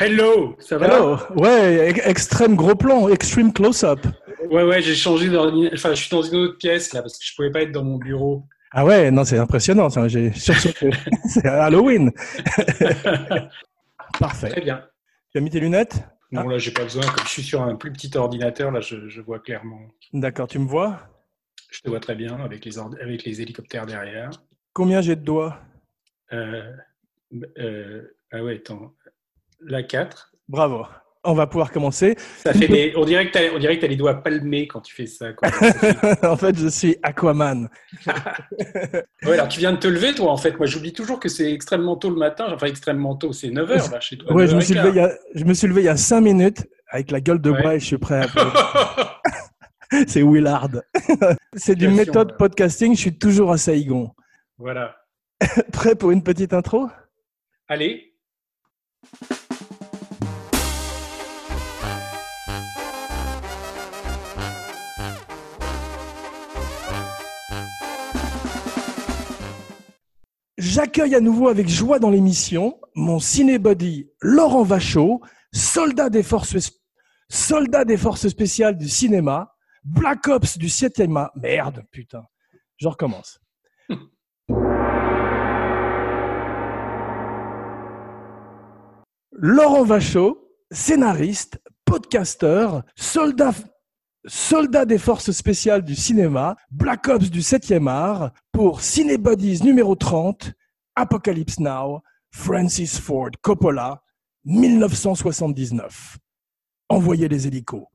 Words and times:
Hello, 0.00 0.54
ça 0.60 0.78
va 0.78 0.86
Hello. 0.86 1.16
Ouais, 1.34 1.90
e- 1.92 2.08
extrême 2.08 2.54
gros 2.54 2.76
plan, 2.76 3.08
extreme 3.08 3.52
close-up. 3.52 3.98
Ouais, 4.48 4.62
ouais, 4.62 4.80
j'ai 4.80 4.94
changé 4.94 5.28
d'ordinateur. 5.28 5.76
Enfin, 5.76 5.94
je 5.94 6.02
suis 6.02 6.10
dans 6.10 6.22
une 6.22 6.36
autre 6.36 6.56
pièce 6.56 6.92
là 6.92 7.02
parce 7.02 7.18
que 7.18 7.24
je 7.24 7.34
pouvais 7.34 7.50
pas 7.50 7.62
être 7.62 7.72
dans 7.72 7.82
mon 7.82 7.98
bureau. 7.98 8.46
Ah 8.70 8.84
ouais, 8.84 9.10
non, 9.10 9.24
c'est 9.24 9.38
impressionnant. 9.38 9.90
ça, 9.90 10.06
J'ai 10.06 10.32
sursauté. 10.32 10.90
c'est 11.28 11.44
Halloween. 11.46 12.12
Parfait. 14.20 14.50
Très 14.50 14.60
bien. 14.60 14.84
Tu 15.32 15.38
as 15.38 15.40
mis 15.40 15.50
tes 15.50 15.58
lunettes? 15.58 16.04
Non, 16.30 16.46
là, 16.48 16.58
j'ai 16.58 16.70
pas 16.70 16.84
besoin. 16.84 17.02
Comme 17.02 17.24
je 17.24 17.30
suis 17.30 17.42
sur 17.42 17.62
un 17.62 17.74
plus 17.74 17.92
petit 17.92 18.16
ordinateur, 18.16 18.70
là, 18.70 18.80
je, 18.80 19.08
je 19.08 19.20
vois 19.20 19.40
clairement. 19.40 19.80
D'accord, 20.12 20.46
tu 20.46 20.60
me 20.60 20.66
vois? 20.66 21.00
Je 21.70 21.80
te 21.80 21.88
vois 21.88 22.00
très 22.00 22.14
bien 22.14 22.36
avec 22.36 22.64
les, 22.64 22.78
avec 22.78 23.24
les 23.24 23.40
hélicoptères 23.42 23.86
derrière. 23.86 24.30
Combien 24.74 25.00
j'ai 25.00 25.16
de 25.16 25.22
doigts? 25.22 25.58
Euh, 26.32 26.72
euh, 27.58 28.02
ah 28.32 28.42
ouais, 28.44 28.56
attends. 28.56 28.94
La 29.60 29.82
4. 29.82 30.32
Bravo. 30.48 30.86
On 31.24 31.34
va 31.34 31.46
pouvoir 31.46 31.72
commencer. 31.72 32.16
Ça 32.38 32.54
fait 32.54 32.68
des... 32.68 32.92
On 32.96 33.04
dirait 33.04 33.26
que 33.30 33.32
que 33.38 33.80
t'as 33.80 33.86
les 33.86 33.96
doigts 33.96 34.22
palmés 34.22 34.66
quand 34.68 34.80
tu 34.80 34.94
fais 34.94 35.06
ça. 35.06 35.32
quoi. 35.32 35.48
en 36.22 36.36
fait, 36.36 36.56
je 36.56 36.68
suis 36.68 36.96
Aquaman. 37.02 37.68
ouais, 39.24 39.32
alors 39.34 39.48
tu 39.48 39.58
viens 39.58 39.72
de 39.72 39.78
te 39.78 39.88
lever, 39.88 40.14
toi, 40.14 40.30
en 40.30 40.36
fait. 40.36 40.56
Moi, 40.56 40.66
j'oublie 40.66 40.92
toujours 40.92 41.18
que 41.20 41.28
c'est 41.28 41.52
extrêmement 41.52 41.96
tôt 41.96 42.08
le 42.10 42.16
matin. 42.16 42.46
Enfin, 42.54 42.66
extrêmement 42.68 43.16
tôt. 43.16 43.32
C'est 43.32 43.48
9h 43.48 43.90
là 43.90 44.00
chez 44.00 44.16
toi. 44.16 44.32
Ouais, 44.32 44.46
je 44.46 44.54
me, 44.54 44.60
9h15. 44.60 44.64
suis 44.64 44.74
levé 44.74 44.88
il 44.90 44.94
y 44.96 45.00
a, 45.00 45.10
je 45.34 45.44
me 45.44 45.54
suis 45.54 45.66
levé 45.66 45.82
il 45.82 45.86
y 45.86 45.88
a 45.88 45.96
cinq 45.96 46.20
minutes 46.20 46.66
avec 46.90 47.10
la 47.10 47.20
gueule 47.20 47.40
de 47.40 47.50
Ouais. 47.50 47.62
bois 47.62 47.74
et 47.74 47.80
je 47.80 47.84
suis 47.84 47.98
prêt 47.98 48.22
à... 48.24 49.20
C'est 50.06 50.22
Willard. 50.22 50.68
C'est 51.54 51.74
Question, 51.74 51.90
méthode 51.96 52.36
podcasting, 52.38 52.94
je 52.94 53.00
suis 53.00 53.18
toujours 53.18 53.52
à 53.52 53.58
Saïgon. 53.58 54.12
voilà. 54.56 54.96
Prêt 55.72 55.94
pour 55.94 56.10
une 56.10 56.22
petite 56.22 56.52
intro? 56.54 56.88
Allez. 57.68 58.14
J'accueille 70.58 71.14
à 71.14 71.20
nouveau 71.20 71.48
avec 71.48 71.68
joie 71.68 72.00
dans 72.00 72.10
l'émission 72.10 72.80
mon 72.96 73.20
cinébody 73.20 74.10
Laurent 74.20 74.64
Vachaud, 74.64 75.20
soldat 75.52 76.10
des 76.10 76.24
forces, 76.24 76.58
spéciales 78.28 78.76
du 78.76 78.88
cinéma, 78.88 79.54
Black 79.84 80.26
Ops 80.26 80.58
du 80.58 80.66
7e 80.66 81.16
art. 81.16 81.30
Merde, 81.36 81.84
putain. 81.92 82.24
Je 82.76 82.88
recommence. 82.88 83.40
Laurent 89.30 89.84
Vachaud, 89.84 90.50
scénariste, 90.72 91.62
podcasteur, 91.84 92.82
soldat, 92.96 93.54
soldats 94.28 94.84
des 94.84 94.98
forces 94.98 95.32
spéciales 95.32 95.82
du 95.82 95.94
cinéma, 95.94 96.56
Black 96.70 97.08
Ops 97.08 97.30
du 97.30 97.40
7e 97.40 97.88
art, 97.88 98.32
pour 98.52 98.80
Cinebodies 98.82 99.62
numéro 99.62 99.94
30, 99.96 100.52
Apocalypse 100.94 101.58
Now, 101.58 102.02
Francis 102.30 102.98
Ford 103.00 103.30
Coppola, 103.42 104.02
1979. 104.44 106.18
Envoyez 106.88 107.28
les 107.28 107.46
hélicos. 107.46 107.86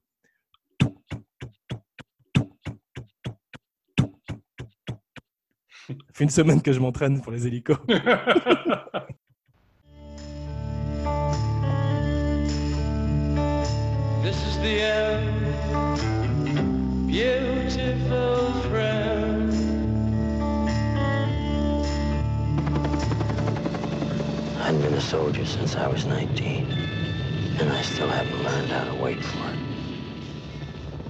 Ça 5.88 5.96
fait 6.14 6.24
une 6.24 6.30
semaine 6.30 6.62
que 6.62 6.72
je 6.72 6.80
m'entraîne 6.80 7.22
pour 7.22 7.32
les 7.32 7.46
hélicos. 7.48 7.78
beautiful 17.14 18.52
friend. 18.72 19.54
I've 24.58 24.82
been 24.82 24.96
a 24.96 25.00
soldier 25.00 25.46
since 25.46 25.76
I 25.76 25.88
was 25.88 26.06
19, 26.08 26.72
and 27.60 27.72
I 27.72 27.84
still 27.84 28.10
haven't 28.10 28.44
learned 28.44 28.72
how 28.72 28.86
to 28.86 28.96
wait 28.96 29.24
for 29.24 29.48
it. 29.52 29.60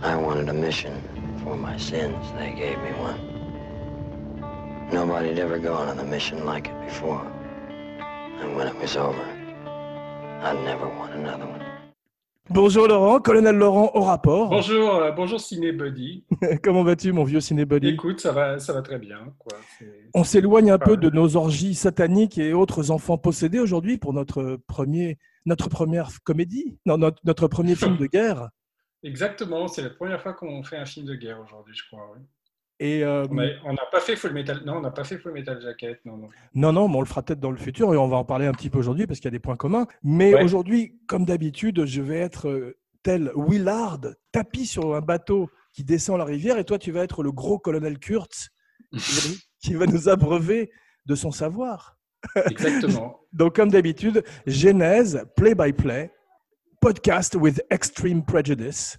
I 0.01 0.17
wanted 0.17 0.49
a 0.49 0.53
mission 0.53 1.01
for 1.41 1.55
my 1.55 1.77
sins. 1.77 2.33
They 2.33 2.51
gave 2.51 2.77
me 2.79 2.91
one. 2.99 4.89
Nobody'd 4.91 5.39
ever 5.39 5.57
gone 5.57 5.87
on 5.87 5.99
a 5.99 6.03
mission 6.03 6.45
like 6.45 6.67
it 6.67 6.85
before. 6.85 7.25
And 8.41 8.57
when 8.57 8.67
it 8.67 8.77
was 8.77 8.97
over, 8.97 9.23
I'd 10.41 10.61
never 10.65 10.85
want 10.85 11.13
another 11.13 11.45
one. 11.45 11.62
Bonjour 12.49 12.87
Laurent, 12.89 13.19
colonel 13.21 13.55
Laurent 13.55 13.91
au 13.93 14.01
rapport. 14.01 14.49
bonjour, 14.49 14.95
euh, 14.95 15.11
bonjour 15.11 15.39
Cinébody. 15.39 16.25
Comment 16.63 16.83
vas-tu 16.83 17.13
mon 17.13 17.23
vieux 17.23 17.39
cinébody 17.39 17.87
Écoute, 17.87 18.19
ça 18.19 18.33
va, 18.33 18.59
ça 18.59 18.73
va 18.73 18.81
très 18.81 18.99
bien. 18.99 19.33
Quoi. 19.39 19.57
On 20.13 20.25
s'éloigne 20.25 20.69
un 20.69 20.77
peu 20.77 20.97
de 20.97 21.09
nos 21.09 21.37
orgies 21.37 21.73
sataniques 21.73 22.37
et 22.37 22.51
autres 22.53 22.91
enfants 22.91 23.17
possédés 23.17 23.59
aujourd'hui 23.59 23.97
pour 23.97 24.11
notre 24.13 24.59
premier, 24.67 25.17
notre 25.45 25.69
première 25.69 26.09
comédie, 26.25 26.77
non, 26.85 26.97
notre, 26.97 27.21
notre 27.23 27.47
premier 27.47 27.75
film 27.75 27.95
de 27.95 28.05
guerre. 28.11 28.49
Exactement, 29.03 29.69
c'est 29.69 29.81
la 29.81 29.89
première 29.89 30.21
fois 30.21 30.33
qu'on 30.33 30.63
fait 30.63 30.77
un 30.77 30.85
film 30.85 31.05
de 31.05 31.15
guerre 31.15 31.39
aujourd'hui, 31.41 31.73
je 31.73 31.83
crois. 31.87 32.11
oui. 32.13 32.23
Et 32.83 33.01
euh, 33.01 33.25
On 33.29 33.71
n'a 33.73 33.85
pas 33.89 34.01
fait 34.01 34.17
Full 34.17 34.33
Metal. 34.33 34.61
Non, 34.65 34.73
on 34.75 34.81
n'a 34.81 34.91
pas 34.91 35.05
fait 35.05 35.17
Full 35.17 35.31
Metal 35.31 35.61
Jacket. 35.61 36.01
Non, 36.03 36.17
non. 36.17 36.29
non, 36.53 36.73
non, 36.73 36.89
mais 36.89 36.97
on 36.97 36.99
le 36.99 37.05
fera 37.05 37.21
peut-être 37.21 37.39
dans 37.39 37.49
le 37.51 37.55
futur 37.57 37.93
et 37.93 37.97
on 37.97 38.09
va 38.09 38.17
en 38.17 38.25
parler 38.25 38.45
un 38.45 38.51
petit 38.51 38.69
peu 38.69 38.77
aujourd'hui 38.77 39.07
parce 39.07 39.19
qu'il 39.21 39.27
y 39.27 39.29
a 39.29 39.31
des 39.31 39.39
points 39.39 39.55
communs. 39.55 39.87
Mais 40.03 40.33
Ouais. 40.33 40.43
aujourd'hui, 40.43 40.99
comme 41.07 41.23
d'habitude, 41.23 41.85
je 41.85 42.01
vais 42.01 42.17
être 42.17 42.49
euh, 42.49 42.75
tel 43.01 43.31
Willard, 43.37 44.01
tapis 44.33 44.65
sur 44.65 44.95
un 44.95 44.99
bateau 44.99 45.49
qui 45.71 45.85
descend 45.85 46.17
la 46.17 46.25
rivière 46.25 46.57
et 46.57 46.65
toi, 46.65 46.77
tu 46.77 46.91
vas 46.91 47.03
être 47.03 47.23
le 47.23 47.31
gros 47.31 47.57
colonel 47.57 47.99
Kurtz 47.99 48.49
qui 49.61 49.73
va, 49.75 49.85
nous 49.87 50.09
abreuver 50.09 50.69
de 51.05 51.15
son 51.15 51.31
savoir. 51.31 51.95
Exactement. 52.49 53.21
Donc, 53.31 53.55
comme 53.55 53.71
d'habitude, 53.71 54.25
Genèse, 54.45 55.23
play-by-play, 55.37 56.11
podcast 56.81 57.35
with 57.35 57.61
extreme 57.69 58.25
prejudice. 58.25 58.97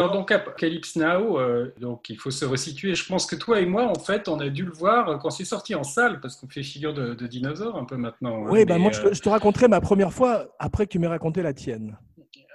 Alors 0.00 0.12
donc 0.12 0.32
Apocalypse 0.32 0.96
Now, 0.96 1.38
euh, 1.38 1.74
donc 1.78 2.08
il 2.08 2.16
faut 2.16 2.30
se 2.30 2.46
resituer. 2.46 2.94
Je 2.94 3.06
pense 3.06 3.26
que 3.26 3.36
toi 3.36 3.60
et 3.60 3.66
moi, 3.66 3.84
en 3.84 3.98
fait, 3.98 4.28
on 4.28 4.40
a 4.40 4.48
dû 4.48 4.64
le 4.64 4.72
voir 4.72 5.18
quand 5.18 5.28
c'est 5.28 5.44
sorti 5.44 5.74
en 5.74 5.82
salle, 5.84 6.20
parce 6.20 6.36
qu'on 6.36 6.48
fait 6.48 6.62
figure 6.62 6.94
de, 6.94 7.12
de 7.12 7.26
dinosaure 7.26 7.76
un 7.76 7.84
peu 7.84 7.98
maintenant. 7.98 8.46
hein. 8.46 8.48
Oui, 8.50 8.64
ben 8.64 8.76
Mais, 8.76 8.80
moi, 8.80 8.92
je 8.92 9.00
euh, 9.00 9.10
te, 9.10 9.14
je 9.14 9.20
te 9.20 9.28
raconterai 9.28 9.68
ma 9.68 9.82
première 9.82 10.12
fois 10.12 10.46
après 10.58 10.86
que 10.86 10.92
tu 10.92 10.98
m'aies 10.98 11.06
raconté 11.06 11.42
la 11.42 11.52
tienne. 11.52 11.98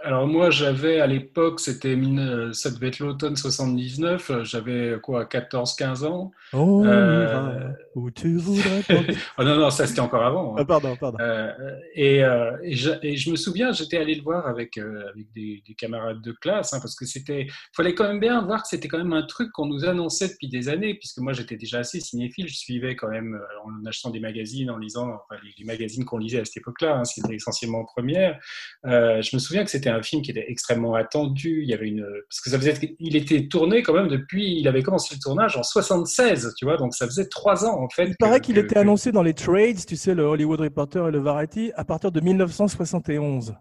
Alors 0.06 0.28
moi, 0.28 0.52
j'avais 0.52 1.00
à 1.00 1.08
l'époque, 1.08 1.60
c'était 1.60 1.96
mille- 1.96 2.52
ça 2.54 2.70
devait 2.70 2.90
être 2.90 3.00
l'automne 3.00 3.36
79, 3.36 4.30
euh, 4.30 4.44
j'avais 4.44 4.98
quoi, 5.02 5.26
14-15 5.26 6.04
ans. 6.06 6.32
On 6.54 6.86
Euh, 6.86 7.70
où 7.96 8.12
tu 8.12 8.38
tenter. 8.38 9.16
Oh 9.40 9.44
non, 9.44 9.56
non, 9.58 9.70
ça 9.72 9.88
c'était 9.88 10.02
encore 10.02 10.24
avant. 10.24 10.52
hein. 10.54 10.58
Ah, 10.60 10.66
pardon, 10.66 10.96
pardon. 10.96 11.18
Euh, 11.20 11.52
et, 11.96 12.24
euh, 12.24 12.52
et, 12.64 12.76
je, 12.76 12.92
et 13.02 13.18
je 13.18 13.32
me 13.32 13.36
souviens, 13.36 13.72
j'étais 13.72 13.98
allé 13.98 14.14
le 14.14 14.22
voir 14.22 14.48
avec, 14.48 14.78
euh, 14.78 15.10
avec 15.10 15.32
des, 15.34 15.64
des 15.68 15.74
camarades 15.74 16.22
de 16.22 16.32
classe, 16.34 16.74
hein, 16.74 16.80
parce 16.80 16.96
que 16.96 17.06
c'était, 17.06 17.48
fallait 17.76 17.96
quand 17.96 18.08
même 18.08 18.20
bien 18.20 18.42
voir 18.46 18.62
que 18.62 18.68
c'était 18.68 18.88
quand 18.88 19.00
même 19.00 19.14
un 19.14 19.24
truc 19.26 19.52
qu'on 19.54 19.66
nous 19.66 19.86
annonçait 19.86 20.28
depuis 20.28 20.50
des 20.50 20.70
années, 20.70 20.94
puisque 20.94 21.18
moi 21.18 21.34
j'étais 21.34 21.58
déjà 21.58 21.80
assez 21.80 22.00
cinéphile, 22.00 22.48
je 22.48 22.56
suivais 22.56 22.96
quand 22.96 23.10
même 23.10 23.34
euh, 23.34 23.64
en 23.66 23.84
achetant 23.88 24.12
des 24.12 24.20
magazines, 24.20 24.70
en 24.70 24.78
lisant 24.78 25.08
enfin, 25.08 25.42
les, 25.44 25.52
les 25.58 25.66
magazines 25.66 26.06
qu'on 26.06 26.20
lisait 26.20 26.42
à 26.42 26.46
cette 26.46 26.58
époque-là, 26.58 26.98
hein, 27.00 27.06
c'était 27.06 27.34
essentiellement 27.34 27.80
en 27.80 27.86
première. 27.86 28.40
Euh, 28.86 29.22
je 29.24 29.36
me 29.36 29.40
souviens 29.40 29.64
que 29.64 29.72
c'était 29.72 29.90
un 29.96 30.04
film 30.04 30.22
qui 30.22 30.32
était 30.32 30.46
extrêmement 30.48 30.94
attendu. 30.96 31.62
Il 31.64 31.70
y 31.70 31.74
avait 31.74 31.88
une, 31.88 32.06
parce 32.30 32.42
que 32.42 32.50
ça 32.50 32.58
faisait, 32.60 32.96
il 33.00 33.16
était 33.16 33.48
tourné 33.48 33.82
quand 33.84 33.94
même 33.94 34.08
depuis, 34.08 34.60
il 34.60 34.68
avait 34.68 34.84
commencé 34.84 35.16
le 35.16 35.20
tournage 35.20 35.58
en 35.58 35.64
76, 35.64 36.54
tu 36.58 36.66
vois, 36.66 36.78
donc 36.78 36.94
ça 36.94 37.06
faisait 37.06 37.28
trois 37.28 37.66
ans 37.66 37.82
en 37.82 37.90
fait. 37.90 38.08
Il 38.08 38.16
paraît 38.18 38.40
qu'il 38.40 38.58
était 38.58 38.76
que- 38.76 38.80
annoncé 38.80 39.12
dans 39.12 39.24
les 39.24 39.34
trades, 39.34 39.86
tu 39.86 39.96
sais, 39.96 40.14
le 40.14 40.24
Hollywood 40.24 40.60
Reporter 40.62 41.08
et 41.08 41.12
le 41.12 41.20
Variety, 41.20 41.72
à 41.76 41.84
partir 41.86 42.12
de 42.12 42.20
1971. 42.22 43.56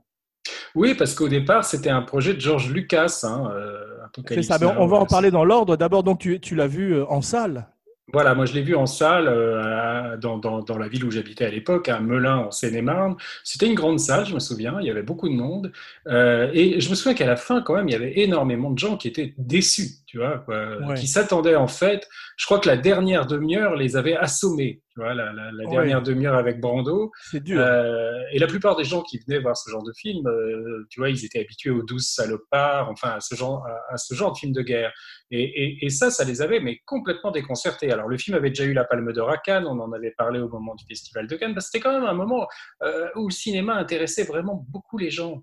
Oui, 0.74 0.94
parce 0.94 1.14
qu'au 1.14 1.28
départ, 1.28 1.64
c'était 1.64 1.90
un 1.90 2.02
projet 2.02 2.34
de 2.34 2.40
George 2.40 2.70
Lucas. 2.72 3.20
Hein, 3.22 3.50
euh, 3.54 4.42
ça, 4.42 4.58
mais 4.60 4.66
on 4.66 4.86
va 4.86 4.98
en 4.98 5.06
parler 5.06 5.30
dans 5.30 5.44
l'ordre. 5.44 5.76
D'abord, 5.76 6.02
donc, 6.02 6.18
tu, 6.18 6.40
tu 6.40 6.54
l'as 6.54 6.66
vu 6.66 6.94
euh, 6.94 7.06
en 7.08 7.22
salle. 7.22 7.68
Voilà, 8.14 8.36
moi 8.36 8.46
je 8.46 8.54
l'ai 8.54 8.62
vu 8.62 8.76
en 8.76 8.86
salle 8.86 9.26
euh, 9.26 10.16
dans 10.16 10.78
la 10.78 10.86
ville 10.86 11.04
où 11.04 11.10
j'habitais 11.10 11.46
à 11.46 11.50
l'époque, 11.50 11.88
à 11.88 11.98
Melun, 11.98 12.36
en 12.36 12.50
Seine-et-Marne. 12.52 13.16
C'était 13.42 13.66
une 13.66 13.74
grande 13.74 13.98
salle, 13.98 14.24
je 14.24 14.34
me 14.34 14.38
souviens, 14.38 14.76
il 14.80 14.86
y 14.86 14.90
avait 14.90 15.02
beaucoup 15.02 15.28
de 15.28 15.34
monde. 15.34 15.72
Euh, 16.06 16.48
et 16.54 16.80
je 16.80 16.90
me 16.90 16.94
souviens 16.94 17.14
qu'à 17.14 17.26
la 17.26 17.34
fin, 17.34 17.60
quand 17.60 17.74
même, 17.74 17.88
il 17.88 17.92
y 17.92 17.96
avait 17.96 18.20
énormément 18.20 18.70
de 18.70 18.78
gens 18.78 18.96
qui 18.96 19.08
étaient 19.08 19.34
déçus. 19.36 20.03
Tu 20.14 20.20
tu 20.20 20.24
vois, 20.24 20.38
quoi, 20.38 20.76
Ouais. 20.86 20.94
qui 20.94 21.08
s'attendaient 21.08 21.56
en 21.56 21.66
fait. 21.66 22.06
Je 22.36 22.46
crois 22.46 22.60
que 22.60 22.68
la 22.68 22.76
dernière 22.76 23.26
demi-heure 23.26 23.74
les 23.74 23.96
avait 23.96 24.14
assommés, 24.14 24.80
tu 24.94 25.00
vois, 25.00 25.12
la, 25.12 25.32
la- 25.32 25.50
la 25.50 25.64
Ouais. 25.64 25.70
dernière 25.72 26.02
demi-heure 26.02 26.36
avec 26.36 26.60
Brando. 26.60 27.10
C'est 27.32 27.42
dur. 27.42 27.60
Euh, 27.60 28.12
et 28.32 28.38
la 28.38 28.46
plupart 28.46 28.76
des 28.76 28.84
gens 28.84 29.02
qui 29.02 29.18
venaient 29.26 29.40
voir 29.40 29.56
ce 29.56 29.68
genre 29.72 29.82
de 29.82 29.92
film, 29.96 30.24
euh, 30.28 30.86
tu 30.88 31.00
vois, 31.00 31.10
ils 31.10 31.24
étaient 31.24 31.40
habitués 31.40 31.70
aux 31.70 31.82
douze 31.82 32.06
salopards, 32.06 32.90
enfin 32.90 33.10
à 33.16 33.20
ce 33.20 33.34
genre, 33.34 33.66
à, 33.66 33.94
à 33.94 33.96
ce 33.96 34.14
genre 34.14 34.30
de 34.32 34.38
film 34.38 34.52
de 34.52 34.62
guerre. 34.62 34.92
Et, 35.32 35.42
et- 35.42 35.84
et 35.84 35.88
ça, 35.90 36.12
ça 36.12 36.22
les 36.22 36.42
avait 36.42 36.60
mais 36.60 36.78
complètement 36.86 37.32
déconcertés. 37.32 37.90
Alors 37.90 38.06
le 38.06 38.16
film 38.16 38.36
avait 38.36 38.50
déjà 38.50 38.64
eu 38.64 38.72
la 38.72 38.84
Palme 38.84 39.12
d'Or 39.12 39.30
à 39.30 39.38
Cannes, 39.38 39.66
on 39.66 39.80
en 39.80 39.90
avait 39.92 40.14
parlé 40.16 40.38
au 40.38 40.48
moment 40.48 40.76
du 40.76 40.84
Festival 40.86 41.26
de 41.26 41.34
Cannes. 41.34 41.56
C'était 41.58 41.80
quand 41.80 41.92
même 41.92 42.08
un 42.08 42.14
moment 42.14 42.46
euh, 42.84 43.08
où 43.16 43.26
le 43.26 43.32
cinéma 43.34 43.74
intéressait 43.74 44.22
vraiment 44.24 44.64
beaucoup 44.68 44.96
les 44.96 45.10
gens. 45.10 45.42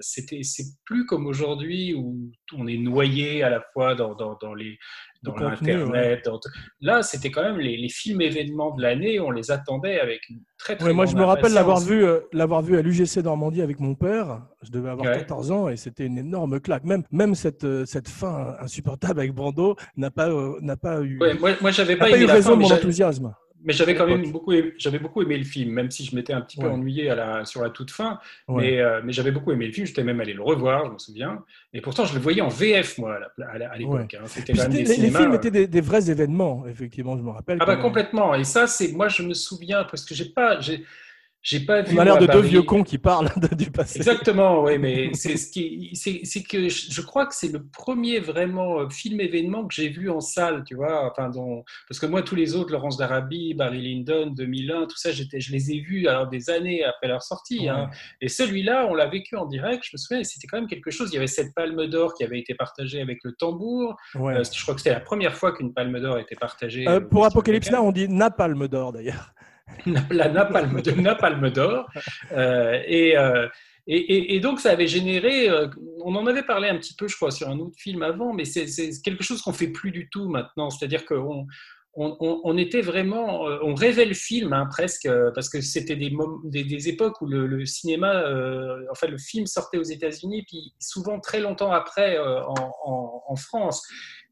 C'était, 0.00 0.42
c'est 0.42 0.64
plus 0.86 1.04
comme 1.06 1.26
aujourd'hui 1.26 1.92
où 1.94 2.32
on 2.56 2.66
est 2.66 2.78
noyé 2.78 3.42
à 3.42 3.50
la 3.50 3.60
fois 3.74 3.94
dans, 4.00 4.14
dans, 4.14 4.36
dans 4.40 4.54
les 4.54 4.78
dans 5.22 5.36
l'internet. 5.36 6.28
Là, 6.80 7.02
c'était 7.02 7.30
quand 7.30 7.42
même 7.42 7.58
les, 7.58 7.76
les 7.76 7.88
films 7.88 8.22
événements 8.22 8.74
de 8.74 8.82
l'année. 8.82 9.20
On 9.20 9.30
les 9.30 9.50
attendait 9.50 10.00
avec 10.00 10.20
une 10.30 10.40
très 10.58 10.76
très 10.76 10.86
Ouais, 10.86 10.94
moi, 10.94 11.04
je 11.06 11.14
me 11.14 11.24
rappelle 11.24 11.52
l'avoir 11.52 11.80
vu, 11.80 12.04
euh, 12.04 12.20
l'avoir 12.32 12.62
vu 12.62 12.78
à 12.78 12.82
l'UGC 12.82 13.18
Normandie 13.22 13.60
avec 13.62 13.80
mon 13.80 13.94
père. 13.94 14.42
Je 14.62 14.70
devais 14.70 14.88
avoir 14.90 15.06
Ouais. 15.10 15.18
14 15.18 15.50
ans 15.52 15.68
et 15.68 15.76
c'était 15.76 16.06
une 16.06 16.18
énorme 16.18 16.60
claque. 16.60 16.84
Même, 16.84 17.02
même 17.10 17.34
cette, 17.34 17.64
euh, 17.64 17.84
cette 17.84 18.08
fin 18.08 18.56
insupportable 18.60 19.20
avec 19.20 19.34
Brando 19.34 19.76
n'a 19.96 20.10
pas, 20.10 20.30
euh, 20.30 20.58
n'a 20.62 20.76
pas 20.76 21.02
eu, 21.02 21.18
moi, 21.38 21.50
moi, 21.60 21.70
j'avais 21.70 21.96
pas, 21.96 22.10
eu 22.10 22.26
la 22.26 22.32
raison 22.34 22.50
fin, 22.50 22.56
de 22.56 22.62
mon 22.62 22.72
enthousiasme. 22.72 23.34
Mais 23.64 23.72
j'avais 23.72 23.94
quand 23.94 24.06
même 24.06 24.30
beaucoup, 24.32 24.52
aimé, 24.52 24.72
j'avais 24.78 24.98
beaucoup 24.98 25.22
aimé 25.22 25.36
le 25.38 25.44
film, 25.44 25.70
même 25.72 25.90
si 25.90 26.04
je 26.04 26.14
m'étais 26.16 26.32
un 26.32 26.40
petit 26.40 26.56
peu 26.56 26.66
Ouais. 26.66 26.72
ennuyé 26.72 27.10
à 27.10 27.14
la, 27.14 27.44
sur 27.44 27.62
la 27.62 27.70
toute 27.70 27.90
fin. 27.90 28.18
Ouais. 28.48 28.62
Mais, 28.62 28.80
euh, 28.80 29.00
mais 29.04 29.12
j'avais 29.12 29.30
beaucoup 29.30 29.52
aimé 29.52 29.66
le 29.66 29.72
film. 29.72 29.86
J'étais 29.86 30.04
même 30.04 30.20
allé 30.20 30.32
le 30.34 30.42
revoir, 30.42 30.86
je 30.86 30.92
me 30.92 30.98
souviens. 30.98 31.44
Et 31.72 31.80
pourtant, 31.80 32.04
je 32.04 32.14
le 32.14 32.20
voyais 32.20 32.40
en 32.40 32.48
VF 32.48 32.98
moi 32.98 33.18
à 33.46 33.76
l'époque. 33.78 34.14
hein. 34.14 34.24
C'était 34.26 34.52
les, 34.52 34.84
films 35.10 35.34
étaient 35.34 35.50
des, 35.50 35.66
des 35.66 35.80
vrais 35.80 36.10
événements, 36.10 36.64
effectivement, 36.66 37.16
je 37.16 37.22
me 37.22 37.30
rappelle. 37.30 37.58
Ah 37.60 37.66
bah 37.66 37.76
complètement. 37.76 38.34
Et 38.34 38.44
ça, 38.44 38.66
c'est 38.66 38.92
moi, 38.92 39.08
je 39.08 39.22
me 39.22 39.34
souviens 39.34 39.84
parce 39.84 40.04
que 40.04 40.14
j'ai 40.14 40.26
pas, 40.26 40.58
j'ai, 41.42 41.60
pas 41.60 41.82
vu. 41.82 41.96
On 41.96 42.00
a 42.00 42.04
l'air 42.04 42.18
de 42.18 42.26
deux 42.26 42.40
vieux 42.40 42.62
cons 42.62 42.82
qui 42.82 42.98
parlent 42.98 43.30
de- 43.36 43.54
du 43.54 43.70
passé. 43.70 43.98
Exactement, 43.98 44.62
oui, 44.62 44.78
mais 44.78 45.10
c'est 45.14 45.36
ce 45.36 45.50
qui, 45.50 45.90
c'est, 45.94 46.42
que 46.42 46.68
je, 46.68 47.00
crois 47.00 47.26
que 47.26 47.34
c'est 47.34 47.52
le 47.52 47.62
premier 47.62 48.20
vraiment 48.20 48.80
euh, 48.80 48.88
film 48.88 49.20
événement 49.20 49.66
que 49.66 49.74
j'ai 49.74 49.88
vu 49.88 50.10
en 50.10 50.20
salle, 50.20 50.64
tu 50.64 50.74
vois, 50.74 51.10
enfin 51.10 51.28
dont, 51.28 51.64
parce 51.88 51.98
que 51.98 52.06
moi 52.06 52.22
tous 52.22 52.34
les 52.34 52.54
autres, 52.54 52.72
Laurence 52.72 52.96
d'Arabie, 52.96 53.54
Barry 53.54 53.80
Lyndon, 53.80 54.26
2001, 54.30 54.86
tout 54.86 54.96
ça, 54.96 55.12
j'étais, 55.12 55.40
je 55.40 55.52
les 55.52 55.72
ai 55.72 55.80
vus 55.80 56.06
alors 56.08 56.28
des 56.28 56.50
années 56.50 56.84
après 56.84 57.08
leur 57.08 57.22
sortie, 57.22 57.68
hein. 57.68 57.90
et 58.20 58.28
celui-là, 58.28 58.86
on 58.88 58.94
l'a 58.94 59.06
vécu 59.06 59.36
en 59.36 59.46
direct, 59.46 59.84
je 59.84 59.90
me 59.94 59.98
souviens, 59.98 60.24
c'était 60.24 60.46
quand 60.46 60.58
même 60.58 60.68
quelque 60.68 60.90
chose. 60.90 61.10
Il 61.12 61.14
y 61.14 61.18
avait 61.18 61.26
cette 61.26 61.54
Palme 61.54 61.86
d'Or 61.86 62.14
qui 62.14 62.24
avait 62.24 62.38
été 62.38 62.54
partagée 62.54 63.00
avec 63.00 63.18
le 63.24 63.32
tambour. 63.32 63.96
Ouais. 64.14 64.34
Euh, 64.36 64.42
je 64.44 64.62
crois 64.62 64.74
que 64.74 64.80
c'était 64.80 64.94
la 64.94 65.00
première 65.00 65.34
fois 65.34 65.52
qu'une 65.52 65.72
Palme 65.72 66.00
d'Or 66.00 66.18
était 66.18 66.36
partagée. 66.36 66.86
Euh, 66.88 67.00
pour 67.00 67.24
Apocalypse. 67.24 67.70
Now, 67.70 67.80
on 67.80 67.92
dit 67.92 68.08
Napalm 68.08 68.68
d'or 68.68 68.92
d'ailleurs. 68.92 69.32
La 69.86 70.28
napalm 70.38 70.80
de 70.82 70.90
napalm 70.92 71.50
d'or 71.50 71.86
Euh, 72.32 72.80
et, 72.86 73.16
euh, 73.16 73.48
et, 73.86 73.96
et- 73.96 74.34
et 74.36 74.40
donc 74.40 74.60
ça 74.60 74.70
avait 74.70 74.86
généré 74.86 75.48
euh, 75.48 75.68
on 76.04 76.14
en 76.14 76.26
avait 76.26 76.42
parlé 76.44 76.68
un 76.68 76.76
petit 76.76 76.94
peu 76.94 77.08
je 77.08 77.16
crois 77.16 77.30
sur 77.30 77.48
un 77.48 77.58
autre 77.58 77.76
film 77.78 78.02
avant 78.02 78.32
mais 78.34 78.44
c'est 78.44 78.66
quelque 79.02 79.24
chose 79.24 79.40
qu'on 79.42 79.52
fait 79.54 79.68
plus 79.68 79.90
du 79.90 80.08
tout 80.10 80.28
maintenant 80.28 80.70
c'est-à-dire 80.70 81.04
qu'on 81.06 81.46
on, 81.94 82.16
on- 82.20 82.40
on 82.44 82.56
était 82.56 82.82
vraiment, 82.82 83.40
on 83.62 83.74
rêvait 83.74 84.04
le 84.04 84.14
film 84.14 84.52
hein, 84.52 84.66
presque 84.70 85.08
parce 85.34 85.48
que 85.48 85.60
c'était 85.60 85.96
des, 85.96 86.12
des, 86.44 86.62
des 86.62 86.88
époques 86.88 87.20
où 87.20 87.26
le, 87.26 87.48
le 87.48 87.66
cinéma, 87.66 88.12
euh, 88.14 88.76
enfin 88.92 89.08
le 89.08 89.18
film 89.18 89.46
sortait 89.46 89.76
aux 89.78 89.82
États-Unis 89.96 90.44
puis 90.48 90.72
souvent 90.78 91.18
très 91.18 91.40
longtemps 91.40 91.72
après 91.72 92.16
euh, 92.16 92.44
en, 92.44 92.54
en- 92.84 93.22
en 93.26 93.36
France. 93.36 93.82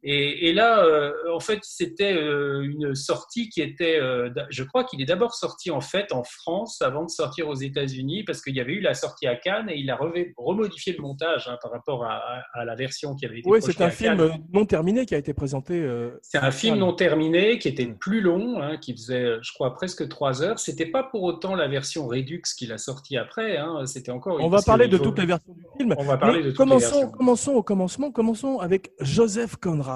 Et, 0.04 0.48
et 0.48 0.52
là, 0.52 0.84
euh, 0.84 1.12
en 1.34 1.40
fait, 1.40 1.58
c'était 1.62 2.14
euh, 2.14 2.62
une 2.62 2.94
sortie 2.94 3.48
qui 3.48 3.60
était, 3.60 3.98
euh, 4.00 4.30
je 4.48 4.62
crois 4.62 4.84
qu'il 4.84 5.02
est 5.02 5.06
d'abord 5.06 5.34
sorti 5.34 5.72
en 5.72 5.80
fait 5.80 6.12
en 6.12 6.22
France 6.22 6.80
avant 6.82 7.04
de 7.04 7.10
sortir 7.10 7.48
aux 7.48 7.54
États-Unis 7.56 8.22
parce 8.22 8.40
qu'il 8.40 8.54
y 8.54 8.60
avait 8.60 8.74
eu 8.74 8.80
la 8.80 8.94
sortie 8.94 9.26
à 9.26 9.34
Cannes 9.34 9.68
et 9.68 9.76
il 9.76 9.90
a 9.90 9.98
remodifié 10.36 10.92
le 10.96 11.02
montage 11.02 11.48
hein, 11.48 11.58
par 11.60 11.72
rapport 11.72 12.04
à, 12.04 12.12
à- 12.18 12.42
à 12.60 12.64
la 12.64 12.76
version 12.76 13.16
qui 13.16 13.26
avait 13.26 13.40
été 13.40 13.50
Oui, 13.50 13.58
c'est 13.60 13.80
un 13.80 13.86
à 13.86 13.90
film 13.90 14.16
Cannes. 14.18 14.20
euh, 14.30 14.30
non 14.52 14.64
terminé 14.66 15.04
qui 15.04 15.16
a 15.16 15.18
été 15.18 15.34
présenté. 15.34 15.80
euh, 15.80 16.10
C'est 16.22 16.38
un 16.38 16.52
film 16.52 16.76
non 16.76 16.92
terminé 16.92 17.58
qui 17.58 17.66
était 17.66 17.86
plus 17.86 18.20
long, 18.20 18.62
hein, 18.62 18.76
qui 18.76 18.92
faisait, 18.92 19.38
je 19.42 19.52
crois, 19.52 19.74
presque 19.74 20.08
trois 20.08 20.42
heures. 20.42 20.60
C'était 20.60 20.86
pas 20.86 21.02
pour 21.02 21.24
autant 21.24 21.56
la 21.56 21.66
version 21.66 22.06
Redux 22.06 22.42
qu'il 22.56 22.72
a 22.72 22.78
sorti 22.78 23.16
après. 23.16 23.56
hein. 23.56 23.84
C'était 23.86 24.12
encore. 24.12 24.38
On 24.40 24.48
va 24.48 24.62
parler 24.62 24.86
de 24.86 24.96
faut- 24.96 25.02
toutes 25.04 25.18
les 25.18 25.26
versions 25.26 25.52
du 25.54 25.64
film. 25.76 25.94
On 25.98 26.04
va 26.04 26.16
parler 26.18 26.38
Mais 26.38 26.44
de 26.44 26.50
toutes 26.50 26.60
les 26.60 26.64
commençons, 26.70 26.90
versions. 27.00 27.10
commençons 27.10 27.52
au 27.52 27.62
commencement. 27.64 28.10
Commençons 28.12 28.58
avec 28.60 28.92
Joseph 29.00 29.56
Conrad 29.56 29.88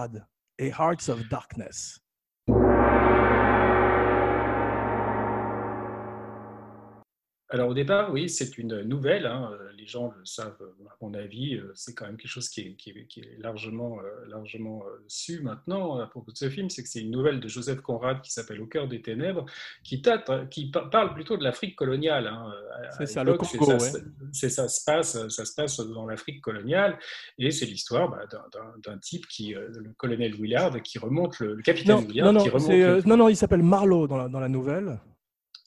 et 0.58 0.70
Hearts 0.70 1.08
of 1.08 1.28
Darkness. 1.28 2.01
Alors 7.54 7.68
au 7.68 7.74
départ, 7.74 8.10
oui, 8.12 8.30
c'est 8.30 8.56
une 8.56 8.80
nouvelle. 8.82 9.26
hein, 9.26 9.50
euh, 9.52 9.68
Les 9.76 9.86
gens 9.86 10.14
le 10.16 10.24
savent, 10.24 10.56
euh, 10.60 10.86
à 10.88 10.94
mon 11.02 11.12
avis. 11.12 11.56
euh, 11.56 11.70
C'est 11.74 11.92
quand 11.94 12.06
même 12.06 12.16
quelque 12.16 12.30
chose 12.30 12.48
qui 12.48 12.60
est, 12.60 12.74
qui 12.76 12.90
est- 12.90 13.06
qui 13.08 13.20
est 13.20 13.36
largement, 13.40 13.98
largement 14.28 14.84
su 15.08 15.40
maintenant 15.42 15.98
à 15.98 16.06
propos 16.06 16.30
de 16.32 16.36
ce 16.38 16.48
film. 16.48 16.70
C'est 16.70 16.82
que 16.82 16.88
c'est 16.88 17.00
une 17.00 17.10
nouvelle 17.10 17.40
de 17.40 17.48
Joseph 17.48 17.80
Conrad 17.80 18.20
qui 18.22 18.30
s'appelle 18.30 18.60
Au 18.62 18.66
cœur 18.66 18.86
des 18.88 19.02
ténèbres, 19.02 19.44
qui, 19.82 19.98
pa- 19.98 20.46
parle 20.90 21.12
plutôt 21.14 21.36
de 21.36 21.42
l'Afrique 21.44 21.76
coloniale. 21.76 22.26
hein, 22.28 22.52
C'est 22.96 23.06
ça, 23.06 23.24
le 23.24 23.32
Congo, 23.58 23.78
ça, 23.80 23.98
c'est 24.32 24.48
ça 24.48 24.68
se 24.68 24.84
passe, 24.84 25.28
ça 25.28 25.44
se 25.44 25.54
passe 25.54 25.78
dans 25.80 26.06
l'Afrique 26.06 26.40
coloniale, 26.40 26.98
et 27.38 27.50
c'est 27.50 27.66
l'histoire 27.66 28.08
bah, 28.08 28.24
d'un- 28.84 28.98
type 28.98 29.26
qui, 29.26 29.52
le 29.54 29.92
colonel 29.96 30.34
Willard, 30.36 30.80
qui 30.82 30.98
remonte 30.98 31.38
le, 31.40 31.54
le 31.54 31.62
capitaine 31.62 31.96
Non, 31.96 32.02
Willard, 32.06 32.26
non, 32.26 32.32
non, 32.38 32.42
qui 32.44 32.48
remonte. 32.50 32.62
c'est, 32.70 32.86
le- 32.86 33.02
non, 33.08 33.16
non, 33.16 33.28
il 33.28 33.36
s'appelle 33.36 33.62
Marlowe 33.62 34.06
dans 34.06 34.16
la, 34.16 34.28
dans 34.28 34.40
la 34.40 34.48
nouvelle. 34.48 34.98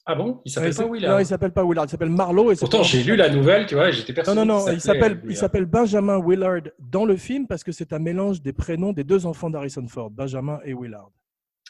Ah 0.08 0.14
bon, 0.14 0.40
il 0.44 0.52
s'appelle 0.52 0.70
Ouais, 0.70 0.76
pas 0.76 0.86
Willard. 0.92 1.12
Non, 1.14 1.18
il 1.18 1.26
s'appelle 1.26 1.50
pas 1.52 1.64
Willard, 1.64 1.84
il 1.86 1.88
s'appelle 1.88 2.10
Marlowe. 2.10 2.52
et 2.52 2.56
Pourtant, 2.56 2.78
pour- 2.78 2.86
j'ai 2.86 3.02
lu 3.02 3.16
la 3.16 3.28
nouvelle, 3.28 3.66
tu 3.66 3.74
vois, 3.74 3.88
et 3.88 3.92
j'étais 3.92 4.12
Non, 4.12 4.14
persuadé. 4.14 4.38
non, 4.40 4.46
non, 4.46 4.64
qu'il 4.64 4.74
il 4.74 4.80
s'appelle, 4.80 5.12
il 5.12 5.18
Willard. 5.28 5.36
s'appelle 5.40 5.64
Benjamin 5.66 6.20
Willard 6.24 6.60
dans 6.78 7.04
le 7.04 7.16
film 7.16 7.46
parce 7.48 7.64
que 7.64 7.72
c'est 7.72 7.92
un 7.92 7.98
mélange 7.98 8.40
des 8.40 8.52
prénoms 8.52 8.92
des 8.92 9.02
deux 9.04 9.26
enfants 9.26 9.50
d'Harrison 9.50 9.86
Ford, 9.88 10.10
Benjamin 10.10 10.60
et 10.64 10.74
Willard. 10.74 11.10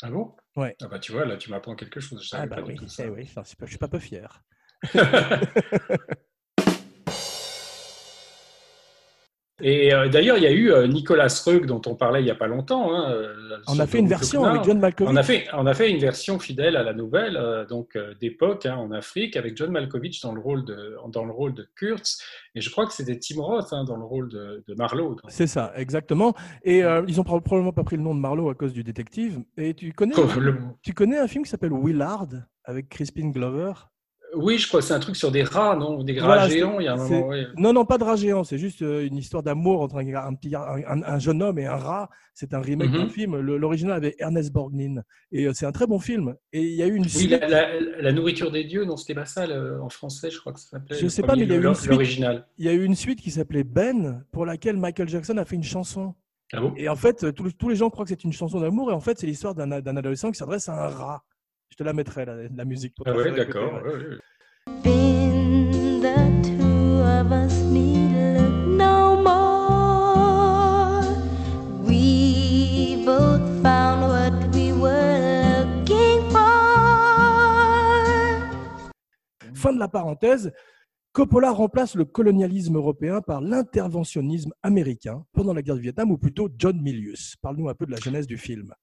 Ah 0.02 0.10
bon? 0.10 0.32
Ouais. 0.56 0.76
Ah 0.82 0.88
bah 0.88 0.98
tu 0.98 1.12
vois, 1.12 1.24
là, 1.24 1.38
tu 1.38 1.50
m'apprends 1.50 1.74
quelque 1.74 2.00
chose. 2.00 2.22
Je 2.22 2.36
Ah 2.36 2.46
bah 2.46 2.56
pas 2.56 2.62
du 2.62 2.72
oui, 2.72 2.76
tout 2.76 2.88
ça. 2.88 3.04
eh 3.06 3.08
oui, 3.08 3.30
j'en 3.34 3.42
suis 3.44 3.56
pas- 3.56 3.64
je 3.64 3.70
suis 3.70 3.78
pas 3.78 3.88
peu 3.88 3.98
fier. 3.98 4.42
Et 9.62 9.94
euh, 9.94 10.08
d'ailleurs, 10.08 10.36
il 10.36 10.42
y 10.42 10.46
a 10.46 10.52
eu 10.52 10.70
euh, 10.70 10.86
Nicolas 10.86 11.28
Roeg, 11.44 11.64
dont 11.64 11.80
on 11.86 11.94
parlait 11.94 12.20
il 12.20 12.24
n'y 12.24 12.30
a 12.30 12.34
pas 12.34 12.46
longtemps. 12.46 12.94
hein, 12.94 13.10
euh, 13.10 13.56
On 13.68 13.78
a 13.78 13.86
fait 13.86 13.98
une 14.00 14.06
version 14.08 14.44
avec. 14.44 14.64
John 14.64 14.78
Malkovich. 14.78 15.10
On 15.10 15.16
a, 15.16 15.22
fait, 15.22 15.46
on 15.54 15.64
a 15.66 15.72
fait 15.72 15.90
une 15.90 15.98
version 15.98 16.38
fidèle 16.38 16.76
à 16.76 16.82
la 16.82 16.92
nouvelle, 16.92 17.40
donc 17.70 17.96
d'époque, 18.20 18.66
hein, 18.66 18.76
en 18.76 18.90
Afrique, 18.92 19.34
avec 19.34 19.56
John 19.56 19.70
Malkovich 19.70 20.20
dans 20.20 20.32
le 20.34 20.42
rôle 20.42 20.66
de, 20.66 20.96
dans 21.10 21.24
le 21.24 21.32
rôle 21.32 21.54
de 21.54 21.66
Kurtz. 21.74 22.22
Et 22.54 22.60
je 22.60 22.68
crois 22.70 22.84
que 22.86 22.92
c'était 22.92 23.18
Tim 23.18 23.40
Roth 23.40 23.72
hein, 23.72 23.84
dans 23.84 23.96
le 23.96 24.04
rôle 24.04 24.28
de, 24.28 24.62
de 24.68 24.74
Marlowe. 24.74 25.16
C'est 25.28 25.46
ça, 25.46 25.72
exactement. 25.76 26.34
Et 26.62 26.82
ils 27.08 27.20
ont 27.20 27.24
pro- 27.24 27.40
probablement 27.40 27.72
pas 27.72 27.84
pris 27.84 27.96
le 27.96 28.02
nom 28.02 28.14
de 28.14 28.20
Marlowe 28.20 28.50
à 28.50 28.54
cause 28.54 28.74
du 28.74 28.84
détective. 28.84 29.40
Et 29.56 29.72
tu 29.72 29.92
connais, 29.94 30.14
tu 30.82 30.92
connais 30.92 31.18
un 31.18 31.28
film 31.28 31.44
qui 31.44 31.50
s'appelle 31.50 31.72
Willard 31.72 32.28
avec 32.64 32.90
Crispin 32.90 33.30
Glover? 33.30 33.72
Oui, 34.34 34.58
je 34.58 34.66
crois 34.68 34.80
que 34.80 34.86
c'est 34.86 34.92
un 34.94 34.98
truc 35.00 35.16
sur 35.16 35.30
des 35.30 35.42
rats, 35.44 35.76
non? 35.76 36.02
Des 36.02 36.18
rats 36.18 36.26
Voilà, 36.26 36.48
géants, 36.48 36.78
il 36.80 36.84
y 36.84 36.88
a 36.88 36.94
un 36.94 36.96
moment. 36.96 37.30
Non, 37.56 37.72
non, 37.72 37.84
pas 37.84 37.96
de 37.96 38.04
rat 38.04 38.16
géant. 38.16 38.44
C'est 38.44 38.58
juste 38.58 38.82
euh, 38.82 39.06
une 39.06 39.16
histoire 39.16 39.42
d'amour 39.42 39.80
entre 39.80 39.96
un, 39.96 40.14
un 40.14 40.34
petit, 40.34 40.54
un, 40.54 40.60
un- 40.60 41.02
un 41.02 41.18
jeune 41.18 41.42
homme 41.42 41.58
et 41.58 41.66
un 41.66 41.76
rat. 41.76 42.10
C'est 42.34 42.52
un 42.52 42.60
remake 42.60 42.90
Mhm. 42.90 42.96
d'un 42.98 43.08
film. 43.08 43.36
L'original 43.38 43.96
avait 43.96 44.14
Ernest 44.18 44.52
Borgnine. 44.52 45.04
Et 45.32 45.46
euh, 45.46 45.52
c'est 45.54 45.64
un 45.64 45.72
très 45.72 45.86
bon 45.86 45.98
film. 45.98 46.34
Et 46.52 46.62
il 46.62 46.74
y 46.74 46.82
a 46.82 46.86
eu 46.86 46.94
une 46.96 47.04
Oui, 47.04 47.08
suite. 47.08 47.30
la, 47.30 47.48
la- 47.48 47.80
la 48.02 48.12
nourriture 48.12 48.50
des 48.50 48.64
dieux, 48.64 48.84
non, 48.84 48.96
c'était 48.96 49.14
pas 49.14 49.24
ça 49.26 49.46
le- 49.46 49.80
en 49.80 49.88
français, 49.88 50.30
je 50.30 50.38
crois 50.38 50.52
que 50.52 50.60
ça 50.60 50.68
s'appelait. 50.70 50.98
Je 50.98 51.08
sais 51.08 51.22
pas, 51.22 51.34
mais 51.36 51.44
il 51.44 51.48
y 51.48 51.52
a 51.52 51.56
eu 51.56 51.64
une 51.66 51.74
suite. 51.74 51.90
L'original. 51.90 52.46
Il 52.58 52.66
y 52.66 52.68
a 52.68 52.72
eu 52.72 52.84
une 52.84 52.94
suite 52.96 53.20
qui 53.20 53.30
s'appelait 53.30 53.64
Ben, 53.64 54.24
pour 54.32 54.44
laquelle 54.44 54.76
Michael 54.76 55.08
Jackson 55.08 55.36
a 55.38 55.44
fait 55.44 55.56
une 55.56 55.62
chanson. 55.64 56.14
Ah 56.52 56.60
bon? 56.60 56.74
Et 56.76 56.88
en 56.88 56.96
fait, 56.96 57.24
euh, 57.24 57.32
tous, 57.32 57.68
les 57.68 57.76
gens 57.76 57.90
croient 57.90 58.04
que 58.04 58.10
c'est 58.10 58.22
une 58.24 58.32
chanson 58.32 58.60
d'amour. 58.60 58.90
Et 58.90 58.94
en 58.94 59.00
fait, 59.00 59.18
c'est 59.18 59.26
l'histoire 59.26 59.54
d'un 59.54 59.70
adolescent 59.96 60.30
qui 60.30 60.36
s'adresse 60.38 60.68
à 60.68 60.74
un 60.86 60.88
rat. 60.88 61.22
Je 61.70 61.76
te 61.76 61.82
la 61.82 61.92
mettrai, 61.92 62.24
la, 62.24 62.34
la 62.48 62.64
musique. 62.64 62.94
Pour 62.94 63.06
Ah 63.08 63.14
ouais, 63.14 63.32
d'accord. 63.32 63.82
ouais. 63.84 63.92
ouais, 63.92 64.08
ouais. 64.08 64.18
Then 64.82 66.00
the 66.00 66.42
two 66.42 67.02
of 67.02 67.32
us 67.32 67.54
need 67.64 68.12
look 68.12 68.66
no 68.66 69.20
more. 69.22 71.02
We 71.86 73.04
both 73.04 73.62
found 73.62 74.08
what 74.08 74.32
we 74.54 74.72
were 74.72 75.64
looking 75.64 76.30
for. 76.30 76.40
Fin 79.54 79.72
de 79.74 79.78
la 79.78 79.88
parenthèse. 79.88 80.52
Coppola 81.12 81.50
remplace 81.50 81.94
le 81.94 82.04
colonialisme 82.04 82.76
européen 82.76 83.22
par 83.22 83.40
l'interventionnisme 83.40 84.52
américain 84.62 85.24
pendant 85.32 85.54
la 85.54 85.62
guerre 85.62 85.76
du 85.76 85.80
Vietnam, 85.82 86.10
ou 86.10 86.18
plutôt 86.18 86.48
John 86.58 86.78
Milius. 86.80 87.36
Parle-nous 87.40 87.68
un 87.70 87.74
peu 87.74 87.86
de 87.86 87.90
la 87.92 87.96
genèse 87.98 88.26
du 88.26 88.36
film. 88.36 88.74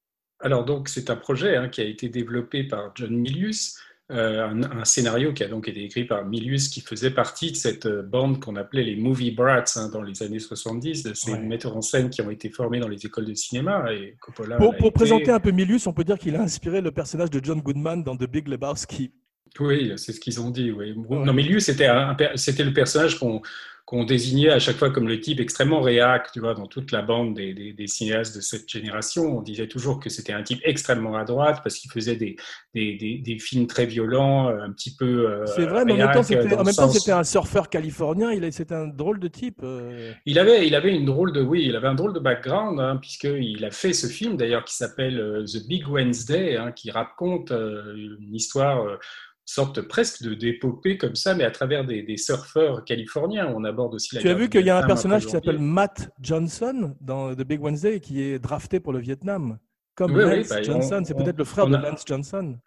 Alors 0.43 0.65
donc 0.65 0.89
c'est 0.89 1.09
un 1.09 1.15
projet 1.15 1.55
hein, 1.55 1.69
qui 1.69 1.81
a 1.81 1.85
été 1.85 2.09
développé 2.09 2.63
par 2.63 2.91
John 2.95 3.15
Milius. 3.15 3.77
euh, 4.11 4.45
un, 4.45 4.61
un 4.63 4.83
scénario 4.85 5.31
qui 5.33 5.43
a 5.45 5.47
donc 5.47 5.69
été 5.69 5.81
écrit 5.83 6.03
par 6.03 6.25
Milius, 6.25 6.67
qui 6.67 6.81
faisait 6.81 7.09
partie 7.11 7.51
de 7.51 7.55
cette 7.55 7.85
euh, 7.85 8.03
bande 8.03 8.41
qu'on 8.41 8.57
appelait 8.57 8.83
les 8.83 8.97
movie 8.97 9.31
brats 9.31 9.63
hein, 9.77 9.87
dans 9.93 10.01
les 10.01 10.21
années 10.21 10.39
70, 10.39 11.03
de 11.03 11.13
ces 11.13 11.31
Ouais. 11.31 11.39
metteurs 11.39 11.75
en 11.77 11.81
scène 11.81 12.09
qui 12.09 12.21
ont 12.21 12.29
été 12.29 12.49
formés 12.49 12.81
dans 12.81 12.89
les 12.89 13.05
écoles 13.05 13.25
de 13.25 13.33
cinéma. 13.33 13.85
Et 13.93 14.17
Coppola 14.19 14.57
Pour, 14.57 14.75
pour 14.75 14.87
été. 14.89 14.91
présenter 14.91 15.31
un 15.31 15.39
peu 15.39 15.51
Milius, 15.51 15.87
on 15.87 15.93
peut 15.93 16.03
dire 16.03 16.19
qu'il 16.19 16.35
a 16.35 16.41
inspiré 16.41 16.81
le 16.81 16.91
personnage 16.91 17.29
de 17.31 17.39
John 17.41 17.61
Goodman 17.61 18.03
dans 18.03 18.15
The 18.17 18.29
Big 18.29 18.49
Lebowski. 18.49 19.13
Oui, 19.59 19.93
c'est 19.97 20.11
ce 20.11 20.19
qu'ils 20.19 20.41
ont 20.41 20.49
dit. 20.49 20.71
Oui. 20.71 20.91
Ouais. 20.91 21.25
Non, 21.25 21.31
Milius, 21.33 21.63
c'était 21.65 21.87
le 21.87 22.73
personnage 22.73 23.17
qu'on 23.17 23.41
qu'on 23.85 24.05
désignait 24.05 24.49
à 24.49 24.59
chaque 24.59 24.77
fois 24.77 24.91
comme 24.91 25.09
le 25.09 25.19
type 25.19 25.41
extrêmement 25.41 25.81
réac, 25.81 26.31
tu 26.31 26.39
vois, 26.39 26.53
dans 26.53 26.67
toute 26.67 26.91
la 26.93 27.01
bande 27.01 27.33
des, 27.33 27.53
des- 27.53 27.73
des 27.73 27.87
cinéastes 27.87 28.33
de 28.33 28.39
cette 28.41 28.69
génération. 28.69 29.37
On 29.37 29.41
disait 29.41 29.67
toujours 29.67 29.99
que 29.99 30.09
c'était 30.09 30.31
un 30.31 30.41
type 30.41 30.61
extrêmement 30.63 31.17
à 31.17 31.25
droite 31.25 31.59
parce 31.63 31.77
qu'il 31.77 31.91
faisait 31.91 32.15
des, 32.15 32.37
films 33.39 33.67
très 33.67 33.85
violents, 33.85 34.47
euh, 34.49 34.61
un 34.61 34.71
petit 34.71 34.95
peu. 34.95 35.29
euh, 35.29 35.45
C'est 35.47 35.65
vrai, 35.65 35.83
mais 35.83 35.93
en 35.93 35.97
même 35.97 36.11
temps, 36.13 36.23
c'était, 36.23 36.47
dans 36.47 36.55
en 36.55 36.59
le 36.59 36.63
même 36.65 36.73
temps, 36.75 36.87
sens- 36.87 36.97
c'était 36.99 37.11
un 37.11 37.25
surfeur 37.25 37.69
californien. 37.69 38.31
Il 38.31 38.53
c'était 38.53 38.73
un 38.73 38.87
drôle 38.87 39.19
de 39.19 39.27
type. 39.27 39.59
euh. 39.63 40.13
Il 40.25 40.39
avait, 40.39 40.65
il 40.65 40.75
avait 40.75 40.95
une 40.95 41.05
drôle 41.05 41.33
de, 41.33 41.41
oui, 41.41 41.65
il 41.65 41.75
avait 41.75 41.87
un 41.89 41.95
drôle 41.95 42.13
de 42.13 42.19
background, 42.19 42.79
hein, 42.79 42.97
puisqu'il 43.01 43.65
a 43.65 43.71
fait 43.71 43.91
ce 43.93 44.07
film 44.07 44.37
d'ailleurs 44.37 44.63
qui 44.63 44.75
s'appelle 44.75 45.43
The 45.45 45.67
Big 45.67 45.87
Wednesday, 45.89 46.55
hein, 46.55 46.71
qui 46.71 46.89
raconte 46.89 47.51
euh, 47.51 47.95
une 48.21 48.33
histoire, 48.33 48.85
sorte 49.45 49.81
presque 49.81 50.23
de 50.23 50.33
d'épopée 50.33 50.97
comme 50.97 51.15
ça, 51.15 51.35
mais 51.35 51.43
à 51.43 51.51
travers 51.51 51.85
des, 51.85 52.01
des 52.03 52.17
surfeurs 52.17 52.83
californiens. 52.85 53.53
On 53.55 53.63
aborde 53.63 53.95
aussi 53.95 54.15
la 54.15 54.21
Tu 54.21 54.29
as 54.29 54.33
vu 54.33 54.49
qu'il 54.49 54.65
y 54.65 54.69
a 54.69 54.77
un 54.77 54.87
personnage 54.87 55.25
qui 55.25 55.31
s'appelle. 55.31 55.59
Matt 55.59 56.09
Johnson 56.21 56.95
dans 57.01 57.33
The 57.35 57.41
Big 57.43 57.61
Wednesday 57.61 57.99
qui 57.99 58.21
est 58.21 58.39
drafté 58.39 58.79
pour 58.79 58.93
le 58.93 58.99
Vietnam. 58.99 59.57
Comme 59.95 60.15
Oui, 60.15 60.23
oui, 60.23 60.37
Lance 60.37 60.49
bah, 60.49 60.55
on- 60.59 60.63
Johnson, 60.63 61.03
c'est 61.05 61.13
peut-être 61.15 61.37
le 61.37 61.43
frère 61.43 61.67
de 61.67 61.75
Lance 61.75 62.03
Johnson. 62.05 62.57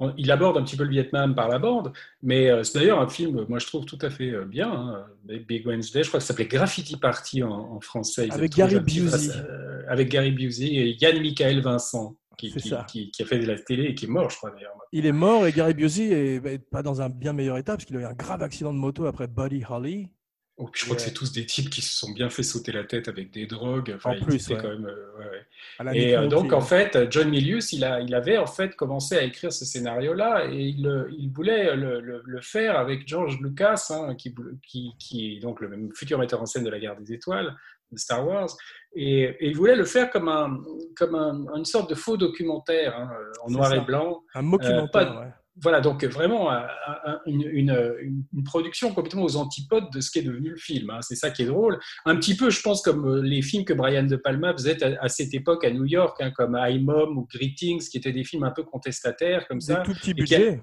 On- 0.00 0.12
Il 0.18 0.30
aborde 0.32 0.58
un 0.58 0.64
petit 0.64 0.76
peu 0.76 0.82
le 0.82 0.90
Vietnam 0.90 1.36
par 1.36 1.48
la 1.48 1.60
bande, 1.60 1.92
mais 2.20 2.50
euh, 2.50 2.64
c'est 2.64 2.80
d'ailleurs 2.80 3.00
un 3.00 3.08
film, 3.08 3.46
moi 3.48 3.60
je 3.60 3.66
trouve 3.66 3.84
tout 3.84 3.98
à 4.02 4.10
fait 4.10 4.30
euh, 4.32 4.44
bien. 4.44 4.68
hein, 4.70 5.06
Big 5.48 5.64
Wednesday, 5.66 6.02
je 6.02 6.08
crois 6.08 6.18
que 6.18 6.24
ça 6.24 6.28
s'appelait 6.34 6.46
Graffiti 6.48 6.96
Party 6.96 7.44
en, 7.44 7.50
en 7.52 7.80
français. 7.80 8.26
Avec 8.32 8.56
Gary 8.56 8.80
Busey. 8.80 9.08
face- 9.08 9.30
euh, 9.48 9.82
avec 9.88 10.08
Gary 10.10 10.32
Busey 10.32 10.66
et 10.66 10.96
Yann 11.00 11.20
Michael 11.20 11.60
Vincent, 11.62 12.16
qui, 12.36 12.50
ça. 12.60 12.84
qui- 12.88 13.10
qui 13.10 13.22
a 13.22 13.26
fait 13.26 13.38
de 13.38 13.46
la 13.46 13.58
télé 13.58 13.84
et 13.84 13.94
qui 13.94 14.04
est 14.06 14.08
mort, 14.08 14.30
je 14.30 14.36
crois 14.36 14.50
d'ailleurs. 14.50 14.72
Il 14.92 15.06
est 15.06 15.12
mort 15.12 15.46
et 15.46 15.52
Gary 15.52 15.74
Busey 15.74 16.10
est 16.10 16.46
est 16.46 16.58
pas 16.58 16.82
dans 16.82 17.00
un 17.02 17.08
bien 17.08 17.32
meilleur 17.32 17.58
état 17.58 17.72
parce 17.74 17.84
qu'il 17.84 17.96
a 17.96 18.00
eu 18.00 18.04
un 18.04 18.12
grave 18.14 18.42
accident 18.42 18.72
de 18.72 18.78
moto 18.78 19.06
après 19.06 19.26
Buddy 19.28 19.62
Holly. 19.68 20.08
Oh, 20.56 20.70
je 20.72 20.84
crois 20.84 20.94
que 20.94 21.02
c'est 21.02 21.12
tous 21.12 21.32
des 21.32 21.44
types 21.46 21.68
qui 21.68 21.82
se 21.82 21.98
sont 21.98 22.12
bien 22.12 22.30
fait 22.30 22.44
sauter 22.44 22.70
la 22.70 22.84
tête 22.84 23.08
avec 23.08 23.32
des 23.32 23.44
drogues. 23.46 23.92
Enfin, 23.96 24.12
En 24.12 24.20
plus, 24.24 24.36
étaient 24.36 24.54
ouais. 24.54 24.62
quand 24.62 24.68
même, 24.68 24.86
euh, 24.86 25.88
ouais, 25.90 25.98
Et 25.98 26.16
euh, 26.16 26.28
donc, 26.28 26.52
en 26.52 26.60
fait, 26.60 26.96
John 27.10 27.28
Milius, 27.28 27.72
il, 27.72 27.82
a, 27.82 28.00
il 28.00 28.14
avait 28.14 28.38
en 28.38 28.46
fait 28.46 28.76
commencé 28.76 29.16
à 29.16 29.24
écrire 29.24 29.52
ce 29.52 29.64
scénario-là 29.64 30.46
et 30.52 30.60
il, 30.62 30.86
euh, 30.86 31.10
il 31.18 31.32
voulait 31.32 31.74
le, 31.74 31.98
le- 32.00 32.22
le 32.24 32.40
faire 32.40 32.78
avec 32.78 33.08
George 33.08 33.40
Lucas, 33.40 33.88
hein, 33.90 34.14
qui, 34.14 34.32
qui, 34.62 34.92
qui 35.00 35.34
est 35.36 35.40
donc 35.40 35.60
le 35.60 35.68
même 35.68 35.90
futur 35.92 36.20
metteur 36.20 36.40
en 36.40 36.46
scène 36.46 36.62
de 36.62 36.70
la 36.70 36.78
guerre 36.78 36.94
des 37.00 37.12
étoiles, 37.12 37.56
de 37.90 37.98
Star 37.98 38.24
Wars. 38.24 38.56
Et, 38.96 39.22
et 39.22 39.48
il 39.48 39.56
voulait 39.56 39.76
le 39.76 39.84
faire 39.84 40.10
comme, 40.10 40.28
un, 40.28 40.60
comme 40.96 41.14
un- 41.14 41.46
une 41.56 41.64
sorte 41.64 41.90
de 41.90 41.94
faux 41.94 42.16
documentaire, 42.16 42.96
hein, 42.96 43.10
en 43.44 43.50
noir 43.50 43.68
ça. 43.70 43.76
et 43.76 43.80
blanc. 43.80 44.22
un 44.34 44.42
documentaire. 44.42 44.88
pas- 44.90 45.20
ouais. 45.20 45.28
Voilà, 45.62 45.80
donc 45.80 46.04
vraiment 46.04 46.50
un- 46.50 46.66
un- 47.06 47.20
une, 47.26 47.42
une- 47.42 47.96
une- 48.00 48.24
une 48.34 48.42
production 48.42 48.92
complètement 48.92 49.22
aux 49.22 49.36
antipodes 49.36 49.84
de 49.94 50.00
ce 50.00 50.10
qui 50.10 50.18
est 50.18 50.22
devenu 50.22 50.50
le 50.50 50.56
film. 50.56 50.90
hein. 50.90 50.98
C'est 51.00 51.14
ça 51.14 51.30
qui 51.30 51.42
est 51.42 51.46
drôle. 51.46 51.78
Un 52.06 52.16
petit 52.16 52.36
peu, 52.36 52.50
je 52.50 52.60
pense, 52.60 52.82
comme 52.82 53.06
euh, 53.06 53.22
les 53.22 53.40
films 53.40 53.64
que 53.64 53.72
Brian 53.72 54.02
De 54.02 54.16
Palma 54.16 54.52
faisait 54.52 54.82
à, 54.82 55.00
à 55.00 55.08
cette 55.08 55.32
époque 55.32 55.64
à 55.64 55.70
New 55.70 55.84
York, 55.84 56.16
hein, 56.20 56.32
comme 56.32 56.58
I, 56.60 56.80
Mom 56.80 57.18
ou 57.18 57.28
Greetings, 57.32 57.88
qui 57.88 57.98
étaient 57.98 58.10
des 58.12 58.24
films 58.24 58.42
un 58.42 58.50
peu 58.50 58.64
contestataires 58.64 59.46
comme 59.46 59.58
Des 59.58 59.66
ça. 59.66 59.82
tout 59.84 59.92
petits 59.94 60.14
budgets. 60.14 60.60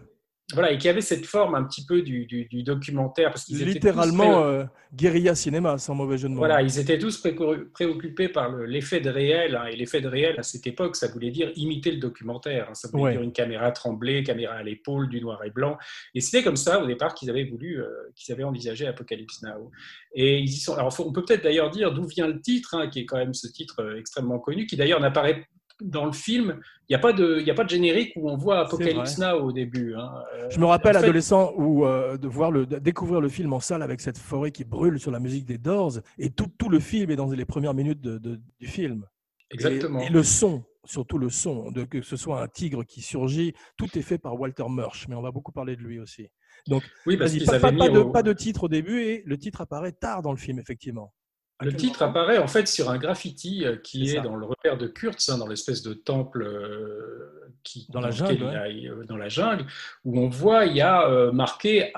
Voilà, 0.53 0.71
et 0.71 0.77
qui 0.77 0.89
avaient 0.89 1.01
cette 1.01 1.25
forme 1.25 1.55
un 1.55 1.63
petit 1.63 1.85
peu 1.85 2.01
du, 2.01 2.25
du- 2.25 2.45
du 2.45 2.63
documentaire. 2.63 3.29
Parce 3.31 3.45
qu'ils 3.45 3.63
Littéralement 3.63 4.43
euh, 4.43 4.63
guérilla 4.93 5.35
cinéma, 5.35 5.77
sans 5.77 5.95
mauvais 5.95 6.17
jeu 6.17 6.27
de 6.27 6.33
mots. 6.33 6.39
Voilà, 6.39 6.61
ils 6.61 6.79
étaient 6.79 6.97
tous 6.99 7.17
pré- 7.17 7.35
préoccupés 7.73 8.29
par 8.29 8.49
le- 8.51 8.65
l'effet 8.65 8.99
de 8.99 9.09
réel. 9.09 9.55
hein, 9.55 9.65
et 9.71 9.75
l'effet 9.75 10.01
de 10.01 10.07
réel, 10.07 10.35
à 10.39 10.43
cette 10.43 10.65
époque, 10.67 10.95
ça 10.95 11.07
voulait 11.07 11.31
dire 11.31 11.51
imiter 11.55 11.91
le 11.91 11.97
documentaire. 11.97 12.67
hein, 12.69 12.73
ça 12.73 12.87
voulait 12.89 13.03
Ouais. 13.03 13.11
dire 13.13 13.21
une 13.21 13.31
caméra 13.33 13.71
tremblée, 13.71 14.23
caméra 14.23 14.55
à 14.55 14.63
l'épaule, 14.63 15.07
du 15.09 15.21
noir 15.21 15.43
et 15.45 15.49
blanc. 15.51 15.77
Et 16.15 16.21
c'était 16.21 16.43
comme 16.43 16.55
ça, 16.57 16.81
au 16.81 16.87
départ, 16.87 17.13
qu'ils 17.13 17.29
avaient 17.29 17.45
voulu, 17.45 17.81
euh, 17.81 17.87
qu'ils 18.15 18.33
avaient 18.33 18.43
envisagé 18.43 18.87
Apocalypse 18.87 19.41
Now. 19.43 19.71
Et 20.13 20.39
ils 20.39 20.49
y 20.49 20.57
sont. 20.57 20.73
Alors, 20.75 20.93
faut- 20.93 21.05
on 21.07 21.13
peut 21.13 21.23
peut-être 21.23 21.43
d'ailleurs 21.43 21.69
dire 21.69 21.93
d'où 21.93 22.05
vient 22.05 22.27
le 22.27 22.41
titre, 22.41 22.75
hein, 22.75 22.87
qui 22.89 22.99
est 22.99 23.05
quand 23.05 23.17
même 23.17 23.33
ce 23.33 23.47
titre 23.47 23.81
euh, 23.81 23.97
extrêmement 23.99 24.39
connu, 24.39 24.65
qui 24.65 24.75
d'ailleurs 24.75 24.99
n'apparaît 24.99 25.45
dans 25.81 26.05
le 26.05 26.11
film. 26.11 26.59
Il 26.87 26.93
n'y 26.93 26.95
a, 26.95 26.99
pas 26.99 27.13
de- 27.13 27.37
il 27.39 27.45
y 27.47 27.51
a 27.51 27.53
pas 27.53 27.63
de 27.63 27.69
générique 27.69 28.11
où 28.15 28.29
on 28.29 28.37
voit 28.37 28.59
Apocalypse 28.59 29.17
Now 29.17 29.43
au 29.45 29.51
début. 29.51 29.95
hein. 29.95 30.11
Je 30.49 30.59
me 30.59 30.65
rappelle, 30.65 30.95
en 30.97 30.99
fait- 30.99 31.05
adolescent, 31.05 31.53
où, 31.57 31.85
euh, 31.85 32.17
de, 32.17 32.27
voir 32.27 32.51
le, 32.51 32.65
de 32.65 32.77
découvrir 32.79 33.21
le 33.21 33.29
film 33.29 33.53
en 33.53 33.59
salle 33.59 33.81
avec 33.81 34.01
cette 34.01 34.17
forêt 34.17 34.51
qui 34.51 34.63
brûle 34.65 34.99
sur 34.99 35.11
la 35.11 35.19
musique 35.19 35.45
des 35.45 35.57
Doors, 35.57 35.99
et 36.17 36.29
tout, 36.29 36.47
tout 36.57 36.69
le 36.69 36.79
film 36.79 37.09
est 37.11 37.15
dans 37.15 37.29
les 37.31 37.45
premières 37.45 37.73
minutes 37.73 38.01
de- 38.01 38.17
de- 38.17 38.39
du 38.59 38.67
film. 38.67 39.05
Exactement. 39.49 40.01
Et, 40.01 40.05
et 40.05 40.09
le 40.09 40.23
son, 40.23 40.63
surtout 40.85 41.17
le 41.17 41.29
son, 41.29 41.71
de, 41.71 41.83
que 41.83 42.01
ce 42.01 42.15
soit 42.17 42.41
un 42.41 42.47
tigre 42.47 42.83
qui 42.83 43.01
surgit, 43.01 43.53
tout 43.77 43.87
est 43.97 44.01
fait 44.01 44.17
par 44.17 44.39
Walter 44.39 44.65
Murch, 44.69 45.07
mais 45.07 45.15
on 45.15 45.21
va 45.21 45.31
beaucoup 45.31 45.51
parler 45.51 45.75
de 45.75 45.81
lui 45.81 45.99
aussi. 45.99 46.27
Donc, 46.67 46.83
oui, 47.05 47.17
parce 47.17 47.35
pas, 47.45 47.59
pas- 47.59 47.71
pas 47.71 47.89
de, 47.89 47.99
au- 47.99 48.11
pas 48.11 48.23
de 48.23 48.33
titre 48.33 48.65
au 48.65 48.69
début, 48.69 49.01
et 49.01 49.23
le 49.25 49.37
titre 49.37 49.61
apparaît 49.61 49.91
tard 49.93 50.21
dans 50.21 50.31
le 50.31 50.37
film, 50.37 50.59
effectivement. 50.59 51.13
Le 51.61 51.75
titre 51.75 52.01
apparaît 52.01 52.37
en 52.37 52.47
fait 52.47 52.67
sur 52.67 52.89
un 52.89 52.97
graffiti 52.97 53.65
euh, 53.65 53.75
qui 53.77 54.09
est, 54.09 54.21
dans 54.21 54.35
le 54.35 54.45
repère 54.45 54.77
de 54.77 54.87
Kurtz, 54.87 55.29
hein, 55.29 55.37
dans 55.37 55.47
l'espèce 55.47 55.81
de 55.83 55.93
temple 55.93 56.41
euh, 56.43 57.29
qui, 57.63 57.85
Dans 57.89 58.01
la 58.01 58.09
lequel 58.09 58.39
jungle, 58.39 58.61
il 58.69 58.79
y 58.83 58.87
a- 58.87 58.91
euh, 58.91 59.03
dans 59.05 59.17
la 59.17 59.29
jungle, 59.29 59.65
où 60.03 60.19
on 60.19 60.29
voit 60.29 60.65
il 60.65 60.75
y 60.75 60.81
a 60.81 61.31
marqué 61.31 61.91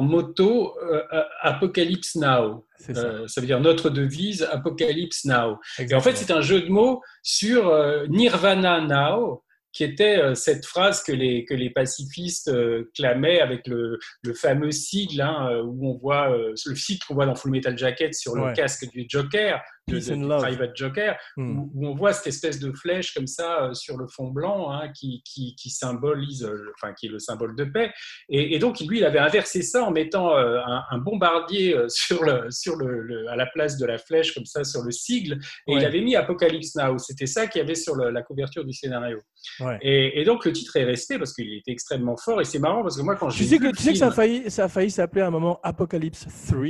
Motto 0.00 0.74
euh, 0.82 1.02
euh, 1.12 1.22
Apocalypse 1.42 2.16
Now. 2.16 2.66
C'est 2.78 2.94
ça. 2.94 3.02
Euh, 3.06 3.26
ça 3.28 3.40
veut 3.40 3.46
dire 3.46 3.60
notre 3.60 3.90
devise 3.90 4.48
Apocalypse 4.50 5.24
Now. 5.24 5.58
Et 5.78 5.94
en 5.94 6.00
fait, 6.00 6.16
c'est 6.16 6.32
un 6.32 6.40
jeu 6.40 6.62
de 6.62 6.68
mots 6.68 7.02
sur 7.22 7.72
Nirvana 8.08 8.80
Now, 8.80 9.42
qui 9.74 9.82
était 9.84 10.16
euh, 10.18 10.34
cette 10.34 10.64
phrase 10.64 11.02
que 11.02 11.12
les, 11.12 11.44
que 11.44 11.52
les 11.52 11.68
pacifistes 11.68 12.48
euh, 12.48 12.90
clamaient 12.94 13.40
avec 13.40 13.66
le, 13.66 13.98
le 14.22 14.32
fameux 14.32 14.70
sigle, 14.70 15.20
hein, 15.20 15.48
euh, 15.50 15.62
où 15.64 15.90
on 15.90 15.94
voit 15.98 16.30
euh, 16.30 16.54
le 16.64 16.74
sigle 16.76 17.04
qu'on 17.06 17.14
voit 17.14 17.26
dans 17.26 17.34
Full 17.34 17.50
Metal 17.50 17.76
Jacket 17.76 18.14
sur 18.14 18.34
le 18.36 18.44
Ouais. 18.44 18.52
casque 18.54 18.88
du 18.90 19.04
Joker, 19.08 19.60
de. 19.88 20.38
Private 20.38 20.76
Joker, 20.76 21.16
Hmm. 21.36 21.58
où, 21.58 21.70
où 21.74 21.86
on 21.88 21.94
voit 21.94 22.12
cette 22.12 22.26
espèce 22.28 22.58
de 22.58 22.72
flèche 22.72 23.12
comme 23.14 23.26
ça 23.26 23.64
euh, 23.64 23.74
sur 23.74 23.96
le 23.98 24.06
fond 24.06 24.28
blanc, 24.28 24.70
hein, 24.72 24.88
qui, 24.94 25.22
qui, 25.24 25.54
qui 25.56 25.70
symbolise, 25.70 26.44
euh, 26.44 26.72
enfin 26.74 26.92
qui 26.94 27.06
est 27.06 27.10
le 27.10 27.18
symbole 27.18 27.54
de 27.56 27.64
paix. 27.64 27.92
Et, 28.28 28.54
et 28.54 28.58
donc 28.58 28.80
lui, 28.80 28.98
il 28.98 29.04
avait 29.04 29.18
inversé 29.18 29.62
ça 29.62 29.82
en 29.84 29.90
mettant 29.90 30.36
euh, 30.36 30.58
un, 30.64 30.82
un 30.90 30.98
bombardier 30.98 31.76
sur 31.88 32.24
le, 32.24 32.50
sur 32.50 32.76
le, 32.76 33.00
le- 33.02 33.28
à 33.28 33.36
la 33.36 33.46
place 33.46 33.76
de 33.78 33.86
la 33.86 33.98
flèche 33.98 34.34
comme 34.34 34.46
ça 34.46 34.64
sur 34.64 34.82
le 34.82 34.90
sigle, 34.90 35.38
et 35.66 35.74
il 35.74 35.84
avait 35.84 36.00
mis 36.00 36.16
Apocalypse 36.16 36.74
Now. 36.76 36.98
C'était 36.98 37.26
ça 37.26 37.46
qu'il 37.46 37.60
y 37.60 37.64
avait 37.64 37.74
sur 37.74 37.94
le- 37.94 38.10
la 38.10 38.22
couverture 38.22 38.64
du 38.64 38.72
scénario. 38.72 39.18
Ouais. 39.60 39.78
Et, 39.82 40.20
et 40.20 40.24
donc 40.24 40.44
le 40.44 40.52
titre 40.52 40.76
est 40.76 40.84
resté 40.84 41.18
parce 41.18 41.32
qu'il 41.34 41.52
était 41.54 41.72
extrêmement 41.72 42.16
fort. 42.16 42.40
Et 42.40 42.44
c'est 42.44 42.58
marrant 42.58 42.82
parce 42.82 42.96
que 42.96 43.02
moi 43.02 43.16
quand 43.16 43.28
Tu 43.28 43.38
j'ai 43.38 43.44
sais 43.44 43.58
que, 43.58 43.70
tu 43.76 43.82
sais 43.82 43.92
que 43.92 43.98
ça, 43.98 44.08
a 44.08 44.10
failli, 44.10 44.50
ça 44.50 44.64
a 44.64 44.68
failli 44.68 44.90
s'appeler 44.90 45.22
à 45.22 45.26
un 45.26 45.30
moment 45.30 45.60
Apocalypse 45.62 46.26
3 46.48 46.64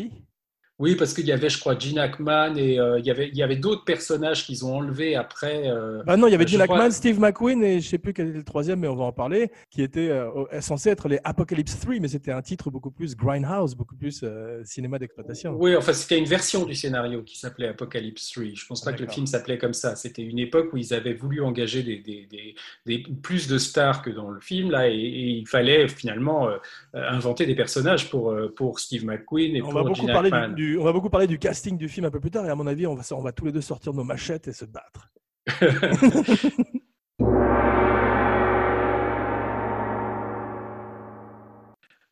Oui, 0.81 0.97
parce 0.97 1.14
qu'il 1.14 1.25
y 1.26 1.31
avait, 1.33 1.49
je 1.49 1.61
crois, 1.61 1.78
Gene 1.78 1.99
Hackman 2.00 2.57
et 2.57 2.81
euh, 2.81 2.99
il 2.99 3.07
y 3.07 3.11
avait, 3.12 3.28
il 3.28 3.37
y 3.37 3.45
avait 3.45 3.54
d'autres 3.54 3.85
personnages 3.85 4.45
qu'ils 4.45 4.64
ont 4.64 4.75
enlevés 4.76 5.14
après. 5.14 5.69
euh, 5.69 6.02
Bah 6.04 6.16
non, 6.16 6.26
il 6.26 6.33
y 6.33 6.35
avait 6.35 6.45
Je 6.47 6.52
Gene 6.57 6.62
crois- 6.64 6.78
Hackman, 6.78 6.90
Steve 6.90 7.21
McQueen 7.21 7.62
et 7.62 7.81
je 7.81 7.88
sais 7.88 7.99
plus 7.99 8.12
quel 8.12 8.28
était 8.31 8.38
le 8.38 8.45
troisième, 8.45 8.81
mais 8.81 8.88
on 8.88 8.97
va 8.97 9.04
en 9.04 9.12
parler, 9.12 9.52
qui 9.71 9.83
était 9.83 10.09
euh, 10.11 10.28
censé 10.61 10.90
être 10.90 11.09
les 11.09 11.21
Apocalypse 11.23 11.78
3, 11.78 12.00
mais 12.00 12.09
c'était 12.09 12.33
un 12.33 12.43
titre 12.43 12.71
beaucoup 12.73 12.90
plus 12.90 13.14
grindhouse, 13.16 13.76
beaucoup 13.76 13.95
plus 13.95 14.23
euh, 14.25 14.62
cinéma 14.64 14.99
d'exploitation. 14.99 15.54
Oui, 15.57 15.76
enfin, 15.76 15.93
c'était 15.93 16.19
une 16.19 16.25
version 16.25 16.64
du 16.64 16.75
scénario 16.75 17.23
qui 17.23 17.38
s'appelait 17.38 17.69
Apocalypse 17.69 18.33
3. 18.33 18.45
Je 18.54 18.66
pense 18.66 18.83
pas 18.83 18.93
que 18.93 19.02
le 19.04 19.09
film 19.09 19.26
s'appelait 19.26 19.59
comme 19.59 19.75
ça. 19.75 19.95
C'était 19.95 20.23
une 20.23 20.40
époque 20.40 20.73
où 20.73 20.76
ils 20.76 20.93
avaient 20.93 21.14
voulu 21.14 21.40
engager 21.40 21.85
des, 21.85 21.99
des- 21.99 22.26
des- 22.28 22.54
des- 22.87 23.04
plus 23.23 23.47
de 23.47 23.59
stars 23.59 24.02
que 24.02 24.11
dans 24.11 24.28
le 24.31 24.40
film, 24.40 24.73
là, 24.73 24.88
et, 24.88 24.95
et 24.95 25.28
il 25.38 25.47
fallait 25.47 25.87
finalement 25.87 26.49
euh, 26.49 26.57
inventer 26.95 27.47
des 27.47 27.54
personnages 27.54 28.11
pour, 28.11 28.33
euh, 28.33 28.52
pour 28.57 28.81
Steve 28.81 29.04
McQueen 29.04 29.54
et 29.54 29.62
On 29.62 29.66
pour 29.66 29.75
va, 29.75 29.83
beaucoup 29.85 30.00
Gene 30.00 30.12
parler 30.12 30.31
Hackman. 30.33 30.49
du, 30.54 30.63
du- 30.64 30.78
on 30.78 30.85
va 30.85 30.92
beaucoup 30.92 31.11
parler 31.11 31.26
du 31.26 31.38
casting 31.38 31.76
du 31.76 31.88
film 31.88 32.06
un 32.06 32.11
peu 32.11 32.21
plus 32.21 32.30
tard, 32.30 32.47
et 32.47 32.50
à 32.50 32.54
mon 32.54 32.66
avis, 32.66 32.87
on 32.87 32.94
va, 32.94 33.02
on 33.12 33.23
va 33.23 33.33
tous 33.33 33.47
les 33.47 33.52
deux 33.52 33.61
sortir 33.61 33.92
nos 33.92 34.04
machettes 34.04 34.49
et 34.49 34.52
se 34.52 34.64
battre. 34.64 35.11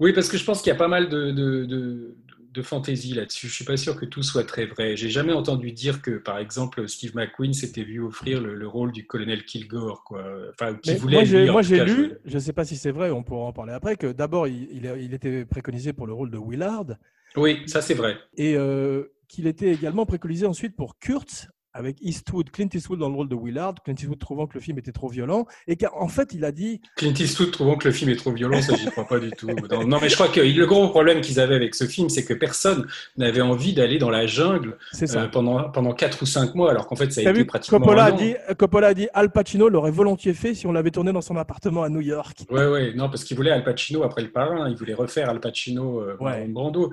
Oui, 0.01 0.13
parce 0.13 0.29
que 0.29 0.37
je 0.37 0.45
pense 0.45 0.63
qu'il 0.63 0.73
y 0.73 0.75
a 0.75 0.79
pas 0.79 0.89
mal 0.89 1.09
de, 1.09 1.31
de, 1.31 1.65
de, 1.65 2.17
de 2.51 2.63
fantaisie 2.63 3.15
là-dessus. 3.15 3.47
Je 3.47 3.55
suis 3.55 3.65
pas 3.65 3.77
sûr 3.77 3.97
que 3.97 4.05
tout 4.05 4.23
soit 4.23 4.43
très 4.45 4.67
vrai. 4.67 4.97
J'ai 4.97 5.11
jamais 5.11 5.33
entendu 5.33 5.71
dire 5.71 6.03
que, 6.03 6.19
par 6.19 6.39
exemple, 6.39 6.89
Steve 6.89 7.15
McQueen 7.15 7.53
s'était 7.53 7.85
vu 7.85 8.01
offrir 8.03 8.41
le, 8.41 8.55
le 8.55 8.67
rôle 8.67 8.91
du 8.91 9.07
colonel 9.07 9.45
Kilgore, 9.45 10.03
quoi. 10.03 10.25
Enfin, 10.51 10.75
qui 10.75 10.97
voulait. 10.97 11.17
moi, 11.51 11.63
j'ai, 11.63 11.85
lu, 11.85 12.15
je 12.25 12.35
ne 12.35 12.41
sais 12.41 12.53
pas 12.53 12.65
si 12.65 12.77
c'est 12.77 12.91
vrai, 12.91 13.11
on 13.13 13.23
pourra 13.23 13.45
en 13.47 13.53
parler 13.53 13.73
après, 13.73 13.97
que 13.97 14.11
d'abord, 14.11 14.49
il, 14.49 14.85
il 15.01 15.15
était 15.15 15.45
préconisé 15.45 15.93
pour 15.93 16.09
le 16.09 16.15
rôle 16.15 16.31
de 16.31 16.39
Willard, 16.39 16.97
Oui, 17.37 17.63
ça 17.67 17.81
c'est 17.83 17.95
vrai. 17.95 18.19
et 18.37 18.55
euh, 18.57 19.13
qu'il 19.29 19.47
était 19.47 19.73
également 19.73 20.05
préconisé 20.05 20.47
ensuite 20.47 20.77
pour 20.77 20.99
Kurtz, 20.99 21.49
avec 21.75 21.97
Eastwood, 22.03 22.51
Clint 22.51 22.69
Eastwood 22.73 22.99
dans 22.99 23.09
le 23.09 23.15
rôle 23.15 23.29
de 23.29 23.37
Willard, 23.37 23.75
Clint 23.85 23.95
Eastwood 23.95 24.19
trouvant 24.19 24.47
que 24.47 24.55
le 24.55 24.61
film 24.61 24.79
était 24.79 24.93
trop 24.93 25.09
violent, 25.09 25.47
et 25.67 25.77
qu'en 25.77 26.09
fait, 26.09 26.35
il 26.35 26.45
a 26.45 26.53
dit 26.53 26.81
Clint 26.97 27.15
Eastwood 27.15 27.51
trouvant 27.51 27.77
que 27.77 27.89
le 27.89 27.95
film 27.95 28.11
est 28.11 28.17
trop 28.17 28.33
violent, 28.33 28.61
ça 28.63 28.77
j'y 28.77 28.87
crois 28.87 29.07
pas 29.07 29.19
du 29.19 29.31
tout. 29.31 29.49
Non, 29.71 29.87
non, 29.87 29.99
mais 30.01 30.09
je 30.09 30.15
crois 30.15 30.29
que 30.29 30.41
le 30.41 30.67
gros 30.67 30.89
problème 30.89 31.21
qu'ils 31.21 31.41
avaient 31.41 31.55
avec 31.55 31.75
ce 31.75 31.85
film, 31.85 32.09
c'est 32.09 32.25
que 32.25 32.35
personne 32.35 32.87
n'avait 33.17 33.41
envie 33.41 33.73
d'aller 33.73 33.99
dans 33.99 34.11
la 34.11 34.27
jungle 34.27 34.77
euh, 35.01 35.29
pendant 35.29 35.71
pendant 35.71 35.93
quatre 35.93 36.23
ou 36.23 36.27
cinq 36.27 36.55
mois, 36.55 36.71
alors 36.71 36.87
qu'en 36.87 36.97
fait 36.97 37.13
ça 37.13 37.21
a 37.21 37.25
été 37.25 37.33
vu, 37.33 37.47
pratiquement 37.47 37.79
Coppola 37.79 38.05
un 38.05 38.09
a, 38.09 38.13
dit, 38.13 38.35
Coppola 38.59 38.89
a 38.89 38.95
dit 38.95 39.09
Al 39.15 39.31
Pacino 39.31 39.69
l'aurait 39.69 39.91
volontiers 39.91 40.35
fait 40.35 40.55
si 40.55 40.67
on 40.67 40.73
l'avait 40.73 40.91
tourné 40.91 41.13
dans 41.13 41.21
son 41.21 41.37
appartement 41.37 41.83
à 41.83 41.89
New 41.89 42.01
York. 42.01 42.39
Ouais, 42.51 42.67
ouais, 42.67 42.95
non, 42.95 43.09
parce 43.09 43.25
qu'il 43.25 43.37
voulait 43.37 43.51
Al 43.51 43.65
Pacino 43.65 44.03
après 44.03 44.23
le 44.23 44.31
parrain, 44.31 44.69
il 44.69 44.77
voulait 44.77 44.95
refaire 44.95 45.29
Al 45.29 45.41
Pacino 45.41 46.01
euh, 46.01 46.17
Ouais. 46.21 46.47
Brando. 46.49 46.93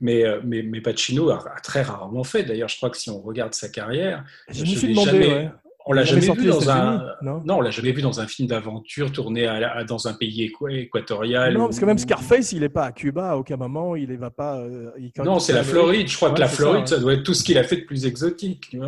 Mais, 0.00 0.24
euh, 0.24 0.40
mais, 0.44 0.62
mais 0.62 0.80
Pacino 0.80 1.30
a, 1.30 1.36
a 1.56 1.60
très 1.60 1.82
rarement 1.82 2.24
fait. 2.24 2.44
D'ailleurs, 2.44 2.68
je 2.68 2.76
crois 2.76 2.90
que 2.90 2.96
si 2.96 3.10
on 3.10 3.20
regarde 3.20 3.54
sa 3.54 3.68
carrière, 3.68 4.19
Je 4.50 4.60
me 4.62 4.66
suis 4.66 4.88
demandé, 4.88 5.10
jamais- 5.10 5.26
ouais. 5.28 5.50
on 5.86 5.92
l'a 5.92 6.04
jamais 6.04 6.20
vu 6.20 6.46
dans 6.46 6.70
un. 6.70 7.02
Non? 7.22 7.42
Non, 7.44 7.56
on 7.56 7.60
l'a 7.60 7.70
jamais 7.70 7.92
vu 7.92 8.02
dans 8.02 8.20
un 8.20 8.26
film 8.26 8.48
d'aventure 8.48 9.10
tourné 9.12 9.46
à- 9.46 9.72
à- 9.78 9.84
dans 9.84 10.06
un 10.08 10.12
pays 10.12 10.46
équa- 10.48 10.70
équatorial. 10.74 11.54
Non, 11.54 11.60
ou- 11.60 11.64
parce 11.66 11.78
que 11.80 11.84
même 11.84 11.98
Scarface, 11.98 12.52
il 12.52 12.60
n'est 12.60 12.68
pas 12.68 12.84
à 12.84 12.92
Cuba 12.92 13.30
à 13.32 13.36
aucun 13.36 13.56
moment, 13.56 13.96
il 13.96 14.08
ne 14.10 14.16
va 14.16 14.30
pas. 14.30 14.58
euh, 14.58 14.90
il- 14.98 15.10
Non, 15.24 15.38
c'est 15.38 15.52
la 15.52 15.64
Floride. 15.64 16.08
Je 16.08 16.16
crois 16.16 16.28
Ouais, 16.30 16.34
que 16.36 16.40
la 16.40 16.48
ça, 16.48 16.56
Floride, 16.56 16.80
ouais. 16.82 16.86
ça, 16.86 16.98
doit 16.98 17.12
être 17.14 17.22
tout 17.22 17.34
ce 17.34 17.42
qu'il 17.44 17.58
a 17.58 17.64
fait 17.64 17.76
de 17.76 17.84
plus 17.84 18.06
exotique. 18.06 18.70
Il 18.72 18.78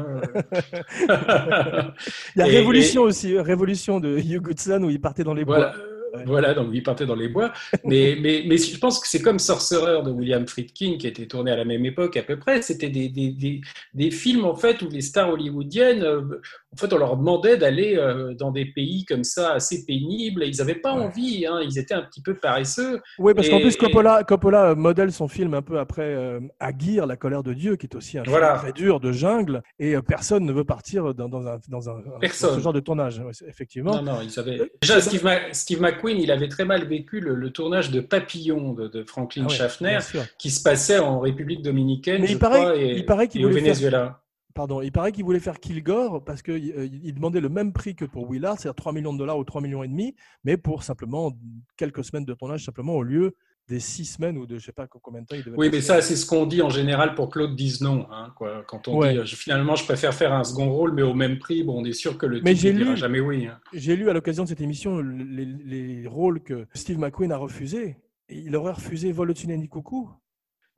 y 2.36 2.42
a 2.42 2.48
Et- 2.48 2.56
Révolution 2.58 3.02
aussi, 3.02 3.34
euh, 3.36 3.42
Révolution 3.42 4.00
de 4.00 4.16
Hugh 4.18 4.40
Goodson 4.40 4.82
où 4.84 4.90
il 4.90 5.00
partait 5.00 5.24
dans 5.24 5.34
les 5.34 5.44
bois. 5.44 5.72
Voilà, 6.26 6.54
donc 6.54 6.68
il 6.72 6.82
partait 6.82 7.06
dans 7.06 7.14
les 7.14 7.28
bois. 7.28 7.52
Mais, 7.84 8.16
mais, 8.20 8.44
mais 8.46 8.56
je 8.56 8.78
pense 8.78 9.00
que 9.00 9.08
c'est 9.08 9.22
comme 9.22 9.38
Sorcerer 9.38 10.02
de 10.02 10.10
William 10.10 10.46
Friedkin 10.46 10.96
qui 10.98 11.06
était 11.06 11.26
tourné 11.26 11.50
à 11.50 11.56
la 11.56 11.64
même 11.64 11.84
époque 11.84 12.16
à 12.16 12.22
peu 12.22 12.38
près. 12.38 12.62
C'était 12.62 12.90
des, 12.90 13.08
des, 13.08 13.30
des, 13.30 13.60
des 13.94 14.10
films 14.10 14.44
en 14.44 14.54
fait 14.54 14.82
où 14.82 14.88
les 14.88 15.00
stars 15.00 15.30
hollywoodiennes, 15.30 16.02
euh, 16.02 16.40
en 16.72 16.76
fait, 16.76 16.92
on 16.92 16.96
leur 16.98 17.16
demandait 17.16 17.56
d'aller 17.56 17.96
euh, 17.96 18.34
dans 18.34 18.50
des 18.50 18.64
pays 18.64 19.04
comme 19.04 19.24
ça 19.24 19.52
assez 19.52 19.84
pénibles. 19.84 20.44
Ils 20.44 20.56
n'avaient 20.56 20.74
pas 20.74 20.94
Ouais. 20.94 21.02
envie, 21.02 21.46
hein, 21.46 21.60
ils 21.62 21.78
étaient 21.78 21.94
un 21.94 22.02
petit 22.02 22.22
peu 22.22 22.34
paresseux. 22.34 23.00
Oui, 23.18 23.34
parce 23.34 23.48
qu'en 23.48 23.60
plus, 23.60 23.76
Coppola, 23.76 24.24
Coppola 24.24 24.70
euh, 24.70 24.74
modèle 24.74 25.12
son 25.12 25.28
film 25.28 25.54
un 25.54 25.62
peu 25.62 25.78
après 25.78 26.02
euh, 26.14 26.40
Aguirre, 26.60 27.06
La 27.06 27.16
colère 27.16 27.42
de 27.42 27.52
Dieu, 27.52 27.76
qui 27.76 27.86
est 27.86 27.94
aussi 27.94 28.18
un 28.18 28.22
Voilà. 28.26 28.58
film 28.58 28.60
très 28.62 28.72
dur 28.72 29.00
de 29.00 29.12
jungle, 29.12 29.62
et 29.78 29.94
personne 30.06 30.44
ne 30.46 30.52
veut 30.52 30.64
partir 30.64 31.14
dans, 31.14 31.28
dans 31.28 31.46
un, 31.46 31.58
dans, 31.68 31.90
un, 31.90 31.94
dans 32.00 32.18
Personne. 32.20 32.54
ce 32.56 32.60
genre 32.60 32.72
de 32.72 32.80
tournage, 32.80 33.18
ouais, 33.18 33.32
effectivement. 33.46 33.96
Non, 33.96 34.02
non, 34.14 34.18
ils 34.22 34.38
avaient... 34.38 34.60
Déjà, 34.80 35.00
Steve, 35.00 35.24
Ma- 35.24 35.52
Steve 35.52 35.80
McQueen, 35.80 36.18
il 36.18 36.30
avait 36.30 36.48
très 36.48 36.64
mal 36.64 36.86
vécu 36.86 37.20
le, 37.20 37.34
le 37.34 37.50
tournage 37.50 37.90
de 37.90 38.00
Papillon 38.00 38.72
de, 38.72 38.88
de 38.88 39.02
Franklin 39.04 39.44
Ah 39.46 39.50
ouais, 39.50 39.56
Schaffner, 39.56 39.98
qui 40.38 40.50
se 40.50 40.62
passait 40.62 40.98
en 40.98 41.20
République 41.20 41.62
dominicaine, 41.62 42.22
Mais 42.22 42.26
je 42.28 42.32
il 42.32 42.38
paraît- 42.38 42.58
crois, 42.60 42.76
et, 42.76 42.94
il 42.96 43.04
paraît 43.06 43.28
qu'il 43.28 43.46
voulait 43.46 43.74
faire-. 43.74 44.18
Pardon, 44.54 44.82
il 44.82 44.92
paraît 44.92 45.12
qu'il 45.12 45.24
voulait 45.24 45.40
faire 45.40 45.58
Kilgore 45.60 46.22
parce 46.24 46.42
qu'il 46.42 47.00
il 47.02 47.14
demandait 47.14 47.40
le 47.40 47.48
même 47.48 47.72
prix 47.72 47.94
que 47.94 48.04
pour 48.04 48.30
Willard, 48.30 48.58
c'est-à-dire 48.58 48.74
3 48.76 48.92
millions 48.92 49.12
de 49.12 49.18
dollars 49.18 49.38
ou 49.38 49.44
3 49.44 49.60
millions 49.60 49.82
et 49.82 49.88
demi, 49.88 50.14
mais 50.44 50.56
pour 50.56 50.82
simplement 50.82 51.32
quelques 51.76 52.04
semaines 52.04 52.24
de 52.24 52.34
tournage, 52.34 52.64
simplement 52.64 52.94
au 52.94 53.02
lieu 53.02 53.34
des 53.68 53.78
6 53.80 54.04
semaines 54.04 54.36
ou 54.36 54.44
de 54.44 54.58
je 54.58 54.64
sais 54.66 54.72
pas 54.72 54.86
combien 54.88 55.22
de 55.22 55.26
temps 55.26 55.36
il 55.36 55.44
devait 55.44 55.56
Oui, 55.56 55.68
mais 55.70 55.80
ça, 55.80 56.02
c'est 56.02 56.16
ce 56.16 56.26
qu'on 56.26 56.46
dit 56.46 56.60
en 56.62 56.68
général 56.68 57.14
pour 57.14 57.30
Claude 57.30 57.54
Disnon. 57.56 58.06
Hein, 58.10 58.32
quoi. 58.36 58.64
Quand 58.66 58.88
on 58.88 58.98
Ouais. 58.98 59.12
dit 59.12 59.18
euh, 59.20 59.24
je- 59.24 59.36
finalement, 59.36 59.76
je 59.76 59.84
préfère 59.84 60.12
faire 60.12 60.32
un 60.32 60.44
second 60.44 60.70
rôle, 60.70 60.92
mais 60.92 61.02
au 61.02 61.14
même 61.14 61.38
prix, 61.38 61.62
bon, 61.62 61.80
on 61.80 61.84
est 61.84 61.92
sûr 61.92 62.18
que 62.18 62.26
le 62.26 62.40
Mais 62.42 62.54
type 62.54 62.74
ne 62.74 62.78
dira 62.78 62.94
jamais 62.96 63.20
oui. 63.20 63.46
hein. 63.46 63.58
J'ai 63.72 63.96
lu 63.96 64.10
à 64.10 64.12
l'occasion 64.12 64.42
de 64.42 64.48
cette 64.48 64.60
émission 64.60 64.98
les, 65.00 65.44
les 65.46 66.06
rôles 66.08 66.40
que 66.42 66.66
Steve 66.74 66.98
McQueen 66.98 67.30
a 67.32 67.36
refusés. 67.36 67.96
Il 68.28 68.54
aurait 68.56 68.72
refusé 68.72 69.12
Vol 69.12 69.30
au-dessus 69.30 69.46
d'un 69.46 69.64
coucou. 69.66 70.10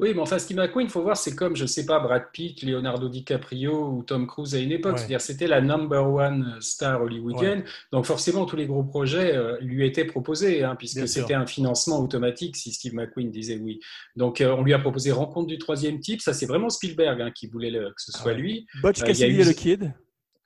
Oui, 0.01 0.11
mais 0.13 0.21
enfin, 0.21 0.39
Steve 0.41 0.57
McQueen, 0.57 0.87
il 0.87 0.91
faut 0.91 1.03
voir, 1.03 1.17
c'est 1.17 1.37
comme, 1.37 1.55
je 1.55 1.67
sais 1.67 1.87
pas, 1.87 2.01
Brad 2.01 2.25
Pitt, 2.33 2.63
Leonardo 2.63 3.09
DiCaprio 3.09 3.91
ou 3.91 4.03
Tom 4.03 4.27
Cruise 4.27 4.53
à 4.57 4.59
une 4.59 4.73
époque. 4.73 4.93
Ouais. 4.95 4.99
C'est-à-dire, 4.99 5.21
c'était 5.21 5.47
la 5.47 5.61
number 5.61 6.13
one 6.13 6.57
star 6.61 7.01
hollywoodienne. 7.01 7.63
Donc, 7.93 8.05
forcément, 8.05 8.45
tous 8.45 8.57
les 8.57 8.67
gros 8.67 8.83
projets 8.83 9.37
euh, 9.37 9.57
lui 9.61 9.87
étaient 9.87 10.05
proposés, 10.05 10.65
hein, 10.65 10.75
puisque 10.77 11.07
c'était 11.07 11.35
un 11.35 11.47
financement 11.47 12.01
automatique 12.01 12.57
si 12.57 12.73
Steve 12.73 12.95
McQueen 12.95 13.31
disait 13.31 13.57
oui. 13.63 13.79
Donc, 14.17 14.41
euh, 14.41 14.51
on 14.59 14.63
lui 14.65 14.75
a 14.75 14.81
proposé 14.81 15.13
Rencontre 15.13 15.47
du 15.47 15.59
troisième 15.59 16.01
type. 16.01 16.21
Ça, 16.21 16.33
c'est 16.33 16.47
vraiment 16.47 16.71
Spielberg 16.71 17.21
hein, 17.21 17.31
qui 17.33 17.47
voulait 17.47 17.71
le- 17.71 17.91
que 17.91 18.03
ce 18.03 18.11
soit 18.11 18.33
Ah 18.33 18.35
ouais. 18.35 18.41
lui. 18.41 18.67
Butch 18.83 19.01
Euh, 19.03 19.07
eu- 19.07 19.41
et 19.41 19.45
le 19.45 19.53
Kid. 19.53 19.93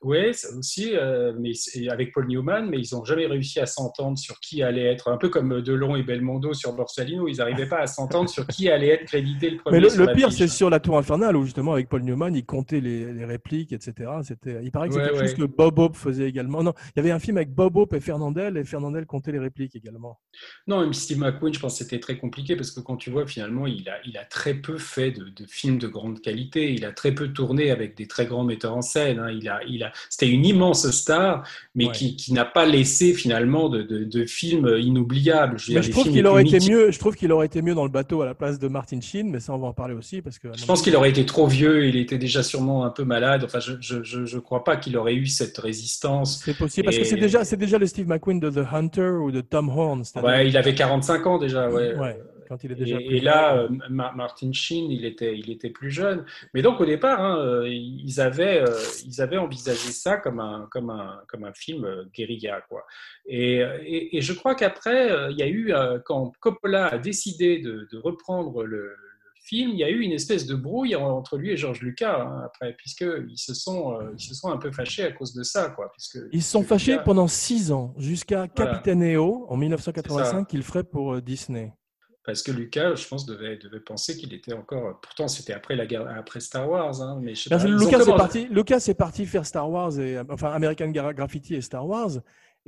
Oui, 0.00 0.32
ça 0.32 0.48
aussi, 0.56 0.92
euh, 0.94 1.32
mais 1.40 1.50
avec 1.88 2.12
Paul 2.12 2.28
Newman, 2.28 2.68
mais 2.70 2.78
ils 2.78 2.94
n'ont 2.94 3.04
jamais 3.04 3.26
réussi 3.26 3.58
à 3.58 3.66
s'entendre 3.66 4.16
sur 4.16 4.38
qui 4.38 4.62
allait 4.62 4.84
être, 4.84 5.08
un 5.08 5.16
peu 5.16 5.28
comme 5.28 5.60
Delon 5.60 5.96
et 5.96 6.04
Belmondo 6.04 6.54
sur 6.54 6.72
Borsalino, 6.72 7.26
ils 7.26 7.38
n'arrivaient 7.38 7.66
pas 7.68 7.80
à 7.80 7.86
s'entendre 7.88 8.30
sur 8.30 8.46
qui 8.46 8.70
allait 8.70 8.88
être 8.90 9.06
crédité 9.06 9.50
le 9.50 9.56
premier. 9.64 9.80
Mais 9.80 9.88
le, 9.88 10.12
pire, 10.14 10.32
c'est 10.32 10.46
sur 10.46 10.70
la 10.70 10.78
Tour 10.78 10.98
Infernale 10.98 11.36
où 11.36 11.42
justement 11.44 11.72
avec 11.72 11.88
Paul 11.88 12.02
Newman, 12.02 12.32
il 12.34 12.46
comptait 12.46 12.80
les, 12.80 13.12
les 13.12 13.24
répliques, 13.24 13.72
etc. 13.72 14.10
C'était, 14.22 14.60
il 14.62 14.70
paraît 14.70 14.88
que 14.88 14.94
c'est 14.94 15.00
Ouais, 15.00 15.06
quelque 15.08 15.20
chose 15.20 15.34
que 15.34 15.42
ouais. 15.42 15.48
Bob 15.48 15.78
Hope 15.80 15.96
faisait 15.96 16.28
également. 16.28 16.62
Non, 16.62 16.74
il 16.94 16.98
y 16.98 17.00
avait 17.00 17.10
un 17.10 17.18
film 17.18 17.36
avec 17.36 17.52
Bob 17.52 17.76
Hope 17.76 17.92
et 17.94 18.00
Fernandel 18.00 18.56
et 18.56 18.64
Fernandel 18.64 19.04
comptait 19.04 19.32
les 19.32 19.38
répliques 19.40 19.74
également. 19.74 20.20
Non, 20.68 20.80
même 20.80 20.92
Steve 20.92 21.18
McQueen, 21.18 21.52
je 21.52 21.58
pense 21.58 21.76
que 21.76 21.84
c'était 21.84 21.98
très 21.98 22.18
compliqué 22.18 22.54
parce 22.54 22.70
que 22.70 22.80
quand 22.80 22.96
tu 22.96 23.10
vois, 23.10 23.26
finalement, 23.26 23.66
il 23.66 23.88
a, 23.88 23.98
il 24.06 24.16
a 24.16 24.24
très 24.24 24.54
peu 24.54 24.78
fait 24.78 25.10
de, 25.10 25.24
de 25.24 25.44
films 25.46 25.78
de 25.78 25.88
grande 25.88 26.20
qualité. 26.20 26.72
Il 26.72 26.84
a 26.84 26.92
très 26.92 27.12
peu 27.12 27.32
tourné 27.32 27.70
avec 27.72 27.96
des 27.96 28.06
très 28.06 28.26
grands 28.26 28.44
metteurs 28.44 28.76
en 28.76 28.82
scène. 28.82 29.18
hein. 29.18 29.30
Il 29.30 29.48
a, 29.48 29.60
il 29.64 29.82
a, 29.82 29.87
c'était 30.10 30.28
une 30.28 30.44
immense 30.44 30.90
star, 30.90 31.44
mais 31.74 31.86
Ouais. 31.86 31.92
qui, 31.92 32.16
qui 32.16 32.32
n'a 32.32 32.44
pas 32.44 32.66
laissé 32.66 33.14
finalement 33.14 33.68
de, 33.68 33.82
de, 33.82 34.04
de 34.04 34.26
films 34.26 34.76
inoubliables. 34.78 35.56
veux 35.56 35.62
Mais 35.68 35.74
dire, 35.74 35.82
je 35.82 35.86
les 35.88 35.92
trouve 35.92 36.10
qu'il 36.10 36.26
aurait 36.26 36.42
été 36.42 36.54
mythiques. 36.56 36.70
mieux. 36.72 36.90
Je 36.90 36.98
trouve 36.98 37.14
qu'il 37.16 37.32
aurait 37.32 37.46
été 37.46 37.62
mieux 37.62 37.74
dans 37.74 37.84
le 37.84 37.90
bateau 37.90 38.22
à 38.22 38.26
la 38.26 38.34
place 38.34 38.58
de 38.58 38.68
Martin 38.68 39.00
Sheen, 39.00 39.30
mais 39.30 39.40
ça 39.40 39.52
on 39.54 39.58
va 39.58 39.68
en 39.68 39.72
parler 39.72 39.94
aussi 39.94 40.22
parce 40.22 40.38
que. 40.38 40.48
Je 40.56 40.64
pense 40.66 40.82
qu'il 40.82 40.94
aurait 40.96 41.10
été 41.10 41.24
trop 41.26 41.46
vieux, 41.46 41.86
il 41.86 41.96
était 41.96 42.18
déjà 42.18 42.42
sûrement 42.42 42.84
un 42.84 42.90
peu 42.90 43.04
malade. 43.04 43.42
Enfin, 43.44 43.60
je 43.60 43.74
je, 43.80 44.02
je, 44.02 44.24
je 44.26 44.38
crois 44.38 44.64
pas 44.64 44.76
qu'il 44.76 44.96
aurait 44.96 45.14
eu 45.14 45.26
cette 45.26 45.56
résistance. 45.58 46.42
C'est 46.44 46.56
possible 46.56 46.84
parce 46.86 46.98
que 46.98 47.04
c'est 47.04 47.16
déjà, 47.16 47.44
c'est 47.44 47.56
déjà 47.56 47.78
le 47.78 47.86
Steve 47.86 48.08
McQueen 48.08 48.40
de 48.40 48.50
The 48.50 48.66
Hunter 48.72 49.10
ou 49.22 49.30
de 49.30 49.40
Tom 49.40 49.68
Horn. 49.68 50.02
Ouais, 50.22 50.48
il 50.48 50.56
avait 50.56 50.74
45 50.74 51.26
ans 51.26 51.38
déjà. 51.38 51.68
Ouais. 51.70 51.94
Ouais, 51.96 52.18
quand 52.48 52.64
il 52.64 52.72
est 52.72 52.74
déjà. 52.74 52.96
Et, 53.00 53.04
plus 53.06 53.16
et 53.16 53.20
là, 53.20 53.56
euh, 53.56 53.68
Ma- 53.90 54.12
Martin 54.12 54.50
Sheen, 54.52 54.90
il 54.90 55.04
était, 55.04 55.36
il 55.38 55.50
était 55.50 55.70
plus 55.70 55.90
jeune. 55.90 56.24
Mais 56.54 56.62
donc 56.62 56.80
au 56.80 56.86
départ, 56.86 57.20
hein, 57.22 57.38
euh, 57.38 57.68
ils 57.68 58.20
avaient, 58.20 58.60
euh, 58.60 58.74
ils 59.06 59.20
avaient 59.20 59.36
envisagé 59.36 59.90
ça 59.92 60.16
comme 60.16 60.40
un, 60.40 60.66
comme 60.70 60.90
un, 60.90 61.20
comme 61.28 61.44
un 61.44 61.52
film 61.52 61.84
euh, 61.84 62.04
guérilla, 62.14 62.62
quoi. 62.68 62.84
Et, 63.26 63.58
et, 63.84 64.16
et 64.16 64.20
je 64.22 64.32
crois 64.32 64.54
qu'après, 64.54 65.10
euh, 65.12 65.30
il 65.30 65.38
y 65.38 65.42
a 65.42 65.48
eu 65.48 65.72
euh, 65.72 65.98
quand 66.04 66.32
Coppola 66.40 66.86
a 66.86 66.98
décidé 66.98 67.58
de, 67.58 67.86
de 67.92 67.98
reprendre 67.98 68.64
le, 68.64 68.78
le 68.78 68.94
film, 69.40 69.70
il 69.70 69.78
y 69.78 69.84
a 69.84 69.88
eu 69.88 70.00
une 70.00 70.12
espèce 70.12 70.46
de 70.46 70.54
brouille 70.54 70.94
entre 70.94 71.38
lui 71.38 71.50
et 71.52 71.56
George 71.56 71.80
Lucas 71.80 72.20
hein, 72.20 72.42
après, 72.44 72.74
puisque 72.76 73.06
ils 73.30 73.38
se 73.38 73.54
sont, 73.54 73.94
euh, 73.98 74.10
ils 74.18 74.20
se 74.22 74.34
sont 74.34 74.50
un 74.50 74.58
peu 74.58 74.70
fâchés 74.70 75.04
à 75.04 75.12
cause 75.12 75.32
de 75.32 75.42
ça, 75.42 75.70
quoi. 75.70 75.90
Puisque 75.92 76.18
Ils 76.32 76.42
se 76.42 76.50
sont 76.50 76.62
fâchés 76.62 76.92
Lucas- 76.92 77.04
pendant 77.04 77.28
six 77.28 77.72
ans, 77.72 77.94
jusqu'à 77.96 78.46
Voilà. 78.54 78.72
Capitaine 78.72 79.02
EO 79.02 79.46
en 79.48 79.54
C'est 79.54 79.60
1985 79.60 80.24
ça. 80.40 80.44
qu'il 80.44 80.62
ferait 80.62 80.84
pour 80.84 81.14
euh, 81.14 81.22
Disney. 81.22 81.72
Parce 82.28 82.42
que 82.42 82.52
Lucas, 82.52 82.94
je 82.94 83.08
pense, 83.08 83.24
devait, 83.24 83.56
devait 83.56 83.80
penser 83.80 84.14
qu'il 84.14 84.34
était 84.34 84.52
encore. 84.52 85.00
Pourtant, 85.00 85.28
c'était 85.28 85.54
après 85.54 85.76
la 85.76 85.86
guerre, 85.86 86.06
après 86.14 86.40
Star 86.40 86.68
Wars, 86.68 87.00
hein, 87.00 87.18
mais 87.22 87.34
je 87.34 87.44
sais 87.44 87.48
pas. 87.48 87.56
Lucas 87.64 87.86
est 87.86 88.04
commencé- 88.04 88.12
parti, 88.18 88.48
Lucas 88.50 88.84
est 88.86 88.92
parti 88.94 89.24
faire 89.24 89.46
Star 89.46 89.70
Wars 89.70 89.98
et 89.98 90.18
enfin 90.28 90.50
American 90.52 90.88
Gra- 90.90 91.14
Graffiti 91.14 91.54
et 91.54 91.62
Star 91.62 91.86
Wars. 91.86 92.10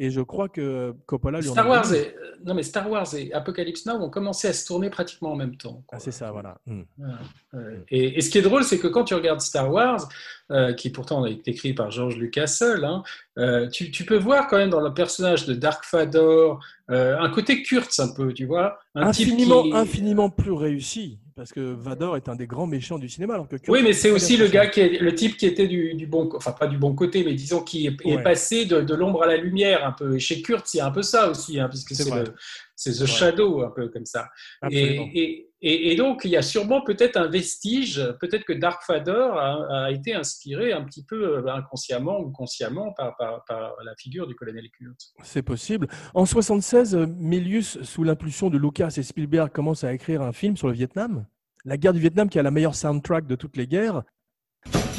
Et 0.03 0.09
je 0.11 0.23
crois 0.23 0.49
que 0.49 0.95
Coppola 1.05 1.41
lui 1.43 1.49
en 1.51 1.53
Star 1.53 1.67
a 1.67 1.69
Wars 1.69 1.93
et 1.95 2.15
non 2.47 2.55
mais 2.55 2.63
Star 2.63 2.91
Wars 2.91 3.15
et 3.15 3.31
Apocalypse 3.35 3.85
Now 3.85 3.97
ont 4.03 4.09
commencé 4.09 4.49
à 4.49 4.55
se 4.55 4.65
tourner 4.67 4.89
pratiquement 4.89 5.31
en 5.33 5.37
même 5.37 5.57
temps. 5.59 5.85
Ah, 5.93 5.99
c'est 6.01 6.11
ça, 6.11 6.33
voilà. 6.33 6.57
Voilà. 6.97 7.19
Ouais. 7.53 7.85
Et, 7.91 8.17
et 8.17 8.21
ce 8.23 8.31
qui 8.31 8.39
est 8.39 8.43
drôle, 8.43 8.65
c'est 8.65 8.79
que 8.79 8.87
quand 8.87 9.05
tu 9.05 9.13
regardes 9.15 9.43
Star 9.43 9.71
Wars, 9.71 10.09
euh, 10.51 10.73
qui 10.73 10.89
pourtant 10.89 11.25
a 11.25 11.29
été 11.29 11.51
écrit 11.51 11.75
par 11.75 11.91
George 11.91 12.17
Lucas 12.17 12.47
seul, 12.47 12.87
hein, 12.87 13.03
euh, 13.37 13.69
tu, 13.69 13.91
tu 13.91 14.07
peux 14.07 14.17
voir 14.17 14.49
quand 14.49 14.57
même 14.57 14.71
dans 14.71 14.81
le 14.81 14.95
personnage 14.95 15.45
de 15.45 15.53
Dark 15.53 15.85
Vador 15.93 16.65
euh, 16.91 17.19
un 17.19 17.29
côté 17.29 17.63
Kurtz 17.63 18.01
un 18.01 18.09
peu, 18.15 18.33
tu 18.33 18.47
vois, 18.47 18.79
un 18.95 19.11
type 19.11 19.37
qui- 19.37 19.73
infiniment 19.75 20.31
plus 20.31 20.53
réussi 20.53 21.19
parce 21.41 21.53
que 21.55 21.73
Vador 21.73 22.19
est 22.19 22.29
un 22.29 22.37
des 22.37 22.47
grands 22.47 22.67
méchants 22.67 22.99
du 22.99 23.09
cinéma. 23.09 23.33
Alors 23.33 23.49
que 23.49 23.57
Kurt 23.57 23.71
Oui, 23.71 23.83
mais 23.83 23.91
est 23.91 23.93
c'est 23.95 24.11
aussi 24.11 24.37
le 24.37 24.47
gars 24.47 24.67
qui 24.67 24.81
est 24.81 25.01
le 25.01 25.15
type 25.15 25.39
qui 25.39 25.47
était 25.47 25.67
du, 25.67 25.95
du 25.95 26.07
bon, 26.07 26.29
enfin 26.35 26.53
pas 26.53 26.67
du 26.67 26.77
bon 26.77 26.95
côté, 26.95 27.25
mais 27.25 27.33
disons 27.33 27.63
qui 27.63 27.87
est, 27.87 28.23
passé 28.23 28.67
de, 28.67 28.83
de 28.83 28.95
l'ombre 28.95 29.23
à 29.23 29.27
la 29.27 29.39
lumière 29.39 29.87
un 29.87 29.93
peu. 29.93 30.17
Et 30.17 30.19
chez 30.19 30.43
Kurtz, 30.43 30.75
il 30.75 30.77
y 30.77 30.81
a 30.81 30.87
un 30.87 30.91
peu 30.91 31.01
ça 31.01 31.31
aussi, 31.31 31.59
hein, 31.59 31.71
puisque 31.71 31.95
C'est 31.95 32.03
c'est 32.03 32.15
le- 32.15 32.35
c'est 32.77 32.93
The. 32.93 33.07
Shadow 33.07 33.63
un 33.63 33.71
peu 33.71 33.89
comme 33.89 34.05
ça. 34.05 34.29
Absolument. 34.61 35.09
Et, 35.15 35.19
et, 35.19 35.50
et, 35.63 35.93
et 35.93 35.97
donc 35.97 36.23
il 36.25 36.31
y 36.31 36.37
a 36.37 36.43
sûrement 36.43 36.81
peut-être 36.83 37.17
un 37.17 37.29
vestige, 37.29 38.03
peut-être 38.21 38.45
que 38.45 38.53
Dark 38.53 38.83
Vador 38.89 39.39
a, 39.39 39.85
a 39.85 39.91
été 39.91 40.15
inspiré 40.15 40.73
un 40.73 40.83
petit 40.85 41.05
peu 41.05 41.39
euh, 41.39 41.53
inconsciemment 41.53 42.19
ou 42.21 42.31
consciemment 42.31 42.93
par, 42.93 43.17
par, 43.17 43.45
par 43.45 43.75
la 43.85 43.95
figure 43.97 44.27
du 44.27 44.35
colonel 44.35 44.65
Kurtz. 44.71 45.13
C'est 45.23 45.43
possible. 45.43 45.89
En 46.15 46.25
76, 46.25 46.95
euh, 46.95 47.07
Milius, 47.07 47.83
sous 47.83 48.05
l'impulsion 48.05 48.49
de 48.49 48.57
Lucas 48.57 48.95
et 48.97 49.03
Spielberg, 49.03 49.51
commence 49.51 49.85
à 49.85 49.93
écrire 49.93 50.23
un 50.23 50.33
film 50.33 50.57
sur 50.57 50.69
le 50.69 50.75
Vietnam. 50.75 51.27
La 51.65 51.77
guerre 51.77 51.93
du 51.93 52.01
Vietnam, 52.01 52.31
qui 52.31 52.39
a 52.39 52.43
la 52.43 52.51
meilleure 52.51 52.75
soundtrack 52.75 53.27
de 53.27 53.35
toutes 53.35 53.57
les 53.57 53.67
guerres. 53.67 54.03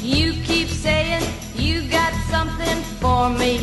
You 0.00 0.32
keep 0.44 0.68
saying 0.68 1.22
you 1.56 1.82
got 1.90 2.12
something 2.30 2.82
for 3.00 3.30
me. 3.30 3.58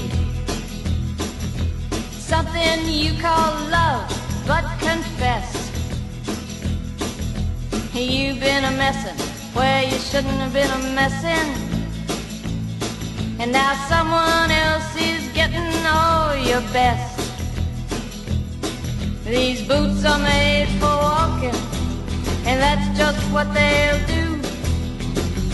Something 2.20 2.88
you 2.88 3.14
call 3.22 3.54
love, 3.70 4.08
but 4.46 4.64
confess. 4.80 5.69
You've 8.00 8.40
been 8.40 8.64
a 8.64 8.72
messin' 8.72 9.18
where 9.54 9.84
you 9.84 10.00
shouldn't 10.00 10.40
have 10.40 10.54
been 10.54 10.72
a 10.72 10.96
messin'. 10.96 11.50
And 13.42 13.52
now 13.52 13.74
someone 13.90 14.50
else 14.50 14.96
is 14.96 15.28
getting 15.34 15.86
all 15.86 16.34
your 16.38 16.62
best. 16.72 17.20
These 19.26 19.68
boots 19.68 20.06
are 20.06 20.18
made 20.18 20.70
for 20.80 20.88
walking, 20.88 21.60
and 22.48 22.62
that's 22.62 22.98
just 22.98 23.20
what 23.34 23.54
they'll 23.54 24.08
do. 24.08 24.38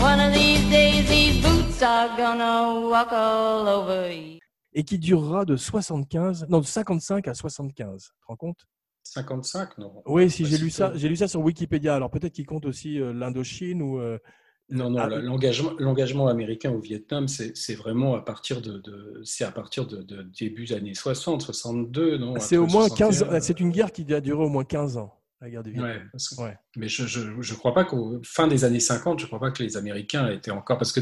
One 0.00 0.20
of 0.20 0.32
these 0.32 0.70
days, 0.70 1.08
these 1.08 1.42
boots 1.42 1.82
are 1.82 2.16
gonna 2.16 2.88
walk 2.88 3.10
all 3.10 3.66
over 3.66 4.08
you. 4.12 4.38
Et 4.72 4.84
qui 4.84 4.98
durera 4.98 5.44
de 5.44 5.56
75, 5.56 6.46
non, 6.48 6.60
de 6.60 6.66
55 6.66 7.26
à 7.26 7.34
75. 7.34 8.12
Tu 8.28 8.36
compte? 8.36 8.64
55, 9.12 9.78
non? 9.78 10.02
Oui, 10.06 10.30
si 10.30 10.42
Pas 10.42 10.48
j'ai 10.50 10.58
lu 10.58 10.70
ça, 10.70 10.92
j'ai 10.94 11.08
lu 11.08 11.16
ça 11.16 11.28
sur 11.28 11.40
Wikipédia. 11.40 11.94
Alors 11.94 12.10
peut-être 12.10 12.32
qu'il 12.32 12.46
compte 12.46 12.66
aussi 12.66 13.00
euh, 13.00 13.12
l'Indochine 13.12 13.82
ou. 13.82 13.98
euh, 14.00 14.18
Non, 14.68 14.90
non, 14.90 14.98
Ah, 15.00 15.08
l'engagement, 15.08 15.72
l'engagement 15.78 16.26
américain 16.28 16.70
au 16.72 16.80
Vietnam, 16.80 17.28
c'est 17.28 17.56
c'est 17.56 17.74
vraiment 17.74 18.14
à 18.16 18.22
partir 18.22 18.60
de, 18.60 18.78
de- 18.78 19.20
c'est 19.24 19.44
à 19.44 19.52
partir 19.52 19.86
de, 19.86 20.02
de 20.02 20.22
début 20.38 20.64
des 20.66 20.74
années 20.74 20.94
60, 20.94 21.42
62, 21.42 22.18
non? 22.18 22.34
C'est 22.40 22.56
après 22.56 22.56
au 22.56 22.66
moins 22.66 22.88
15 22.88 23.18
61, 23.18 23.36
ans. 23.36 23.40
C'est 23.40 23.60
une 23.60 23.70
guerre 23.70 23.92
qui 23.92 24.12
a 24.12 24.20
duré 24.20 24.42
au 24.44 24.48
moins 24.48 24.64
15 24.64 24.96
ans, 24.96 25.14
la 25.40 25.50
guerre 25.50 25.62
du 25.62 25.70
Vietnam. 25.70 25.90
Ouais, 25.96 26.02
parce 26.10 26.28
que- 26.30 26.42
Ouais. 26.42 26.56
Mais 26.76 26.88
je 26.88 27.04
je 27.06 27.54
crois 27.54 27.72
pas 27.74 27.84
qu'au 27.84 28.20
fin 28.24 28.46
des 28.48 28.64
années 28.64 28.80
50, 28.80 29.20
je 29.20 29.26
crois 29.26 29.40
pas 29.40 29.50
que 29.50 29.62
les 29.62 29.76
Américains 29.76 30.28
étaient 30.30 30.50
encore 30.50 30.78
parce 30.78 30.92
que 30.92 31.00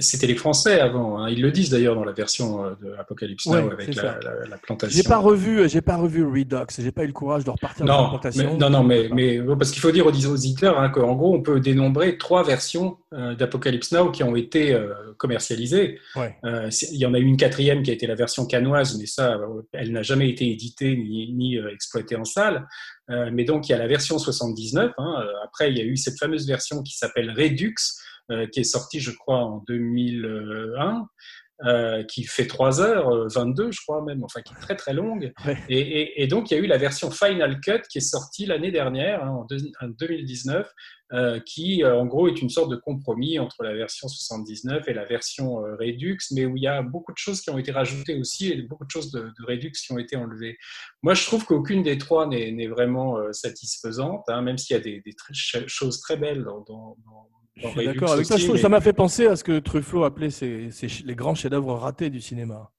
c'était 0.00 0.26
les 0.26 0.34
Français 0.34 0.80
avant. 0.80 1.18
hein. 1.18 1.28
Ils 1.30 1.40
le 1.40 1.50
disent 1.50 1.70
d'ailleurs 1.70 1.94
dans 1.94 2.04
la 2.04 2.12
version 2.12 2.64
euh, 2.64 2.70
de 2.82 2.94
Apocalypse 2.98 3.46
Now 3.46 3.52
Ouais, 3.68 3.72
avec 3.72 3.94
la, 3.94 4.18
la- 4.20 4.46
la 4.50 4.56
plantation. 4.58 4.96
J'ai 4.96 5.08
pas 5.08 5.18
revu, 5.18 5.68
j'ai 5.68 5.80
pas 5.80 5.96
revu 5.96 6.24
Redux. 6.24 6.66
J'ai 6.78 6.92
pas 6.92 7.04
eu 7.04 7.08
le 7.08 7.12
courage 7.12 7.44
de 7.44 7.50
repartir 7.50 7.86
dans 7.86 7.96
la 7.96 8.02
Non, 8.02 8.08
plantation. 8.10 8.50
mais, 8.52 8.58
non, 8.58 8.70
non, 8.70 8.82
mais, 8.84 9.08
mais 9.12 9.40
parce 9.58 9.70
qu'il 9.70 9.80
faut 9.80 9.90
dire 9.92 10.06
aux 10.06 10.26
auditeurs 10.26 10.78
hein, 10.78 10.88
qu'en 10.90 11.14
gros, 11.14 11.34
on 11.34 11.42
peut 11.42 11.60
dénombrer 11.60 12.18
trois 12.18 12.42
versions 12.44 12.98
euh, 13.12 13.34
d'Apocalypse 13.34 13.92
Now 13.92 14.10
qui 14.10 14.22
ont 14.24 14.36
été 14.36 14.72
euh, 14.72 14.92
commercialisées. 15.18 15.98
Ouais. 16.16 16.36
Euh, 16.44 16.68
il 16.90 16.98
y 16.98 17.06
en 17.06 17.14
a 17.14 17.18
eu 17.18 17.24
une 17.24 17.36
quatrième 17.36 17.82
qui 17.82 17.90
a 17.90 17.94
été 17.94 18.06
la 18.06 18.14
version 18.14 18.46
canoise, 18.46 18.98
mais 18.98 19.06
ça, 19.06 19.38
elle 19.72 19.92
n'a 19.92 20.02
jamais 20.02 20.28
été 20.28 20.50
éditée 20.50 20.96
ni, 20.96 21.32
ni, 21.32 21.56
exploitée 21.72 22.16
en 22.16 22.24
salle. 22.24 22.66
Mais 23.32 23.44
donc, 23.44 23.68
il 23.68 23.72
y 23.72 23.74
a 23.74 23.78
la 23.78 23.86
version 23.86 24.18
79. 24.18 24.81
Hein. 24.98 25.14
Euh, 25.22 25.32
Après, 25.44 25.70
il 25.70 25.78
y 25.78 25.80
a 25.80 25.84
eu 25.84 25.96
cette 25.96 26.18
fameuse 26.18 26.46
version 26.46 26.82
qui 26.82 26.96
s'appelle 26.96 27.30
Redux, 27.30 27.74
euh, 28.30 28.46
qui 28.46 28.60
est 28.60 28.64
sortie, 28.64 29.00
je 29.00 29.10
crois, 29.10 29.38
en 29.38 29.64
2001. 29.66 31.06
Euh, 31.66 32.02
qui 32.04 32.24
fait 32.24 32.46
3 32.46 32.80
heures, 32.80 33.08
euh, 33.14 33.28
22 33.34 33.70
je 33.72 33.80
crois 33.82 34.02
même, 34.02 34.22
enfin 34.24 34.40
qui 34.42 34.52
est 34.54 34.60
très 34.60 34.76
très 34.76 34.92
longue. 34.94 35.32
Ouais. 35.46 35.56
Et, 35.68 35.78
et- 35.80 36.22
et 36.22 36.26
donc 36.26 36.50
il 36.50 36.54
y 36.54 36.56
a 36.56 36.60
eu 36.62 36.66
la 36.66 36.78
version 36.78 37.10
Final 37.10 37.60
Cut 37.60 37.82
qui 37.90 37.98
est 37.98 38.00
sortie 38.00 38.46
l'année 38.46 38.70
dernière, 38.70 39.22
hein, 39.24 39.30
en, 39.30 39.44
deux- 39.44 39.70
en 39.80 39.88
2019, 39.88 40.70
euh, 41.12 41.40
qui 41.40 41.84
en 41.84 42.06
gros 42.06 42.26
est 42.28 42.40
une 42.40 42.48
sorte 42.48 42.70
de 42.70 42.76
compromis 42.76 43.38
entre 43.38 43.62
la 43.62 43.74
version 43.74 44.08
79 44.08 44.88
et 44.88 44.94
la 44.94 45.04
version 45.04 45.64
euh, 45.64 45.76
Redux, 45.78 46.16
mais 46.32 46.46
où 46.46 46.56
il 46.56 46.62
y 46.62 46.66
a 46.66 46.80
beaucoup 46.82 47.12
de 47.12 47.18
choses 47.18 47.40
qui 47.42 47.50
ont 47.50 47.58
été 47.58 47.70
rajoutées 47.70 48.18
aussi 48.18 48.50
et 48.50 48.62
beaucoup 48.62 48.84
de 48.86 48.90
choses 48.90 49.10
de, 49.12 49.20
de 49.20 49.46
Redux 49.46 49.72
qui 49.72 49.92
ont 49.92 49.98
été 49.98 50.16
enlevées. 50.16 50.56
Moi 51.02 51.12
je 51.14 51.24
trouve 51.26 51.44
qu'aucune 51.44 51.82
des 51.82 51.98
trois 51.98 52.26
n'est 52.26 52.66
vraiment 52.68 53.18
satisfaisante, 53.32 54.24
hein, 54.28 54.42
même 54.42 54.58
s'il 54.58 54.74
y 54.76 54.80
a 54.80 54.82
des, 54.82 55.00
des 55.00 55.12
très- 55.12 55.34
ch- 55.34 55.66
choses 55.66 56.00
très 56.00 56.16
belles 56.16 56.44
dans, 56.44 56.60
dans, 56.60 56.96
dans- 57.04 57.28
Je 57.56 57.66
suis 57.68 57.84
d'accord 57.86 58.12
avec 58.12 58.26
toi. 58.26 58.36
Ça 58.58 58.68
m'a 58.68 58.80
fait 58.80 58.92
penser 58.92 59.26
à 59.26 59.36
ce 59.36 59.44
que 59.44 59.58
Truffaut 59.58 60.04
appelait 60.04 60.30
ses- 60.30 60.70
ses- 60.70 60.88
les 61.04 61.14
grands 61.14 61.34
chefs-d'œuvre 61.34 61.74
ratés 61.74 62.10
du 62.10 62.20
cinéma. 62.20 62.70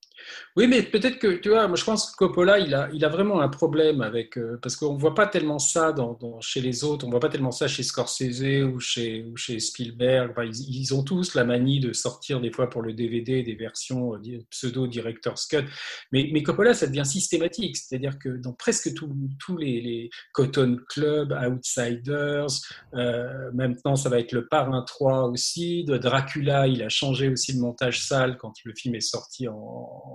Oui, 0.56 0.68
mais 0.68 0.84
peut-être 0.84 1.18
que, 1.20 1.28
tu 1.36 1.50
vois, 1.50 1.68
moi 1.68 1.76
je 1.78 1.84
pense 1.84 2.12
que 2.12 2.16
Coppola, 2.18 2.60
il 2.60 2.74
a, 2.74 2.90
il 2.94 3.04
a 3.06 3.10
vraiment 3.10 3.42
un 3.42 3.50
problème 3.50 4.02
avec. 4.02 4.38
euh, 4.38 4.58
parce 4.62 4.76
qu'on 4.76 4.94
ne 4.94 5.00
voit 5.00 5.16
pas 5.16 5.28
tellement 5.28 5.60
ça 5.60 5.92
dans, 5.92 6.18
chez 6.42 6.62
les 6.62 6.84
autres, 6.84 7.06
on 7.06 7.08
ne 7.08 7.12
voit 7.12 7.20
pas 7.20 7.30
tellement 7.30 7.52
ça 7.52 7.68
chez 7.68 7.84
Scorsese 7.84 8.64
ou 8.64 8.80
chez, 8.80 9.26
chez 9.36 9.60
Spielberg. 9.60 10.34
Ils, 10.68 10.94
ont 10.94 11.04
tous 11.04 11.34
la 11.36 11.44
manie 11.44 11.80
de 11.80 11.92
sortir 11.94 12.40
des 12.40 12.52
fois 12.52 12.70
pour 12.70 12.82
le 12.82 12.94
DVD 12.94 13.42
des 13.44 13.56
versions 13.56 14.16
euh, 14.16 14.20
di- 14.20 14.46
pseudo-director's 14.50 15.46
cut. 15.48 15.66
Mais, 16.12 16.30
mais 16.32 16.44
Coppola, 16.44 16.74
ça 16.74 16.88
devient 16.88 17.06
systématique. 17.06 17.78
C'est-à-dire 17.78 18.20
que 18.20 18.30
dans 18.30 18.54
presque 18.54 18.94
tous 18.94 19.10
tous 19.40 19.58
les, 19.58 19.82
les 19.82 20.10
Cotton 20.34 20.78
Club, 20.90 21.32
Outsiders, 21.34 22.48
euh, 22.94 23.52
maintenant 23.54 23.96
ça 23.96 24.10
va 24.10 24.20
être 24.20 24.32
le 24.32 24.48
Parrain 24.48 24.84
3 24.84 25.28
aussi, 25.30 25.84
de 25.84 25.98
Dracula, 25.98 26.68
il 26.68 26.82
a 26.84 26.90
changé 26.90 27.30
aussi 27.30 27.54
le 27.54 27.60
montage 27.60 28.02
sale 28.06 28.38
quand 28.38 28.54
le 28.66 28.74
film 28.76 28.96
est 28.96 29.00
sorti 29.02 29.48
en- 29.48 30.13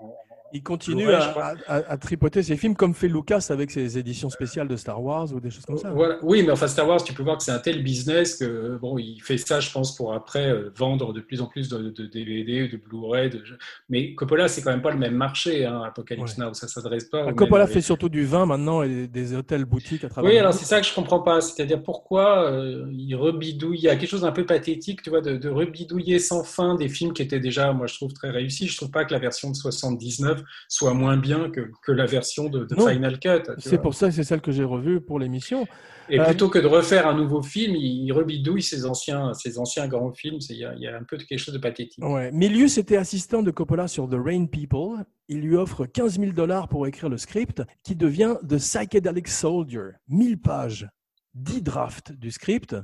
en, 0.00 0.29
Il 0.52 0.62
continue 0.62 1.08
à, 1.10 1.96
tripoter 1.98 2.42
ses 2.42 2.56
films 2.56 2.74
comme 2.74 2.94
fait 2.94 3.08
Lucas 3.08 3.46
avec 3.50 3.70
ses 3.70 3.98
éditions 3.98 4.30
spéciales 4.30 4.68
de 4.68 4.76
Star 4.76 5.02
Wars 5.02 5.32
ou 5.32 5.40
des 5.40 5.50
choses 5.50 5.64
comme 5.64 5.78
ça. 5.78 5.90
Voilà. 5.90 6.18
Oui, 6.22 6.42
mais 6.42 6.50
enfin 6.50 6.66
Star 6.66 6.88
Wars, 6.88 7.02
tu 7.02 7.12
peux 7.12 7.22
voir 7.22 7.38
que 7.38 7.44
c'est 7.44 7.52
un 7.52 7.58
tel 7.58 7.82
business 7.82 8.36
que 8.36 8.78
bon, 8.78 8.98
il 8.98 9.20
fait 9.20 9.38
ça, 9.38 9.60
je 9.60 9.70
pense, 9.70 9.94
pour 9.94 10.12
après 10.12 10.48
euh, 10.48 10.72
vendre 10.76 11.12
de 11.12 11.20
plus 11.20 11.40
en 11.40 11.46
plus 11.46 11.68
de, 11.68 11.90
de 11.90 12.06
DVD, 12.06 12.68
de 12.68 12.76
Blu-ray. 12.76 13.30
De... 13.30 13.42
Mais 13.88 14.14
Coppola, 14.14 14.48
c'est 14.48 14.62
quand 14.62 14.70
même 14.70 14.82
pas 14.82 14.90
le 14.90 14.98
même 14.98 15.14
marché, 15.14 15.64
hein, 15.66 15.82
Apocalypse 15.86 16.36
Ouais. 16.36 16.44
Now, 16.44 16.54
ça 16.54 16.68
s'adresse 16.68 17.04
pas. 17.04 17.26
Ah, 17.28 17.32
Coppola 17.32 17.64
même- 17.64 17.72
fait 17.72 17.80
surtout 17.80 18.08
du 18.08 18.24
vin 18.24 18.46
maintenant 18.46 18.82
et 18.82 19.06
des 19.06 19.34
hôtels 19.34 19.64
boutiques 19.64 20.04
à 20.04 20.08
travers. 20.08 20.30
Oui, 20.30 20.38
alors 20.38 20.52
c'est 20.52 20.64
ça 20.64 20.80
que 20.80 20.86
je 20.86 20.94
comprends 20.94 21.20
pas. 21.20 21.40
C'est-à-dire 21.40 21.82
pourquoi 21.82 22.44
euh, 22.44 22.86
il 22.92 23.14
rebidouille. 23.14 23.78
Il 23.78 23.84
y 23.84 23.88
a 23.88 23.96
quelque 23.96 24.10
chose 24.10 24.22
d'un 24.22 24.32
peu 24.32 24.44
pathétique, 24.46 25.02
tu 25.02 25.10
vois, 25.10 25.20
de, 25.20 25.36
de 25.36 25.48
rebidouiller 25.48 26.18
sans 26.18 26.44
fin 26.44 26.74
des 26.74 26.88
films 26.88 27.12
qui 27.12 27.22
étaient 27.22 27.40
déjà, 27.40 27.72
moi, 27.72 27.86
je 27.86 27.94
trouve 27.94 28.12
très 28.12 28.30
réussis. 28.30 28.68
Je 28.68 28.76
trouve 28.76 28.90
pas 28.90 29.04
que 29.04 29.12
la 29.12 29.18
version 29.18 29.50
de 29.50 29.56
79 29.56 30.39
soit 30.68 30.94
moins 30.94 31.16
bien 31.16 31.50
que, 31.50 31.70
que 31.84 31.92
la 31.92 32.06
version 32.06 32.48
de, 32.48 32.64
de 32.64 32.74
Non. 32.74 32.88
Final 32.88 33.18
Cut. 33.18 33.50
C'est 33.58 33.80
pour 33.80 33.94
ça 33.94 34.08
que 34.08 34.14
c'est 34.14 34.24
celle 34.24 34.40
que 34.40 34.52
j'ai 34.52 34.64
revue 34.64 35.00
pour 35.00 35.18
l'émission. 35.18 35.66
Et 36.08 36.18
Euh, 36.18 36.24
plutôt 36.24 36.48
que 36.48 36.58
de 36.58 36.66
refaire 36.66 37.06
un 37.06 37.14
nouveau 37.14 37.40
film, 37.42 37.76
il, 37.76 38.04
il 38.06 38.12
rebidouille 38.12 38.62
ses 38.62 38.84
anciens, 38.84 39.32
ses 39.34 39.58
anciens 39.58 39.86
grands 39.86 40.12
films. 40.12 40.40
C'est- 40.40 40.54
Il 40.54 40.60
y, 40.60 40.64
a, 40.64 40.74
il 40.74 40.80
y 40.82 40.88
a 40.88 40.96
un 40.96 41.04
peu 41.04 41.16
de 41.16 41.22
quelque 41.22 41.38
chose 41.38 41.54
de 41.54 41.60
pathétique. 41.60 42.04
Ouais. 42.04 42.32
Milius 42.32 42.78
était 42.78 42.96
assistant 42.96 43.42
de 43.42 43.50
Coppola 43.52 43.86
sur 43.86 44.08
The 44.08 44.16
Rain 44.16 44.46
People. 44.46 45.04
Il 45.28 45.40
lui 45.40 45.54
offre 45.56 45.86
15 45.86 46.18
000 46.18 46.32
dollars 46.32 46.66
pour 46.68 46.86
écrire 46.88 47.08
le 47.08 47.16
script 47.16 47.62
qui 47.84 47.94
devient 47.94 48.34
The 48.48 48.56
Psychedelic 48.56 49.28
Soldier. 49.28 49.90
1000 50.08 50.38
pages, 50.40 50.88
10 51.34 51.62
drafts 51.62 52.10
du 52.12 52.32
script. 52.32 52.74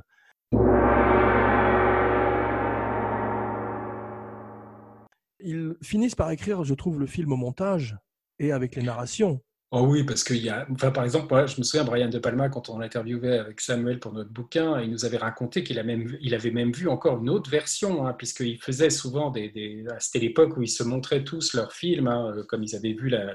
Ils 5.39 5.75
finissent 5.81 6.15
par 6.15 6.31
écrire, 6.31 6.63
je 6.63 6.73
trouve, 6.73 6.99
le 6.99 7.05
film 7.05 7.31
au 7.31 7.37
montage 7.37 7.97
et 8.39 8.51
avec 8.51 8.75
les 8.75 8.83
narrations. 8.83 9.41
Oh 9.71 9.81
oui, 9.81 10.05
parce 10.05 10.23
qu'il 10.23 10.37
y 10.37 10.49
a, 10.49 10.65
enfin, 10.71 10.91
par 10.91 11.03
exemple, 11.03 11.27
moi, 11.29 11.45
je 11.45 11.57
me 11.57 11.63
souviens, 11.63 11.83
Brian 11.83 12.07
De 12.07 12.19
Palma, 12.19 12.47
quand 12.47 12.69
on 12.69 12.79
l'interviewait 12.79 13.37
avec 13.37 13.59
Samuel 13.59 13.99
pour 13.99 14.13
notre 14.13 14.29
bouquin, 14.29 14.79
il 14.79 14.89
nous 14.89 15.03
avait 15.03 15.17
raconté 15.17 15.61
qu'il 15.61 15.77
a 15.77 15.83
même, 15.83 16.17
il 16.21 16.33
avait 16.35 16.51
même 16.51 16.71
vu 16.71 16.87
encore 16.87 17.19
une 17.19 17.29
autre 17.29 17.49
version, 17.49 18.07
hein, 18.07 18.13
puisqu'il 18.13 18.57
faisait 18.61 18.89
souvent 18.89 19.29
des, 19.29 19.49
des- 19.49 19.83
c'était 19.99 20.19
l'époque 20.19 20.55
où 20.55 20.61
ils 20.61 20.69
se 20.69 20.83
montraient 20.83 21.25
tous 21.25 21.53
leurs 21.53 21.73
films, 21.73 22.07
hein, 22.07 22.33
comme 22.47 22.63
ils 22.63 22.77
avaient 22.77 22.93
vu 22.93 23.09
la, 23.09 23.33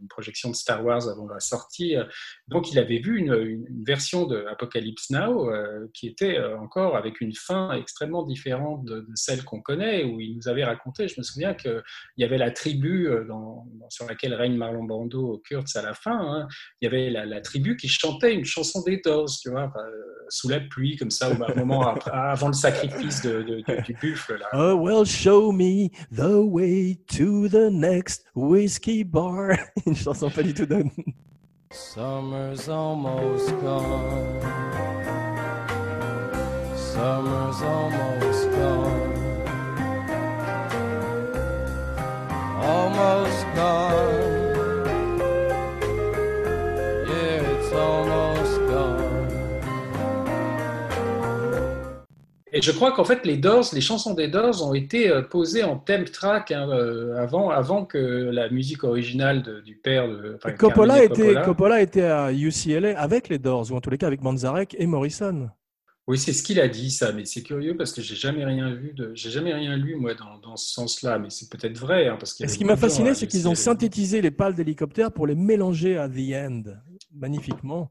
une 0.00 0.08
projection 0.08 0.50
de 0.50 0.56
Star 0.56 0.84
Wars 0.84 1.08
avant 1.08 1.28
la 1.28 1.38
sortie. 1.38 1.94
Donc, 2.48 2.72
il 2.72 2.78
avait 2.80 2.98
vu 2.98 3.16
une, 3.16 3.64
version 3.84 4.26
de 4.26 4.46
Apocalypse 4.50 5.10
Now 5.10 5.48
euh, 5.48 5.86
qui 5.94 6.08
était 6.08 6.38
euh, 6.38 6.58
encore 6.58 6.96
avec 6.96 7.20
une 7.20 7.34
fin 7.34 7.70
extrêmement 7.74 8.24
différente 8.24 8.84
de, 8.84 9.06
celle 9.14 9.44
qu'on 9.44 9.60
connaît, 9.60 10.02
où 10.02 10.18
il 10.18 10.34
nous 10.34 10.48
avait 10.48 10.64
raconté, 10.64 11.06
je 11.06 11.14
me 11.18 11.22
souviens 11.22 11.54
qu'il 11.54 11.82
y 12.16 12.24
avait 12.24 12.36
la 12.36 12.50
tribu 12.50 13.06
euh, 13.06 13.24
sur 13.90 14.06
laquelle 14.06 14.34
règne 14.34 14.56
Marlon 14.56 14.82
Brando, 14.82 15.40
Kurtz 15.44 15.67
à 15.76 15.82
la 15.82 15.94
fin. 15.94 16.18
hein. 16.18 16.48
Il 16.80 16.84
y 16.84 16.88
avait 16.88 17.10
la, 17.10 17.26
la 17.26 17.40
tribu 17.40 17.76
qui 17.76 17.88
chantait 17.88 18.34
une 18.34 18.44
chanson 18.44 18.82
des 18.82 19.00
Doors, 19.04 19.28
tu 19.42 19.50
vois, 19.50 19.64
enfin, 19.64 19.80
euh, 19.80 20.02
sous 20.28 20.48
la 20.48 20.60
pluie, 20.60 20.96
comme 20.96 21.10
ça, 21.10 21.30
au 21.30 21.34
moment 21.56 21.88
après- 21.88 22.10
avant 22.14 22.48
le 22.48 22.52
sacrifice 22.54 23.22
de- 23.22 23.42
de- 23.42 23.62
de- 23.66 23.82
du 23.82 23.94
buffle. 23.94 24.38
Là. 24.38 24.46
Oh, 24.52 24.74
well, 24.76 25.04
show 25.06 25.52
me 25.52 25.88
the 26.14 26.36
way 26.42 26.98
to 27.16 27.48
the 27.48 27.70
next 27.70 28.24
whiskey 28.34 29.04
bar. 29.04 29.56
Une 29.86 29.96
chanson 29.96 30.30
pas 30.30 30.42
du 30.42 30.54
tout 30.54 30.66
de... 30.66 30.84
Summer's 31.70 32.68
almost 32.68 33.50
gone. 33.60 34.40
Summer's 36.76 37.62
almost 37.62 38.50
gone. 38.52 39.14
Almost 42.60 43.46
gone. 43.54 44.37
Et 52.58 52.62
je 52.62 52.72
crois 52.72 52.90
qu'en 52.90 53.04
fait, 53.04 53.24
les 53.24 53.36
Doors, 53.36 53.66
les 53.72 53.80
chansons 53.80 54.14
des 54.14 54.26
Doors 54.26 54.66
ont 54.68 54.74
été 54.74 55.08
euh, 55.08 55.22
posées 55.22 55.62
en 55.62 55.76
thème 55.76 56.06
track 56.06 56.50
hein, 56.50 56.68
euh, 56.68 57.16
avant, 57.16 57.50
avant 57.50 57.84
que 57.84 57.98
la 57.98 58.50
musique 58.50 58.82
originale 58.82 59.42
de- 59.44 59.60
du 59.60 59.76
père 59.76 60.08
de 60.08 60.34
enfin, 60.36 60.50
Coppola 60.56 61.04
était, 61.04 61.34
Coppola- 61.34 61.44
Coppola 61.44 61.80
était 61.82 62.02
à 62.02 62.32
UCLA 62.32 62.98
avec 62.98 63.28
les 63.28 63.38
Doors, 63.38 63.70
ou 63.70 63.76
en 63.76 63.80
tous 63.80 63.90
les 63.90 63.98
cas 63.98 64.08
avec 64.08 64.22
Manzarek 64.22 64.74
et 64.76 64.86
Morrison. 64.86 65.50
Oui, 66.08 66.18
c'est 66.18 66.32
ce 66.32 66.42
qu'il 66.42 66.58
a 66.58 66.66
dit, 66.68 66.90
ça, 66.90 67.12
mais 67.12 67.26
c'est 67.26 67.42
curieux 67.42 67.76
parce 67.76 67.92
que 67.92 68.00
j'ai 68.02 68.16
jamais 68.16 68.44
rien 68.44 68.74
vu 68.74 68.92
de, 68.92 69.12
j'ai 69.14 69.30
jamais 69.30 69.52
rien 69.54 69.76
lu 69.76 69.94
moi 69.94 70.14
dans, 70.14 70.38
dans 70.38 70.56
ce 70.56 70.72
sens-là, 70.72 71.18
mais 71.20 71.28
c'est 71.30 71.48
peut-être 71.50 71.78
vrai, 71.78 72.08
hein, 72.08 72.16
parce 72.18 72.32
qu'il 72.34 72.44
Et 72.46 72.48
ce 72.48 72.58
qui 72.58 72.64
m'a 72.64 72.76
fasciné, 72.76 73.14
c'est 73.14 73.26
qu'ils 73.28 73.46
ont 73.46 73.54
synthétisé 73.54 74.20
les 74.20 74.30
pales 74.32 74.54
d'hélicoptère 74.54 75.12
pour 75.12 75.26
les 75.28 75.34
mélanger 75.36 75.96
à 75.96 76.08
The 76.08 76.32
End, 76.34 76.62
magnifiquement. 77.14 77.90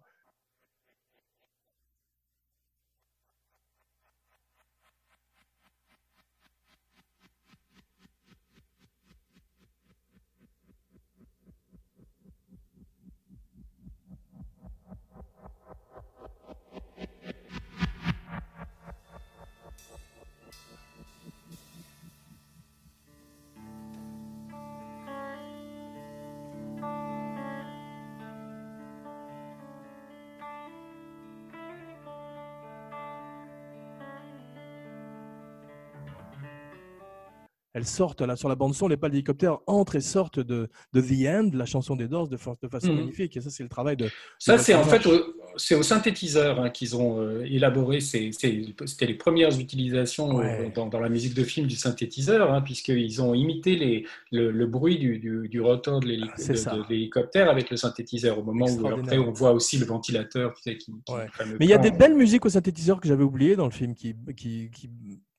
Elles 37.78 37.86
sortent 37.86 38.22
là 38.22 38.36
sur 38.36 38.50
la 38.50 38.56
bande 38.56 38.74
son, 38.74 38.88
les 38.88 38.98
pales 38.98 39.12
d'hélicoptère 39.12 39.60
entrent 39.68 39.96
et 39.96 40.02
sortent 40.02 40.40
de, 40.40 40.68
de 40.94 41.02
The 41.02 41.28
End, 41.28 41.50
la 41.54 41.66
chanson 41.66 41.96
des 41.96 42.08
Doors, 42.08 42.28
de, 42.28 42.36
fa- 42.38 42.56
de 42.62 42.68
façon 42.68 42.88
Mhm. 42.92 42.96
magnifique. 43.02 43.38
Et 43.38 43.42
ça, 43.42 43.50
c'est 43.52 43.62
le 43.63 43.70
travail 43.70 43.96
de. 43.98 44.10
Ça, 44.40 44.58
c'est 44.58 44.74
en 44.74 44.84
fait 44.84 45.06
au, 45.06 45.12
c'est 45.58 45.76
au 45.76 45.84
synthétiseur 45.84 46.60
hein, 46.60 46.70
qu'ils 46.72 46.96
ont 46.96 47.20
euh, 47.22 47.44
élaboré. 47.46 48.00
C'était 48.02 49.06
les 49.06 49.13
premières 49.13 49.58
utilisations 49.60 50.40
euh, 50.40 50.44
Ouais. 50.44 50.72
dans, 50.76 50.88
dans 50.88 51.00
la 51.00 51.10
musique 51.10 51.34
de 51.36 51.44
film 51.44 51.68
du 51.68 51.76
synthétiseur, 51.76 52.52
hein, 52.52 52.62
puisqu'ils 52.62 53.22
ont 53.22 53.34
imité 53.34 53.76
les, 53.76 54.06
le, 54.32 54.50
le 54.52 54.66
bruit 54.66 54.98
du, 54.98 55.20
du, 55.20 55.48
du 55.48 55.62
rotor 55.62 56.00
de 56.00 56.18
C'est 56.38 56.54
de- 56.66 56.84
l'hélicoptère 56.90 57.50
avec 57.50 57.70
le 57.70 57.78
synthétiseur. 57.78 58.40
Au 58.40 58.44
moment 58.44 58.66
où 58.66 58.88
après 58.88 59.18
on 59.20 59.32
voit 59.32 59.52
aussi 59.52 59.78
le 59.78 59.86
ventilateur, 59.86 60.54
tu 60.56 60.63
sais, 60.63 60.78
qui, 60.78 60.92
Ouais. 61.10 61.28
Mais 61.60 61.66
il 61.66 61.70
y 61.70 61.74
a 61.74 61.78
des 61.78 61.92
belles 61.92 62.16
musiques 62.16 62.46
au 62.46 62.50
synthétiseur 62.50 63.00
que 63.00 63.08
j'avais 63.08 63.24
oubliées 63.24 63.56
dans 63.56 63.66
le 63.66 63.72
film 63.72 63.94
qui, 63.94 64.16
qui, 64.36 64.70
qui, 64.74 64.90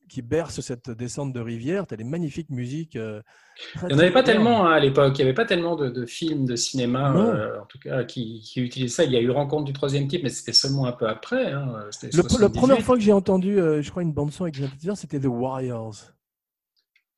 qui 0.09 0.23
bercent 0.23 0.61
cette 0.61 0.91
descente 0.91 1.33
de 1.33 1.41
rivière. 1.41 1.87
Tu 1.87 1.95
as 1.95 1.97
des 1.97 2.05
magnifiques 2.05 2.51
musiques. 2.51 2.97
euh, 2.97 3.23
Il 3.83 3.89
n'y 3.89 3.95
en 3.95 3.99
avait 3.99 4.11
pas 4.11 4.23
tellement 4.23 4.67
hein, 4.67 4.73
à 4.73 4.81
l'époque. 4.81 5.19
Il 5.19 5.23
n'y 5.23 5.29
avait 5.29 5.35
pas 5.35 5.45
tellement 5.45 5.77
de, 5.77 5.89
de 5.89 6.07
films 6.07 6.47
de 6.47 6.57
cinéma, 6.57 7.15
euh, 7.17 7.61
en 7.61 7.67
tout 7.67 7.79
cas, 7.79 8.05
qui, 8.05 8.41
qui 8.41 8.61
utilisaient 8.61 8.95
ça. 8.95 9.05
Il 9.05 9.13
y 9.13 9.17
a 9.17 9.21
eu 9.21 9.31
Rencontre 9.31 9.65
du 9.65 9.73
troisième 9.73 10.09
type, 10.09 10.23
mais 10.23 10.31
c'était 10.31 10.53
seulement 10.53 10.87
un 10.87 10.93
peu 10.93 11.07
après. 11.09 11.53
hein, 11.53 11.67
Le, 11.75 11.83
la 11.83 12.23
78. 12.23 12.59
première 12.59 12.81
fois 12.83 12.97
que 12.97 13.03
j'ai 13.03 13.13
entendu, 13.13 13.61
euh, 13.61 13.83
je 13.83 13.91
crois, 13.91 14.03
une 14.03 14.13
bande 14.13 14.33
son 14.33 14.45
avec 14.45 14.57
synthétiseurs, 14.57 14.97
c'était 14.97 15.21
The 15.21 15.27
Warriors. 15.27 15.95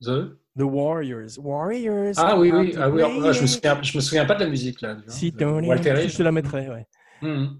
The- 0.01 0.37
The 0.57 0.63
Warriors. 0.63 1.37
Warriors. 1.39 2.13
Ah 2.17 2.37
oui, 2.37 2.51
oui, 2.53 2.75
ah, 2.77 2.89
oui. 2.89 3.01
ah, 3.03 3.31
je 3.31 3.41
me 3.43 3.83
je 3.83 3.97
me 3.97 4.01
souviens 4.01 4.25
pas 4.25 4.35
de 4.35 4.43
la 4.43 4.49
musique 4.49 4.81
là. 4.81 4.97
Si, 5.07 5.33
Walter 5.39 6.07
je 6.09 6.17
te 6.17 6.23
la 6.23 6.31
mettrai, 6.31 6.69
ouais. 6.69 6.87
Mhm. 7.21 7.59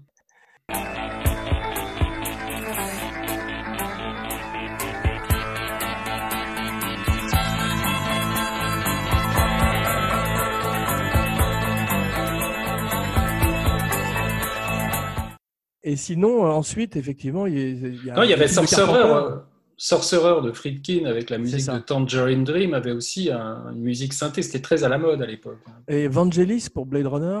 Et 15.84 15.96
sinon, 15.96 16.44
euh, 16.46 16.50
ensuite, 16.50 16.96
effectivement, 16.96 17.46
il 17.46 18.04
y 18.04 18.10
a. 18.10 18.14
Non, 18.14 18.22
il 18.22 18.30
y 18.30 18.32
avait 18.32 18.46
Sorcerer, 18.48 19.00
euh, 19.00 19.36
Sorcerer 19.76 20.40
de 20.46 20.52
Friedkin 20.52 21.06
avec 21.06 21.28
la 21.28 21.38
musique 21.38 21.66
de 21.68 21.78
Tangerine 21.78 22.44
Dream 22.44 22.72
avait 22.74 22.92
aussi 22.92 23.30
un- 23.30 23.72
une 23.72 23.80
musique 23.82 24.12
synthé. 24.12 24.42
C'était 24.42 24.60
très 24.60 24.84
à 24.84 24.88
la 24.88 24.98
mode 24.98 25.20
à 25.22 25.26
l'époque. 25.26 25.58
Et 25.88 26.06
Vangelis 26.06 26.68
pour 26.72 26.86
Blade 26.86 27.06
Runner? 27.06 27.40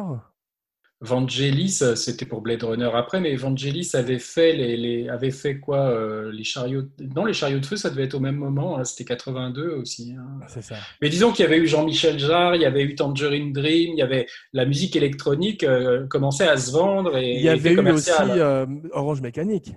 Vangelis, 1.04 1.82
c'était 1.96 2.26
pour 2.26 2.42
Blade 2.42 2.62
Runner 2.62 2.88
après, 2.94 3.20
mais 3.20 3.34
Vangelis 3.34 3.90
avait 3.94 4.20
fait 4.20 4.52
les, 4.52 4.76
les- 4.76 5.08
avait 5.08 5.32
fait 5.32 5.58
quoi 5.58 5.88
euh, 5.90 6.30
les 6.32 6.44
chariots 6.44 6.84
Non, 7.16 7.24
les 7.24 7.32
chariots 7.32 7.58
de 7.58 7.66
feu, 7.66 7.76
ça 7.76 7.90
devait 7.90 8.04
être 8.04 8.14
au 8.14 8.20
même 8.20 8.36
moment. 8.36 8.78
hein, 8.78 8.84
c'était 8.84 9.04
82 9.04 9.70
aussi. 9.70 10.14
hein. 10.16 10.38
Ça. 10.60 10.76
Mais 11.00 11.08
disons 11.08 11.32
qu'il 11.32 11.42
y 11.44 11.46
avait 11.48 11.58
eu 11.58 11.66
Jean-Michel 11.66 12.18
Jarre, 12.20 12.54
il 12.54 12.62
y 12.62 12.66
avait 12.66 12.82
eu 12.84 12.94
Tangerine 12.94 13.52
Dream, 13.52 13.90
il 13.94 13.98
y 13.98 14.02
avait 14.02 14.26
la 14.52 14.64
musique 14.64 14.94
électronique 14.94 15.64
euh, 15.64 16.06
commençait 16.06 16.46
à 16.46 16.56
se 16.56 16.70
vendre 16.70 17.16
et 17.16 17.32
Il 17.34 17.42
y 17.42 17.48
avait 17.48 17.72
eu 17.72 17.90
aussi 17.90 18.10
euh, 18.20 18.64
Orange 18.92 19.20
Mécanique. 19.22 19.72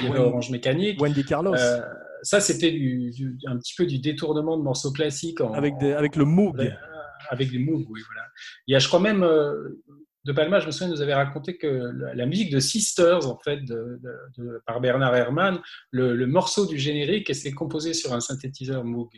il 0.00 0.04
y 0.04 0.08
avait 0.08 0.18
Orange 0.18 0.50
Mécanique. 0.50 1.00
Wendy 1.00 1.24
Carlos. 1.24 1.54
Euh, 1.54 1.80
ça, 2.22 2.40
c'était 2.40 2.72
du- 2.72 3.10
du- 3.12 3.38
un 3.46 3.56
petit 3.56 3.74
peu 3.74 3.86
du 3.86 4.00
détournement 4.00 4.58
de 4.58 4.62
morceaux 4.62 4.92
classiques 4.92 5.40
en- 5.40 5.52
avec, 5.54 5.78
des, 5.78 5.92
avec 5.92 6.14
le 6.16 6.24
Moog. 6.26 6.60
avec, 7.30 7.50
des 7.50 7.58
moves, 7.58 7.84
oui, 7.90 8.00
voilà. 8.06 8.22
Il 8.66 8.72
y 8.72 8.76
a, 8.76 8.78
je 8.78 8.88
crois 8.88 9.00
même, 9.00 9.22
De 10.28 10.34
Palma, 10.34 10.60
je 10.60 10.66
me 10.66 10.72
souviens, 10.72 10.88
nous 10.88 11.00
avait 11.00 11.14
raconté 11.14 11.56
que 11.56 11.66
la, 12.14 12.26
musique 12.26 12.52
de 12.52 12.60
Sisters, 12.60 13.26
en 13.26 13.38
fait, 13.38 13.64
de, 13.64 13.98
de- 14.02 14.42
de- 14.42 14.62
par 14.66 14.78
Bernard 14.78 15.16
Herrmann, 15.16 15.58
le, 15.90 16.14
le 16.14 16.26
morceau 16.26 16.66
du 16.66 16.76
générique, 16.76 17.34
c'est 17.34 17.52
composé 17.52 17.94
sur 17.94 18.12
un 18.12 18.20
synthétiseur 18.20 18.84
Moog. 18.84 19.08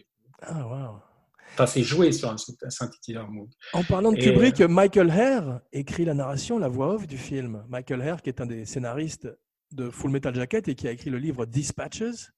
Ah, 0.42 0.64
wow. 0.68 1.01
Enfin, 1.55 1.66
c'est 1.66 1.83
joué 1.83 2.12
sur 2.12 2.31
un, 2.31 2.37
synth- 2.37 2.64
un 2.64 2.70
synthétiseur 2.70 3.29
Moog. 3.29 3.51
En 3.73 3.83
parlant 3.83 4.12
de 4.12 4.18
Et, 4.18 4.20
Kubrick, 4.20 4.61
Michael 4.61 5.11
Hare 5.11 5.61
écrit 5.73 6.05
la 6.05 6.14
narration, 6.14 6.61
la 6.61 6.68
voix 6.68 6.94
off 6.94 7.09
du 7.09 7.18
film. 7.18 7.64
Michael 7.68 8.03
Hare, 8.03 8.23
qui 8.23 8.31
est 8.31 8.40
un 8.40 8.46
des 8.46 8.64
scénaristes 8.64 9.29
de 9.73 9.90
Full 9.90 10.12
Metal 10.12 10.33
Jacket 10.33 10.68
et 10.68 10.77
qui 10.77 10.87
a 10.87 10.92
écrit 10.92 11.11
le 11.11 11.18
livre 11.18 11.44
Dispatches. 11.44 12.31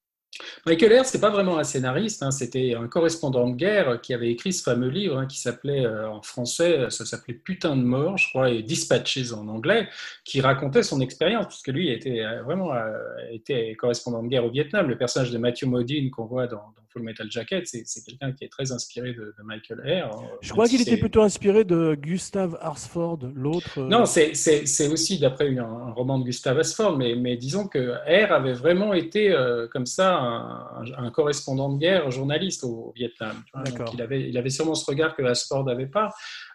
Michael 0.64 0.92
Hare, 0.94 1.04
c'est 1.04 1.20
pas 1.20 1.30
vraiment 1.30 1.58
un 1.58 1.64
scénariste, 1.64 2.22
hein, 2.22 2.30
c'était 2.30 2.74
un 2.74 2.88
correspondant 2.88 3.48
de 3.48 3.54
guerre 3.54 4.00
qui 4.00 4.14
avait 4.14 4.30
écrit 4.30 4.52
ce 4.52 4.62
fameux 4.62 4.88
livre 4.88 5.18
hein, 5.18 5.26
qui 5.26 5.38
s'appelait 5.38 5.84
euh, 5.84 6.08
en 6.08 6.22
français, 6.22 6.88
ça 6.88 7.04
s'appelait 7.04 7.34
Putain 7.34 7.76
de 7.76 7.82
mort, 7.82 8.16
je 8.16 8.28
crois, 8.30 8.50
et 8.50 8.62
Dispatches 8.62 9.32
en 9.32 9.46
anglais, 9.48 9.88
qui 10.24 10.40
racontait 10.40 10.82
son 10.82 11.00
expérience, 11.00 11.46
puisque 11.48 11.68
lui 11.68 11.90
était 11.90 12.20
euh, 12.20 12.42
vraiment 12.42 12.72
euh, 12.74 13.74
correspondant 13.78 14.22
de 14.22 14.28
guerre 14.28 14.44
au 14.44 14.50
Vietnam. 14.50 14.88
Le 14.88 14.96
personnage 14.96 15.30
de 15.30 15.38
Matthew 15.38 15.64
Modine 15.64 16.10
qu'on 16.10 16.24
voit 16.24 16.46
dans 16.46 16.74
Full 16.92 17.02
Metal 17.02 17.30
Jacket, 17.30 17.66
c'est 17.66 17.84
quelqu'un 18.04 18.32
qui 18.32 18.44
est 18.44 18.48
très 18.48 18.72
inspiré 18.72 19.12
de, 19.12 19.34
de 19.38 19.42
Michael 19.44 19.80
Hare. 19.88 20.10
hein, 20.16 20.26
Je 20.40 20.52
crois 20.52 20.68
qu'il 20.68 20.80
était 20.80 20.96
plutôt 20.96 21.22
inspiré 21.22 21.64
de 21.64 21.94
Gustav 21.94 22.56
Harsford, 22.60 23.18
l'autre. 23.34 23.78
euh, 23.78 23.88
Non, 23.88 24.04
c'est- 24.06 24.88
aussi 24.88 25.18
d'après 25.18 25.56
un, 25.56 25.64
un 25.64 25.92
roman 25.92 26.18
de 26.18 26.24
Gustave 26.24 26.58
Asford, 26.58 26.96
mais, 26.98 27.14
mais 27.14 27.36
disons 27.36 27.66
que 27.68 27.92
R 28.26 28.32
avait 28.32 28.52
vraiment 28.52 28.92
été 28.92 29.30
euh, 29.32 29.66
comme 29.68 29.86
ça 29.86 30.16
un, 30.18 30.84
un 30.98 31.10
correspondant 31.10 31.72
de 31.72 31.78
guerre, 31.78 32.10
journaliste 32.10 32.64
au, 32.64 32.68
au 32.88 32.92
Vietnam. 32.94 33.36
tu 33.46 33.52
vois. 33.54 33.62
Donc, 33.64 33.78
D'accord. 33.78 33.94
il, 33.94 34.02
avait, 34.02 34.28
il 34.28 34.36
avait 34.36 34.50
sûrement 34.50 34.74
ce 34.74 34.84
regard 34.84 35.14
que 35.16 35.22
Asford 35.22 35.64
n'avait 35.64 35.86
pas. 35.86 36.10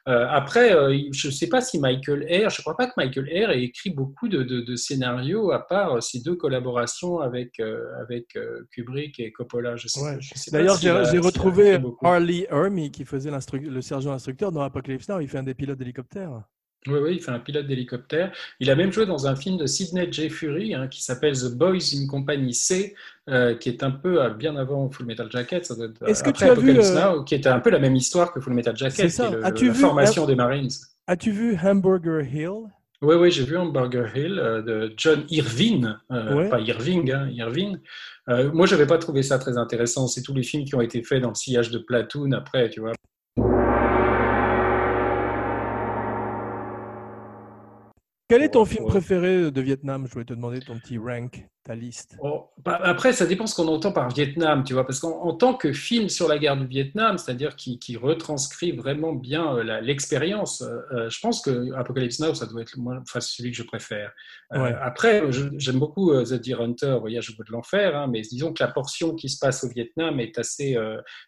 Euh, 0.08 0.26
après, 0.30 0.72
euh, 0.74 0.98
je 1.12 1.28
ne 1.28 1.34
sais 1.34 1.48
pas 1.50 1.60
si 1.62 1.80
Michael 1.80 2.24
Hare, 2.32 2.50
je 2.50 2.60
ne 2.60 2.64
crois 2.64 2.78
pas 2.78 2.88
que 2.88 2.94
Michael 2.96 3.28
Hare 3.36 3.52
ait 3.52 3.64
écrit 3.64 3.90
beaucoup 3.90 4.28
de, 4.30 4.44
de- 4.44 4.62
de 4.62 4.76
scénarios 4.76 5.52
à 5.52 5.60
part 5.68 5.96
euh, 5.98 6.02
ces 6.02 6.22
deux 6.22 6.36
collaborations 6.36 7.20
avec, 7.20 7.60
euh, 7.60 7.84
avec 8.02 8.36
euh, 8.38 8.62
Kubrick 8.72 9.20
et 9.20 9.32
Coppola. 9.32 9.76
Je 9.76 9.88
sais, 9.88 10.02
Ouais. 10.02 10.18
D'ailleurs, 10.52 10.78
j'ai 10.80 11.18
retrouvé. 11.20 11.80
Harley 12.04 12.48
Hermy 12.50 12.92
qui 12.92 13.06
faisait 13.06 13.32
le 13.32 13.82
sergent 13.82 14.12
instructeur 14.12 14.52
dans 14.52 14.62
Apocalypse 14.62 15.08
Now. 15.10 15.20
Il 15.20 15.28
fait 15.28 15.38
un 15.38 15.44
des 15.44 15.54
pilotes 15.54 15.78
d'hélicoptère. 15.78 16.44
Oui, 16.88 17.00
oui, 17.04 17.16
il 17.16 17.20
fait 17.22 17.32
un 17.32 17.40
pilote 17.40 17.68
d'hélicoptère. 17.68 18.32
Il 18.62 18.70
a 18.70 18.76
même 18.76 18.94
joué 18.94 19.06
dans 19.06 19.28
un 19.28 19.36
film 19.36 19.58
de 19.58 19.66
Sidney 19.66 20.08
J. 20.10 20.30
Fury 20.30 20.74
hein, 20.74 20.88
qui 20.88 21.04
s'appelle 21.04 21.34
The 21.38 21.52
Boys 21.54 21.94
in 21.96 22.08
Company 22.08 22.54
C, 22.54 22.96
euh, 23.30 23.56
qui 23.56 23.68
est 23.68 23.84
un 23.84 23.92
peu 23.92 24.22
euh, 24.24 24.30
bien 24.30 24.56
avant 24.56 24.90
Full 24.90 25.06
Metal 25.06 25.30
Jacket. 25.30 25.70
Est-ce 26.06 26.24
que 26.24 26.30
tu 26.30 26.44
as 26.46 26.54
vu, 26.54 26.70
Apocalypse 26.72 26.92
euh, 26.92 27.14
Now, 27.16 27.24
qui 27.26 27.36
était 27.36 27.50
un 27.50 27.60
peu 27.60 27.72
la 27.72 27.80
même 27.80 27.96
histoire 27.96 28.32
que 28.32 28.40
Full 28.40 28.54
Metal 28.54 28.78
Jacket, 28.78 28.96
C'est 28.96 29.10
ça. 29.10 29.30
le- 29.30 29.42
la 29.42 29.52
vu- 29.52 29.74
formation 29.74 30.26
des 30.26 30.36
Marines. 30.36 30.70
As-tu 31.08 31.32
vu 31.32 31.58
Hamburger 31.62 32.22
Hill? 32.22 32.70
Oui, 33.02 33.16
oui, 33.16 33.32
j'ai 33.32 33.44
vu 33.44 33.58
Hamburger 33.58 34.16
Hill 34.16 34.40
euh, 34.40 34.62
de 34.62 34.94
John 34.96 35.24
Irvine, 35.30 36.00
euh, 36.12 36.36
Ouais. 36.36 36.50
pas 36.50 36.60
Irving, 36.62 37.12
hein, 37.12 37.28
Irvine. 37.32 37.82
Euh, 38.30 38.52
moi, 38.52 38.66
je 38.66 38.76
n'avais 38.76 38.88
pas 38.88 38.98
trouvé 38.98 39.24
ça 39.24 39.40
très 39.40 39.58
intéressant. 39.58 40.08
C'est 40.08 40.22
tous 40.22 40.34
les 40.34 40.44
films 40.44 40.66
qui 40.66 40.76
ont 40.76 40.82
été 40.82 41.04
faits 41.04 41.22
dans 41.22 41.30
le 41.30 41.36
sillage 41.36 41.72
de 41.72 41.80
Platoon 41.80 42.32
après, 42.34 42.70
tu 42.70 42.82
vois. 42.82 42.94
Quel 48.30 48.44
est 48.44 48.50
ton 48.50 48.66
film 48.66 48.84
ouais. 48.84 48.90
préféré 48.90 49.52
de 49.52 49.62
Vietnam? 49.62 50.06
Je 50.08 50.12
voulais 50.12 50.26
te 50.26 50.34
demander 50.34 50.60
ton 50.60 50.78
petit 50.78 50.98
rank, 50.98 51.48
ta 51.64 51.76
liste. 51.76 52.18
Oh, 52.22 52.50
bah, 52.58 52.78
après, 52.84 53.14
ça 53.14 53.26
dépend 53.26 53.48
ce 53.48 53.56
qu'on 53.56 53.70
entend 53.70 53.94
par 53.94 54.10
Vietnam, 54.10 54.66
tu 54.66 54.74
vois, 54.74 54.86
parce 54.86 55.00
qu'en 55.00 55.22
en 55.22 55.34
tant 55.34 55.54
que 55.54 55.72
film 55.72 56.10
sur 56.10 56.28
la 56.28 56.38
guerre 56.38 56.58
du 56.58 56.68
Vietnam, 56.68 57.18
c'est-à-dire 57.18 57.56
qui, 57.56 57.80
qui 57.80 57.96
retranscrit 57.96 58.74
vraiment 58.74 59.14
bien 59.14 59.56
euh, 59.56 59.80
l'expérience, 59.80 60.62
euh, 60.62 60.80
euh, 60.92 61.10
je 61.10 61.20
pense 61.22 61.42
que 61.42 61.74
Apocalypse 61.76 62.20
Now, 62.20 62.34
ça 62.34 62.48
doit 62.48 62.62
être 62.62 62.78
moi, 62.78 62.98
enfin, 63.02 63.22
celui 63.22 63.52
que 63.52 63.58
je 63.58 63.64
préfère. 63.64 64.12
Euh, 64.54 64.58
Ouais. 64.58 64.74
Après, 64.82 65.24
j'aime 65.58 65.78
beaucoup 65.78 66.12
The 66.24 66.34
Deer 66.34 66.62
Hunter, 66.62 66.98
Voyage 67.00 67.30
au 67.30 67.36
bout 67.36 67.44
de 67.44 67.52
l'enfer, 67.52 67.96
hein, 67.96 68.08
mais 68.10 68.22
disons 68.22 68.54
que 68.54 68.64
la 68.64 68.70
portion 68.70 69.14
qui 69.14 69.30
se 69.30 69.38
passe 69.38 69.64
au 69.64 69.70
Vietnam 69.70 70.20
est 70.20 70.40
assez, 70.40 70.78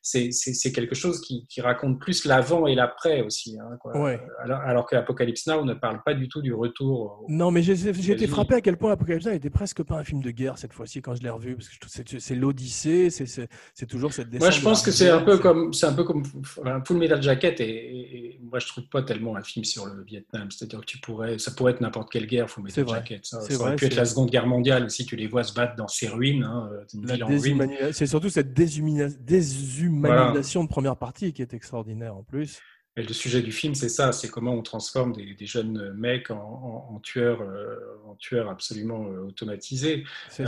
c'est 0.02 0.72
quelque 0.74 0.96
chose 0.96 1.20
qui, 1.22 1.46
qui 1.48 1.62
raconte 1.62 2.00
plus 2.00 2.26
l'avant 2.26 2.66
et 2.66 2.76
l'après 2.76 3.22
aussi, 3.22 3.58
hein, 3.60 3.78
quoi. 3.82 3.98
Ouais. 3.98 4.22
alors, 4.40 4.62
alors 4.62 4.86
que 4.86 4.96
Apocalypse 4.96 5.48
Now 5.48 5.66
ne 5.66 5.74
parle 5.74 6.02
pas 6.04 6.14
du 6.14 6.30
tout 6.30 6.42
du 6.42 6.54
retour. 6.54 6.89
Au- 6.92 7.26
Non, 7.30 7.52
mais 7.52 7.62
j'ai 7.64 7.74
été 8.12 8.28
frappé 8.28 8.56
à 8.56 8.62
quel 8.62 8.78
point 8.78 8.92
Apocalypse 8.92 9.26
Now 9.26 9.32
était 9.34 9.50
presque 9.50 9.84
pas 9.84 9.98
un 9.98 10.04
film 10.04 10.22
de 10.22 10.32
guerre 10.32 10.58
cette 10.58 10.74
fois-ci 10.74 11.02
quand 11.02 11.16
je 11.16 11.22
l'ai 11.24 11.30
revu, 11.30 11.56
parce 11.56 11.70
que 11.70 11.76
c'est- 12.20 12.36
l'Odyssée, 12.36 13.10
c'est- 13.10 13.48
toujours 13.88 14.14
cette 14.14 14.30
descente. 14.30 14.48
Moi, 14.48 14.52
je 14.52 14.62
pense 14.62 14.82
que 14.82 14.92
c'est 14.92 15.10
un 15.10 15.22
peu 15.22 15.38
comme, 15.38 15.74
c'est 15.74 15.86
un 15.86 15.94
peu 15.94 16.04
comme 16.04 16.24
enfin, 16.40 16.82
Full 16.86 16.98
Metal 16.98 17.22
Jacket. 17.22 17.60
Et, 17.60 17.64
et- 17.70 18.26
et 18.36 18.40
moi, 18.44 18.60
je 18.60 18.68
trouve 18.68 18.86
pas 18.86 19.02
tellement 19.04 19.36
un 19.36 19.42
film 19.44 19.64
sur 19.66 19.86
le 19.86 20.04
Vietnam. 20.04 20.50
C'est-à-dire 20.52 20.82
que 20.82 20.86
tu 20.86 21.00
pourrais, 21.00 21.38
ça 21.40 21.52
pourrait 21.52 21.72
être 21.74 21.82
n'importe 21.82 22.12
quelle 22.12 22.28
guerre, 22.28 22.50
Full 22.50 22.64
C'est 22.70 22.82
Metal 22.82 22.86
vrai. 22.96 23.00
Jacket. 23.00 23.26
Ça, 23.26 23.42
C'est 23.42 23.54
ça 23.54 23.60
aurait 23.60 23.70
vrai, 23.72 23.76
pu 23.78 23.86
être 23.86 23.94
c'est- 23.94 24.00
la 24.00 24.06
Seconde 24.06 24.30
Guerre 24.30 24.48
mondiale 24.48 24.86
aussi. 24.86 25.06
Tu 25.06 25.16
les 25.16 25.28
vois 25.28 25.44
se 25.44 25.54
battre 25.54 25.76
dans 25.76 25.88
ces 25.88 26.08
ruines, 26.08 26.44
hein, 26.44 26.70
déshumani- 26.94 27.92
C'est 27.94 28.08
surtout 28.08 28.30
cette 28.30 28.54
déshumani- 28.54 29.18
déshumanisation 29.20 30.64
de 30.64 30.70
première 30.70 30.98
partie 30.98 31.34
qui 31.34 31.42
est 31.42 31.54
extraordinaire 31.54 32.16
en 32.16 32.24
plus. 32.24 32.60
Et 33.00 33.04
le 33.04 33.14
sujet 33.14 33.42
du 33.42 33.52
film, 33.54 33.76
c'est 33.76 33.88
ça, 33.88 34.12
c'est 34.12 34.30
comment 34.30 34.54
on 34.54 34.62
transforme 34.62 35.14
des, 35.14 35.34
des 35.34 35.46
jeunes 35.46 35.94
mecs 35.96 36.32
en, 36.32 36.36
en- 36.36 36.96
en 36.96 37.00
tueurs, 37.00 37.42
euh, 37.42 37.76
en 38.08 38.16
tueurs 38.16 38.50
absolument 38.50 39.06
euh, 39.08 39.22
automatisés. 39.28 40.04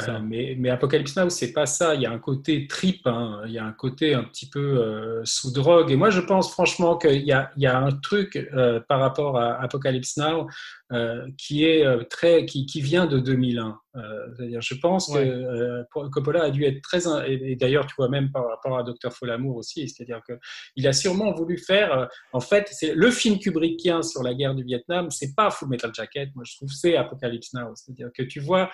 Euh, 0.09 0.19
mais, 0.21 0.55
mais 0.59 0.69
Apocalypse 0.69 1.15
Now, 1.15 1.29
c'est 1.29 1.53
pas 1.53 1.65
ça. 1.65 1.95
Il 1.95 2.01
y 2.01 2.05
a 2.05 2.11
un 2.11 2.19
côté 2.19 2.67
trip, 2.67 3.07
hein. 3.07 3.41
il 3.45 3.53
y 3.53 3.57
a 3.57 3.65
un 3.65 3.71
côté 3.71 4.13
un 4.13 4.23
petit 4.23 4.49
peu 4.49 4.59
euh, 4.59 5.21
sous 5.23 5.51
drogue. 5.51 5.91
Et 5.91 5.95
moi, 5.95 6.09
je 6.09 6.19
pense 6.19 6.51
franchement 6.51 6.97
qu'il 6.97 7.23
y 7.23 7.31
a, 7.31 7.51
il 7.55 7.63
y 7.63 7.67
a 7.67 7.79
un 7.79 7.91
truc 7.91 8.49
par 8.89 8.99
rapport 8.99 9.37
à 9.37 9.61
Apocalypse 9.61 10.17
Now 10.17 10.47
euh, 10.91 11.27
qui 11.37 11.65
est 11.65 11.85
euh, 11.85 12.03
très, 12.09 12.45
qui, 12.45 12.65
qui 12.65 12.81
vient 12.81 13.05
de 13.05 13.19
2001. 13.19 13.77
Euh, 13.97 13.99
c'est-à-dire, 14.37 14.61
je 14.61 14.75
pense 14.75 15.09
Ouais. 15.09 15.25
que 15.25 15.29
euh, 15.29 15.83
Coppola 16.11 16.43
a 16.43 16.49
dû 16.49 16.63
être 16.63 16.81
très, 16.81 16.99
et, 17.29 17.51
et 17.51 17.55
d'ailleurs, 17.57 17.85
tu 17.87 17.93
vois 17.97 18.07
même 18.07 18.31
par 18.31 18.47
rapport 18.47 18.77
à 18.77 18.83
Docteur 18.83 19.11
Folamour 19.13 19.57
aussi, 19.57 19.87
c'est-à-dire 19.89 20.21
que 20.25 20.33
il 20.77 20.87
a 20.87 20.93
sûrement 20.93 21.33
voulu 21.33 21.57
faire, 21.57 22.07
en 22.31 22.39
fait, 22.39 22.69
c'est 22.71 22.93
le 22.95 23.11
film 23.11 23.37
kubrickien 23.37 24.01
sur 24.01 24.23
la 24.23 24.33
guerre 24.33 24.55
du 24.55 24.63
Vietnam, 24.63 25.09
c'est 25.11 25.35
pas 25.35 25.51
Full 25.51 25.67
Metal 25.69 25.91
Jacket, 25.93 26.29
moi 26.35 26.43
je 26.47 26.55
trouve 26.55 26.69
c'est 26.69 26.95
Apocalypse 26.95 27.53
Now, 27.53 27.73
c'est-à-dire 27.75 28.09
que 28.15 28.23
tu 28.23 28.39
vois 28.39 28.69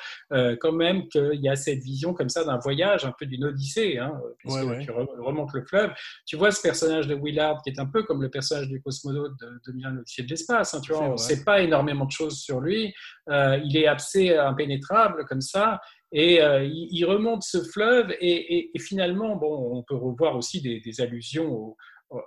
quand 0.62 0.71
même 0.71 1.08
qu'il 1.08 1.39
y 1.41 1.49
a 1.49 1.56
cette 1.56 1.80
vision 1.84 2.13
comme 2.13 2.30
ça 2.30 2.43
d'un 2.43 2.58
voyage, 2.60 3.06
un 3.06 3.13
peu 3.17 3.25
d'une 3.25 3.45
odyssée, 3.45 3.97
hein, 3.97 4.13
puisque 4.38 4.58
Ouais, 4.58 4.63
ouais. 4.63 4.80
tu 4.86 4.91
re- 4.91 5.19
remontes 5.19 5.53
le 5.53 5.63
fleuve, 5.65 5.91
tu 6.25 6.36
vois 6.36 6.51
ce 6.51 6.62
personnage 6.62 7.08
de 7.08 7.15
Willard 7.15 7.62
qui 7.63 7.69
est 7.71 7.80
un 7.80 7.86
peu 7.88 8.03
comme 8.03 8.21
le 8.21 8.30
personnage 8.30 8.67
du 8.67 8.82
cosmonaute 8.82 9.34
de 9.41 9.49
2001 9.67 9.91
l'Odyssée 9.91 10.23
de 10.23 10.30
l'espace, 10.30 10.73
hein, 10.73 10.82
tu 10.82 10.91
vois, 10.93 11.01
C'est 11.01 11.08
on 11.10 11.12
ne 11.13 11.17
sait 11.17 11.43
pas 11.43 11.62
énormément 11.62 12.07
de 12.08 12.12
choses 12.12 12.39
sur 12.41 12.60
lui, 12.60 12.93
euh, 13.30 13.60
il 13.63 13.78
est 13.78 13.88
assez 13.88 14.36
impénétrable 14.36 15.26
comme 15.26 15.41
ça, 15.41 15.80
et 16.12 16.41
euh, 16.41 16.63
il, 16.63 16.88
il 16.91 17.06
remonte 17.06 17.43
ce 17.43 17.62
fleuve, 17.63 18.12
et, 18.20 18.58
et- 18.58 18.72
et 18.74 18.80
finalement, 18.80 19.36
bon, 19.36 19.78
on 19.78 19.84
peut 19.84 19.96
revoir 19.96 20.36
aussi 20.36 20.62
des, 20.62 20.80
des 20.80 21.02
allusions 21.02 21.52
au- 21.54 21.78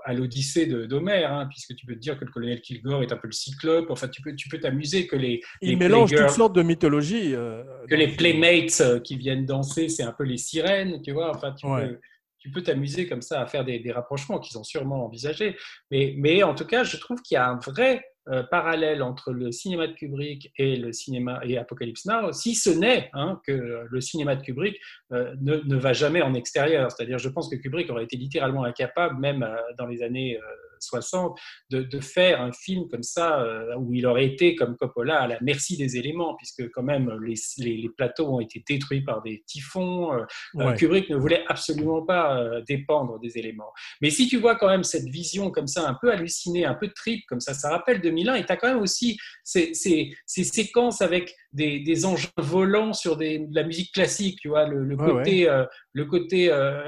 à 0.05 0.13
l'Odyssée 0.13 0.67
de- 0.67 0.85
d'Homère, 0.85 1.33
hein, 1.33 1.47
puisque 1.51 1.75
tu 1.75 1.87
peux 1.87 1.95
te 1.95 1.99
dire 2.01 2.19
que 2.19 2.27
le 2.27 2.31
colonel 2.31 2.61
Kilgore 2.61 3.03
est 3.03 3.13
un 3.13 3.17
peu 3.17 3.29
le 3.29 3.33
cyclope, 3.33 3.91
enfin 3.91 4.09
tu 4.09 4.21
peux 4.21 4.37
tu 4.37 4.51
peux 4.51 4.61
t'amuser 4.61 5.07
que 5.07 5.17
les, 5.17 5.41
Il 5.63 5.71
les 5.71 5.77
mélange 5.77 6.15
toutes 6.15 6.29
sortes 6.29 6.55
de 6.55 6.61
mythologies. 6.63 7.35
euh, 7.35 7.65
que 7.89 7.95
les 7.95 8.09
playmates 8.09 9.03
qui 9.03 9.17
viennent 9.17 9.47
danser, 9.47 9.89
c'est 9.89 10.03
un 10.03 10.13
peu 10.13 10.25
les 10.25 10.37
sirènes, 10.37 11.01
tu 11.01 11.13
vois. 11.13 11.31
Enfin, 11.35 11.53
tu 11.53 11.67
Ouais. 11.67 11.89
peux, 11.89 11.99
tu 12.39 12.51
peux 12.51 12.63
t'amuser 12.63 13.07
comme 13.09 13.23
ça 13.23 13.41
à 13.41 13.47
faire 13.47 13.65
des, 13.65 13.79
des 13.79 13.91
rapprochements 13.93 14.39
qu'ils 14.39 14.59
ont 14.59 14.65
sûrement 14.65 15.05
envisagés. 15.07 15.57
Mais, 15.91 16.13
mais 16.19 16.43
en 16.43 16.55
tout 16.55 16.67
cas, 16.67 16.85
je 16.85 16.99
trouve 16.99 17.23
qu'il 17.23 17.37
y 17.37 17.39
a 17.39 17.49
un 17.49 17.59
vrai 17.59 18.05
euh, 18.29 18.43
parallèle 18.43 19.03
entre 19.03 19.33
le 19.33 19.51
cinéma 19.51 19.87
de 19.87 19.95
Kubrick 19.95 20.53
et 20.59 20.77
le 20.77 20.93
cinéma 20.93 21.41
et 21.43 21.57
Apocalypse 21.57 22.05
Now, 22.05 22.33
si 22.33 22.55
ce 22.55 22.69
n'est 22.69 23.09
hein, 23.15 23.41
que 23.47 23.87
le 23.89 24.01
cinéma 24.03 24.37
de 24.37 24.43
Kubrick 24.43 24.79
euh, 25.13 25.35
ne, 25.41 25.57
ne 25.57 25.77
va 25.77 25.95
jamais 25.95 26.21
en 26.21 26.35
extérieur. 26.35 26.93
C'est-à-dire, 26.93 27.19
je 27.19 27.31
pense 27.31 27.49
que 27.49 27.57
Kubrick 27.57 27.91
aurait 27.91 28.05
été 28.05 28.19
littéralement 28.19 28.65
incapable, 28.65 29.19
même 29.19 29.43
euh, 29.43 29.57
dans 29.79 29.87
les 29.87 30.03
années 30.03 30.39
60, 30.83 31.39
de, 31.71 31.83
de 31.83 32.01
faire 32.01 32.41
un 32.41 32.53
film 32.53 32.89
comme 32.89 33.03
ça, 33.03 33.41
euh, 33.43 33.75
où 33.77 33.93
il 33.95 34.07
aurait 34.07 34.27
été, 34.27 34.55
comme 34.55 34.77
Coppola, 34.77 35.21
à 35.23 35.27
la 35.27 35.39
merci 35.41 35.77
des 35.77 35.97
éléments, 35.97 36.35
puisque 36.37 36.71
quand 36.71 36.83
même 36.83 37.11
les, 37.25 37.35
les, 37.59 37.77
les 37.77 37.89
plateaux 37.89 38.27
ont 38.35 38.41
été 38.41 38.63
détruits 38.67 39.03
par 39.03 39.23
des 39.23 39.43
typhons. 39.47 40.13
Euh, 40.15 40.25
Ouais. 40.55 40.75
Kubrick 40.77 41.09
ne 41.11 41.17
voulait 41.17 41.45
absolument 41.49 42.03
pas 42.05 42.39
euh, 42.41 42.61
dépendre 42.67 43.19
des 43.21 43.39
éléments. 43.39 43.73
Mais 44.01 44.11
si 44.11 44.27
tu 44.29 44.37
vois 44.37 44.57
quand 44.57 44.69
même 44.69 44.85
cette 44.85 45.09
vision 45.09 45.51
comme 45.51 45.67
ça, 45.67 45.89
un 45.89 45.97
peu 46.01 46.13
hallucinée, 46.13 46.65
un 46.65 46.75
peu 46.75 46.89
trip, 46.89 47.25
comme 47.29 47.41
ça, 47.41 47.55
ça 47.55 47.71
rappelle 47.71 48.01
2001, 48.01 48.35
et 48.35 48.45
tu 48.47 48.53
as 48.53 48.57
quand 48.57 48.69
même 48.69 48.83
aussi 48.83 49.17
ces, 49.45 49.75
ces, 49.75 50.11
ces 50.27 50.45
séquences 50.45 51.03
avec 51.03 51.35
des, 51.53 51.81
des 51.81 52.05
engins 52.05 52.29
volants 52.37 52.93
sur 52.93 53.17
des, 53.17 53.39
de 53.39 53.55
la 53.55 53.63
musique 53.65 53.93
classique, 53.93 54.39
tu 54.41 54.49
vois, 54.49 54.67
le, 54.67 54.85
le 54.85 54.97
Ouais, 54.97 55.07
côté, 55.07 55.49
euh, 55.49 55.65
le 55.93 56.05
côté 56.05 56.51
euh, 56.51 56.83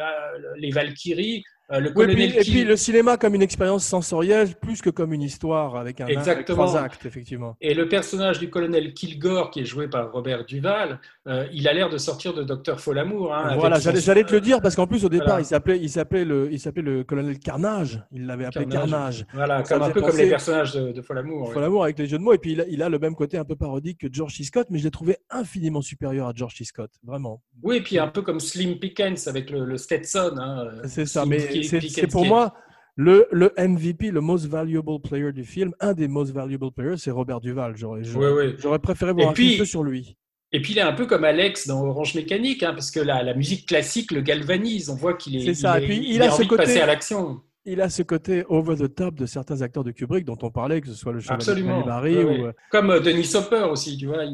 les 0.57 0.70
Valkyries, 0.70 1.42
euh, 1.42 1.42
le 1.80 1.88
Oui, 1.88 1.94
colonel 1.94 2.30
puis- 2.30 2.38
et 2.38 2.40
puis 2.42 2.64
le 2.64 2.76
cinéma 2.76 3.16
comme 3.16 3.35
une 3.35 3.42
expérience 3.42 3.85
sensorielle 3.85 4.54
plus 4.61 4.80
que 4.82 4.90
comme 4.90 5.12
une 5.12 5.22
histoire 5.22 5.76
avec 5.76 6.00
un 6.00 6.06
Exactement. 6.06 6.66
trois 6.66 6.76
actes, 6.82 7.04
effectivement. 7.06 7.56
Et 7.61 7.74
le 7.74 7.88
personnage 7.88 8.38
du 8.38 8.50
colonel 8.50 8.92
Kilgore, 8.94 9.50
qui 9.50 9.61
est 9.61 9.64
joué 9.64 9.88
par 9.88 10.12
Robert 10.12 10.44
Duval, 10.44 11.00
euh, 11.26 11.46
il 11.52 11.66
a 11.68 11.72
l'air 11.72 11.88
de 11.88 11.98
sortir 11.98 12.35
de 12.35 12.42
Docteur 12.42 12.80
Folamour. 12.80 13.35
Hein, 13.35 13.56
voilà, 13.58 13.78
j'allais 13.78 14.00
son- 14.00 14.12
te 14.12 14.35
le 14.35 14.40
dire 14.40 14.61
parce 14.61 14.76
qu'en 14.76 14.87
plus 14.87 15.04
au 15.04 15.08
départ 15.08 15.26
Voilà. 15.28 15.40
il 15.42 15.44
s'appelait 15.46 15.78
il 15.78 15.88
s'appelait 15.90 16.24
le 16.24 16.48
il 16.52 16.58
s'appelait 16.61 16.82
le 16.82 17.04
colonel 17.04 17.38
Carnage, 17.38 18.02
il 18.12 18.26
l'avait 18.26 18.44
appelé 18.44 18.66
Carnage. 18.66 18.90
Carnage. 18.90 19.26
Voilà, 19.32 19.62
comme 19.62 19.82
un 19.82 19.90
peu 19.90 20.00
comme 20.00 20.16
les 20.16 20.28
personnages 20.28 20.72
de, 20.74 20.92
de 20.92 21.02
Folamour. 21.02 21.48
Faut 21.52 21.56
oui. 21.58 21.62
l'amour 21.62 21.85
avec 21.85 21.98
les 21.98 22.06
jeux 22.06 22.18
de 22.18 22.22
mots 22.22 22.32
et 22.32 22.38
puis 22.38 22.52
il 22.52 22.61
a, 22.61 22.66
il 22.68 22.82
a 22.82 22.88
le 22.88 22.98
même 22.98 23.14
côté 23.14 23.38
un 23.38 23.44
peu 23.44 23.56
parodique 23.56 23.98
que 23.98 24.06
George 24.12 24.37
C. 24.37 24.44
Scott, 24.44 24.66
mais 24.70 24.78
je 24.78 24.85
l'ai 24.85 24.90
trouvé 24.90 25.16
infiniment 25.30 25.80
supérieur 25.82 26.28
à 26.28 26.32
George 26.35 26.54
C. 26.56 26.64
Scott, 26.64 26.90
vraiment. 27.04 27.42
Oui, 27.62 27.76
et 27.76 27.80
puis 27.80 27.98
un 27.98 28.08
peu 28.08 28.22
comme 28.22 28.40
Slim 28.40 28.78
Pickens 28.78 29.26
avec 29.28 29.50
le, 29.50 29.64
le 29.64 29.76
Stetson. 29.76 30.35
hein, 30.38 30.66
euh, 30.66 30.80
C'est 30.87 31.06
ça, 31.06 31.24
mais 31.26 31.38
c'est 31.64 32.07
pour 32.07 32.25
est- 32.25 32.29
moi 32.29 32.55
le, 32.96 33.27
le 33.33 33.53
MVP, 33.57 34.11
le 34.11 34.20
most 34.20 34.46
valuable 34.46 35.01
player 35.01 35.33
du 35.33 35.44
film, 35.44 35.72
un 35.81 35.94
des 35.94 36.09
most 36.09 36.33
valuable 36.33 36.70
players, 36.72 36.98
c'est 36.98 37.11
Robert 37.11 37.40
Duval. 37.40 37.75
J'aurais 37.77 38.03
Oui, 38.14 38.55
oui. 38.64 38.79
préféré 38.79 39.12
voir 39.12 39.31
un 39.31 39.33
que 39.33 39.64
sur 39.64 39.83
lui. 39.83 40.16
Et 40.55 40.61
puis 40.61 40.75
il 40.75 40.79
est 40.79 40.83
un 40.83 40.92
peu 40.92 41.07
comme 41.07 41.25
Alex 41.25 41.66
dans 41.66 41.83
Orange 41.87 42.14
Mécanique, 42.14 42.62
hein, 42.62 42.72
parce 42.75 42.90
que 42.90 43.01
la, 43.01 43.22
la 43.22 43.33
musique 43.33 43.66
classique 43.66 44.12
le 44.12 44.20
galvanise. 44.20 44.90
On 44.90 44.94
voit 44.96 45.14
qu'il 45.14 45.37
est, 45.37 45.46
C'est 45.46 45.55
ça, 45.55 45.79
il, 45.81 45.85
et 45.85 45.87
puis 45.87 45.96
est- 45.96 46.01
il 46.01 46.14
il 46.16 46.22
a 46.22 46.27
a 46.27 46.31
ce 46.31 46.42
côté- 46.42 46.51
de 46.51 46.57
passer 46.57 46.81
à 46.81 46.87
l'action. 46.87 47.40
Il 47.64 47.81
a 47.81 47.88
ce 47.88 48.03
côté 48.03 48.44
over 48.48 48.75
the 48.77 48.92
top 48.92 49.14
de 49.14 49.25
certains 49.25 49.62
acteurs 49.62 49.85
de 49.85 49.92
Kubrick 49.92 50.25
dont 50.25 50.38
on 50.42 50.51
parlait, 50.51 50.81
que 50.81 50.88
ce 50.88 50.94
soit 50.94 51.12
le 51.12 51.20
chevalier. 51.20 51.62
Barry 51.85 52.16
Ouais, 52.16 52.40
ou 52.40 52.46
euh, 52.46 52.53
Comme 52.70 52.90
euh, 52.90 52.98
Denis 52.98 53.31
Hopper 53.37 53.68
aussi, 53.70 53.96
tu 53.96 54.07
vois. 54.07 54.25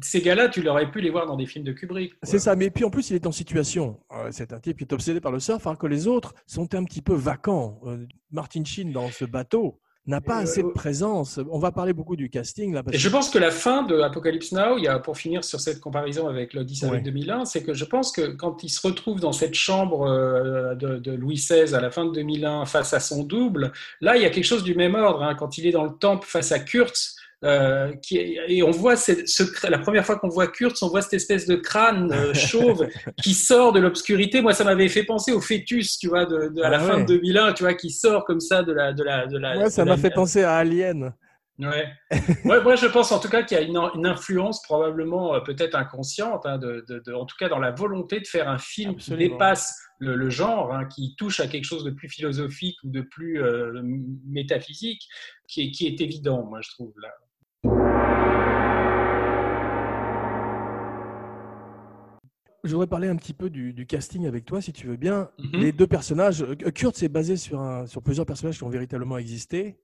ces 0.00 0.20
gars-là, 0.20 0.48
tu 0.48 0.62
l'aurais 0.62 0.88
pu 0.88 1.00
les 1.00 1.10
voir 1.10 1.26
dans 1.26 1.36
des 1.36 1.46
films 1.46 1.64
de 1.64 1.72
Kubrick. 1.72 2.12
C'est 2.22 2.38
ça, 2.38 2.54
mais 2.54 2.70
puis 2.70 2.84
en 2.84 2.90
plus, 2.90 3.10
il 3.10 3.16
est 3.16 3.26
en 3.26 3.32
situation. 3.32 3.98
Euh, 4.12 4.28
C'est 4.30 4.52
un 4.52 4.60
type 4.60 4.78
qui 4.78 4.84
est 4.84 4.92
obsédé 4.92 5.20
par 5.20 5.32
le 5.32 5.40
surf, 5.40 5.66
alors 5.66 5.78
que 5.78 5.88
les 5.88 6.06
autres 6.06 6.34
sont 6.46 6.72
un 6.76 6.84
petit 6.84 7.02
peu 7.02 7.14
vacants. 7.14 7.80
Martin 8.30 8.62
Sheen, 8.64 8.92
dans 8.92 9.08
ce 9.10 9.24
bateau, 9.24 9.80
n'a 10.06 10.20
pas 10.20 10.38
Euh, 10.40 10.42
assez 10.42 10.62
de 10.62 10.68
présence. 10.68 11.38
On 11.50 11.58
va 11.58 11.70
parler 11.72 11.92
beaucoup 11.92 12.16
du 12.16 12.28
casting 12.28 12.72
là. 12.74 12.82
Parce 12.82 12.96
Et 12.96 12.98
je 12.98 13.08
pense 13.08 13.30
que 13.30 13.38
la 13.38 13.50
fin 13.50 13.82
de 13.84 14.00
Apocalypse 14.00 14.52
Now, 14.52 14.76
il 14.78 14.84
y 14.84 14.88
a, 14.88 14.98
pour 14.98 15.16
finir 15.16 15.44
sur 15.44 15.60
cette 15.60 15.80
comparaison 15.80 16.26
avec 16.28 16.54
l'Odyssée 16.54 16.86
Ouais. 16.86 16.92
avec 16.92 17.04
2001, 17.04 17.44
c'est 17.44 17.62
que 17.62 17.72
je 17.74 17.84
pense 17.84 18.10
que 18.12 18.32
quand 18.32 18.62
il 18.64 18.68
se 18.68 18.84
retrouve 18.86 19.20
dans 19.20 19.32
cette 19.32 19.54
chambre 19.54 20.02
euh, 20.08 20.74
de, 20.74 20.98
de 20.98 21.12
Louis 21.12 21.36
XVI 21.36 21.74
à 21.74 21.80
la 21.80 21.90
fin 21.90 22.04
de 22.04 22.12
2001 22.12 22.66
face 22.66 22.92
à 22.94 23.00
son 23.00 23.22
double, 23.22 23.72
là, 24.00 24.16
il 24.16 24.22
y 24.22 24.26
a 24.26 24.30
quelque 24.30 24.44
chose 24.44 24.64
du 24.64 24.74
même 24.74 24.94
ordre. 24.96 25.22
hein. 25.22 25.34
quand 25.34 25.58
il 25.58 25.66
est 25.66 25.72
dans 25.72 25.84
le 25.84 25.92
temple 25.94 26.26
face 26.28 26.50
à 26.52 26.58
Kurtz, 26.58 27.16
euh, 27.44 27.92
qui 27.96 28.18
est- 28.18 28.38
et 28.48 28.62
on 28.62 28.70
voit 28.70 28.96
cette- 28.96 29.28
ce, 29.28 29.42
cr- 29.42 29.68
la 29.68 29.78
première 29.78 30.04
fois 30.06 30.16
qu'on 30.18 30.28
voit 30.28 30.46
Kurtz, 30.46 30.80
on 30.82 30.88
voit 30.88 31.02
cette 31.02 31.14
espèce 31.14 31.46
de 31.46 31.56
crâne 31.56 32.12
euh, 32.12 32.32
chauve 32.34 32.86
qui 33.22 33.34
sort 33.34 33.72
de 33.72 33.80
l'obscurité. 33.80 34.42
Moi, 34.42 34.52
ça 34.52 34.64
m'avait 34.64 34.88
fait 34.88 35.04
penser 35.04 35.32
au 35.32 35.40
fœtus, 35.40 35.98
tu 35.98 36.08
vois, 36.08 36.24
de, 36.26 36.48
de- 36.54 36.62
à 36.62 36.70
la 36.70 36.78
Ah 36.78 36.80
fin 36.80 36.94
ouais. 36.96 37.02
de 37.04 37.14
2001, 37.14 37.52
tu 37.52 37.64
vois, 37.64 37.74
qui 37.74 37.90
sort 37.90 38.24
comme 38.24 38.40
ça 38.40 38.62
de 38.62 38.72
la, 38.72 38.92
de 38.92 39.02
la, 39.02 39.26
de 39.26 39.38
la. 39.38 39.58
Ouais, 39.58 39.70
ça 39.70 39.84
m'a 39.84 39.96
fait 39.96 40.10
penser 40.10 40.42
à 40.42 40.54
Alien. 40.56 41.12
Ouais. 41.58 41.86
ouais, 42.46 42.62
moi 42.62 42.76
je 42.76 42.86
pense 42.86 43.12
en 43.12 43.20
tout 43.20 43.28
cas 43.28 43.42
qu'il 43.42 43.56
y 43.56 43.60
a 43.60 43.62
une, 43.62 43.76
une 43.94 44.06
influence 44.06 44.62
probablement 44.62 45.34
euh, 45.34 45.40
peut-être 45.40 45.76
inconsciente, 45.76 46.46
hein, 46.46 46.56
de, 46.58 46.82
de- 46.88 47.02
de- 47.06 47.12
en 47.12 47.26
tout 47.26 47.36
cas 47.38 47.48
dans 47.50 47.58
la 47.58 47.70
volonté 47.70 48.18
de 48.20 48.26
faire 48.26 48.48
un 48.48 48.58
film 48.58 48.92
Absolument. 48.92 49.22
qui 49.22 49.28
dépasse 49.30 49.76
le, 49.98 50.16
le 50.16 50.30
genre, 50.30 50.72
hein, 50.72 50.86
qui 50.86 51.14
touche 51.16 51.40
à 51.40 51.46
quelque 51.46 51.64
chose 51.64 51.84
de 51.84 51.90
plus 51.90 52.08
philosophique 52.08 52.76
ou 52.84 52.88
de 52.90 53.02
plus 53.02 53.42
euh, 53.42 53.80
métaphysique, 54.26 55.02
qui 55.46 55.64
est, 55.66 55.70
qui 55.70 55.86
est 55.86 56.00
évident, 56.00 56.42
moi 56.44 56.60
je 56.62 56.70
trouve 56.70 56.92
là. 57.00 57.10
Je 62.64 62.70
voudrais 62.70 62.86
parler 62.86 63.08
un 63.08 63.16
petit 63.16 63.32
peu 63.34 63.50
du, 63.50 63.72
du 63.72 63.86
casting 63.86 64.26
avec 64.26 64.44
toi, 64.44 64.60
si 64.62 64.72
tu 64.72 64.86
veux 64.86 64.96
bien. 64.96 65.30
Mhm. 65.38 65.60
Les 65.60 65.72
deux 65.72 65.86
personnages, 65.88 66.42
euh, 66.42 66.54
Kurt, 66.70 66.94
c'est 66.96 67.08
basé 67.08 67.36
sur, 67.36 67.60
un, 67.60 67.86
sur 67.86 68.02
plusieurs 68.02 68.26
personnages 68.26 68.58
qui 68.58 68.64
ont 68.64 68.68
véritablement 68.68 69.18
existé. 69.18 69.76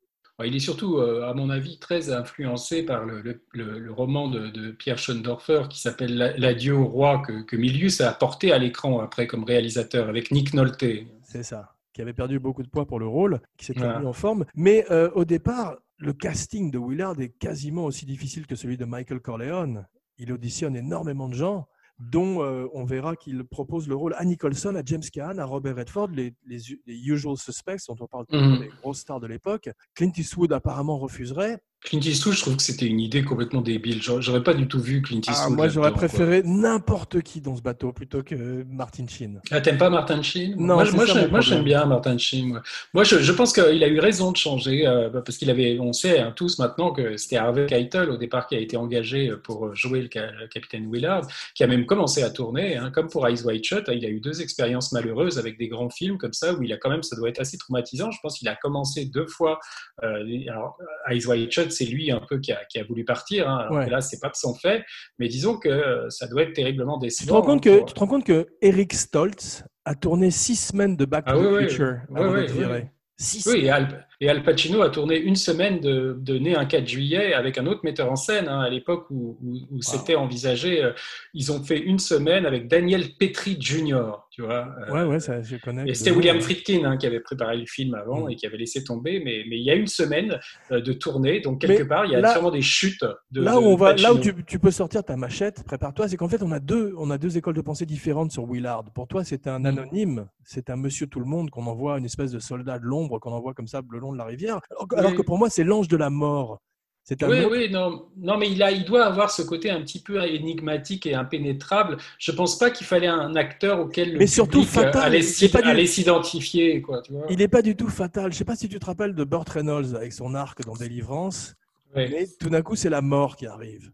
Il 0.45 0.55
est 0.55 0.61
surtout, 0.61 0.99
euh, 0.99 1.29
à 1.29 1.35
mon 1.35 1.51
avis, 1.51 1.81
très 1.81 2.12
influencé 2.12 2.85
par 2.85 3.05
le, 3.05 3.21
le- 3.23 3.43
le- 3.55 3.81
le 3.81 3.93
roman 3.93 4.29
de, 4.29 4.47
de 4.51 4.71
Pierre 4.71 4.97
Schoendorfer 4.99 5.62
qui 5.69 5.81
s'appelle 5.81 6.17
La- 6.17 6.37
L'adieu 6.37 6.77
au 6.77 6.85
roi 6.87 7.21
que, 7.27 7.43
que 7.43 7.57
Milius 7.57 8.01
a 8.01 8.12
porté 8.12 8.53
à 8.53 8.59
l'écran 8.59 9.01
après 9.01 9.27
comme 9.27 9.43
réalisateur 9.43 10.09
avec 10.09 10.31
Nick 10.31 10.55
Nolte. 10.55 10.85
C'est 11.25 11.43
ça. 11.43 11.75
Qui 11.93 12.03
avait 12.03 12.12
perdu 12.12 12.38
beaucoup 12.38 12.62
de 12.62 12.69
poids 12.69 12.87
pour 12.87 13.01
le 13.01 13.09
rôle, 13.09 13.41
qui 13.57 13.64
s'est 13.67 13.73
Voilà. 13.77 13.95
remis 13.97 14.07
en 14.07 14.12
forme. 14.12 14.45
Mais 14.55 14.85
euh, 14.93 15.11
au 15.17 15.25
départ, 15.25 15.75
le 15.97 16.12
casting 16.12 16.71
de 16.71 16.79
Willard 16.79 17.21
est 17.21 17.31
quasiment 17.37 17.85
aussi 17.87 18.07
difficile 18.07 18.47
que 18.47 18.55
celui 18.55 18.76
de 18.76 18.85
Michael 18.85 19.18
Corleone. 19.18 19.89
Il 20.18 20.33
auditionne 20.33 20.76
énormément 20.76 21.29
de 21.29 21.35
gens, 21.35 21.66
dont 21.99 22.42
euh, 22.42 22.66
on 22.72 22.84
verra 22.84 23.16
qu'il 23.16 23.44
propose 23.44 23.88
le 23.88 23.96
rôle 23.96 24.14
à 24.16 24.24
Nicholson, 24.24 24.74
à 24.76 24.82
James 24.84 25.03
Caan, 25.12 25.38
à 25.38 25.44
Robert 25.44 25.76
Redford, 25.76 26.09
les, 26.09 26.34
les, 26.46 26.59
les 26.86 26.94
usual 26.94 27.36
suspects 27.36 27.78
dont 27.88 27.96
on 28.01 28.07
parle 28.07 28.26
toujours, 28.26 28.61
les 28.61 28.70
grosses 28.80 29.01
stars 29.01 29.20
de 29.20 29.26
l'époque. 29.26 29.68
Clint 29.94 30.12
Eastwood 30.16 30.53
apparemment 30.53 30.99
refuserait. 30.99 31.59
Clint 31.85 32.01
Eastwood, 32.01 32.35
je 32.35 32.41
trouve 32.41 32.57
que 32.57 32.62
c'était 32.62 32.87
une 32.87 32.99
idée 32.99 33.22
complètement 33.22 33.61
débile. 33.61 34.03
J'aurais 34.03 34.43
pas 34.43 34.53
du 34.53 34.66
tout 34.66 34.81
vu 34.81 35.01
Clint 35.01 35.18
Eastwood. 35.20 35.37
Ah, 35.39 35.49
moi, 35.49 35.68
j'aurais 35.68 35.93
préféré 35.93 36.43
n'importe 36.45 37.22
qui 37.22 37.41
dans 37.41 37.55
ce 37.57 37.62
bateau 37.62 37.93
plutôt 37.93 38.24
que 38.24 38.64
Martin 38.68 39.07
Sheen. 39.07 39.41
Ah, 39.53 39.61
t'aimes 39.61 39.79
pas 39.79 39.89
Martin 39.89 40.20
Sheen? 40.20 40.57
Non, 40.57 40.74
moi, 40.74 40.87
c'est 40.87 40.97
moi, 40.97 41.07
ça 41.07 41.14
j'aime- 41.14 41.31
moi, 41.31 41.41
bien 41.62 41.87
Martin 41.87 42.18
Sheen. 42.18 42.49
Moi, 42.49 42.62
Moi, 42.95 43.05
je, 43.05 43.18
je 43.20 43.33
pense 43.33 43.53
qu'il 43.53 43.85
a 43.85 43.87
eu 43.87 44.01
raison 44.01 44.33
de 44.33 44.37
changer 44.37 44.89
euh, 44.89 45.09
parce 45.24 45.39
qu'il 45.39 45.51
avait, 45.51 45.79
on 45.79 45.93
sait 45.93 46.18
hein, 46.18 46.33
tous 46.35 46.59
maintenant 46.59 46.93
que 46.93 47.16
c'était 47.16 47.37
Harvey 47.37 47.66
Keitel 47.66 48.11
au 48.11 48.16
départ 48.16 48.49
qui 48.49 48.57
a 48.57 48.59
été 48.59 48.76
engagé 48.76 49.33
pour 49.45 49.72
jouer 49.76 50.03
le, 50.03 50.09
ca- 50.12 50.33
le 50.33 50.49
capitaine 50.49 50.91
Willard, 50.93 51.29
qui 51.55 51.62
a 51.62 51.68
même 51.68 51.87
commencé 51.87 52.24
à 52.24 52.31
tourner, 52.31 52.76
hein, 52.76 52.91
comme 52.91 53.09
pour 53.09 53.26
Eyes 53.29 53.45
Wide 53.45 53.62
Shut. 53.64 53.85
Il 53.95 54.05
a 54.05 54.09
eu 54.09 54.18
deux 54.20 54.43
expériences 54.43 54.91
malheureuses 54.91 55.39
avec 55.39 55.57
des 55.57 55.68
grands 55.68 55.91
films 55.91 56.18
comme 56.18 56.33
ça 56.33 56.55
où 56.55 56.62
il 56.64 56.72
a 56.72 56.76
quand 56.76 56.91
même, 56.91 57.05
ça 57.05 57.14
doit 57.14 57.29
être 57.29 57.41
assez 57.41 57.57
traumatisant. 57.57 58.11
Je 58.11 58.18
pense 58.20 58.37
qu'il 58.41 58.49
a 58.49 58.57
commencé 58.57 59.05
deux 59.05 59.29
fois. 59.29 59.61
euh, 60.03 60.24
alors, 60.51 60.76
Eyes 61.09 61.24
Wide 61.24 61.53
Shut, 61.53 61.68
c'est 61.71 61.85
lui 61.85 62.11
un 62.11 62.21
peu 62.29 62.39
qui 62.41 62.53
a, 62.53 62.64
qui 62.66 62.79
a 62.79 62.85
voulu 62.85 63.05
partir. 63.05 63.49
Hein, 63.49 63.57
alors 63.59 63.73
Ouais. 63.79 63.85
que 63.87 63.91
là, 63.91 64.01
c'est 64.01 64.21
pas 64.21 64.29
de 64.29 64.35
son 64.37 64.55
fait, 64.55 64.85
mais 65.19 65.29
disons 65.29 65.59
que 65.59 65.69
euh, 65.69 66.09
ça 66.11 66.27
doit 66.27 66.43
être 66.43 66.53
terriblement 66.55 66.99
décevant. 66.99 67.25
Tu 67.25 67.29
te 67.29 67.33
rends 67.33 67.43
compte 67.43 67.66
hein, 67.66 67.71
que, 67.71 67.79
pour- 67.79 67.87
tu 67.87 67.95
te 67.95 68.01
rends 68.01 68.07
compte 68.07 68.25
que 68.25 68.47
Eric 68.62 68.95
Stoltz 68.95 69.64
a 69.85 69.95
tourné 69.95 70.31
six 70.31 70.57
semaines 70.57 70.97
de 70.97 71.05
Back 71.05 71.27
to 71.27 71.33
Ah 71.35 71.37
the. 71.62 71.69
Future 71.69 71.95
Oui, 72.11 72.21
avant 72.21 72.33
oui, 72.33 72.41
d'être 72.41 72.53
oui, 72.53 72.59
viré. 72.59 72.81
oui. 72.83 72.89
Six 73.19 73.47
Oui, 73.47 73.64
et. 73.64 73.71
Al, 73.71 74.07
Et 74.21 74.29
Al 74.29 74.43
Pacino 74.43 74.83
a 74.83 74.91
tourné 74.91 75.16
une 75.16 75.37
semaine 75.37 75.79
de, 75.79 76.16
de 76.21 76.39
Né 76.39 76.57
un 76.57 76.66
4 76.66 76.89
juillet 76.89 77.35
avec 77.35 77.57
un 77.57 77.66
autre 77.66 77.83
metteur 77.85 78.11
en 78.11 78.16
scène, 78.16 78.49
hein, 78.49 78.59
à 78.61 78.69
l'époque 78.69 79.07
où, 79.11 79.39
où, 79.41 79.55
où 79.71 79.81
c'était 79.81 80.16
envisagé. 80.16 80.83
euh, 80.83 80.91
Ils 81.35 81.53
ont 81.53 81.62
fait 81.62 81.79
une 81.79 82.01
semaine 82.01 82.45
avec 82.45 82.66
Daniel 82.66 83.05
Petrie 83.16 83.57
Jr., 83.61 84.14
tu 84.33 84.43
vois. 84.43 84.75
euh, 84.89 84.93
Ouais, 84.93 85.05
ouais, 85.05 85.21
ça, 85.21 85.41
je 85.41 85.57
connais. 85.57 85.89
et 85.89 85.95
c'était 85.95 86.11
William. 86.11 86.41
Friedkin 86.41 86.85
hein, 86.85 86.97
qui 86.97 87.07
avait 87.07 87.21
préparé 87.21 87.57
le 87.59 87.66
film 87.66 87.95
avant 87.95 88.27
Mm. 88.27 88.31
et 88.31 88.37
qui 88.37 88.47
avait 88.47 88.57
laissé 88.57 88.83
tomber, 88.83 89.21
mais, 89.25 89.45
mais 89.49 89.57
il 89.59 89.62
y 89.64 89.71
a 89.71 89.75
une 89.75 89.87
semaine 89.87 90.41
euh, 90.73 90.81
de 90.81 90.93
tournée, 90.93 91.39
donc 91.41 91.61
quelque 91.61 91.83
Mais 91.83 91.89
part, 91.89 92.05
il 92.07 92.11
y 92.12 92.16
a 92.16 92.21
là- 92.21 92.33
sûrement 92.33 92.51
des 92.51 92.61
chutes 92.62 93.05
de 93.31 93.41
Là 93.41 93.61
où, 93.61 93.62
on 93.62 93.77
va, 93.77 93.95
là 93.95 94.12
où 94.12 94.19
tu 94.19 94.59
peux 94.59 94.73
sortir 94.73 95.05
ta 95.05 95.16
machette, 95.16 95.62
prépare-toi, 95.62 96.09
c'est 96.09 96.16
qu'en 96.16 96.29
fait, 96.29 96.43
on 96.43 96.51
a, 96.51 96.59
deux, 96.59 96.93
on 96.99 97.11
a 97.11 97.19
deux 97.19 97.39
écoles 97.39 97.55
de 97.55 97.61
pensée 97.61 97.87
différentes 97.87 98.33
sur 98.33 98.45
Willard. 98.51 98.83
Pour 98.95 99.07
toi, 99.07 99.23
c'est 99.23 99.47
un 99.47 99.61
Mm. 99.61 99.66
anonyme, 99.66 100.27
c'est 100.43 100.71
un 100.71 100.77
monsieur 100.77 101.07
tout 101.07 101.21
le 101.21 101.27
monde 101.27 101.51
qu'on 101.51 101.66
envoie, 101.66 101.99
une 101.99 102.05
espèce 102.05 102.33
de 102.33 102.41
soldat 102.41 102.81
de 102.81 102.85
l'ombre 102.85 103.21
qu'on 103.21 103.33
envoie 103.33 103.55
comme 103.55 103.69
ça 103.69 103.81
le 103.89 103.99
long 104.01 104.07
de 104.12 104.18
la 104.18 104.24
rivière. 104.24 104.61
Alors, 104.70 104.88
que- 104.88 104.96
alors 104.96 105.11
Oui. 105.12 105.16
que 105.16 105.22
pour 105.22 105.38
moi, 105.38 105.50
c'est 105.50 105.64
l'ange 105.64 105.88
de 105.88 105.96
la 105.96 106.11
mort. 106.11 106.61
C'est 107.04 107.22
un 107.22 107.28
Oui, 107.30 107.40
autre- 107.40 107.56
oui, 107.56 107.70
non, 107.70 108.06
non, 108.18 108.36
mais 108.36 108.50
il, 108.50 108.62
a, 108.62 108.70
il 108.70 108.84
doit 108.84 109.06
avoir 109.06 109.30
ce 109.30 109.40
côté 109.40 109.70
un 109.70 109.80
petit 109.80 109.98
peu 110.02 110.22
énigmatique 110.26 111.06
et 111.06 111.14
impénétrable. 111.14 111.96
Je 112.18 112.32
pense 112.32 112.59
pas 112.59 112.70
qu'il 112.70 112.86
fallait 112.86 113.06
un 113.06 113.34
acteur 113.34 113.80
auquel 113.80 114.12
le 114.12 114.18
Mais 114.18 114.26
surtout 114.26 114.61
public 114.61 114.76
euh, 114.76 114.82
fatal, 114.82 115.02
allait, 115.04 115.20
du- 115.20 115.86
s'identifier. 115.86 116.84
Il 117.30 117.38
n'est 117.38 117.48
pas 117.48 117.62
du 117.62 117.76
tout 117.76 117.88
fatal. 117.88 118.30
Je 118.32 118.36
sais 118.36 118.44
pas 118.44 118.56
si 118.56 118.68
tu 118.68 118.78
te 118.78 118.84
rappelles 118.84 119.14
de 119.14 119.24
Burt 119.24 119.48
Reynolds 119.48 119.94
avec 119.96 120.12
son 120.12 120.34
arc 120.34 120.62
dans 120.66 120.74
Délivrance, 120.74 121.54
mais 121.96 122.26
tout 122.38 122.50
d'un 122.50 122.61
coup, 122.61 122.76
c'est 122.76 122.90
la 122.90 123.00
mort 123.00 123.36
qui 123.36 123.46
arrive. 123.46 123.90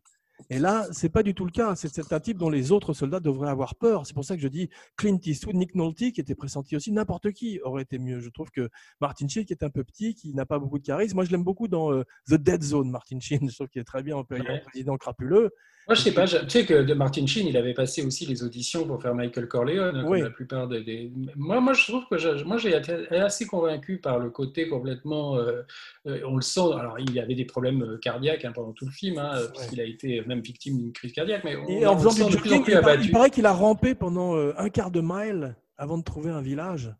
Et 0.51 0.59
là, 0.59 0.87
c'est 0.91 1.09
pas 1.09 1.22
du 1.22 1.35
tout 1.35 1.45
le 1.45 1.51
cas. 1.51 1.74
C'est 1.76 2.12
un 2.12 2.20
type 2.20 2.39
dont 2.39 2.51
les 2.51 2.72
autres 2.72 2.93
soldats 2.93 3.20
devraient 3.20 3.49
avoir 3.51 3.74
peur. 3.76 4.05
C'est 4.07 4.14
pour 4.14 4.24
ça 4.24 4.35
que 4.37 4.43
je 4.43 4.49
dis 4.49 4.68
Clint 4.97 5.18
Eastwood, 5.24 5.55
Nick 5.55 5.74
Nolte, 5.74 5.97
qui 6.12 6.20
était 6.20 6.35
pressenti 6.35 6.76
aussi. 6.76 6.93
N'importe 6.93 7.30
qui 7.32 7.61
aurait 7.62 7.82
été 7.82 7.99
mieux. 7.99 8.20
Je 8.20 8.30
trouve 8.30 8.51
que 8.51 8.68
Martin 9.01 9.28
Sheen, 9.28 9.45
qui 9.45 9.53
est 9.53 9.62
un 9.62 9.70
peu 9.70 9.85
petit, 9.85 10.14
qui 10.14 10.35
n'a 10.35 10.45
pas 10.47 10.59
beaucoup 10.59 10.78
de 10.78 10.85
charisme. 10.85 11.14
Moi, 11.16 11.24
je 11.24 11.30
l'aime 11.30 11.45
beaucoup 11.45 11.68
dans 11.68 11.93
euh, 11.93 12.03
The 12.28 12.35
Dead 12.35 12.62
Zone, 12.62 12.91
Martin 12.91 13.20
Sheen. 13.20 13.41
Je 13.51 13.55
trouve 13.55 13.68
qu'il 13.68 13.80
est 13.80 13.85
très 13.85 14.03
bien 14.03 14.16
en 14.16 14.24
période 14.24 14.47
Ouais. 14.49 14.61
président 14.61 14.97
crapuleux. 14.97 15.51
Moi, 15.87 15.95
je 15.97 16.01
sais 16.01 16.14
pas, 16.14 16.24
je- 16.24 16.39
tu 16.39 16.49
sais 16.49 16.64
que 16.64 16.82
de 16.82 16.95
Martin 16.95 17.26
Sheen, 17.26 17.47
il 17.47 17.59
avait 17.59 17.74
passé 17.74 18.03
aussi 18.03 18.24
les 18.24 18.43
auditions 18.43 18.87
pour 18.87 19.03
faire 19.03 19.14
Michael 19.14 19.49
Corleone, 19.49 20.01
comme 20.01 20.11
Oui. 20.12 20.22
la 20.22 20.30
plupart 20.30 20.66
des. 20.66 20.82
des- 20.82 21.12
Moi, 21.37 21.61
moi, 21.61 21.74
je 21.74 21.85
trouve 21.93 22.05
que 22.11 22.16
je- 22.16 22.43
moi, 22.43 22.57
j'ai 22.57 22.74
été 22.74 22.93
assez 23.11 23.45
convaincu 23.47 23.99
par 23.99 24.18
le 24.18 24.30
côté 24.30 24.66
complètement. 24.66 25.37
euh, 25.37 25.61
euh, 26.07 26.20
on 26.26 26.37
le 26.37 26.43
sent. 26.43 26.72
Alors, 26.78 26.99
il 26.99 27.18
avait 27.18 27.35
des 27.35 27.45
problèmes 27.45 27.99
cardiaques 28.01 28.47
hein, 28.47 28.53
pendant 28.55 28.72
tout 28.72 28.87
le 28.87 28.91
film, 28.93 29.18
hein, 29.18 29.32
parce 29.55 29.66
qu'il 29.66 29.80
a 29.80 29.85
été 29.85 30.22
même 30.27 30.41
victime 30.41 30.79
d'une 30.79 30.93
crise 30.93 31.12
cardiaque, 31.12 31.43
mais 31.45 31.57
on, 31.57 31.66
Et 31.68 31.87
en 31.87 31.99
faisant 31.99 32.27
du 32.27 32.33
jogging, 32.33 32.64
il 32.66 32.75
paraît, 32.75 32.93
abattu. 32.93 33.05
il 33.05 33.11
paraît 33.12 33.31
qu'il 33.31 33.47
a 33.47 33.53
rampé 33.53 33.95
pendant 33.95 34.37
euh, 34.37 34.53
un 34.57 34.68
quart 34.68 34.91
de 34.91 35.01
mile 35.03 35.57
avant 35.77 35.99
de 35.99 36.03
trouver 36.03 36.31
un 36.31 36.43
village. 36.43 36.95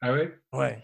Ah 0.00 0.12
ouais? 0.12 0.32
Ouais. 0.52 0.78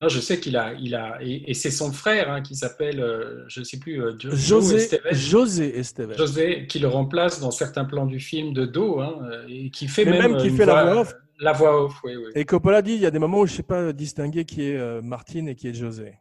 Non, 0.00 0.08
je 0.08 0.18
sais 0.18 0.40
qu'il 0.40 0.56
a, 0.56 0.72
il 0.74 0.94
a, 0.96 1.18
et, 1.22 1.50
et 1.50 1.54
c'est 1.54 1.70
son 1.70 1.92
frère 1.92 2.30
hein, 2.30 2.42
qui 2.42 2.56
s'appelle, 2.56 3.00
euh, 3.00 3.44
je 3.46 3.62
sais 3.62 3.78
plus, 3.78 4.02
euh, 4.02 4.14
José, 4.18 4.76
Estevez. 4.76 5.10
José 5.12 5.78
Estevez. 5.78 6.16
José, 6.16 6.66
qui 6.66 6.80
le 6.80 6.88
remplace 6.88 7.40
dans 7.40 7.52
certains 7.52 7.84
plans 7.84 8.06
du 8.06 8.18
film 8.18 8.52
de 8.52 8.66
dos, 8.66 9.00
hein, 9.00 9.20
et 9.48 9.70
qui 9.70 9.86
fait 9.86 10.04
Mais 10.04 10.18
même, 10.18 10.32
même 10.32 10.40
qui 10.40 10.50
fait 10.50 10.66
la 10.66 10.84
voix 10.84 11.00
off. 11.02 11.14
La 11.38 11.52
voix 11.52 11.84
off, 11.84 11.94
oui, 12.04 12.16
oui. 12.16 12.30
Et 12.34 12.44
Coppola 12.44 12.82
dit 12.82 12.94
il 12.94 13.00
y 13.00 13.06
a 13.06 13.10
des 13.10 13.18
moments 13.18 13.40
où 13.40 13.46
je 13.46 13.52
ne 13.52 13.56
sais 13.56 13.62
pas 13.62 13.92
distinguer 13.92 14.44
qui 14.44 14.62
est 14.62 15.02
Martine 15.02 15.48
et 15.48 15.54
qui 15.54 15.68
est 15.68 15.74
José. 15.74 16.14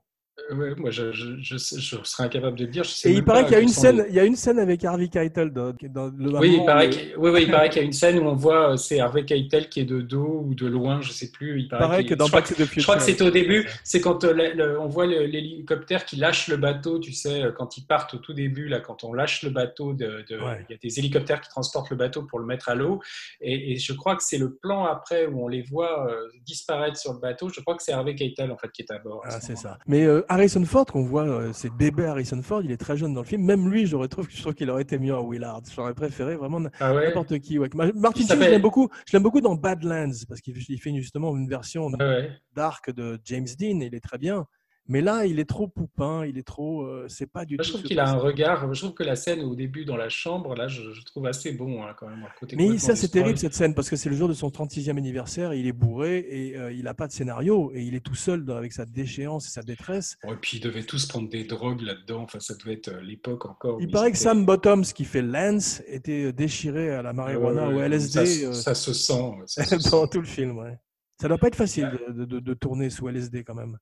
Euh, 0.50 0.56
ouais, 0.56 0.76
moi, 0.76 0.90
je, 0.92 1.12
je, 1.12 1.36
je, 1.42 1.58
sais- 1.58 1.80
je 1.80 1.98
serais 2.04 2.24
incapable 2.24 2.58
de 2.58 2.66
le 2.66 2.72
dire. 2.72 2.84
Je 2.84 2.90
sais 2.90 3.10
Et 3.10 3.14
il 3.14 3.24
paraît 3.24 3.44
qu'il 3.44 3.54
y 3.54 3.56
a 3.56 3.60
une 3.60 3.68
scène, 3.68 3.98
les- 3.98 4.10
il 4.10 4.16
y 4.16 4.20
a 4.20 4.24
une 4.26 4.36
scène 4.36 4.60
avec 4.60 4.84
Harvey 4.84 5.08
Keitel 5.08 5.52
dans, 5.52 5.74
dans 5.90 6.08
le 6.18 6.38
Oui, 6.40 6.58
il 6.60 6.66
paraît 6.66 6.90
qu'il 6.90 7.14
oui, 7.18 7.30
oui, 7.32 7.44
il 7.44 7.52
paraît 7.52 7.70
qu'il 7.70 7.82
y 7.82 7.84
a 7.84 7.86
une 7.86 7.94
scène 7.94 8.20
où 8.20 8.24
on 8.24 8.36
voit 8.36 8.72
euh, 8.74 8.78
c'est 8.78 9.00
Harvey 9.00 9.26
Keitel 9.26 9.70
qui 9.70 9.82
est 9.82 9.86
de 9.86 10.02
dos 10.02 10.44
ou 10.48 10.56
de 10.56 10.66
loin, 10.68 11.02
je 11.02 11.12
sais 11.12 11.32
plus. 11.32 11.60
Il 11.62 11.68
paraît, 11.68 11.82
paraît 11.84 11.98
qu'il- 12.00 12.10
que 12.10 12.16
dans 12.16 12.26
je 12.26 12.32
crois 12.32 12.42
Back 12.42 12.50
to 12.56 12.66
the 12.66 12.68
Je 12.76 12.84
crois 12.84 12.96
que 12.98 13.04
c'est 13.04 13.22
au 13.22 13.30
début, 13.32 13.68
c'est 13.84 14.02
quand 14.02 14.24
euh, 14.24 14.34
le- 14.34 14.54
le- 14.54 14.80
on 14.80 14.88
voit 14.88 15.06
l'hélicoptère 15.06 16.06
qui 16.06 16.16
lâche 16.16 16.48
le 16.48 16.58
bateau, 16.58 17.00
tu 17.00 17.14
sais, 17.14 17.44
quand 17.58 17.78
ils 17.78 17.86
partent 17.86 18.14
au 18.14 18.18
tout 18.18 18.34
début, 18.34 18.68
là, 18.68 18.80
quand 18.80 19.04
on 19.04 19.14
lâche 19.14 19.44
le 19.44 19.50
bateau, 19.50 19.94
de, 19.94 20.24
de- 20.30 20.38
Ouais. 20.42 20.66
il 20.70 20.74
y 20.74 20.76
a 20.76 20.78
des 20.82 21.00
hélicoptères 21.00 21.42
qui 21.42 21.50
transportent 21.50 21.90
le 21.92 21.96
bateau 21.98 22.24
pour 22.24 22.40
le 22.40 22.46
mettre 22.46 22.70
à 22.70 22.76
l'eau, 22.76 23.00
et, 23.42 23.74
et 23.74 23.76
je 23.78 23.94
crois 23.94 24.16
que 24.16 24.24
c'est 24.24 24.38
le 24.38 24.54
plan 24.56 24.86
après 24.86 25.26
où 25.28 25.44
on 25.44 25.48
les 25.48 25.62
voit 25.62 26.10
euh, 26.10 26.16
disparaître 26.46 26.98
sur 26.98 27.14
le 27.14 27.20
bateau, 27.20 27.50
je 27.50 27.62
crois 27.62 27.76
que 27.76 27.84
c'est 27.84 27.92
Harvey 27.94 28.16
Keitel, 28.16 28.52
en 28.52 28.58
fait, 28.58 28.72
qui 28.72 28.82
est 28.82 28.92
à 28.92 29.00
bord. 29.00 29.22
à 29.26 29.30
Ah, 29.34 29.40
ce 29.40 29.48
c'est 29.48 29.56
ça. 29.58 29.78
Mais 29.88 30.06
euh, 30.06 30.24
Harrison 30.32 30.64
Ford, 30.64 30.86
qu'on 30.86 31.04
voit, 31.04 31.28
euh, 31.28 31.52
c'est 31.52 31.70
bébé 31.70 32.06
Harrison 32.06 32.42
Ford, 32.42 32.62
il 32.64 32.72
est 32.72 32.78
très 32.78 32.96
jeune 32.96 33.14
dans 33.14 33.20
le 33.22 33.28
film. 33.28 33.44
Même 33.44 33.70
lui, 33.70 33.86
j'aurais 33.86 34.08
trouvé, 34.08 34.28
je 34.32 34.42
trouve 34.42 34.54
qu'il 34.54 34.70
aurait 34.70 34.84
été 34.84 34.98
mieux 34.98 35.14
en 35.14 35.28
Willard. 35.28 35.62
J'aurais 35.76 35.94
préféré 35.94 36.38
vraiment 36.38 36.62
Ah 36.80 36.94
ouais 36.96 37.08
n'importe 37.08 37.38
qui. 37.40 37.60
Ouais. 37.60 37.70
Martin 37.74 38.22
Sheen, 38.26 38.28
je 38.42 38.50
l'aime 38.50 38.62
beaucoup. 38.62 38.88
Je 39.08 39.12
l'aime 39.18 39.24
beaucoup 39.24 39.42
dans 39.42 39.56
Badlands 39.56 40.12
parce 40.30 40.40
qu'il 40.40 40.56
il 40.58 40.80
fait 40.80 40.96
justement 40.96 41.36
une 41.36 41.50
version 41.50 41.88
Ouais, 41.88 41.98
ouais. 42.00 42.32
dark 42.56 42.92
de 42.92 43.20
James 43.26 43.48
Dean. 43.60 43.82
Et 43.82 43.88
il 43.88 43.96
est 43.96 44.00
très 44.00 44.18
bien. 44.18 44.46
Mais 44.88 45.00
là, 45.02 45.26
il 45.26 45.40
est 45.40 45.46
trop 45.46 45.68
poupin. 45.68 46.26
Il 46.26 46.38
est 46.38 46.44
trop. 46.46 46.84
euh, 46.84 47.06
c'est 47.08 47.28
pas 47.32 47.46
du 47.46 47.56
Moi, 47.56 47.64
tout. 47.64 47.68
je 47.68 47.74
trouve 47.74 47.84
qu'il 47.84 48.00
a 48.00 48.10
un 48.10 48.16
regard, 48.18 48.74
je 48.74 48.82
trouve 48.82 48.94
que 48.94 49.04
la 49.04 49.16
scène 49.16 49.42
au 49.42 49.56
début 49.56 49.86
dans 49.86 49.96
la 49.96 50.10
chambre, 50.10 50.56
là, 50.56 50.68
je, 50.68 50.92
je 50.92 51.04
trouve 51.04 51.28
assez 51.28 51.54
bon, 51.54 51.84
hein, 51.84 51.94
quand 51.98 52.10
même. 52.10 52.26
côté 52.40 52.56
Mais 52.58 52.78
ça, 52.78 52.96
c'est 52.96 53.08
terrible 53.10 53.38
cette 53.38 53.54
scène 53.54 53.74
parce 53.76 53.90
que 53.90 53.96
c'est 53.96 54.10
le 54.10 54.16
jour 54.16 54.28
de 54.28 54.34
son 54.34 54.50
36e 54.50 54.98
anniversaire. 54.98 55.54
Il 55.54 55.68
est 55.68 55.72
bourré 55.72 56.26
et 56.30 56.58
euh, 56.58 56.74
il 56.74 56.84
n'a 56.84 56.94
pas 56.94 57.08
de 57.08 57.14
scénario 57.14 57.72
et 57.74 57.84
il 57.84 57.96
est 57.96 58.00
tout 58.04 58.16
seul 58.16 58.44
dans- 58.44 58.56
avec 58.58 58.74
sa 58.74 58.86
déchéance 58.86 59.48
et 59.48 59.52
sa 59.52 59.62
détresse. 59.62 60.18
Ouais, 60.26 60.36
puis 60.42 60.58
ils 60.58 60.62
devaient 60.62 60.84
tous 60.84 61.06
prendre 61.06 61.30
des 61.30 61.44
drogues 61.46 61.82
là-dedans, 61.82 62.24
enfin, 62.24 62.40
ça 62.40 62.56
devait 62.56 62.74
être 62.74 62.90
euh, 62.90 63.02
l'époque 63.02 63.46
encore. 63.46 63.78
Il 63.82 63.90
paraît 63.92 64.12
que 64.12 64.18
Sam 64.18 64.46
Bottoms, 64.46 64.84
qui 64.84 65.06
fait 65.06 65.22
Lance, 65.22 65.82
était 65.88 66.34
déchiré 66.34 66.90
à 66.92 67.02
la 67.02 67.14
marijuana 67.14 67.70
ou 67.70 67.80
à 67.80 67.86
LSD 67.88 68.26
Ça, 68.26 68.26
se- 68.26 68.52
ça 68.62 68.76
se 68.76 68.94
sent. 68.94 69.32
ça 69.46 69.64
se 69.66 69.80
sent. 69.80 69.90
pendant 69.90 70.08
tout 70.08 70.20
le 70.22 70.28
film. 70.28 70.58
Ouais. 70.58 70.78
Ça 71.22 71.28
doit 71.28 71.38
pas 71.38 71.48
être 71.48 71.56
facile 71.56 71.92
de, 72.10 72.26
de- 72.26 72.40
de 72.40 72.54
tourner 72.56 72.90
sous 72.90 73.08
LSD 73.08 73.44
quand 73.44 73.54
même. 73.56 73.78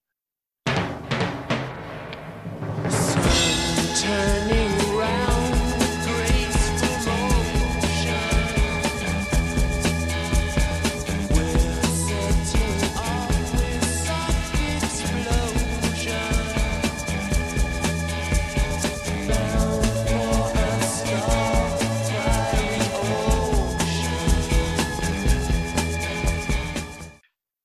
Turning 4.00 4.68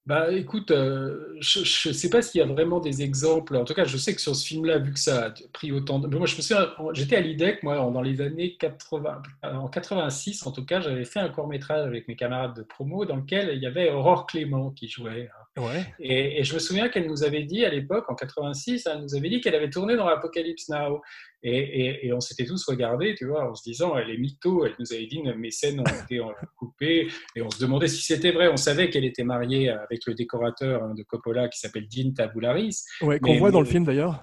Bah, 0.06 0.30
écoute, 0.30 0.70
euh, 0.70 1.34
je 1.40 1.60
ne 1.88 1.94
sais 1.94 2.10
pas 2.10 2.20
s'il 2.20 2.38
y 2.38 2.44
a 2.44 2.46
vraiment 2.46 2.78
des 2.78 3.00
exemples. 3.00 3.56
En 3.56 3.64
tout 3.64 3.72
cas, 3.72 3.84
je 3.84 3.96
sais 3.96 4.14
que 4.14 4.20
sur 4.20 4.36
ce 4.36 4.46
film-là, 4.46 4.78
vu 4.78 4.92
que 4.92 4.98
ça 4.98 5.26
a 5.26 5.30
pris 5.54 5.72
autant 5.72 5.98
de... 5.98 6.08
Moi, 6.14 6.26
je 6.26 6.36
me 6.36 6.42
souviens, 6.42 6.68
j'étais 6.92 7.16
à 7.16 7.20
l'IDEC, 7.22 7.62
moi, 7.62 7.76
dans 7.76 8.02
les 8.02 8.20
années 8.20 8.54
80, 8.56 9.22
en 9.42 9.68
86, 9.68 10.46
en 10.46 10.52
tout 10.52 10.66
cas, 10.66 10.82
j'avais 10.82 11.06
fait 11.06 11.20
un 11.20 11.30
court-métrage 11.30 11.86
avec 11.86 12.06
mes 12.06 12.16
camarades 12.16 12.54
de 12.54 12.62
promo 12.62 13.06
dans 13.06 13.16
lequel 13.16 13.52
il 13.54 13.62
y 13.62 13.66
avait 13.66 13.90
Aurore 13.90 14.26
Clément 14.26 14.72
qui 14.72 14.88
jouait. 14.88 15.30
Ouais. 15.56 15.84
Et, 16.00 16.40
et 16.40 16.44
je 16.44 16.52
me 16.54 16.58
souviens 16.58 16.88
qu'elle 16.88 17.06
nous 17.06 17.22
avait 17.22 17.44
dit 17.44 17.64
à 17.64 17.70
l'époque, 17.70 18.04
en 18.10 18.14
86, 18.16 18.88
elle 18.92 19.02
nous 19.02 19.14
avait 19.14 19.28
dit 19.28 19.40
qu'elle 19.40 19.54
avait 19.54 19.70
tourné 19.70 19.94
dans 19.96 20.08
Apocalypse 20.08 20.68
Now. 20.68 21.00
Et, 21.44 21.56
et- 21.58 22.06
et 22.06 22.12
on 22.12 22.20
s'était 22.20 22.44
tous 22.44 22.64
regardés, 22.66 23.14
tu 23.14 23.26
vois, 23.26 23.48
en 23.50 23.54
se 23.54 23.62
disant, 23.62 23.96
elle 23.96 24.10
est 24.10 24.16
mytho. 24.16 24.64
Elle 24.66 24.74
nous 24.80 24.92
avait 24.92 25.06
dit, 25.06 25.22
mes 25.22 25.50
scènes 25.50 25.78
ont 25.78 25.84
été 26.04 26.18
euh, 26.18 26.24
coupées. 26.56 27.06
Et 27.36 27.42
on 27.42 27.50
se 27.50 27.60
demandait 27.60 27.86
si 27.86 28.02
c'était 28.02 28.32
vrai. 28.32 28.48
On 28.48 28.56
savait 28.56 28.90
qu'elle 28.90 29.04
était 29.04 29.24
mariée 29.24 29.68
avec 29.68 30.00
le 30.06 30.14
décorateur 30.14 30.82
hein, 30.82 30.94
de 30.96 31.02
Coppola 31.04 31.48
qui 31.48 31.60
s'appelle 31.60 31.86
Dean 31.88 32.12
Tabularis. 32.12 32.82
Ouais, 33.02 33.20
qu'on 33.20 33.32
Mais- 33.34 33.38
voit 33.38 33.50
dans 33.52 33.60
le 33.60 33.66
film 33.66 33.84
d'ailleurs. 33.84 34.22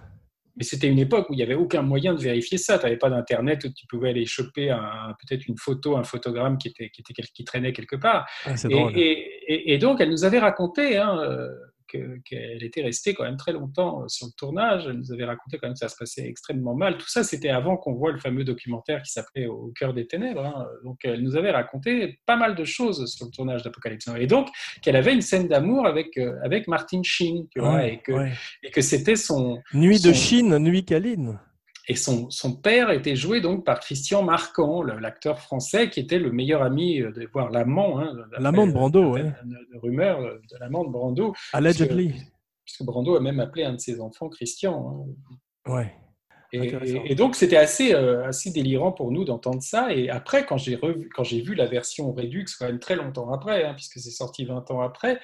Mais 0.61 0.65
c'était 0.65 0.87
une 0.89 0.99
époque 0.99 1.27
où 1.31 1.33
il 1.33 1.37
n'y 1.37 1.41
avait 1.41 1.55
aucun 1.55 1.81
moyen 1.81 2.13
de 2.13 2.21
vérifier 2.21 2.59
ça. 2.59 2.77
Tu 2.77 2.83
n'avais 2.85 2.95
pas 2.97 3.09
d'Internet 3.09 3.63
où 3.65 3.69
tu 3.75 3.87
pouvais 3.87 4.09
aller 4.09 4.27
choper 4.27 4.69
un- 4.69 5.15
peut-être 5.19 5.47
une 5.47 5.57
photo, 5.57 5.97
un 5.97 6.03
photogramme 6.03 6.59
qui, 6.59 6.67
était, 6.67 6.91
qui, 6.91 7.01
était, 7.01 7.19
qui 7.33 7.43
traînait 7.43 7.73
quelque 7.73 7.95
part. 7.95 8.29
Ah, 8.45 8.55
et- 9.47 9.73
et 9.73 9.77
donc, 9.79 9.99
elle 10.01 10.11
nous 10.11 10.23
avait 10.23 10.37
raconté 10.37 10.97
hein, 10.97 11.17
euh, 11.19 11.49
que- 11.91 12.17
qu'elle 12.25 12.63
était 12.63 12.81
restée 12.81 13.13
quand 13.13 13.23
même 13.23 13.37
très 13.37 13.51
longtemps 13.53 14.03
euh, 14.03 14.07
sur 14.07 14.27
le 14.27 14.31
tournage. 14.37 14.85
Elle 14.87 14.97
nous 14.97 15.11
avait 15.11 15.25
raconté 15.25 15.57
quand 15.57 15.67
même 15.67 15.73
que 15.73 15.79
ça 15.79 15.89
se 15.89 15.95
passait 15.97 16.25
extrêmement 16.27 16.75
mal. 16.75 16.97
Tout 16.97 17.07
ça, 17.09 17.23
c'était 17.23 17.49
avant 17.49 17.77
qu'on 17.77 17.93
voit 17.93 18.11
le 18.11 18.19
fameux 18.19 18.43
documentaire 18.43 19.01
qui 19.01 19.11
s'appelait 19.11 19.47
Au 19.47 19.71
cœur 19.77 19.93
des 19.93 20.07
ténèbres. 20.07 20.45
hein. 20.45 20.67
Donc, 20.83 20.99
elle 21.03 21.21
nous 21.21 21.35
avait 21.35 21.51
raconté 21.51 22.19
pas 22.25 22.35
mal 22.37 22.55
de 22.55 22.63
choses 22.63 23.05
sur 23.13 23.25
le 23.25 23.31
tournage 23.31 23.63
d'Apocalypse. 23.63 24.07
Et 24.17 24.27
donc, 24.27 24.47
qu'elle 24.81 24.95
avait 24.95 25.13
une 25.13 25.21
scène 25.21 25.47
d'amour 25.47 25.85
avec, 25.85 26.17
euh, 26.17 26.35
avec 26.43 26.67
Martin 26.67 27.01
Sheen, 27.03 27.47
tu 27.49 27.59
vois, 27.59 27.75
Ouais, 27.75 27.93
et 27.95 27.99
que, 27.99 28.11
ouais. 28.11 28.31
et 28.63 28.71
que 28.71 28.81
c'était 28.81 29.15
son, 29.15 29.59
Nuit 29.73 29.99
de 30.01 30.13
Chine, 30.13 30.57
nuit 30.57 30.85
câline. 30.85 31.39
Et 31.87 31.95
son, 31.95 32.29
son 32.29 32.55
père 32.55 32.91
était 32.91 33.15
joué 33.15 33.41
donc 33.41 33.65
par 33.65 33.79
Christian 33.79 34.23
Marquand, 34.23 34.83
l'acteur 34.83 35.39
français 35.39 35.89
qui 35.89 35.99
était 35.99 36.19
le 36.19 36.31
meilleur 36.31 36.61
ami, 36.61 37.01
euh, 37.01 37.11
de, 37.11 37.27
voire 37.33 37.49
l'amant, 37.49 37.99
hein, 37.99 38.15
L'amant 38.37 38.67
de 38.67 38.71
Brando, 38.71 39.13
ouais. 39.13 39.21
une 39.43 39.79
rumeur 39.81 40.19
euh, 40.19 40.39
de 40.51 40.57
l'amant 40.59 40.83
de 40.85 40.91
Brando, 40.91 41.33
Allegedly. 41.53 42.13
puisque 42.63 42.83
Brando 42.83 43.15
a 43.15 43.19
même 43.19 43.39
appelé 43.39 43.63
un 43.63 43.73
de 43.73 43.79
ses 43.79 43.99
enfants 43.99 44.29
Christian. 44.29 45.07
hein. 45.67 45.71
Ouais. 45.71 45.91
Et, 46.53 47.15
donc 47.15 47.35
c'était 47.35 47.57
assez, 47.57 47.93
euh, 47.93 48.27
assez 48.27 48.51
délirant 48.51 48.91
pour 48.91 49.11
nous 49.11 49.23
d'entendre 49.23 49.61
ça. 49.61 49.93
Et 49.93 50.09
après, 50.09 50.45
quand 50.45 50.57
j'ai 50.57 50.75
revu, 50.75 51.09
quand 51.15 51.23
j'ai 51.23 51.41
vu 51.41 51.55
la 51.55 51.65
version 51.65 52.11
Redux, 52.11 52.45
quand 52.59 52.65
même 52.65 52.79
très 52.79 52.97
longtemps 52.97 53.31
après, 53.31 53.63
hein, 53.63 53.73
puisque 53.73 53.99
c'est 53.99 54.11
sorti 54.11 54.43
20 54.43 54.69
ans 54.69 54.81
après, 54.81 55.21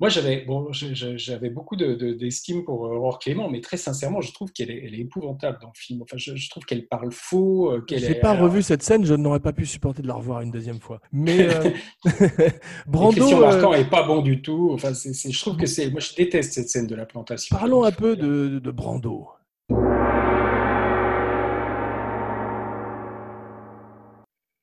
Moi, 0.00 0.08
j'avais 0.08 0.44
bon, 0.46 0.72
je- 0.72 0.94
je- 0.94 1.16
j'avais 1.18 1.50
beaucoup 1.50 1.76
de- 1.76 1.94
de- 1.94 2.14
d'estime 2.14 2.64
pour 2.64 2.86
euh, 2.86 2.96
Aurore 2.96 3.18
Clément, 3.18 3.50
mais 3.50 3.60
très 3.60 3.76
sincèrement, 3.76 4.20
je 4.22 4.32
trouve 4.32 4.50
qu'elle 4.52 4.70
est, 4.70 4.82
elle 4.86 4.94
est 4.94 5.00
épouvantable 5.00 5.58
dans 5.60 5.68
le 5.68 5.78
film. 5.78 6.00
Enfin, 6.02 6.16
je, 6.16 6.34
je 6.34 6.48
trouve 6.50 6.64
qu'elle 6.64 6.86
parle 6.88 7.12
faux, 7.12 7.70
euh, 7.70 7.80
qu'elle 7.82 8.00
J'ai 8.00 8.12
est. 8.12 8.14
pas 8.20 8.30
alors, 8.30 8.44
revu 8.44 8.62
cette 8.62 8.82
scène, 8.82 9.04
je 9.04 9.14
n'aurais 9.14 9.40
pas 9.40 9.52
pu 9.52 9.66
supporter 9.66 10.00
de 10.02 10.08
la 10.08 10.14
revoir 10.14 10.40
une 10.40 10.50
deuxième 10.50 10.80
fois. 10.80 11.00
Mais 11.12 11.48
euh, 11.54 11.70
Brando, 12.86 13.12
Christian 13.16 13.38
euh, 13.42 13.46
Marquand 13.46 13.74
est 13.74 13.90
pas 13.90 14.02
bon 14.02 14.22
du 14.22 14.40
tout. 14.42 14.70
Enfin, 14.72 14.92
je 14.94 15.40
trouve 15.40 15.56
que 15.56 15.66
c'est. 15.66 15.90
Moi, 15.90 16.00
je 16.00 16.14
déteste 16.14 16.52
cette 16.54 16.68
scène 16.70 16.86
de 16.86 16.94
la 16.94 17.06
plantation. 17.06 17.56
parlons 17.56 17.84
un 17.84 17.92
peu 17.92 18.16
de, 18.16 18.58
de 18.58 18.70
Brando. 18.70 19.28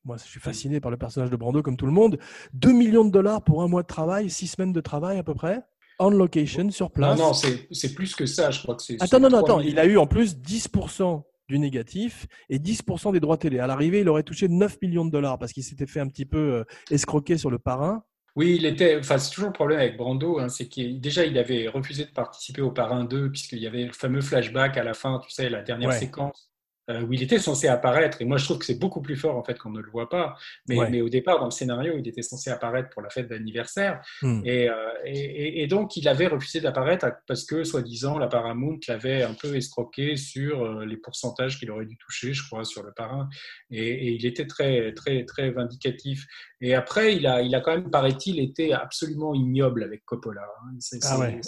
Moi, 0.08 0.16
je 0.16 0.24
suis 0.24 0.40
fasciné 0.40 0.80
par 0.80 0.90
le 0.90 0.96
personnage 0.96 1.30
de 1.30 1.36
Brando, 1.36 1.62
comme 1.62 1.76
tout 1.76 1.86
le 1.86 1.92
monde. 1.92 2.18
2 2.54 2.72
millions 2.72 3.04
de 3.04 3.12
dollars 3.12 3.44
pour 3.44 3.62
un 3.62 3.68
mois 3.68 3.82
de 3.82 3.88
travail, 3.88 4.30
6 4.30 4.48
semaines 4.48 4.72
de 4.72 4.80
travail 4.80 5.18
à 5.18 5.24
peu 5.24 5.34
près, 5.34 5.64
on 6.00 6.10
location, 6.12 6.72
sur 6.72 6.86
Non, 6.86 6.92
place. 6.94 7.20
non, 7.20 7.34
c'est, 7.34 7.68
c'est 7.72 7.94
plus 7.94 8.16
que 8.16 8.26
ça. 8.26 8.50
Je 8.50 8.62
crois 8.64 8.76
que 8.76 8.84
c'est. 8.84 9.04
Attends, 9.04 9.20
non, 9.20 9.30
non, 9.30 9.42
3 9.42 9.56
attends. 9.56 9.60
Il 9.60 9.78
a 9.80 9.86
eu 9.86 9.98
en 9.98 10.08
plus 10.08 10.38
10% 10.38 11.24
du 11.50 11.60
négatif 11.60 12.26
et 12.50 12.58
10% 12.58 13.12
des 13.12 13.20
droits 13.20 13.36
télé. 13.36 13.60
À 13.60 13.68
l'arrivée, 13.68 14.00
il 14.00 14.08
aurait 14.08 14.24
touché 14.24 14.48
9 14.48 14.78
millions 14.82 15.04
de 15.04 15.12
dollars 15.12 15.38
parce 15.40 15.52
qu'il 15.52 15.64
s'était 15.64 15.88
fait 15.88 16.00
un 16.00 16.08
petit 16.08 16.26
peu 16.26 16.38
euh, 16.38 16.64
escroquer 16.90 17.38
sur 17.38 17.52
le 17.52 17.60
parrain. 17.60 18.04
Oui, 18.38 18.56
il 18.58 18.66
était. 18.66 18.96
Enfin, 18.98 19.18
c'est 19.18 19.32
toujours 19.32 19.48
le 19.50 19.54
problème 19.54 19.80
avec 19.80 19.98
Brando, 19.98 20.40
hein, 20.40 20.48
c'est 20.48 20.70
qu'il 20.70 21.02
déjà 21.02 21.26
il 21.26 21.38
avait 21.38 21.68
refusé 21.68 22.06
de 22.06 22.12
participer 22.12 22.62
au 22.62 22.72
Parrain 22.72 23.04
2 23.04 23.30
puisqu'il 23.32 23.60
y 23.60 23.68
avait 23.68 23.84
le 23.84 23.92
fameux 23.94 24.22
flashback 24.22 24.78
à 24.78 24.84
la 24.86 24.94
fin, 24.94 25.20
tu 25.22 25.32
sais, 25.32 25.50
la 25.50 25.64
dernière 25.64 25.90
Ouais. 25.90 26.00
séquence 26.00 26.50
où 26.90 27.12
il 27.14 27.22
était 27.22 27.40
censé 27.40 27.68
apparaître. 27.68 28.22
Et 28.22 28.26
moi, 28.26 28.38
je 28.38 28.46
trouve 28.46 28.60
que 28.60 28.66
c'est 28.66 28.80
beaucoup 28.80 29.02
plus 29.02 29.16
fort 29.18 29.36
en 29.36 29.44
fait 29.44 29.58
qu'on 29.60 29.72
ne 29.72 29.82
le 29.82 29.90
voit 29.92 30.10
pas. 30.10 30.36
Mais, 30.68 30.78
Ouais. 30.78 30.90
mais 30.90 31.02
au 31.02 31.10
départ, 31.10 31.40
dans 31.40 31.46
le 31.46 31.52
scénario, 31.52 31.96
il 31.98 32.08
était 32.08 32.22
censé 32.22 32.50
apparaître 32.50 32.90
pour 32.90 33.02
la 33.02 33.10
fête 33.10 33.28
d'anniversaire. 33.28 34.02
Hmm. 34.22 34.42
Et, 34.46 34.70
euh, 34.70 34.76
et, 35.06 35.68
donc, 35.68 35.96
il 35.98 36.08
avait 36.08 36.28
refusé 36.28 36.62
d'apparaître 36.62 37.06
parce 37.28 37.46
que, 37.46 37.64
soi-disant, 37.64 38.18
la 38.18 38.28
Paramount 38.28 38.80
l'avait 38.88 39.24
un 39.24 39.34
peu 39.34 39.56
escroqué 39.56 40.16
sur 40.16 40.64
euh, 40.64 40.86
les 40.86 40.98
pourcentages 40.98 41.60
qu'il 41.60 41.70
aurait 41.72 41.86
dû 41.86 41.98
toucher, 41.98 42.34
je 42.34 42.46
crois, 42.48 42.64
sur 42.64 42.84
le 42.84 42.92
parrain. 42.94 43.28
Et, 43.70 43.88
et 43.88 44.12
il 44.14 44.26
était 44.26 44.48
très, 44.48 44.94
très, 44.94 45.26
très 45.26 45.52
vindicatif. 45.52 46.26
Et 46.62 46.74
après, 46.74 47.16
il 47.16 47.28
a, 47.28 47.42
il 47.42 47.54
a 47.54 47.62
quand 47.62 47.72
même, 47.76 47.90
paraît-il, 47.92 48.40
été 48.40 48.74
absolument 48.74 49.34
ignoble 49.34 49.84
avec 49.84 50.06
Coppola. 50.06 50.42
hein. 50.42 50.76
C'est- 50.80 51.00
Ah 51.04 51.20
ouais. 51.20 51.42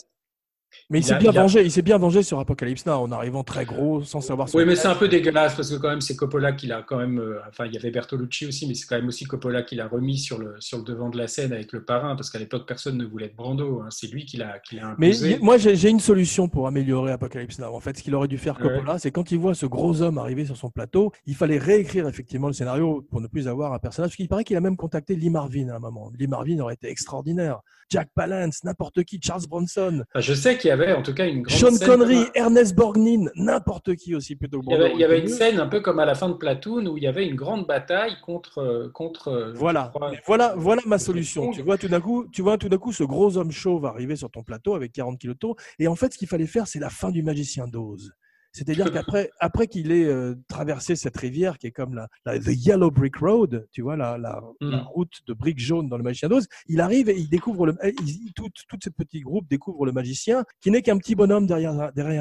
Mais 0.90 1.00
il 1.00 1.02
Il 1.02 1.06
s'est 1.06 1.16
bien 1.18 1.32
vengé. 1.32 1.64
Il 1.64 1.72
s'est 1.72 1.82
bien 1.82 1.98
vengé 1.98 2.24
sur 2.24 2.40
Apocalypse 2.40 2.86
Now 2.86 2.94
en 2.94 3.12
arrivant 3.12 3.44
très 3.44 3.66
gros 3.66 4.04
sans 4.04 4.22
savoir. 4.22 4.48
Oui, 4.54 4.66
mais 4.66 4.76
c'est 4.76 4.88
un 4.88 4.96
peu 4.96 5.08
dégueulasse 5.08 5.56
parce 5.56 5.70
que 5.70 5.76
quand 5.76 5.90
même 5.90 6.02
c'est 6.02 6.16
Coppola 6.16 6.52
qui 6.54 6.68
l'a 6.68 6.82
quand 6.84 6.98
même. 6.98 7.20
euh, 7.20 7.40
enfin, 7.48 7.66
il 7.66 7.74
y 7.74 7.78
avait 7.78 7.92
Bertolucci 7.92 8.46
aussi, 8.46 8.68
mais 8.68 8.74
c'est 8.74 8.86
quand 8.88 8.96
même 8.96 9.08
aussi 9.08 9.26
Coppola 9.26 9.64
qui 9.64 9.76
l'a 9.76 9.88
remis 9.88 10.18
sur 10.18 10.38
le 10.40 10.56
sur 10.60 10.78
le 10.80 10.84
devant 10.84 11.10
de 11.10 11.18
la 11.18 11.28
scène 11.28 11.54
avec 11.54 11.72
le 11.74 11.84
parrain 11.84 12.16
parce 12.16 12.30
qu'à 12.30 12.40
l'époque 12.40 12.68
personne 12.68 12.98
ne 12.98 13.06
voulait 13.06 13.28
être 13.28 13.36
Brando. 13.36 13.82
hein. 13.82 13.88
C'est 13.90 14.08
lui 14.08 14.26
qui 14.26 14.38
l'a 14.38 14.60
qui 14.60 14.76
l'a 14.76 14.96
Mais 14.98 15.12
moi, 15.42 15.58
j'ai 15.58 15.90
une 15.90 16.00
solution 16.00 16.48
pour 16.48 16.68
améliorer 16.68 17.12
Apocalypse 17.12 17.60
Now. 17.60 17.74
En 17.76 17.80
fait, 17.80 17.98
ce 17.98 18.04
qu'il 18.04 18.16
aurait 18.16 18.28
dû 18.28 18.38
faire 18.38 18.58
Ouais. 18.60 18.68
Coppola, 18.68 19.00
c'est 19.00 19.12
quand 19.12 19.32
il 19.32 19.40
voit 19.40 19.54
ce 19.54 19.66
gros 19.66 20.02
homme 20.02 20.18
arriver 20.18 20.46
sur 20.46 20.58
son 20.58 20.70
plateau, 20.70 21.12
il 21.26 21.36
fallait 21.36 21.58
réécrire 21.58 22.08
effectivement 22.08 22.48
le 22.48 22.54
scénario 22.54 23.06
pour 23.10 23.22
ne 23.22 23.28
plus 23.28 23.48
avoir 23.48 23.74
un 23.74 23.80
personnage. 23.80 24.10
Parce 24.10 24.18
qu'il 24.18 24.28
paraît 24.28 24.44
qu'il 24.44 24.58
a 24.58 24.62
même 24.62 24.76
contacté 24.78 25.16
Lee 25.16 25.30
Marvin 25.30 25.70
à 25.70 25.76
un 25.76 25.80
moment. 25.80 26.12
Lee 26.18 26.28
Marvin 26.28 26.60
aurait 26.60 26.74
été 26.76 26.90
extraordinaire. 26.90 27.60
Jack 27.92 28.10
Palance, 28.14 28.64
n'importe 28.64 29.04
qui, 29.04 29.20
Charles 29.22 29.48
Bronson, 29.50 30.04
Enfin, 30.14 30.20
je 30.22 30.34
sais 30.36 30.58
qu'il 30.60 30.68
y 30.70 30.72
avait 30.72 30.94
en 30.94 31.02
tout 31.02 31.14
cas 31.14 31.28
une 31.28 31.42
grande 31.42 31.58
Sean 31.58 31.72
scène 31.72 31.88
Connery, 31.88 32.26
Ernest 32.36 32.76
Borgnine, 32.76 33.32
n'importe 33.36 33.96
qui 33.96 34.14
aussi 34.14 34.36
plutôt 34.36 34.62
Il 34.64 34.72
y, 34.72 34.76
avait, 34.76 34.84
Brando 34.84 34.98
il 34.98 35.02
y 35.02 35.04
avait 35.04 35.16
aurait 35.16 35.24
une 35.24 35.30
scène 35.30 35.60
un 35.60 35.68
peu 35.68 35.80
comme 35.82 36.00
à 36.00 36.06
la 36.06 36.16
fin 36.16 36.30
de 36.30 36.34
Platoon 36.34 36.86
où 36.86 36.98
il 36.98 37.04
y 37.04 37.08
avait 37.08 37.28
une 37.28 37.36
grande 37.36 37.66
bataille 37.66 38.16
contre 38.24 38.60
euh, 38.60 38.90
contre. 38.94 39.30
euh, 39.30 39.54
Voilà, 39.56 39.92
crois, 39.94 40.12
voilà, 40.26 40.54
voilà 40.56 40.82
ma 40.86 41.00
solution. 41.00 41.52
Tu 41.52 41.62
vois 41.62 41.78
tout 41.78 41.88
d'un 41.88 42.02
coup, 42.02 42.28
tu 42.32 42.42
vois 42.42 42.58
tout 42.58 42.70
d'un 42.70 42.78
coup 42.78 42.94
ce 42.94 43.04
gros 43.04 43.38
homme 43.38 43.52
chauve 43.52 43.86
arriver 43.86 44.16
sur 44.16 44.30
ton 44.30 44.44
plateau 44.44 44.76
avec 44.76 44.92
40 44.92 45.18
kilos 45.18 45.36
de 45.36 45.40
taux. 45.40 45.56
Et 45.80 45.88
en 45.88 45.96
fait, 45.96 46.14
ce 46.14 46.18
qu'il 46.18 46.28
fallait 46.28 46.46
faire, 46.46 46.68
c'est 46.68 46.80
la 46.80 46.90
fin 46.90 47.10
du 47.10 47.24
magicien 47.24 47.68
d'Oz. 47.68 48.12
C'est-à-dire 48.60 48.92
qu'après, 48.94 49.30
après 49.40 49.68
qu'il 49.68 49.92
ait 49.92 50.06
euh, 50.06 50.36
traversé 50.50 50.96
cette 50.96 51.16
rivière 51.18 51.58
qui 51.58 51.68
est 51.68 51.72
comme 51.72 51.94
la, 51.96 52.08
la- 52.26 52.38
the 52.40 52.50
Yellow 52.54 52.92
Brick 52.92 53.16
Road, 53.18 53.68
tu 53.72 53.82
vois 53.82 53.96
la, 53.96 54.18
la, 54.18 54.42
Mm. 54.62 54.70
la 54.72 54.82
route 54.84 55.20
de 55.28 55.34
briques 55.34 55.60
jaunes 55.60 55.88
dans 55.88 55.98
le 55.98 56.04
magicien 56.04 56.28
d'Oz, 56.28 56.48
il 56.68 56.82
arrive 56.82 57.10
et 57.10 57.18
il 57.18 57.30
découvre 57.30 57.66
le, 57.68 57.76
il- 58.06 58.34
tout, 58.34 58.50
tout 58.68 58.78
ce 58.84 58.90
petit 58.90 59.22
groupe 59.22 59.48
découvre 59.50 59.86
le 59.86 59.92
magicien 59.94 60.44
qui 60.62 60.72
n'est 60.72 60.82
qu'un 60.82 60.98
petit 60.98 61.16
bonhomme 61.16 61.48
derrière 61.48 61.74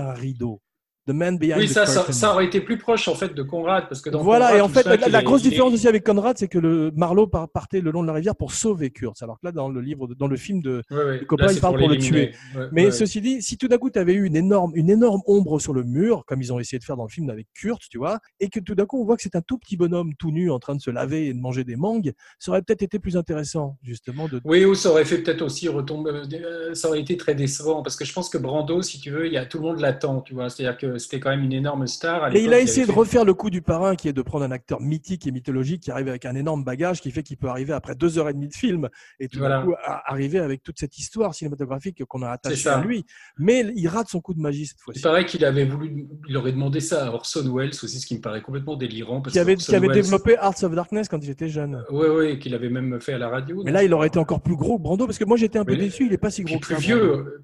un 0.08 0.12
rideau. 0.14 0.60
The 1.08 1.12
man 1.12 1.38
behind 1.38 1.60
Oui, 1.60 1.68
the 1.68 1.72
ça, 1.72 1.86
ça, 1.86 2.32
aurait 2.34 2.44
été 2.44 2.60
plus 2.60 2.76
proche 2.76 3.08
en 3.08 3.14
fait 3.14 3.34
de 3.34 3.42
Conrad 3.42 3.88
parce 3.88 4.02
que 4.02 4.10
dans 4.10 4.22
Voilà, 4.22 4.48
Conrad, 4.48 4.58
et 4.58 4.60
en 4.60 4.68
fait, 4.68 5.08
la, 5.08 5.22
grosse 5.22 5.40
différence 5.42 5.72
aussi 5.72 5.88
avec 5.88 6.04
Conrad, 6.04 6.36
c'est 6.36 6.48
que 6.48 6.58
le 6.58 6.90
Marlowe 6.94 7.26
par- 7.26 7.48
partait 7.48 7.80
le 7.80 7.90
long 7.90 8.02
de 8.02 8.06
la 8.08 8.12
rivière 8.12 8.36
pour 8.36 8.52
sauver 8.52 8.90
Kurtz, 8.90 9.22
alors 9.22 9.40
que 9.40 9.46
là, 9.46 9.52
dans 9.52 9.70
le 9.70 9.80
livre, 9.80 10.06
dans 10.18 10.26
le 10.26 10.36
film 10.36 10.60
de. 10.60 10.82
Ouais, 10.90 10.96
ouais. 10.98 11.18
Le 11.20 11.24
copain, 11.24 11.46
Là, 11.46 11.52
il 11.54 11.60
parle 11.60 11.78
pour 11.78 11.88
le 11.88 11.94
l'éliminer. 11.94 12.32
Ouais, 12.54 12.66
Mais 12.72 12.90
ceci 12.90 13.22
dit, 13.22 13.40
si 13.40 13.56
tout 13.56 13.68
d'un 13.68 13.78
coup, 13.78 13.88
tu 13.88 13.98
avais 13.98 14.12
eu 14.12 14.26
une 14.26 14.36
énorme, 14.36 14.72
une 14.74 14.90
énorme 14.90 15.22
ombre 15.26 15.58
sur 15.58 15.72
le 15.72 15.82
mur, 15.82 16.24
comme 16.26 16.42
ils 16.42 16.52
ont 16.52 16.60
essayé 16.60 16.78
de 16.78 16.84
faire 16.84 16.98
dans 16.98 17.04
le 17.04 17.08
film 17.10 17.30
avec 17.30 17.46
Kurtz, 17.54 17.88
tu 17.88 17.96
vois, 17.96 18.18
et 18.38 18.50
que 18.50 18.60
tout 18.60 18.74
d'un 18.74 18.84
coup, 18.84 19.00
on 19.00 19.06
voit 19.06 19.16
que 19.16 19.22
c'est 19.22 19.34
un 19.34 19.40
tout 19.40 19.56
petit 19.56 19.78
bonhomme 19.78 20.12
tout 20.18 20.30
nu 20.30 20.50
en 20.50 20.58
train 20.58 20.74
de 20.74 20.82
se 20.82 20.90
laver 20.90 21.28
et 21.28 21.32
de 21.32 21.40
manger 21.40 21.64
des 21.64 21.76
mangues, 21.76 22.12
ça 22.38 22.50
aurait 22.50 22.60
peut-être 22.60 22.82
été 22.82 22.98
plus 22.98 23.16
intéressant, 23.16 23.78
justement, 23.82 24.28
de. 24.28 24.42
Oui, 24.44 24.66
ou 24.66 24.74
ça 24.74 24.90
aurait 24.90 25.06
fait 25.06 25.22
peut-être 25.22 25.40
aussi 25.40 25.68
retomber. 25.68 26.10
euh, 26.34 26.74
Ça 26.74 26.88
aurait 26.88 27.00
été 27.00 27.16
très 27.16 27.34
décevant 27.34 27.82
parce 27.82 27.96
que 27.96 28.04
je 28.04 28.12
pense 28.12 28.28
que 28.28 28.36
Brando, 28.36 28.82
si 28.82 29.00
tu 29.00 29.10
veux, 29.10 29.26
il 29.26 29.32
y 29.32 29.38
a 29.38 29.46
tout 29.46 29.56
le 29.56 29.64
monde 29.64 29.80
l'attend, 29.80 30.20
tu 30.20 30.34
vois. 30.34 30.50
C'est-à-dire 30.50 30.76
que 30.76 30.97
c'était 30.98 31.20
quand 31.20 31.30
même 31.30 31.42
une 31.42 31.52
énorme 31.52 31.86
star. 31.86 32.24
à 32.24 32.34
Et 32.34 32.42
il 32.44 32.52
a 32.52 32.60
essayé 32.60 32.86
de 32.86 32.92
refaire 32.92 33.24
le 33.24 33.34
coup 33.34 33.50
du 33.50 33.62
parrain, 33.62 33.94
qui 33.96 34.08
est 34.08 34.12
de 34.12 34.22
prendre 34.22 34.44
un 34.44 34.50
acteur 34.50 34.80
mythique 34.80 35.26
et 35.26 35.30
mythologique 35.32 35.82
qui 35.82 35.90
arrive 35.90 36.08
avec 36.08 36.24
un 36.26 36.34
énorme 36.34 36.64
bagage, 36.64 37.00
qui 37.00 37.10
fait 37.10 37.22
qu'il 37.22 37.36
peut 37.36 37.48
arriver 37.48 37.72
après 37.72 37.94
deux 37.94 38.18
heures 38.18 38.28
et 38.28 38.32
demie 38.34 38.48
de 38.48 38.54
film 38.54 38.88
et 39.20 39.28
tout 39.28 39.38
Voilà. 39.38 39.62
coup 39.62 39.74
arriver 40.06 40.38
avec 40.38 40.62
toute 40.62 40.78
cette 40.78 40.98
histoire 40.98 41.34
cinématographique 41.34 42.04
qu'on 42.04 42.22
a 42.22 42.30
attachée 42.30 42.68
à 42.68 42.80
lui. 42.80 43.04
Mais 43.38 43.66
il 43.76 43.88
rate 43.88 44.08
son 44.08 44.20
coup 44.20 44.34
de 44.34 44.40
magie 44.40 44.66
cette 44.66 44.78
Il 44.80 44.82
fois-ci. 44.82 45.00
paraît 45.02 45.26
qu'il 45.26 45.44
avait 45.44 45.64
voulu, 45.64 46.06
il 46.28 46.36
aurait 46.36 46.52
demandé 46.52 46.80
ça 46.80 47.06
à 47.06 47.10
Orson 47.12 47.52
Welles 47.54 47.70
aussi, 47.70 48.00
ce 48.00 48.06
qui 48.06 48.16
me 48.16 48.20
paraît 48.20 48.42
complètement 48.42 48.76
délirant. 48.76 49.20
Parce 49.20 49.32
Qui 49.32 49.38
avait, 49.38 49.54
qu'Orson 49.54 49.70
qui 49.72 49.76
avait 49.76 49.86
Welles- 49.88 49.94
développé 50.02 50.32
Hearts 50.34 50.62
of 50.64 50.74
Darkness 50.74 51.08
quand 51.08 51.18
il 51.22 51.30
était 51.30 51.48
jeune. 51.48 51.84
Oui, 51.90 52.06
oui, 52.10 52.38
qu'il 52.38 52.54
avait 52.54 52.68
même 52.70 53.00
fait 53.00 53.12
à 53.14 53.18
la 53.18 53.28
radio. 53.28 53.62
Mais 53.64 53.72
là, 53.72 53.82
il 53.84 53.92
aurait 53.94 54.08
été 54.08 54.18
encore 54.18 54.40
plus 54.40 54.56
gros 54.56 54.78
que 54.78 54.82
Brando, 54.82 55.06
parce 55.06 55.18
que 55.18 55.24
moi 55.24 55.36
j'étais 55.36 55.58
un 55.58 55.64
peu 55.64 55.72
Oui. 55.72 55.78
déçu, 55.78 56.06
il 56.06 56.12
est 56.12 56.18
pas 56.18 56.30
si 56.30 56.42
gros 56.42 56.58
que 56.58 56.66
plus 56.66 56.74
ça, 56.74 56.80
vieux. 56.80 57.42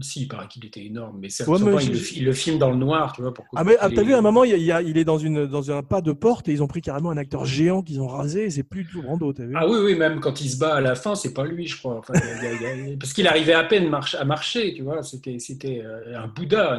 Si, 0.00 0.22
il 0.22 0.28
paraît 0.28 0.48
qu'il 0.48 0.64
était 0.64 0.84
énorme, 0.84 1.18
mais 1.20 1.28
c'est 1.28 1.46
Ouais, 1.48 1.56
il, 1.84 1.92
le, 1.92 2.16
il 2.16 2.24
le 2.24 2.32
filme 2.32 2.58
dans 2.58 2.70
le 2.70 2.76
noir, 2.76 3.12
tu 3.12 3.22
vois. 3.22 3.32
Pour 3.32 3.46
Ah 3.54 3.62
mais 3.62 3.76
ah, 3.80 3.88
t'as 3.88 4.02
vu 4.02 4.12
à 4.12 4.18
un 4.18 4.22
moment 4.22 4.42
il, 4.42 4.58
y 4.60 4.72
a- 4.72 4.82
est 4.82 5.04
dans 5.04 5.18
une 5.18 5.46
dans 5.46 5.70
un 5.70 5.82
pas 5.84 6.00
de 6.00 6.10
porte 6.12 6.48
et 6.48 6.52
ils 6.52 6.62
ont 6.64 6.66
pris 6.66 6.80
carrément 6.80 7.10
un 7.10 7.16
acteur 7.16 7.44
géant 7.44 7.80
qu'ils 7.82 8.00
ont 8.00 8.08
rasé 8.08 8.44
et 8.44 8.50
c'est 8.50 8.64
plus 8.64 8.82
du 8.84 8.90
tout 8.90 9.02
Brando 9.02 9.32
t'as 9.32 9.44
vu 9.44 9.54
Ah 9.56 9.68
oui, 9.68 9.78
oui, 9.84 9.94
même 9.94 10.18
quand 10.18 10.40
il 10.40 10.50
se 10.50 10.58
bat 10.58 10.74
à 10.74 10.80
la 10.80 10.96
fin, 10.96 11.14
c'est 11.14 11.32
pas 11.32 11.44
lui, 11.44 11.66
je 11.68 11.78
crois. 11.78 11.98
Enfin, 11.98 12.14
y 12.14 12.46
a- 12.46 12.52
y 12.54 12.92
a- 12.92 12.96
Parce 12.98 13.12
qu'il 13.12 13.28
arrivait 13.28 13.52
à 13.52 13.62
peine 13.64 13.88
marche- 13.88 14.16
à 14.16 14.24
marcher, 14.24 14.74
tu 14.74 14.82
vois. 14.82 15.02
C'était, 15.04 15.38
c'était 15.38 15.80
euh, 15.84 16.18
un 16.20 16.26
Bouddha. 16.26 16.78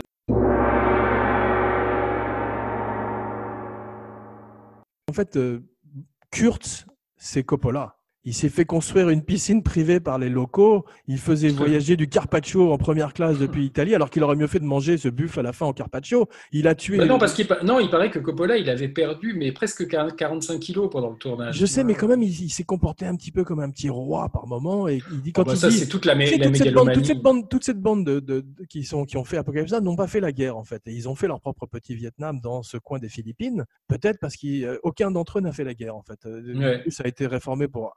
En 5.09 5.13
fait 5.13 5.37
euh, 5.37 5.61
Kurtz 6.31 6.85
c'est 7.17 7.43
Coppola 7.43 7.95
il 8.25 8.33
s'est 8.33 8.49
fait 8.49 8.65
construire 8.65 9.09
une 9.09 9.21
piscine 9.23 9.63
privée 9.63 9.99
par 9.99 10.17
les 10.17 10.29
locaux. 10.29 10.83
Il 11.07 11.19
faisait 11.19 11.49
voyager 11.49 11.95
du 11.95 12.07
carpaccio 12.07 12.71
en 12.73 12.77
première 12.77 13.13
classe 13.13 13.37
depuis 13.37 13.61
l'Italie, 13.61 13.95
alors 13.95 14.09
qu'il 14.09 14.23
aurait 14.23 14.35
mieux 14.35 14.47
fait 14.47 14.59
de 14.59 14.65
manger 14.65 14.97
ce 14.97 15.09
buff 15.09 15.37
à 15.37 15.41
la 15.43 15.53
fin 15.53 15.65
en 15.65 15.73
carpaccio. 15.73 16.27
Il 16.51 16.67
a 16.67 16.75
tué. 16.75 16.97
Bah 16.97 17.05
non, 17.05 17.17
parce 17.19 17.33
qu'il 17.33 17.47
non, 17.63 17.79
il 17.79 17.89
paraît 17.89 18.09
que 18.11 18.19
Coppola, 18.19 18.57
il 18.57 18.69
avait 18.69 18.87
perdu, 18.89 19.35
mais 19.37 19.51
presque 19.51 19.87
40 19.87 20.15
45 20.15 20.59
kilos 20.59 20.89
pendant 20.91 21.11
le 21.11 21.17
tournage. 21.17 21.55
Je 21.57 21.65
sais, 21.65 21.83
mais 21.83 21.93
quand 21.93 22.07
même, 22.07 22.23
il, 22.23 22.29
il 22.29 22.49
s'est 22.49 22.63
comporté 22.63 23.05
un 23.05 23.15
petit 23.15 23.31
peu 23.31 23.43
comme 23.43 23.59
un 23.59 23.69
petit 23.69 23.89
roi 23.89 24.29
par 24.29 24.47
moment. 24.47 24.87
Et 24.87 25.01
il 25.11 25.21
dit 25.21 25.29
Ah 25.35 25.39
quand 25.39 25.43
bah 25.43 25.53
il 25.53 25.57
ça, 25.59 25.69
dit, 25.69 25.77
c'est 25.77 25.87
toute 25.87 26.05
la, 26.05 26.15
mé- 26.15 26.37
la 26.37 26.47
toute, 26.47 26.55
cette 26.57 26.73
bande, 26.73 26.91
toute 26.93 27.05
cette 27.05 27.21
bande, 27.21 27.49
toute 27.49 27.63
cette 27.63 27.79
bande 27.79 28.05
de, 28.05 28.19
de- 28.19 28.41
de- 28.41 28.65
qui, 28.67 28.83
sont, 28.83 29.05
qui 29.05 29.17
ont 29.17 29.23
fait 29.23 29.37
Apocalypse 29.37 29.71
n'ont 29.73 29.95
pas 29.95 30.07
fait 30.07 30.19
la 30.19 30.31
guerre 30.31 30.57
en 30.57 30.63
fait. 30.63 30.81
Et 30.87 30.93
ils 30.93 31.07
ont 31.07 31.15
fait 31.15 31.27
leur 31.27 31.41
propre 31.41 31.67
petit 31.67 31.93
Vietnam 31.95 32.39
dans 32.41 32.63
ce 32.63 32.77
coin 32.77 32.99
des 32.99 33.09
Philippines. 33.09 33.65
Peut-être 33.87 34.19
parce 34.19 34.35
qu'aucun 34.37 35.11
d'entre 35.11 35.37
eux 35.37 35.41
n'a 35.41 35.51
fait 35.51 35.63
la 35.63 35.73
guerre 35.73 35.95
en 35.95 36.01
fait. 36.03 36.25
Euh, 36.25 36.53
Ouais. 36.55 36.83
Ça 36.89 37.03
a 37.03 37.07
été 37.07 37.27
réformé 37.27 37.67
pour 37.67 37.93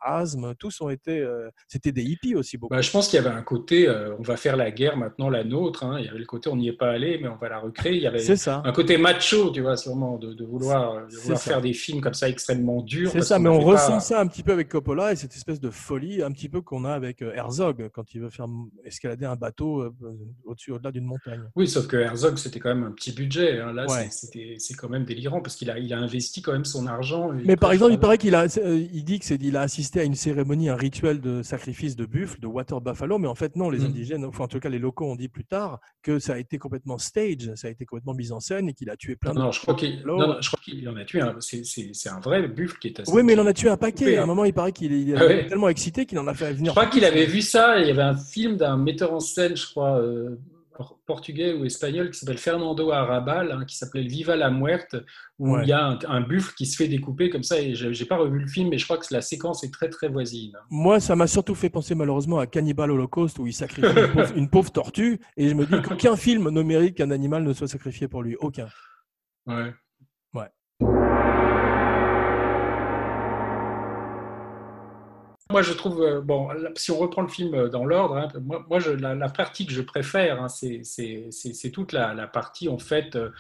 Tous 0.59 0.81
ont 0.81 0.89
été. 0.91 1.19
euh, 1.21 1.49
C'était 1.67 1.93
des 1.93 2.03
hippies 2.03 2.35
aussi 2.35 2.57
beaucoup. 2.59 2.75
Bah, 2.75 2.81
je 2.81 2.91
pense 2.91 3.09
qu'il 3.09 3.21
y 3.23 3.27
avait 3.27 3.35
un 3.35 3.43
côté, 3.43 3.89
euh, 3.89 4.15
on 4.19 4.23
va 4.23 4.37
faire 4.37 4.57
la 4.57 4.71
guerre 4.71 4.97
maintenant, 4.97 5.29
la 5.31 5.45
nôtre. 5.45 5.85
hein. 5.85 5.97
Il 5.99 6.07
y 6.07 6.09
avait 6.09 6.19
le 6.19 6.25
côté, 6.27 6.49
on 6.51 6.57
n'y 6.57 6.69
est 6.69 6.73
pas 6.73 6.91
allé, 6.91 7.19
mais 7.21 7.29
on 7.29 7.37
va 7.37 7.49
la 7.49 7.59
recréer. 7.59 7.95
Il 7.97 8.03
y 8.03 8.07
avait 8.07 8.19
ça. 8.37 8.63
un 8.65 8.73
côté 8.73 8.99
macho, 8.99 9.51
tu 9.51 9.61
vois, 9.61 9.77
sûrement, 9.77 10.19
de, 10.19 10.33
de 10.35 10.45
vouloir, 10.45 11.07
de 11.07 11.11
C'est 11.11 11.21
vouloir 11.23 11.39
ça. 11.41 11.51
faire 11.51 11.61
des 11.61 11.73
films 11.73 12.01
comme 12.01 12.15
ça 12.15 12.29
extrêmement 12.29 12.83
durs. 12.83 13.11
C'est 13.11 13.23
ça, 13.23 13.39
mais 13.39 13.49
on 13.49 13.59
pas- 13.59 13.65
ressent 13.73 14.01
ça 14.01 14.21
un 14.21 14.27
petit 14.27 14.43
peu 14.43 14.53
avec 14.53 14.69
Coppola 14.69 15.13
et 15.13 15.17
cette 15.17 15.35
espèce 15.35 15.61
de 15.61 15.71
folie 15.71 16.23
un 16.23 16.31
petit 16.33 16.49
peu 16.49 16.61
qu'on 16.61 16.85
a 16.85 16.93
avec 16.93 17.23
euh, 17.23 17.33
Herzog 17.35 17.89
quand 17.93 18.15
il 18.15 18.21
veut 18.21 18.31
faire 18.31 18.47
escalader 18.85 19.27
un 19.27 19.37
bateau 19.37 19.81
euh, 19.83 19.91
au-dessus, 20.45 20.73
au-delà 20.73 20.93
d'une 20.93 21.05
montagne. 21.05 21.43
Oui, 21.57 21.67
sauf 21.69 21.87
que 21.87 21.97
Herzog, 21.97 22.37
c'était 22.39 22.59
quand 22.61 22.75
même 22.75 22.85
un 22.85 22.93
petit 22.93 23.13
budget. 23.13 23.61
hein. 23.61 23.73
Là, 23.73 23.87
Ouais. 23.89 24.09
c'est- 24.11 24.75
quand 24.79 24.89
même 24.89 25.05
délirant 25.05 25.41
parce 25.41 25.57
qu'il 25.57 25.71
a, 25.71 25.79
il 25.79 25.93
a 25.93 25.99
investi 25.99 26.41
quand 26.43 26.53
même 26.53 26.65
son 26.65 26.87
argent. 26.87 27.31
Mais 27.45 27.57
par 27.57 27.73
exemple, 27.73 27.93
il 27.93 27.99
paraît 27.99 28.19
qu'il 28.19 28.35
a, 28.35 28.47
euh, 28.59 28.87
il 28.93 29.05
dit 29.05 29.19
que 29.19 29.25
c'est, 29.25 29.37
il 29.43 29.57
a 29.57 29.63
assisté 29.63 30.01
à 30.01 30.05
une 30.09 30.15
cérémonie, 30.17 30.69
un 30.69 30.75
rituel 30.77 31.21
de 31.21 31.43
sacrifice 31.43 31.95
de 31.95 32.05
buffle, 32.07 32.41
de 32.41 32.47
water 32.49 32.81
buffalo, 32.81 33.19
mais 33.19 33.29
en 33.29 33.35
fait 33.37 33.55
non, 33.55 33.71
les 33.71 33.79
Mm. 33.81 33.85
indigènes, 33.85 34.25
enfin 34.25 34.45
en 34.45 34.49
tout 34.49 34.59
cas 34.59 34.69
les 34.69 34.79
locaux 34.81 35.05
ont 35.05 35.15
dit 35.17 35.29
plus 35.29 35.45
tard 35.45 35.79
que 36.03 36.19
ça 36.19 36.33
a 36.35 36.39
été 36.39 36.59
complètement 36.59 36.99
stage, 36.99 37.55
ça 37.55 37.69
a 37.69 37.71
été 37.71 37.85
complètement 37.85 38.15
mis 38.15 38.33
en 38.33 38.41
scène 38.41 38.69
et 38.69 38.73
qu'il 38.75 38.91
a 38.91 38.97
tué 38.97 39.15
plein 39.17 39.33
de 39.35 39.39
Non, 39.39 39.53
je 39.53 39.61
crois 39.61 39.75
qu'il 39.75 39.97
buffalo. 39.97 40.17
non, 40.19 40.37
je 40.41 40.49
crois 40.49 40.61
qu'il 40.65 40.89
en 40.89 40.97
a 40.97 41.05
tué 41.05 41.21
un. 41.21 41.37
C'est- 41.41 42.09
un 42.09 42.21
vrai 42.21 42.49
buffle 42.49 42.79
qui 42.79 42.89
est 42.89 43.01
assez. 43.01 43.13
Oui, 43.13 43.23
mais 43.23 43.35
il 43.35 43.41
en 43.41 43.47
a 43.47 43.53
tué 43.53 43.69
un 43.69 43.77
paquet. 43.77 44.05
coupé. 44.07 44.17
À 44.17 44.23
un 44.23 44.27
moment, 44.27 44.45
il 44.45 44.53
paraît 44.55 44.73
qu'il 44.73 44.93
il 44.93 45.15
Ah 45.17 45.25
ouais. 45.27 45.47
tellement 45.47 45.69
excité 45.69 46.07
qu'il 46.07 46.19
en 46.19 46.27
a 46.27 46.35
fait 46.35 46.49
Je 46.53 46.55
venir. 46.55 46.73
crois 46.73 46.87
qu'il 46.87 47.05
avait 47.05 47.27
vu 47.27 47.43
ça. 47.43 47.79
Il 47.81 47.87
y 47.87 47.91
avait 47.91 48.03
un 48.03 48.17
film 48.17 48.57
d'un 48.57 48.77
metteur 48.77 49.13
en 49.13 49.21
scène, 49.21 49.57
je 49.57 49.67
crois, 49.67 49.99
euh, 50.01 50.37
portugais 51.07 51.55
ou 51.55 51.65
espagnol, 51.65 52.11
qui 52.11 52.19
s'appelle 52.19 52.39
Fernando 52.39 52.91
Arrabal, 52.91 53.53
hein, 53.53 53.65
qui 53.67 53.77
s'appelait 53.77 54.03
Viva 54.03 54.37
la 54.37 54.51
Muerte, 54.51 54.97
où 55.39 55.55
Ouais. 55.55 55.63
il 55.65 55.69
y 55.69 55.73
a 55.73 55.85
un, 55.85 55.99
un 56.09 56.21
buffle 56.21 56.55
qui 56.55 56.67
se 56.67 56.77
fait 56.77 56.89
découper 56.89 57.31
comme 57.31 57.43
ça. 57.43 57.61
Et 57.61 57.75
j'ai 57.75 58.05
pas 58.05 58.17
revu 58.17 58.39
le 58.41 58.47
film, 58.47 58.69
mais 58.71 58.79
je 58.79 58.85
crois 58.85 58.99
que 58.99 59.07
la 59.13 59.21
séquence 59.21 59.65
est 59.65 59.73
très 59.73 59.89
très 59.89 60.09
voisine. 60.09 60.53
Moi, 60.71 61.01
ça 61.01 61.17
m'a 61.17 61.27
surtout 61.27 61.55
fait 61.55 61.71
penser 61.71 61.95
malheureusement 61.95 62.39
à 62.39 62.47
Cannibal 62.47 62.91
Holocaust 62.91 63.39
où 63.39 63.47
il 63.47 63.53
sacrifie 63.53 63.87
une 63.89 64.13
pauvre, 64.13 64.37
une 64.37 64.51
pauvre 64.51 64.71
tortue. 64.73 65.21
Et 65.37 65.49
je 65.49 65.55
me 65.55 65.65
dis 65.67 65.81
qu'aucun 65.83 66.17
film 66.17 66.49
ne 66.51 66.63
mérite 66.63 66.97
qu'un 66.97 67.11
animal 67.11 67.43
ne 67.45 67.53
soit 67.53 67.69
sacrifié 67.69 68.09
pour 68.09 68.23
lui. 68.23 68.37
Aucun. 68.41 68.69
Ouais. 69.47 69.73
Moi, 75.51 75.63
je 75.63 75.73
trouve, 75.73 76.03
euh, 76.03 76.21
bon, 76.21 76.49
si 76.77 76.91
on 76.91 76.99
reprend 76.99 77.23
le 77.23 77.29
film 77.29 77.55
euh, 77.55 77.69
dans 77.71 77.87
l'ordre, 77.87 78.17
hein, 78.19 78.29
moi, 78.45 78.67
moi 78.69 78.81
je, 78.81 78.91
la, 78.91 79.15
la 79.15 79.31
partie 79.31 79.65
que 79.65 79.73
je 79.73 79.81
préfère, 79.81 80.43
hein, 80.43 80.49
c'est- 80.49 80.83
toute 81.73 81.93
la, 81.93 82.13
la 82.13 82.27
partie, 82.27 82.69
en 82.69 82.79
fait, 82.79 83.17
euh, 83.17 83.31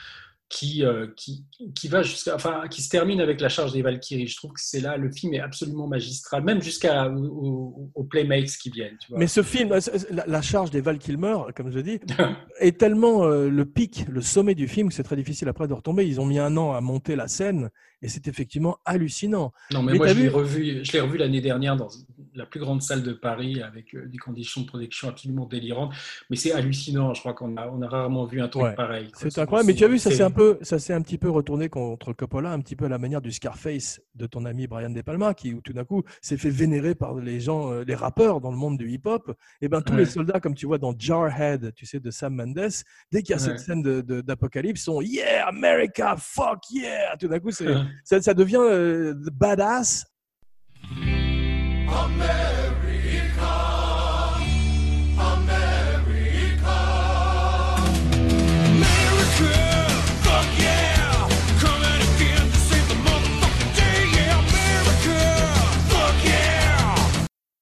qui, 0.48 0.82
euh, 0.82 1.08
qui, 1.16 1.44
qui 1.74 1.88
va 1.88 2.02
jusqu'à, 2.02 2.34
enfin, 2.34 2.62
qui 2.70 2.80
se 2.80 2.88
termine 2.88 3.20
avec 3.20 3.38
la 3.42 3.50
charge 3.50 3.74
des 3.74 3.82
Valkyries. 3.82 4.28
Je 4.28 4.36
trouve 4.38 4.52
que 4.52 4.60
c'est 4.62 4.80
là, 4.80 4.96
le 4.96 5.10
film 5.12 5.34
est 5.34 5.40
absolument 5.40 5.86
magistral, 5.86 6.42
même 6.42 6.62
jusqu'à 6.62 7.10
au- 7.10 7.26
au- 7.26 7.90
aux 7.94 8.04
Playmates 8.04 8.56
qui 8.62 8.70
viennent. 8.70 8.96
Tu 8.98 9.10
vois. 9.10 9.18
Mais 9.18 9.26
ce 9.26 9.42
film, 9.42 9.74
la, 10.10 10.24
la 10.26 10.40
charge 10.40 10.70
des 10.70 10.80
Val 10.80 10.98
Kilmer, 10.98 11.36
comme 11.54 11.70
je 11.70 11.80
dis, 11.80 12.00
est 12.60 12.78
tellement 12.78 13.24
euh, 13.24 13.50
le 13.50 13.66
pic, 13.66 14.06
le 14.08 14.22
sommet 14.22 14.54
du 14.54 14.66
film 14.68 14.88
que 14.88 14.94
c'est 14.94 15.02
très 15.02 15.16
difficile 15.16 15.48
après 15.50 15.68
de 15.68 15.74
retomber. 15.74 16.06
Ils 16.06 16.18
ont 16.22 16.26
mis 16.26 16.38
un 16.38 16.56
an 16.56 16.72
à 16.72 16.80
monter 16.80 17.14
la 17.16 17.28
scène 17.28 17.68
et 18.02 18.08
c'est 18.08 18.28
effectivement 18.28 18.78
hallucinant. 18.84 19.52
Non, 19.72 19.82
mais, 19.82 19.92
Mais 19.92 19.98
moi, 19.98 20.06
je 20.08 20.14
l'ai 20.14 20.22
vu- 20.22 20.28
revu, 20.28 20.82
revu 21.00 21.18
l'année 21.18 21.40
dernière 21.40 21.76
dans 21.76 21.88
la 22.34 22.46
plus 22.46 22.60
grande 22.60 22.82
salle 22.82 23.02
de 23.02 23.12
Paris 23.12 23.62
avec 23.62 23.94
euh, 23.94 24.06
des 24.06 24.18
conditions 24.18 24.60
de 24.62 24.66
protection 24.66 25.08
absolument 25.08 25.46
délirantes. 25.46 25.92
Mais 26.30 26.36
c'est 26.36 26.52
hallucinant. 26.52 27.14
Je 27.14 27.20
crois 27.20 27.34
qu'on 27.34 27.56
a, 27.56 27.68
on 27.68 27.82
a 27.82 27.88
rarement 27.88 28.24
vu 28.26 28.40
un 28.40 28.48
truc 28.48 28.62
Ouais. 28.64 28.74
pareil. 28.74 29.08
C'est 29.14 29.36
incroyable. 29.38 29.66
Mais 29.68 29.74
tu 29.74 29.84
as 29.84 29.88
vu, 29.88 29.98
ça 29.98 30.10
s'est 30.10 30.22
un 30.22 30.30
peu, 30.30 30.58
ça 30.62 30.78
s'est 30.78 30.92
un 30.92 31.02
petit 31.02 31.18
peu 31.18 31.28
retourné 31.30 31.68
contre 31.68 32.12
Coppola, 32.12 32.50
un 32.52 32.60
petit 32.60 32.76
peu 32.76 32.84
à 32.84 32.88
la 32.88 32.98
manière 32.98 33.20
du 33.20 33.32
Scarface 33.32 34.00
de 34.14 34.26
ton 34.26 34.44
ami 34.44 34.66
Brian 34.66 34.90
De 34.90 35.00
Palma, 35.02 35.34
qui 35.34 35.60
tout 35.62 35.72
d'un 35.72 35.84
coup 35.84 36.02
s'est 36.22 36.36
fait 36.36 36.50
vénérer 36.50 36.94
par 36.94 37.14
les 37.16 37.40
gens, 37.40 37.72
euh, 37.72 37.84
les 37.84 37.94
rappeurs 37.94 38.40
dans 38.40 38.50
le 38.50 38.56
monde 38.56 38.78
du 38.78 38.90
hip-hop. 38.90 39.32
Et 39.60 39.68
ben 39.68 39.80
tous 39.82 39.92
Ouais. 39.92 40.00
les 40.00 40.06
soldats, 40.06 40.40
comme 40.40 40.54
tu 40.54 40.66
vois 40.66 40.78
dans 40.78 40.94
Jarhead, 40.96 41.72
tu 41.74 41.86
sais 41.86 41.98
de 42.00 42.10
Sam 42.10 42.34
Mendes, 42.34 42.68
dès 43.12 43.22
qu'il 43.22 43.30
y 43.30 43.34
a 43.34 43.38
cette 43.38 43.58
scène 43.58 43.82
d'apocalypse, 43.82 44.82
sont 44.82 45.00
Yeah 45.00 45.46
America, 45.48 46.14
fuck 46.18 46.60
yeah. 46.70 47.16
Tout 47.18 47.28
d'un 47.28 47.40
coup, 47.40 47.50
c'est, 47.50 47.66
ça, 48.04 48.34
devient 48.34 48.56
euh, 48.60 49.14
badass. 49.32 50.06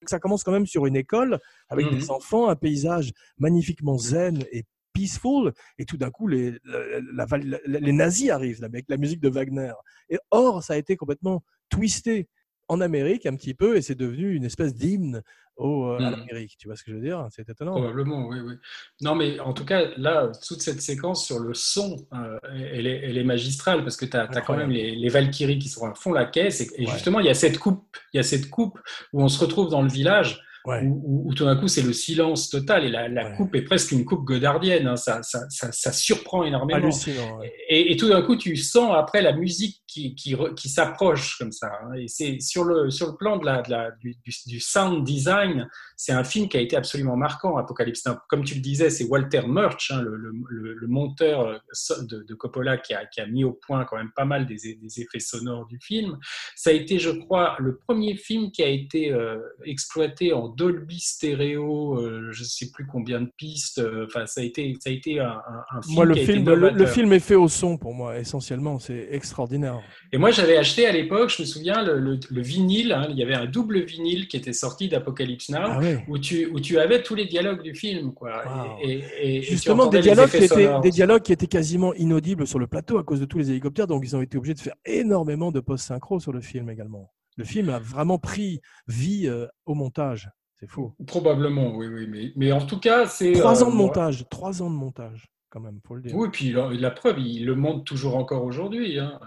Ça 0.07 0.20
commence 0.20 0.45
quand 0.45 0.53
même 0.53 0.66
sur 0.66 0.87
une 0.87 0.97
école 0.97 1.41
avec 1.68 1.87
Mhm. 1.87 1.99
des 1.99 2.11
enfants, 2.11 2.49
un 2.49 2.55
paysage 2.55 3.12
magnifiquement 3.39 3.99
zen 3.99 4.45
et 4.53 4.64
peaceful, 4.97 5.53
et 5.78 5.84
tout 5.84 5.99
d'un 5.99 6.11
coup, 6.11 6.26
les, 6.28 6.53
la- 6.64 7.01
la- 7.12 7.26
la- 7.66 7.80
les 7.80 7.92
nazis 7.92 8.30
arrivent 8.30 8.64
avec 8.64 8.86
la 8.88 8.97
musique 8.97 9.20
de 9.20 9.28
Wagner. 9.28 9.72
Et 10.09 10.18
or, 10.30 10.62
ça 10.62 10.72
a 10.74 10.76
été 10.76 10.97
complètement 10.97 11.42
twisté 11.68 12.28
en 12.68 12.80
Amérique 12.80 13.26
un 13.26 13.36
petit 13.36 13.55
peu, 13.55 13.76
et 13.76 13.82
c'est 13.82 13.94
devenu 13.94 14.34
une 14.34 14.44
espèce 14.44 14.74
d'hymne 14.74 15.22
au, 15.57 15.86
euh, 15.86 15.99
à 15.99 16.11
l'Amérique. 16.11 16.57
Tu 16.59 16.66
vois 16.68 16.76
ce 16.76 16.82
que 16.84 16.90
je 16.90 16.97
veux 16.97 17.03
dire? 17.03 17.26
C'est 17.30 17.49
étonnant. 17.49 17.72
Probablement, 17.72 18.26
oui, 18.28 18.40
oui. 18.40 18.55
Non, 19.01 19.14
mais 19.14 19.38
en 19.40 19.53
tout 19.55 19.64
cas, 19.64 19.80
là, 19.97 20.30
toute 20.47 20.61
cette 20.61 20.82
séquence 20.82 21.24
sur 21.24 21.38
le 21.38 21.55
son, 21.55 21.97
euh, 22.12 22.38
elle, 22.53 22.86
est, 22.86 23.01
elle 23.05 23.16
est 23.18 23.24
magistrale 23.24 23.82
parce 23.84 23.97
que 23.97 24.05
tu 24.05 24.16
as, 24.16 24.26
quand 24.26 24.57
même 24.57 24.70
les, 24.70 24.94
les 24.97 25.09
Valkyries 25.09 25.59
qui 25.59 25.68
sont 25.68 25.86
à 25.86 25.94
fond 25.94 26.12
la 26.12 26.26
caisse 26.26 26.61
et, 26.61 26.68
et 26.76 26.86
Ouais. 26.86 26.92
justement, 26.92 27.20
il 27.20 27.26
y 27.26 27.30
a 27.30 27.34
cette 27.34 27.59
coupe, 27.59 27.97
il 28.12 28.16
y 28.16 28.20
a 28.20 28.22
cette 28.22 28.51
coupe 28.51 28.78
où 29.12 29.22
on 29.22 29.28
se 29.28 29.38
retrouve 29.42 29.70
dans 29.70 29.82
le 29.82 29.88
village 29.88 30.42
Ouais. 30.66 30.82
où, 30.82 31.00
où- 31.04 31.28
où 31.30 31.34
tout 31.34 31.44
d'un 31.44 31.56
coup 31.56 31.68
c'est 31.68 31.82
le 31.82 31.92
silence 31.92 32.50
total 32.50 32.84
et 32.84 32.88
la, 32.90 33.08
la 33.08 33.30
Ouais. 33.30 33.36
coupe 33.36 33.54
est 33.54 33.62
presque 33.62 33.92
une 33.92 34.04
coupe 34.04 34.24
godardienne, 34.24 34.86
hein, 34.88 34.96
ça, 34.96 35.22
ça, 35.22 35.46
ça, 35.48 35.70
ça 35.72 35.92
surprend 35.92 36.42
énormément. 36.44 36.80
Et, 37.68 37.92
et 37.92 37.96
tout 37.96 38.08
d'un 38.08 38.22
coup, 38.22 38.36
tu 38.36 38.56
sens 38.56 38.92
après 38.96 39.22
la 39.22 39.32
musique 39.32 39.80
qui, 39.97 40.14
qui, 40.14 40.34
re- 40.34 40.53
qui 40.55 40.68
s'approche 40.68 41.38
comme 41.38 41.53
ça. 41.53 41.70
hein. 41.82 41.94
Et 41.94 42.07
c'est 42.09 42.38
sur 42.40 42.64
le, 42.64 42.90
sur 42.90 43.07
le 43.09 43.16
plan 43.16 43.38
de 43.38 43.47
la, 43.47 43.62
de 43.62 43.70
la- 43.70 43.90
du, 43.92 44.61
sound 44.61 45.05
design, 45.05 45.68
c'est 45.97 46.12
un 46.12 46.24
film 46.24 46.49
qui 46.49 46.59
a 46.59 46.61
été 46.61 46.76
absolument 46.76 47.16
marquant, 47.16 47.57
Apocalypse 47.57 48.05
Now. 48.05 48.16
Comme 48.28 48.44
tu 48.44 48.55
le 48.57 48.61
disais, 48.61 48.90
c'est 48.90 49.05
Walter 49.05 49.42
Murch, 49.47 49.90
hein, 49.90 50.03
le, 50.03 50.16
le, 50.49 50.86
monteur 50.86 51.40
euh, 51.40 51.57
de, 52.03 52.22
de 52.22 52.34
Coppola, 52.34 52.76
qui 52.76 52.92
a, 52.94 53.07
qui 53.07 53.20
a 53.22 53.26
mis 53.26 53.44
au 53.44 53.53
point 53.53 53.84
quand 53.86 53.97
même 53.97 54.11
pas 54.14 54.24
mal 54.26 54.44
des, 54.47 54.57
des 54.57 55.01
effets 55.01 55.18
sonores 55.20 55.66
du 55.66 55.78
film. 55.80 56.18
Ça 56.55 56.70
a 56.70 56.72
été, 56.74 56.99
je 56.99 57.11
crois, 57.11 57.57
le 57.59 57.76
premier 57.78 58.16
film 58.16 58.51
qui 58.51 58.62
a 58.62 58.68
été 58.68 59.11
euh, 59.12 59.38
exploité 59.64 60.32
en 60.34 60.49
Dolby 60.49 61.01
stéréo, 61.01 61.99
euh, 62.01 62.28
je 62.32 62.42
ne 62.42 62.47
sais 62.49 62.70
plus 62.70 62.86
combien 62.86 63.20
de 63.22 63.30
pistes. 63.36 63.78
euh, 63.78 64.07
Enfin, 64.07 64.26
ça 64.26 64.40
a 64.42 64.44
été, 64.44 64.74
ça 64.80 64.90
a 64.90 64.92
été 64.92 65.20
un, 65.20 65.28
un- 65.28 65.64
un 65.78 65.82
film 65.82 65.94
Moi, 65.94 66.05
le 66.05 66.14
qui 66.14 66.20
a 66.20 66.22
été 66.22 66.32
film, 66.34 66.53
le, 66.55 66.86
film 66.86 67.12
est 67.12 67.20
fait 67.20 67.34
au 67.34 67.49
son 67.49 67.76
pour 67.78 67.94
moi, 67.94 68.18
essentiellement. 68.18 68.78
C'est 68.78 69.09
extraordinaire. 69.11 69.80
Et 70.12 70.18
moi, 70.18 70.30
j'avais 70.30 70.57
acheté 70.57 70.87
à 70.87 70.93
l'époque, 70.93 71.30
je 71.30 71.43
me 71.43 71.47
souviens, 71.47 71.82
le, 71.82 71.99
le- 71.99 72.18
le 72.30 72.43
vinyle. 72.43 72.93
hein, 72.93 73.07
il 73.11 73.16
y 73.16 73.22
avait 73.22 73.34
un 73.34 73.47
double 73.47 73.80
vinyle 73.84 74.28
qui 74.28 74.37
était 74.37 74.53
sorti 74.53 74.89
d'Apocalypse 74.89 75.49
Now, 75.51 75.59
Ah 75.62 75.80
où, 76.09 76.18
tu, 76.18 76.47
où 76.47 76.61
tu 76.61 76.78
avais 76.78 77.03
tous 77.03 77.14
les 77.14 77.26
dialogues 77.26 77.62
du 77.62 77.74
film. 77.74 78.12
Quoi. 78.14 78.43
Wow. 78.47 78.78
Et, 78.82 79.03
et- 79.20 79.37
et 79.37 79.41
tu 79.41 79.51
Justement, 79.53 79.87
des 79.87 80.01
dialogues, 80.01 80.30
qui 80.30 80.37
étaient, 80.45 80.80
des 80.82 80.91
dialogues 80.91 81.22
qui 81.22 81.32
étaient 81.32 81.47
quasiment 81.47 81.95
inaudibles 81.95 82.47
sur 82.47 82.59
le 82.59 82.66
plateau 82.66 82.99
à 82.99 83.05
cause 83.05 83.20
de 83.20 83.24
tous 83.26 83.39
les 83.39 83.51
hélicoptères, 83.51 83.87
donc 83.87 84.03
ils 84.05 84.14
ont 84.16 84.22
été 84.22 84.37
obligés 84.39 84.55
de 84.55 84.61
faire 84.61 84.74
énormément 84.84 85.53
de 85.53 85.61
post-synchro 85.61 86.20
sur 86.20 86.32
le 86.32 86.41
film 86.41 86.70
également. 86.70 87.12
Le 87.37 87.45
film 87.45 87.68
a 87.68 87.78
vraiment 87.78 88.18
pris 88.18 88.61
vie 88.89 89.26
euh, 89.28 89.47
au 89.66 89.74
montage. 89.74 90.30
C'est 90.59 90.70
fou. 90.70 90.95
Probablement, 91.07 91.76
oui, 91.76 91.87
oui. 91.87 92.07
Mais, 92.09 92.32
mais 92.34 92.51
en 92.53 92.64
tout 92.64 92.78
cas, 92.80 93.07
c'est. 93.07 93.32
Trois 93.32 93.62
euh, 93.62 93.66
ans 93.66 93.70
de 93.70 93.76
moi- 93.76 93.87
montage, 93.89 94.24
trois 94.30 94.62
ans 94.62 94.70
de 94.70 94.74
montage, 94.74 95.26
quand 95.51 95.61
même, 95.61 95.78
faut 95.87 95.97
le 95.97 96.01
dire. 96.01 96.16
Oui, 96.16 96.28
puis 96.32 96.53
la, 96.53 96.70
la 96.70 96.91
preuve, 96.91 97.18
il 97.20 97.45
le 97.45 97.55
montre 97.55 97.84
toujours 97.84 98.16
encore 98.16 98.43
aujourd'hui. 98.43 98.99
hein. 98.99 99.20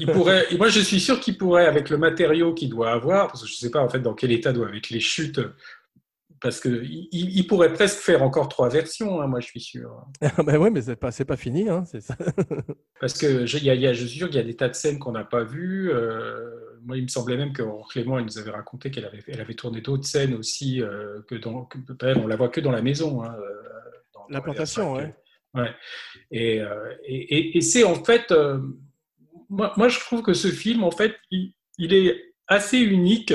Il 0.00 0.06
pourrait, 0.10 0.46
moi, 0.58 0.68
je 0.68 0.80
suis 0.80 1.00
sûr 1.00 1.20
qu'il 1.20 1.36
pourrait, 1.38 1.66
avec 1.66 1.90
le 1.90 1.96
matériau 1.98 2.54
qu'il 2.54 2.70
doit 2.70 2.90
avoir, 2.92 3.28
parce 3.28 3.42
que 3.42 3.48
je 3.48 3.54
ne 3.54 3.58
sais 3.58 3.70
pas 3.70 3.80
en 3.80 3.88
fait 3.88 4.00
dans 4.00 4.14
quel 4.14 4.32
état 4.32 4.52
doivent 4.52 4.74
être 4.74 4.90
les 4.90 5.00
chutes, 5.00 5.40
parce 6.40 6.60
que 6.60 6.82
il, 6.84 7.46
pourrait 7.46 7.72
presque 7.72 7.98
faire 8.00 8.22
encore 8.22 8.48
trois 8.48 8.68
versions. 8.68 9.20
hein, 9.22 9.26
moi, 9.26 9.40
je 9.40 9.46
suis 9.46 9.60
sûr. 9.60 10.04
ben 10.44 10.58
ouais, 10.58 10.68
mais 10.70 10.82
c'est 10.82 10.96
pas, 10.96 11.10
c'est 11.10 11.24
pas 11.24 11.36
fini, 11.38 11.68
hein, 11.70 11.84
ça. 11.86 12.14
Parce 13.00 13.14
que 13.18 13.44
je, 13.46 13.58
y 13.58 13.70
a- 13.70 13.74
il 13.74 13.80
y 13.80 13.86
a- 13.86 13.92
je 13.92 14.04
suis 14.06 14.18
sûr 14.18 14.26
qu'il 14.28 14.36
y 14.36 14.40
a 14.40 14.44
des 14.44 14.54
tas 14.56 14.68
de 14.68 14.74
scènes 14.74 14.98
qu'on 14.98 15.12
n'a 15.12 15.24
pas 15.24 15.42
vues. 15.44 15.90
Euh, 15.90 16.50
moi, 16.84 16.96
il 16.98 17.02
me 17.04 17.08
semblait 17.08 17.36
même 17.36 17.52
que 17.52 17.62
Clément 17.90 18.18
elle 18.18 18.24
nous 18.26 18.38
avait 18.38 18.50
raconté 18.50 18.90
qu'elle 18.90 19.04
avait, 19.06 19.22
elle 19.28 19.40
avait 19.40 19.54
tourné 19.54 19.80
d'autres 19.80 20.06
scènes 20.06 20.34
aussi, 20.34 20.80
euh, 20.82 21.20
que 21.28 21.34
dans, 21.34 21.64
que, 21.64 21.78
elle, 22.02 22.18
on 22.18 22.26
la 22.26 22.36
voit 22.36 22.48
que 22.50 22.60
dans 22.60 22.70
la 22.72 22.82
maison. 22.82 23.22
hein, 23.22 23.34
euh, 23.38 23.52
dans- 24.14 24.20
dans 24.20 24.26
La 24.30 24.38
les 24.38 24.42
plantation, 24.42 24.94
attaques. 24.96 25.16
ouais. 25.54 25.62
Ouais. 25.62 25.70
Et, 26.30 26.60
euh, 26.60 26.92
et, 27.04 27.36
et- 27.36 27.56
et 27.58 27.60
c'est 27.62 27.84
en 27.84 28.02
fait, 28.04 28.32
moi, 29.76 29.88
je 29.88 29.98
trouve 30.00 30.22
que 30.22 30.34
ce 30.34 30.48
film, 30.48 30.84
en 30.84 30.90
fait, 30.90 31.16
il, 31.30 31.52
est 31.78 32.34
assez 32.48 32.78
unique 32.78 33.32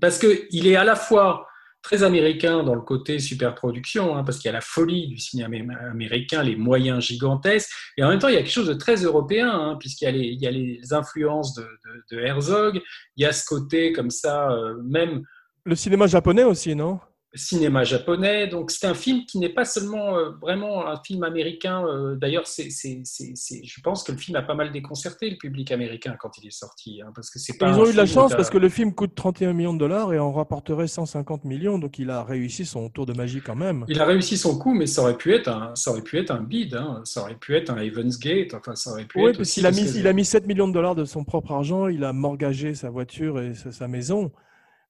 parce 0.00 0.18
qu'il 0.18 0.66
est 0.66 0.76
à 0.76 0.84
la 0.84 0.96
fois 0.96 1.46
très 1.82 2.02
américain 2.02 2.64
dans 2.64 2.74
le 2.74 2.80
côté 2.80 3.20
superproduction, 3.20 4.16
hein, 4.16 4.24
parce 4.24 4.38
qu'il 4.38 4.48
y 4.48 4.50
a 4.50 4.52
la 4.52 4.60
folie 4.60 5.06
du 5.06 5.18
cinéma 5.18 5.48
amé- 5.56 5.90
américain, 5.90 6.42
les 6.42 6.56
moyens 6.56 7.04
gigantesques, 7.04 7.70
et 7.96 8.02
en 8.02 8.08
même 8.08 8.18
temps, 8.18 8.28
il 8.28 8.34
y 8.34 8.36
a 8.36 8.42
quelque 8.42 8.50
chose 8.52 8.66
de 8.66 8.74
très 8.74 8.96
européen, 8.96 9.48
hein, 9.48 9.76
puisqu'il 9.78 10.06
y, 10.42 10.46
a 10.46 10.50
les- 10.50 10.92
influences 10.92 11.54
de 11.54 12.18
Herzog, 12.18 12.82
il 13.16 13.22
y 13.22 13.24
a 13.24 13.32
ce 13.32 13.44
côté 13.44 13.92
comme 13.92 14.10
ça, 14.10 14.50
euh, 14.50 14.74
même 14.82 15.22
Le 15.64 15.76
cinéma 15.76 16.08
japonais 16.08 16.44
aussi, 16.44 16.74
non? 16.74 16.98
Cinéma 17.36 17.84
japonais. 17.84 18.46
Donc 18.46 18.70
c'est 18.70 18.86
un 18.86 18.94
film 18.94 19.24
qui 19.26 19.38
n'est 19.38 19.48
pas 19.48 19.64
seulement 19.64 20.16
euh, 20.16 20.30
vraiment 20.40 20.86
un 20.86 20.96
film 21.02 21.22
américain. 21.22 21.86
euh, 21.86 22.16
D'ailleurs, 22.16 22.46
c'est, 22.46 22.68
je 22.70 23.80
pense 23.82 24.02
que 24.02 24.12
le 24.12 24.18
film 24.18 24.36
a 24.36 24.42
pas 24.42 24.54
mal 24.54 24.72
déconcerté 24.72 25.30
le 25.30 25.36
public 25.36 25.70
américain 25.72 26.16
quand 26.18 26.38
il 26.38 26.46
est 26.46 26.50
sorti, 26.56 27.00
hein, 27.02 27.12
parce 27.14 27.30
que 27.30 27.38
c'est 27.38 27.56
pas. 27.58 27.68
Ils 27.70 27.78
ont 27.78 27.86
eu 27.86 27.92
de 27.92 27.96
la 27.96 28.06
chance 28.06 28.32
parce 28.34 28.50
que 28.50 28.58
le 28.58 28.68
film 28.68 28.94
coûte 28.94 29.14
31 29.14 29.52
millions 29.52 29.74
de 29.74 29.78
dollars 29.78 30.12
et 30.12 30.18
en 30.18 30.32
rapporterait 30.32 30.88
150 30.88 31.44
millions, 31.44 31.78
donc 31.78 31.98
il 31.98 32.10
a 32.10 32.22
réussi 32.24 32.64
son 32.64 32.88
tour 32.88 33.06
de 33.06 33.12
magie 33.12 33.40
quand 33.40 33.56
même. 33.56 33.84
Il 33.88 34.00
a 34.00 34.04
réussi 34.04 34.36
son 34.36 34.58
coup, 34.58 34.74
mais 34.74 34.86
ça 34.86 35.02
aurait 35.02 35.16
pu 35.16 35.34
être 35.34 35.48
un, 35.48 35.74
ça 35.74 35.90
aurait 35.90 36.02
pu 36.02 36.18
être 36.18 36.30
un 36.30 36.42
bid, 36.42 36.74
hein. 36.74 37.02
ça 37.04 37.22
aurait 37.22 37.34
pu 37.36 37.54
être 37.56 37.70
un 37.70 37.78
Evans 37.78 38.12
Gate, 38.20 38.54
enfin 38.54 38.74
ça 38.74 38.90
aurait 38.90 39.04
pu 39.04 39.20
Oui, 39.20 39.30
être 39.30 39.38
parce 39.38 39.50
qu'il 39.50 39.66
a 39.66 39.70
mis, 39.70 39.88
il 39.96 40.06
a 40.06 40.12
mis 40.12 40.24
7 40.24 40.46
millions 40.46 40.68
de 40.68 40.72
dollars 40.72 40.94
de 40.94 41.04
son 41.04 41.24
propre 41.24 41.52
argent, 41.52 41.88
il 41.88 42.04
a 42.04 42.12
mortgagé 42.12 42.74
sa 42.74 42.90
voiture 42.90 43.40
et 43.40 43.54
sa, 43.54 43.72
sa 43.72 43.88
maison. 43.88 44.30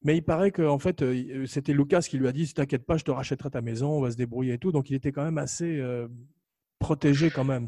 Mais 0.07 0.17
il 0.17 0.23
paraît 0.23 0.53
que 0.53 0.63
en 0.63 0.79
fait, 0.79 1.03
euh, 1.03 1.47
c'était 1.47 1.73
Lucas 1.73 2.03
qui 2.09 2.17
lui 2.17 2.29
a 2.29 2.33
dit 2.33 2.47
T'inquiète 2.55 2.87
pas, 2.87 2.97
je 2.97 3.03
te 3.03 3.11
rachèterai 3.11 3.51
ta 3.51 3.61
maison, 3.61 3.91
on 3.91 4.01
va 4.01 4.13
se 4.13 4.17
débrouiller 4.17 4.53
et 4.53 4.59
tout. 4.59 4.71
Donc 4.71 4.89
il 4.89 4.95
était 4.95 5.11
quand 5.11 5.25
même 5.25 5.37
assez 5.37 5.81
euh, 5.81 6.07
protégé 6.79 7.29
quand 7.29 7.43
même. 7.43 7.67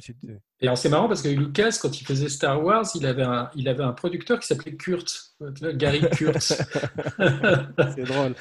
Et 0.61 0.67
alors 0.67 0.77
c'est 0.77 0.89
marrant 0.89 1.07
parce 1.07 1.23
que 1.23 1.29
Lucas, 1.29 1.79
quand 1.81 2.01
il 2.01 2.05
faisait 2.05 2.29
Star 2.29 2.65
Wars, 2.65 2.85
il 2.97 3.07
avait 3.07 3.23
un, 3.23 3.49
il 3.55 3.69
avait 3.69 3.85
un 3.85 3.93
producteur 3.93 4.41
qui 4.41 4.47
s'appelait 4.49 4.75
Kurt, 4.75 5.33
Gary 5.75 6.01
Kurtz. 6.11 6.61
C'est 7.95 8.03
drôle. 8.05 8.35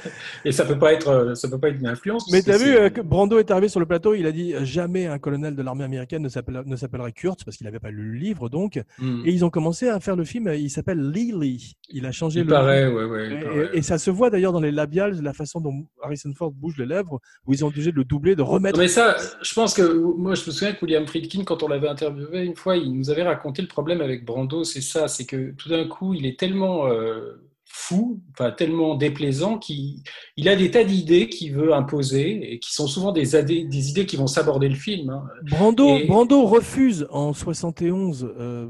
Et 0.44 0.52
ça 0.52 0.66
peut 0.66 0.80
pas 0.80 0.94
être, 0.94 1.34
ça 1.36 1.48
peut 1.48 1.60
pas 1.60 1.70
être 1.70 1.80
une 1.80 1.88
influence. 1.88 2.32
Mais 2.32 2.42
t'as 2.42 2.58
vu, 2.58 2.76
euh, 2.76 2.90
que 2.90 3.02
Brando 3.02 3.38
est 3.38 3.52
arrivé 3.52 3.70
sur 3.70 3.80
le 3.80 3.86
plateau, 3.86 4.16
il 4.16 4.26
a 4.26 4.32
dit 4.32 4.54
euh, 4.56 4.66
jamais 4.66 5.06
un 5.06 5.20
colonel 5.20 5.56
de 5.56 5.62
l'armée 5.62 5.84
américaine 5.84 6.24
ne 6.24 6.30
s'appelle- 6.30 6.64
ne 6.66 6.76
s'appellerait 6.76 7.12
Kurtz 7.12 7.44
parce 7.44 7.58
qu'il 7.58 7.66
n'avait 7.66 7.80
pas 7.80 7.92
lu 7.92 8.12
le 8.14 8.18
livre 8.18 8.50
donc. 8.50 8.82
Hmm. 8.98 9.22
Et 9.26 9.32
ils 9.32 9.46
ont 9.46 9.50
commencé 9.52 9.88
à 9.90 10.00
faire 10.00 10.16
le 10.16 10.24
film, 10.24 10.48
euh, 10.48 10.56
il 10.56 10.70
s'appelle 10.70 11.12
Lily. 11.12 11.74
Il 11.90 12.06
a 12.08 12.12
changé 12.12 12.40
Il 12.40 12.46
le 12.48 12.50
paraît, 12.50 12.88
ouais, 12.88 13.04
ouais. 13.06 13.28
il 13.28 13.34
Et, 13.34 13.40
paraît. 13.44 13.70
et- 13.74 13.78
et 13.78 13.82
ça 13.84 13.98
se 14.00 14.10
voit 14.10 14.30
d'ailleurs 14.32 14.54
dans 14.54 14.60
les 14.60 14.72
labiales, 14.72 15.22
la 15.22 15.34
façon 15.34 15.62
dont 15.62 15.86
Harrison 16.02 16.34
Ford 16.36 16.52
bouge 16.52 16.78
les 16.78 16.86
lèvres, 16.88 17.20
où 17.46 17.54
ils 17.54 17.64
ont 17.64 17.68
obligé 17.68 17.92
de 17.92 17.98
le 17.98 18.04
doubler, 18.06 18.36
de 18.36 18.42
remettre. 18.42 18.78
Non, 18.78 18.84
mais 18.84 18.88
ça, 18.90 19.16
je 19.42 19.54
pense 19.54 19.74
que 19.76 19.82
moi, 20.18 20.34
je 20.36 20.42
me 20.46 20.52
souviens 20.52 20.74
que 20.74 20.84
William 20.84 21.06
Friedkin, 21.08 21.44
quand 21.44 21.62
on 21.64 21.68
l'avait 21.68 21.88
interviewé 22.08 22.46
une 22.46 22.56
fois, 22.56 22.78
il 22.78 22.94
nous 22.94 23.10
avait 23.10 23.24
raconté 23.24 23.62
le 23.62 23.68
problème 23.68 24.02
avec 24.02 24.26
Brando, 24.26 24.64
c'est 24.64 24.82
ça, 24.82 25.08
c'est 25.08 25.26
que 25.26 25.52
tout 25.52 25.70
d'un 25.70 25.88
coup, 25.88 26.14
il 26.14 26.26
est 26.26 26.40
tellement 26.40 26.88
euh, 26.88 27.34
fou, 27.66 28.22
enfin 28.32 28.52
tellement 28.52 28.96
déplaisant, 28.96 29.58
qu'il 29.58 30.02
il 30.38 30.50
a 30.50 30.56
des 30.56 30.72
tas 30.72 30.84
d'idées 30.84 31.30
qu'il 31.30 31.54
veut 31.54 31.74
imposer 31.74 32.54
et 32.54 32.60
qui 32.60 32.74
sont 32.74 32.88
souvent 32.88 33.12
des, 33.12 33.36
idées 33.36 34.06
qui 34.06 34.16
vont 34.16 34.28
s'aborder 34.28 34.70
le 34.70 34.76
film. 34.76 35.10
hein. 35.10 35.24
Brando, 35.44 35.88
Et- 35.88 36.08
Brando 36.08 36.46
refuse 36.46 37.08
en 37.12 37.34
71, 37.34 38.34
euh, 38.38 38.68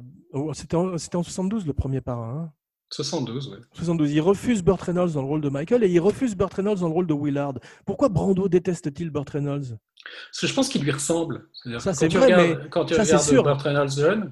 c'était 0.54 0.76
en, 0.76 0.98
c'était 0.98 1.16
en 1.16 1.24
72 1.24 1.66
le 1.66 1.74
premier 1.74 2.02
parrain. 2.02 2.48
hein. 2.48 2.52
72, 2.90 3.50
ouais. 3.50 3.58
72, 3.74 4.12
il 4.12 4.22
refuse 4.22 4.64
Burt 4.64 4.82
Reynolds 4.82 5.12
dans 5.12 5.22
le 5.22 5.28
rôle 5.28 5.42
de 5.42 5.50
Michael 5.50 5.84
et 5.84 5.90
il 5.90 6.00
refuse 6.00 6.36
Burt 6.36 6.54
Reynolds 6.54 6.80
dans 6.80 6.88
le 6.88 6.94
rôle 6.94 7.08
de 7.08 7.14
Willard. 7.14 7.56
Pourquoi 7.86 8.10
Brando 8.10 8.48
déteste-t-il 8.48 9.10
Burt 9.10 9.30
Reynolds? 9.30 9.78
Parce 10.32 10.42
que 10.42 10.48
je 10.48 10.54
pense 10.54 10.70
qu'il 10.70 10.84
lui 10.84 10.92
ressemble. 10.92 11.48
Ça, 11.80 11.94
c'est 11.94 12.08
vrai, 12.08 12.26
regardes, 12.26 12.70
quand 12.70 12.86
tu 12.86 12.96
ça, 12.96 13.04
regardes 13.04 13.24
sûr. 13.24 13.44
Burt 13.44 13.62
Reynolds 13.62 13.92
jeune, 13.92 14.32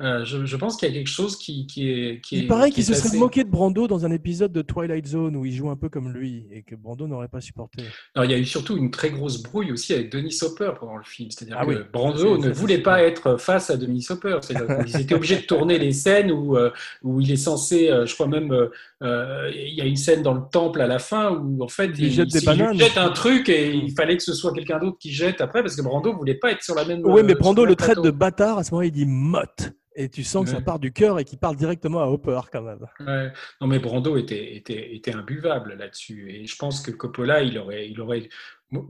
euh, 0.00 0.24
je, 0.24 0.44
je 0.44 0.56
pense 0.56 0.76
qu'il 0.76 0.88
y 0.88 0.90
a 0.90 0.94
quelque 0.94 1.06
chose 1.08 1.36
qui, 1.36 1.66
qui 1.66 1.88
est. 1.90 2.20
Qui 2.20 2.38
Il 2.38 2.44
est- 2.44 2.46
paraît 2.48 2.70
qui 2.70 2.76
qu'il 2.76 2.84
se 2.84 2.94
serait 2.94 3.08
assez- 3.10 3.18
moqué 3.18 3.44
de 3.44 3.48
Brando 3.50 3.86
dans 3.86 4.04
un 4.04 4.10
épisode 4.10 4.52
de 4.52 4.60
Twilight 4.62 5.06
Zone 5.06 5.36
où 5.36 5.44
il 5.44 5.52
joue 5.52 5.70
un 5.70 5.76
peu 5.76 5.88
comme 5.88 6.12
lui 6.12 6.46
et 6.50 6.62
que 6.62 6.74
Brando 6.74 7.06
n'aurait 7.06 7.28
pas 7.28 7.40
supporté. 7.40 7.84
Alors, 8.14 8.24
il 8.24 8.30
y 8.32 8.34
a 8.34 8.38
eu 8.38 8.44
surtout 8.44 8.76
une 8.76 8.90
très 8.90 9.10
grosse 9.10 9.42
brouille 9.42 9.70
aussi 9.70 9.92
avec 9.94 10.10
Denis 10.10 10.36
Hopper 10.42 10.72
pendant 10.80 10.96
le 10.96 11.04
film. 11.04 11.30
C'est-à-dire 11.30 11.56
Ah 11.60 11.64
que 11.64 11.70
oui. 11.70 11.76
Brando 11.92 12.38
ne 12.38 12.50
voulait 12.50 12.78
pas 12.82 13.02
être 13.02 13.36
face 13.36 13.70
à 13.70 13.76
Denis 13.76 14.04
Hopper. 14.10 14.38
Qu'ils 14.86 15.00
étaient 15.00 15.14
obligés 15.14 15.36
de 15.36 15.42
tourner 15.46 15.78
les 15.78 15.92
scènes 15.92 16.32
où, 16.32 16.56
euh, 16.56 16.70
où 17.04 17.20
il 17.20 17.30
est 17.30 17.36
censé, 17.36 17.88
euh, 17.90 18.04
je 18.06 18.14
crois 18.14 18.26
même, 18.26 18.50
euh, 19.02 19.50
il 19.54 19.74
y 19.74 19.80
a 19.80 19.84
une 19.84 19.96
scène 19.96 20.22
dans 20.22 20.34
le 20.34 20.42
temple 20.50 20.80
à 20.80 20.86
la 20.86 20.98
fin 20.98 21.30
où 21.30 21.62
en 21.62 21.68
fait 21.68 21.90
Il 21.98 22.10
jette 22.10 22.28
des 22.32 22.40
il 22.40 22.46
bananes. 22.46 22.76
jette 22.78 22.98
un 22.98 23.10
truc 23.10 23.48
et 23.48 23.72
il 23.72 23.92
fallait 23.92 24.16
que 24.16 24.22
ce 24.24 24.32
soit 24.34 24.52
quelqu'un 24.52 24.78
d'autre 24.80 24.98
qui 24.98 25.12
jette 25.12 25.40
après 25.40 25.62
parce 25.62 25.76
que 25.76 25.82
Brando 25.82 26.12
voulait 26.16 26.34
pas 26.34 26.50
être 26.50 26.62
sur 26.62 26.74
la 26.74 26.84
même. 26.84 27.02
Oui, 27.04 27.22
mais 27.24 27.34
Brando 27.34 27.64
le 27.64 27.76
traite 27.76 28.00
de 28.00 28.10
bâtard. 28.10 28.58
À 28.58 28.64
ce 28.64 28.72
moment-là, 28.72 28.86
il 28.88 28.92
dit 28.92 29.06
motte. 29.06 29.70
Et 29.96 30.08
tu 30.08 30.24
sens 30.24 30.44
que 30.44 30.50
ça 30.50 30.60
part 30.60 30.78
du 30.80 30.92
cœur 30.92 31.18
et 31.20 31.24
qu'il 31.24 31.38
parle 31.38 31.54
directement 31.56 32.00
à 32.00 32.06
Hopper 32.06 32.40
quand 32.50 32.62
même. 32.62 32.84
Ouais. 33.00 33.32
Non, 33.60 33.68
mais 33.68 33.78
Brando 33.78 34.16
était, 34.16 34.56
était, 34.56 34.94
était 34.94 35.14
imbuvable 35.14 35.74
là-dessus. 35.74 36.30
Et 36.32 36.46
je 36.46 36.56
pense 36.56 36.80
que 36.80 36.90
Coppola, 36.90 37.42
il 37.42 37.56
aurait, 37.58 37.88
il 37.88 38.00
aurait. 38.00 38.28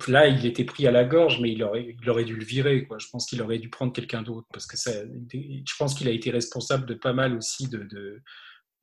Là, 0.09 0.29
il 0.29 0.47
était 0.47 0.65
pris 0.65 0.87
à 0.87 0.91
la 0.91 1.05
gorge, 1.05 1.41
mais 1.43 1.51
il 1.53 1.63
aurait, 1.63 1.95
il 2.01 2.09
aurait 2.11 2.25
dû 2.25 2.37
le 2.37 2.45
virer. 2.45 2.87
Quoi. 2.87 2.97
Je 2.99 3.07
pense 3.13 3.27
qu'il 3.27 3.43
aurait 3.43 3.59
dû 3.59 3.69
prendre 3.69 3.93
quelqu'un 3.93 4.23
d'autre. 4.23 4.47
Parce 4.51 4.67
que 4.67 4.79
ça, 4.79 4.93
je 5.33 5.75
pense 5.79 5.95
qu'il 5.95 6.09
a 6.09 6.13
été 6.13 6.31
responsable 6.31 6.87
de 6.87 6.95
pas 6.95 7.13
mal 7.13 7.35
aussi 7.37 7.69
de, 7.69 7.79
de, 7.83 8.23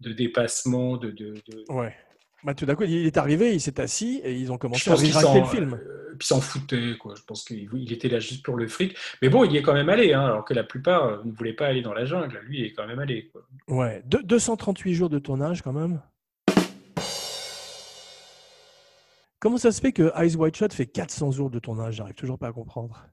de 0.02 0.12
dépassements. 0.14 0.98
De, 0.98 1.10
de, 1.10 1.34
de- 1.34 1.66
Ouais. 1.74 1.96
Bah, 2.44 2.54
tout 2.56 2.66
d'un 2.66 2.76
coup, 2.76 2.84
il 2.84 3.06
est 3.06 3.18
arrivé, 3.18 3.54
il 3.54 3.62
s'est 3.62 3.80
assis 3.80 4.20
et 4.24 4.34
ils 4.34 4.52
ont 4.52 4.58
commencé 4.58 4.90
à 4.90 4.96
s'en, 4.96 5.40
le 5.40 5.46
film. 5.46 5.74
euh, 5.74 6.16
puis 6.18 6.28
s'en 6.28 6.42
foutait. 6.42 6.96
Quoi. 7.00 7.14
Je 7.16 7.22
pense 7.24 7.44
qu'il 7.44 7.70
il 7.74 7.94
était 7.94 8.10
là 8.10 8.20
juste 8.20 8.44
pour 8.44 8.56
le 8.58 8.68
fric. 8.68 8.96
Mais 9.22 9.30
bon, 9.30 9.44
il 9.44 9.52
y 9.52 9.58
est 9.58 9.62
quand 9.62 9.74
même 9.74 9.90
allé, 9.90 10.14
hein, 10.14 10.26
alors 10.26 10.44
que 10.46 10.54
la 10.56 10.64
plupart 10.64 11.06
euh, 11.06 11.18
ne 11.24 11.32
voulaient 11.32 11.54
pas 11.54 11.68
aller 11.68 11.82
dans 11.84 11.94
la 11.94 12.06
jungle. 12.06 12.40
Lui, 12.48 12.60
il 12.60 12.66
est 12.66 12.74
quand 12.74 12.88
même 12.88 13.00
allé. 13.00 13.30
Quoi. 13.32 13.42
Ouais. 13.68 14.02
Deux- 14.06 14.24
238 14.24 14.94
jours 14.94 15.10
de 15.10 15.20
tournage 15.20 15.62
quand 15.62 15.74
même. 15.74 16.02
Comment 19.40 19.58
ça 19.58 19.72
se 19.72 19.82
fait 19.82 19.92
que 19.92 20.12
Eyes 20.16 20.36
Wide 20.36 20.56
Shut 20.56 20.74
fait 20.74 20.86
400 20.86 21.32
jours 21.32 21.50
de 21.50 21.60
tournage? 21.60 21.96
J'arrive 21.96 22.14
toujours 22.16 22.38
pas 22.38 22.48
à 22.48 22.52
comprendre. 22.54 23.08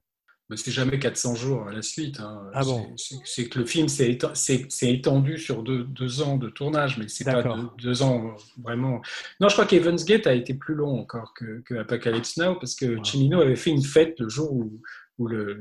Mais 0.51 0.57
c'est 0.57 0.71
jamais 0.71 0.99
400 0.99 1.35
jours 1.35 1.69
à 1.69 1.73
la 1.73 1.83
suite. 1.83 2.21
hein. 2.21 2.49
Ah 2.55 2.63
bon 2.65 2.91
C'est- 3.25 3.49
que 3.51 3.59
le 3.59 3.67
film 3.67 3.87
s'est 3.89 4.11
éten- 4.11 4.35
s'est- 4.35 4.67
s'est 4.71 4.91
étendu 4.93 5.37
sur 5.37 5.63
deux, 5.63 5.85
deux 5.85 6.23
ans 6.23 6.39
de 6.39 6.49
tournage, 6.49 6.97
mais 6.97 7.07
c'est 7.09 7.25
pas 7.25 7.43
deux, 7.57 7.69
deux 7.83 8.03
ans 8.03 8.35
vraiment. 8.63 9.03
Non, 9.41 9.49
je 9.49 9.55
crois 9.55 9.67
qu'Evans 9.67 9.95
Gate 10.07 10.27
a 10.27 10.33
été 10.33 10.55
plus 10.55 10.75
long 10.75 10.99
encore 10.99 11.35
que, 11.35 11.61
que 11.67 11.75
Apocalypse 11.75 12.39
Now, 12.39 12.55
parce 12.55 12.75
que 12.75 12.97
Cimino 13.05 13.43
avait 13.43 13.57
fait 13.57 13.71
une 13.71 13.83
fête 13.85 14.19
le 14.21 14.29
jour 14.31 14.51
où, 14.53 14.81
où 15.19 15.27
le- 15.27 15.61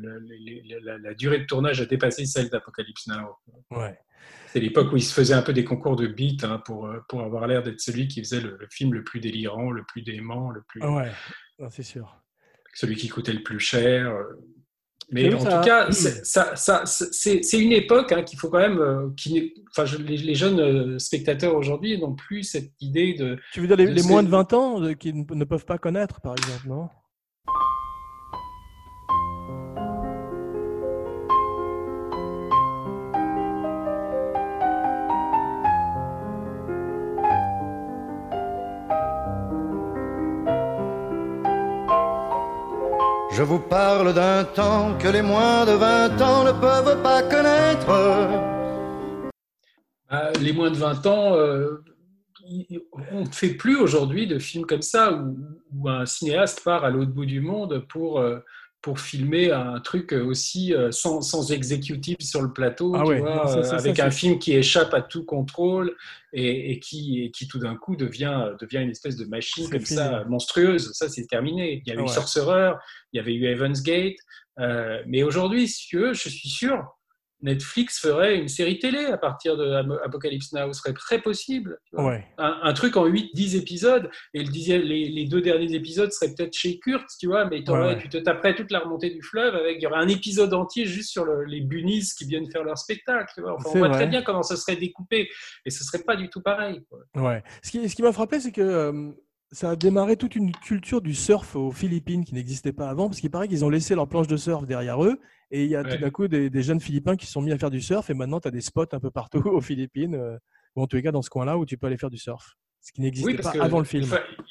la, 0.84 0.98
la 1.00 1.14
durée 1.16 1.40
de 1.40 1.46
tournage 1.46 1.82
a 1.82 1.86
dépassé 1.86 2.26
celle 2.26 2.50
d'Apocalypse 2.50 3.08
Now. 3.08 3.36
Ouais. 3.72 3.98
C'est 4.54 4.62
l'époque 4.62 4.94
où 4.94 4.96
il 4.98 5.04
se 5.04 5.14
faisait 5.14 5.34
un 5.34 5.42
peu 5.42 5.52
des 5.52 5.66
concours 5.66 5.98
de 5.98 6.08
beats 6.08 6.44
hein, 6.48 6.60
pour, 6.66 6.86
euh, 6.88 7.00
pour 7.10 7.22
avoir 7.24 7.46
l'air 7.48 7.62
d'être 7.62 7.82
celui 7.82 8.08
qui 8.08 8.22
faisait 8.22 8.40
le, 8.40 8.58
film 8.72 8.94
le 8.94 9.04
plus 9.04 9.20
délirant, 9.20 9.70
le 9.72 9.84
plus 9.84 10.02
dément, 10.02 10.50
le 10.52 10.62
plus, 10.62 10.82
Ouais. 10.82 11.12
C'est 11.70 11.84
sûr. 11.84 12.16
celui 12.74 12.96
qui 12.96 13.10
coûtait 13.10 13.34
le 13.34 13.44
plus 13.44 13.60
cher. 13.60 14.14
Mais 15.10 15.34
en 15.34 15.40
ça- 15.40 15.60
tout 15.60 15.66
cas, 15.66 15.92
c'est- 15.92 16.26
ça, 16.26 16.54
une 17.58 17.72
époque 17.72 18.12
hein, 18.12 18.24
qu'il 18.24 18.38
faut 18.38 18.50
quand 18.50 18.60
même. 18.60 18.80
euh, 18.80 19.10
qui 19.16 19.34
n'est- 19.34 19.54
enfin, 19.72 19.86
je- 19.86 19.98
les, 19.98 20.18
les 20.18 20.36
jeunes 20.36 20.60
euh, 20.60 21.00
spectateurs 21.00 21.56
aujourd'hui 21.56 21.98
n'ont 21.98 22.14
plus 22.14 22.44
cette 22.44 22.72
idée 22.82 23.14
de. 23.14 23.38
Tu 23.54 23.62
veux 23.62 23.68
dire 23.68 23.78
les, 23.78 23.86
de 23.94 24.02
moins 24.04 24.24
de 24.24 24.30
20 24.30 24.52
ans 24.54 24.84
euh, 24.84 24.94
qui 24.94 25.14
ne 25.14 25.46
peuvent 25.46 25.66
pas 25.66 25.78
connaître, 25.78 26.20
par 26.20 26.34
exemple, 26.34 26.68
non? 26.68 26.90
Je 43.38 43.44
vous 43.44 43.60
parle 43.60 44.16
d'un 44.16 44.46
temps 44.46 44.98
que 44.98 45.08
les 45.08 45.22
moins 45.22 45.64
de 45.64 45.74
20 45.74 46.22
ans 46.24 46.44
ne 46.44 46.52
peuvent 46.54 47.04
pas 47.04 47.22
connaître. 47.22 47.88
Ah, 50.10 50.32
les 50.42 50.54
moins 50.54 50.72
de 50.72 50.76
20 50.76 51.06
ans, 51.06 51.36
euh, 51.36 51.84
on 53.12 53.26
ne 53.26 53.32
fait 53.32 53.54
plus 53.54 53.76
aujourd'hui 53.76 54.26
de 54.26 54.40
films 54.40 54.66
comme 54.66 54.82
ça 54.82 55.14
où, 55.14 55.38
où 55.72 55.88
un 55.88 56.08
cinéaste 56.08 56.64
part 56.64 56.84
à 56.84 56.90
l'autre 56.90 57.12
bout 57.12 57.28
du 57.28 57.40
monde 57.40 57.86
pour, 57.88 58.20
euh, 58.20 58.40
pour 58.88 59.02
filmer 59.02 59.52
un 59.52 59.82
truc 59.82 60.14
aussi 60.14 60.74
euh, 60.74 60.92
sans, 60.92 61.20
sans 61.20 61.52
exécutif 61.52 62.16
sur 62.22 62.42
le 62.42 62.54
plateau, 62.54 62.94
Ah 62.96 63.02
tu 63.04 63.10
ouais, 63.10 63.20
vois, 63.20 63.36
non, 63.36 63.48
ça, 63.48 63.58
euh, 63.58 63.64
ça, 63.64 63.76
avec 63.76 63.98
ça, 63.98 64.06
un 64.06 64.12
film 64.12 64.40
qui 64.40 64.54
échappe 64.54 64.94
à 64.94 65.02
tout 65.02 65.26
contrôle 65.26 65.94
et, 66.32 66.72
et 66.72 66.80
qui, 66.80 67.22
et 67.22 67.32
qui 67.32 67.50
tout 67.50 67.60
d'un 67.60 67.76
coup 67.76 67.98
devient, 67.98 68.52
devient 68.62 68.78
une 68.78 68.90
espèce 68.90 69.18
de 69.18 69.26
machine 69.26 69.70
comme 69.70 69.82
fini. 69.82 69.98
ça, 69.98 70.24
monstrueuse. 70.30 70.94
Ça, 70.94 71.10
c'est 71.10 71.28
terminé. 71.28 71.84
Il 71.86 71.94
y 71.94 71.98
a 71.98 72.02
eu. 72.02 72.08
Sorcerer, 72.08 72.76
il 73.12 73.18
y 73.18 73.20
avait 73.20 73.34
eu 73.34 73.44
Evans 73.48 73.74
Gate, 73.74 74.16
euh, 74.60 75.04
mais 75.06 75.22
aujourd'hui, 75.22 75.68
si 75.68 75.86
tu 75.88 75.98
veux, 75.98 76.14
je 76.14 76.30
suis 76.30 76.48
sûr, 76.48 76.97
Netflix 77.42 78.00
ferait 78.00 78.38
une 78.38 78.48
série 78.48 78.80
télé 78.80 79.06
à 79.06 79.18
partir 79.18 79.58
de 79.58 79.72
Apocalypse 80.04 80.54
Now, 80.54 80.74
ce 80.74 80.80
serait 80.82 80.94
très 80.94 81.22
possible. 81.22 81.78
Ouais. 81.94 82.26
Un, 82.40 82.60
un 82.64 82.74
truc 82.74 82.98
en 82.98 83.06
8-10 83.08 83.56
épisodes, 83.58 84.10
et 84.34 84.44
le 84.44 84.50
dixième- 84.50 84.82
les, 84.82 85.08
les 85.10 85.26
deux 85.26 85.42
derniers 85.42 85.74
épisodes 85.74 86.12
seraient 86.12 86.34
peut-être 86.34 86.54
chez 86.56 86.80
Kurt, 86.80 87.06
tu 87.20 87.28
vois, 87.28 87.46
mais 87.46 87.64
t'aurais- 87.64 87.80
Ouais, 87.80 87.88
ouais. 87.96 88.02
tu 88.02 88.10
te 88.10 88.18
taperais 88.18 88.56
toute 88.56 88.72
la 88.72 88.80
remontée 88.80 89.12
du 89.12 89.22
fleuve, 89.22 89.54
avec, 89.56 89.78
il 89.78 89.84
y 89.84 89.88
aurait 89.88 90.00
un 90.00 90.08
épisode 90.08 90.54
entier 90.54 90.86
juste 90.86 91.12
sur 91.12 91.26
le- 91.26 91.44
les 91.44 91.62
bunnies 91.62 92.02
qui 92.18 92.26
viennent 92.26 92.50
faire 92.50 92.64
leur 92.64 92.78
spectacle. 92.78 93.32
tu 93.36 93.42
vois. 93.42 93.54
Enfin, 93.54 93.70
on 93.74 93.78
voit 93.78 93.88
vrai. 93.90 93.98
très 93.98 94.08
bien 94.08 94.22
comment 94.24 94.44
ça 94.44 94.56
serait 94.56 94.76
découpé, 94.76 95.30
et 95.66 95.70
ce 95.70 95.84
serait 95.84 96.04
pas 96.04 96.16
du 96.16 96.30
tout 96.30 96.42
pareil. 96.42 96.82
quoi. 96.90 97.00
Ouais. 97.22 97.44
Ce 97.62 97.70
qui, 97.72 97.88
ce 97.88 97.96
qui 97.96 98.02
m'a 98.02 98.12
frappé, 98.12 98.40
c'est 98.40 98.52
que 98.52 98.62
euh, 98.62 99.12
ça 99.52 99.70
a 99.72 99.76
démarré 99.76 100.18
toute 100.18 100.36
une 100.36 100.52
culture 100.52 101.02
du 101.02 101.14
surf 101.14 101.56
aux 101.56 101.72
Philippines 101.72 102.26
qui 102.26 102.34
n'existait 102.34 102.74
pas 102.74 102.90
avant, 102.90 103.08
parce 103.10 103.20
qu'il 103.22 103.30
paraît 103.32 103.48
qu'ils 103.48 103.64
ont 103.64 103.70
laissé 103.70 103.94
leur 103.96 104.08
planche 104.08 104.28
de 104.28 104.38
surf 104.38 104.66
derrière 104.66 105.04
eux, 105.04 105.20
et 105.52 105.64
il 105.64 105.70
y 105.70 105.76
a 105.76 105.84
tout 105.84 105.98
d'un 105.98 106.10
coup 106.10 106.28
des, 106.28 106.50
des 106.50 106.64
jeunes 106.64 106.80
Philippins 106.82 107.16
qui 107.16 107.26
se 107.26 107.32
sont 107.32 107.42
mis 107.42 107.52
à 107.52 107.58
faire 107.58 107.70
du 107.72 107.82
surf, 107.82 108.10
et 108.10 108.14
maintenant 108.14 108.40
tu 108.40 108.48
as 108.48 108.52
des 108.52 108.62
spots 108.62 108.86
un 108.92 109.00
peu 109.00 109.12
partout 109.12 109.40
aux 109.46 109.62
Philippines, 109.62 110.16
euh, 110.16 110.38
ou 110.76 110.82
en 110.82 110.88
tous 110.88 110.96
les 110.98 111.04
cas 111.04 111.12
dans 111.12 111.22
ce 111.22 111.30
coin-là 111.30 111.58
où 111.58 111.66
tu 111.66 111.78
peux 111.78 111.88
aller 111.88 111.98
faire 111.98 112.10
du 112.10 112.18
surf. 112.18 112.56
ce 112.82 112.92
qui 112.92 113.02
n'existait 113.02 113.32
Oui, 113.32 113.38
pas 113.42 113.54
avant 113.64 113.80
le 113.80 113.86
film. 113.86 114.06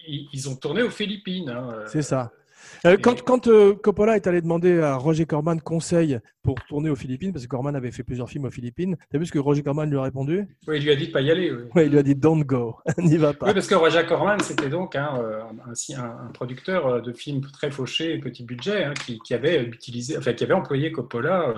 ils 0.07 0.49
ont 0.49 0.57
tourné 0.57 0.83
aux 0.83 0.91
Philippines. 0.91 1.49
hein, 1.51 1.71
euh, 1.73 1.87
C'est 1.87 2.03
ça. 2.03 2.33
Euh, 2.87 2.97
quand 3.01 3.23
quand 3.23 3.47
euh, 3.49 3.75
Coppola 3.75 4.17
est 4.17 4.27
allé 4.27 4.41
demander 4.41 4.81
à 4.81 4.97
Roger 4.97 5.27
Corman 5.27 5.61
conseil 5.61 6.19
pour 6.43 6.57
tourner 6.69 6.91
aux 6.91 6.97
Philippines, 6.97 7.33
parce 7.33 7.45
que 7.45 7.49
Corman 7.51 7.75
avait 7.75 7.91
fait 7.91 8.03
plusieurs 8.03 8.29
films 8.29 8.45
aux 8.45 8.51
Philippines, 8.51 8.97
t'as 9.11 9.19
vu 9.19 9.27
ce 9.27 9.33
que 9.33 9.39
Roger 9.39 9.63
Corman 9.63 9.89
lui 9.91 9.99
a 9.99 10.03
répondu? 10.03 10.47
Oui, 10.69 10.77
il 10.79 10.85
lui 10.85 10.91
a 10.91 10.97
dit 10.97 11.09
de 11.09 11.13
pas 11.13 11.21
y 11.21 11.31
aller. 11.31 11.51
Oui, 11.75 11.85
Il 11.85 11.91
lui 11.91 11.99
a 11.99 12.03
dit 12.03 12.15
Don't 12.15 12.45
go, 12.45 12.77
n'y 12.99 13.17
va 13.17 13.33
pas. 13.33 13.47
Oui, 13.47 13.55
parce 13.55 13.67
que 13.67 13.75
Roger 13.75 14.05
Corman, 14.07 14.39
c'était 14.41 14.69
donc 14.69 14.95
hein, 14.97 15.19
euh, 15.21 15.41
un, 15.67 15.99
un- 16.01 16.27
un 16.27 16.31
producteur 16.33 17.03
de 17.03 17.13
films 17.13 17.41
très 17.53 17.71
fauchés 17.71 18.15
et 18.15 18.19
petit 18.19 18.45
budget, 18.45 18.85
hein, 18.85 18.95
qui, 19.05 19.19
qui 19.21 19.35
avait 19.35 19.63
utilisé, 19.65 20.17
enfin, 20.17 20.33
qui 20.33 20.45
avait 20.45 20.55
employé 20.55 20.93
Coppola 20.93 21.55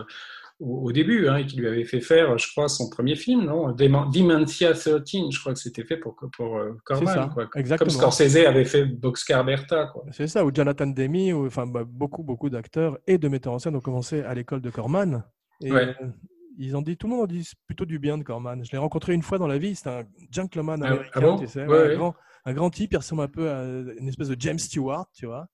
au, 0.60 0.86
au 0.86 0.92
début, 0.92 1.28
hein, 1.28 1.36
et 1.36 1.46
qui 1.46 1.56
lui 1.56 1.68
avait 1.68 1.84
fait 1.84 2.00
faire, 2.00 2.36
je 2.38 2.50
crois, 2.50 2.68
son 2.68 2.88
premier 2.90 3.14
film, 3.14 3.44
non? 3.44 3.72
Demen- 3.72 4.10
Dementia 4.12 4.72
13, 4.74 5.04
je 5.30 5.38
crois 5.40 5.52
que 5.54 5.58
c'était 5.60 5.84
fait 5.84 5.96
pour, 5.96 6.16
pour 6.32 6.56
euh, 6.58 6.76
Corman. 6.84 7.06
Ça, 7.14 7.30
quoi. 7.32 7.48
exactement. 7.54 7.90
Comme 7.90 8.00
Scorsese 8.12 8.36
avait 8.46 8.64
fait 8.64 8.84
Boxcar 8.84 9.44
Bertha. 9.44 9.92
C'est 10.10 10.26
ça, 10.26 10.44
ou 10.44 10.50
Jonathan 10.54 10.86
Demme, 10.86 11.32
ou 11.32 11.46
enfin 11.46 11.66
bah, 11.66 11.84
beaucoup, 11.86 12.22
beaucoup 12.22 12.50
d'acteurs 12.50 12.98
et 13.06 13.18
de 13.18 13.28
metteurs 13.28 13.52
en 13.52 13.58
scène 13.58 13.76
ont 13.76 13.80
commencé 13.80 14.22
à 14.22 14.34
l'école 14.34 14.60
de 14.60 14.70
Corman. 14.70 15.22
Et 15.60 15.72
Ouais. 15.72 15.94
euh, 16.00 16.06
ils 16.58 16.76
ont 16.76 16.82
dit, 16.82 16.96
tout 16.96 17.06
le 17.06 17.12
monde 17.14 17.22
en 17.22 17.26
dit 17.26 17.48
plutôt 17.66 17.84
du 17.84 17.98
bien 18.00 18.18
de 18.18 18.24
Corman. 18.24 18.64
Je 18.64 18.72
l'ai 18.72 18.78
rencontré 18.78 19.14
une 19.14 19.22
fois 19.22 19.38
dans 19.38 19.46
la 19.46 19.58
vie, 19.58 19.76
c'est 19.76 19.88
un 19.88 20.02
gentleman 20.32 20.82
Ah- 20.82 20.88
américain, 20.88 21.10
ah 21.14 21.20
bon? 21.20 21.36
tu 21.38 21.46
sais, 21.46 21.60
Ouais, 21.60 21.68
ouais, 21.68 21.78
ouais. 21.86 21.92
Un, 21.94 21.96
grand, 21.96 22.14
un 22.46 22.52
grand 22.52 22.70
type, 22.70 22.92
il 22.92 22.96
ressemble 22.96 23.22
un 23.22 23.28
peu 23.28 23.48
à 23.48 23.62
une 23.98 24.08
espèce 24.08 24.28
de 24.28 24.36
James 24.40 24.58
Stewart, 24.58 25.06
tu 25.14 25.26
vois. 25.26 25.46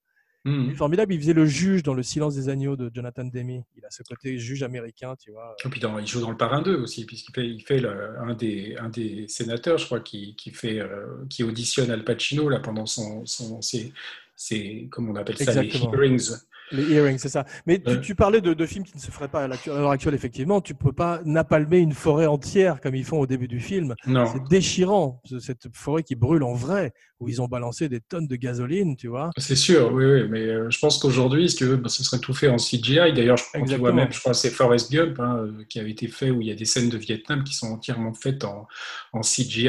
Est 0.46 0.74
formidable, 0.74 1.14
il 1.14 1.20
faisait 1.20 1.32
le 1.32 1.46
juge 1.46 1.82
dans 1.82 1.94
Le 1.94 2.02
silence 2.02 2.34
des 2.34 2.48
agneaux 2.50 2.76
de 2.76 2.90
Jonathan 2.94 3.24
Demme. 3.24 3.62
Il 3.76 3.84
a 3.84 3.90
ce 3.90 4.02
côté 4.02 4.38
juge 4.38 4.62
américain, 4.62 5.14
tu 5.18 5.30
vois. 5.30 5.56
Et 5.64 5.68
puis 5.70 5.80
dans- 5.80 5.98
il 5.98 6.06
joue 6.06 6.20
dans 6.20 6.30
le 6.30 6.36
Parrain 6.36 6.60
2 6.60 6.76
aussi, 6.76 7.06
puisqu'il 7.06 7.32
fait, 7.32 7.46
il 7.48 7.60
fait 7.62 7.80
le- 7.80 8.18
un, 8.20 8.34
des, 8.34 8.76
un 8.78 8.90
des 8.90 9.26
sénateurs, 9.28 9.78
je 9.78 9.86
crois, 9.86 10.00
qui, 10.00 10.34
qui, 10.36 10.50
fait, 10.50 10.80
euh, 10.80 11.06
qui 11.30 11.44
auditionne 11.44 11.90
Al 11.90 12.04
Pacino 12.04 12.48
là, 12.50 12.60
pendant 12.60 12.84
son, 12.84 13.24
son, 13.24 13.62
ses, 13.62 13.92
ses- 14.36 14.88
comment 14.90 15.12
on 15.12 15.16
appelle 15.16 15.38
ça, 15.38 15.44
Exactement. 15.62 15.92
les 15.92 15.96
hearings. 16.08 16.30
Les 16.72 16.92
earrings, 16.94 17.18
c'est 17.18 17.28
ça. 17.28 17.44
Mais 17.66 17.80
tu, 18.02 18.14
parlais 18.14 18.40
de, 18.40 18.54
de 18.54 18.66
films 18.66 18.84
qui 18.84 18.96
ne 18.96 19.00
se 19.00 19.10
feraient 19.10 19.28
pas 19.28 19.44
à 19.44 19.48
l'heure 19.48 19.90
actuelle, 19.90 20.14
effectivement. 20.14 20.60
Tu 20.60 20.74
peux 20.74 20.92
pas 20.92 21.20
napalmer 21.24 21.78
une 21.78 21.92
forêt 21.92 22.26
entière 22.26 22.80
comme 22.80 22.94
ils 22.94 23.04
font 23.04 23.18
au 23.20 23.26
début 23.26 23.48
du 23.48 23.60
film. 23.60 23.94
C'est 24.26 24.42
déchirant, 24.48 25.20
ce- 25.24 25.38
cette 25.40 25.66
forêt 25.74 26.02
qui 26.02 26.14
brûle 26.14 26.42
en 26.42 26.54
vrai, 26.54 26.92
où 27.20 27.28
ils 27.28 27.40
ont 27.42 27.46
balancé 27.48 27.88
des 27.88 28.00
tonnes 28.00 28.26
de 28.26 28.36
gasoline, 28.36 28.96
tu 28.96 29.08
vois. 29.08 29.30
C'est 29.36 29.56
sûr, 29.56 29.92
oui, 29.92 30.04
oui, 30.04 30.28
mais 30.28 30.40
euh, 30.40 30.70
je 30.70 30.78
pense 30.78 30.98
qu'aujourd'hui, 30.98 31.48
si 31.50 31.56
tu 31.56 31.64
veux, 31.64 31.76
bah, 31.76 31.88
ce 31.88 32.02
serait 32.02 32.18
tout 32.18 32.34
fait 32.34 32.48
en 32.48 32.56
CGI. 32.58 33.12
D'ailleurs, 33.12 33.36
je 33.36 33.44
crois 33.44 33.60
que 33.60 33.66
tu 33.66 33.76
vois 33.76 33.92
même, 33.92 34.12
je 34.12 34.20
crois 34.20 34.34
c'est 34.34 34.50
Forrest 34.50 34.90
Gump 34.90 35.20
hein, 35.20 35.36
euh, 35.46 35.64
qui 35.68 35.78
avait 35.80 35.90
été 35.90 36.08
fait 36.08 36.30
où 36.30 36.40
il 36.40 36.48
y 36.48 36.50
a 36.50 36.54
des 36.54 36.64
scènes 36.64 36.88
de 36.88 36.98
Vietnam 36.98 37.44
qui 37.44 37.54
sont 37.54 37.68
entièrement 37.68 38.14
faites 38.14 38.42
en, 38.44 38.66
en 39.12 39.20
CGI. 39.22 39.68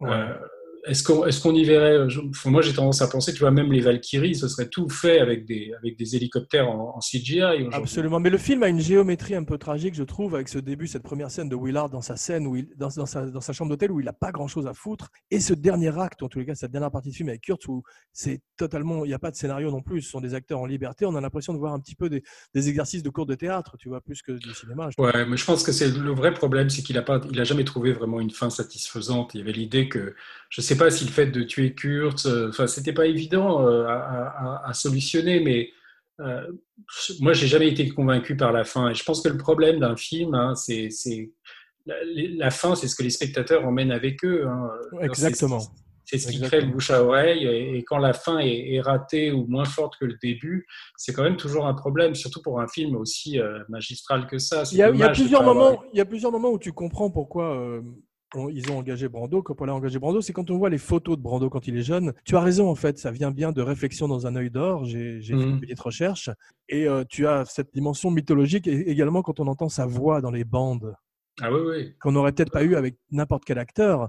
Ouais. 0.00 0.10
Euh, 0.10 0.34
est-ce 0.88 1.02
qu'on 1.40 1.54
est 1.54 1.60
y 1.60 1.64
verrait 1.64 2.08
je- 2.08 2.20
enfin, 2.30 2.50
Moi, 2.50 2.62
j'ai 2.62 2.72
tendance 2.72 3.02
à 3.02 3.08
penser, 3.08 3.32
tu 3.32 3.40
vois, 3.40 3.50
même 3.50 3.72
les 3.72 3.80
Valkyries, 3.80 4.34
ce 4.36 4.48
serait 4.48 4.68
tout 4.68 4.88
fait 4.88 5.20
avec 5.20 5.44
des, 5.46 5.72
avec 5.78 5.96
des 5.98 6.16
hélicoptères 6.16 6.68
en, 6.68 6.96
en 6.96 7.00
CGI. 7.00 7.68
Absolument. 7.72 8.20
Mais 8.20 8.30
le 8.30 8.38
film 8.38 8.62
a 8.62 8.68
une 8.68 8.80
géométrie 8.80 9.34
un 9.34 9.44
peu 9.44 9.58
tragique, 9.58 9.94
je 9.94 10.02
trouve, 10.02 10.34
avec 10.34 10.48
ce 10.48 10.58
début, 10.58 10.86
cette 10.86 11.02
première 11.02 11.30
scène 11.30 11.48
de 11.48 11.56
Willard 11.56 11.90
dans 11.90 12.00
sa 12.00 12.16
scène, 12.16 12.46
où 12.46 12.56
il, 12.56 12.68
dans, 12.76 12.88
dans 12.96 13.06
sa, 13.06 13.26
dans 13.26 13.40
sa 13.40 13.52
chambre 13.52 13.70
d'hôtel, 13.70 13.90
où 13.90 14.00
il 14.00 14.06
n'a 14.06 14.12
pas 14.12 14.32
grand-chose 14.32 14.66
à 14.66 14.74
foutre. 14.74 15.08
Et 15.30 15.40
ce 15.40 15.54
dernier 15.54 15.96
acte, 15.98 16.22
en 16.22 16.28
tous 16.28 16.38
les 16.38 16.46
cas, 16.46 16.54
cette 16.54 16.70
dernière 16.70 16.90
partie 16.90 17.10
de 17.10 17.14
film 17.14 17.28
avec 17.28 17.42
Kurtz, 17.42 17.66
où 17.68 17.82
c'est 18.12 18.40
totalement, 18.56 19.04
il 19.04 19.08
n'y 19.08 19.14
a 19.14 19.18
pas 19.18 19.30
de 19.30 19.36
scénario 19.36 19.70
non 19.70 19.82
plus. 19.82 20.02
Ce 20.02 20.10
sont 20.10 20.20
des 20.20 20.34
acteurs 20.34 20.60
en 20.60 20.66
liberté. 20.66 21.04
On 21.06 21.14
a 21.14 21.20
l'impression 21.20 21.52
de 21.52 21.58
voir 21.58 21.72
un 21.74 21.80
petit 21.80 21.94
peu 21.94 22.08
des, 22.08 22.22
des 22.54 22.68
exercices 22.68 23.02
de 23.02 23.10
cours 23.10 23.26
de 23.26 23.34
théâtre, 23.34 23.76
tu 23.78 23.88
vois, 23.88 24.00
plus 24.00 24.22
que 24.22 24.32
du 24.32 24.54
cinéma. 24.54 24.88
je. 24.96 25.02
Ouais, 25.02 25.26
mais 25.26 25.36
je 25.36 25.44
pense 25.44 25.62
que 25.62 25.72
c'est 25.72 25.88
le 25.90 26.12
vrai 26.12 26.32
problème, 26.32 26.70
c'est 26.70 26.82
qu'il 26.82 26.96
a 26.98 27.02
pas, 27.02 27.20
il 27.30 27.40
a 27.40 27.44
jamais 27.44 27.64
trouvé 27.64 27.92
vraiment 27.92 28.20
une 28.20 28.30
fin 28.30 28.50
satisfaisante. 28.50 29.34
Il 29.34 29.38
y 29.38 29.40
avait 29.42 29.52
l'idée 29.52 29.88
que, 29.88 30.14
je 30.50 30.60
sais 30.60 30.76
pas 30.78 30.90
si 30.90 31.04
le 31.04 31.10
fait 31.10 31.26
de 31.26 31.42
tuer 31.42 31.74
Kurtz, 31.74 32.26
euh, 32.26 32.48
enfin, 32.48 32.66
c'était 32.66 32.92
pas 32.92 33.06
évident 33.06 33.66
euh, 33.66 33.84
à, 33.86 33.92
à- 34.64 34.68
à 34.70 34.72
solutionner, 34.72 35.40
mais 35.40 35.70
euh, 36.20 36.46
moi, 37.20 37.32
j'ai 37.32 37.46
jamais 37.46 37.68
été 37.68 37.88
convaincu 37.88 38.36
par 38.36 38.52
la 38.52 38.64
fin. 38.64 38.88
Et 38.90 38.94
je 38.94 39.04
pense 39.04 39.20
que 39.22 39.28
le 39.28 39.36
problème 39.38 39.78
d'un 39.80 39.96
film, 39.96 40.34
hein, 40.34 40.54
c'est, 40.54 40.88
la, 41.86 41.94
la 42.04 42.50
fin, 42.50 42.74
c'est 42.74 42.88
ce 42.88 42.96
que 42.96 43.02
les 43.02 43.10
spectateurs 43.10 43.64
emmènent 43.66 43.92
avec 43.92 44.24
eux. 44.24 44.46
hein. 44.46 44.68
Exactement. 45.00 45.60
C'est- 45.60 46.16
ce 46.16 46.26
qui 46.28 46.36
Exactement. 46.36 46.48
crée 46.48 46.60
le 46.62 46.72
bouche 46.72 46.90
à 46.90 47.04
oreille. 47.04 47.46
Et, 47.46 47.76
et 47.76 47.84
quand 47.84 47.98
la 47.98 48.14
fin 48.14 48.38
est, 48.38 48.72
est 48.74 48.80
ratée 48.80 49.30
ou 49.30 49.44
moins 49.46 49.66
forte 49.66 49.92
que 50.00 50.06
le 50.06 50.16
début, 50.22 50.66
c'est 50.96 51.12
quand 51.12 51.22
même 51.22 51.36
toujours 51.36 51.66
un 51.66 51.74
problème, 51.74 52.14
surtout 52.14 52.40
pour 52.40 52.62
un 52.62 52.66
film 52.66 52.96
aussi 52.96 53.38
euh, 53.38 53.58
magistral 53.68 54.26
que 54.26 54.38
ça. 54.38 54.62
Il 54.72 54.78
y, 54.78 54.82
a, 54.82 54.88
il 54.88 54.96
y 54.96 55.02
a 55.02 55.08
dommage 55.08 55.18
de 55.18 55.22
plusieurs 55.22 55.42
avoir- 55.42 55.54
moments, 55.54 55.84
il 55.92 55.98
y 55.98 56.00
a 56.00 56.06
plusieurs 56.06 56.32
moments 56.32 56.50
où 56.50 56.58
tu 56.58 56.72
comprends 56.72 57.10
pourquoi 57.10 57.54
euh, 57.60 57.82
on- 58.34 58.48
ils 58.48 58.70
ont 58.70 58.78
engagé 58.78 59.08
Brando, 59.08 59.42
Coppola 59.42 59.72
a 59.72 59.74
engagé 59.74 59.98
Brando. 59.98 60.20
C'est 60.20 60.32
quand 60.32 60.50
on 60.50 60.58
voit 60.58 60.70
les 60.70 60.78
photos 60.78 61.16
de 61.16 61.22
Brando 61.22 61.48
quand 61.50 61.66
il 61.66 61.76
est 61.78 61.82
jeune. 61.82 62.12
Tu 62.24 62.36
as 62.36 62.40
raison, 62.40 62.68
en 62.68 62.74
fait, 62.74 62.98
ça 62.98 63.10
vient 63.10 63.30
bien 63.30 63.52
de 63.52 63.62
Réflexion 63.62 64.06
dans 64.08 64.26
un 64.26 64.36
œil 64.36 64.50
d'or. 64.50 64.84
J'ai 64.84 65.20
j'ai 65.20 65.34
fait 65.34 65.42
une 65.42 65.54
Mhm. 65.54 65.60
petite 65.60 65.80
recherche. 65.80 66.30
Et 66.68 66.86
euh, 66.86 67.04
tu 67.08 67.26
as 67.26 67.44
cette 67.46 67.72
dimension 67.72 68.10
mythologique 68.10 68.66
et 68.66 68.90
également 68.90 69.22
quand 69.22 69.40
on 69.40 69.46
entend 69.46 69.68
sa 69.68 69.86
voix 69.86 70.20
dans 70.20 70.30
les 70.30 70.44
bandes, 70.44 70.94
Ah 71.40 71.50
oui, 71.52 71.60
oui. 71.66 71.94
qu'on 72.00 72.12
n'aurait 72.12 72.32
peut-être 72.32 72.52
pas 72.52 72.62
eu 72.64 72.74
avec 72.76 72.96
n'importe 73.10 73.44
quel 73.44 73.58
acteur. 73.58 74.08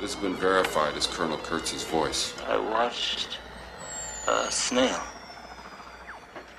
This 0.00 0.14
has 0.16 0.20
been 0.20 0.34
verified 0.34 0.94
as 0.96 1.06
Colonel 1.06 1.38
Kurtz's 1.48 1.84
voice. 1.90 2.34
I 2.48 2.56
watched 2.58 3.38
a 4.28 4.50
snail 4.50 4.98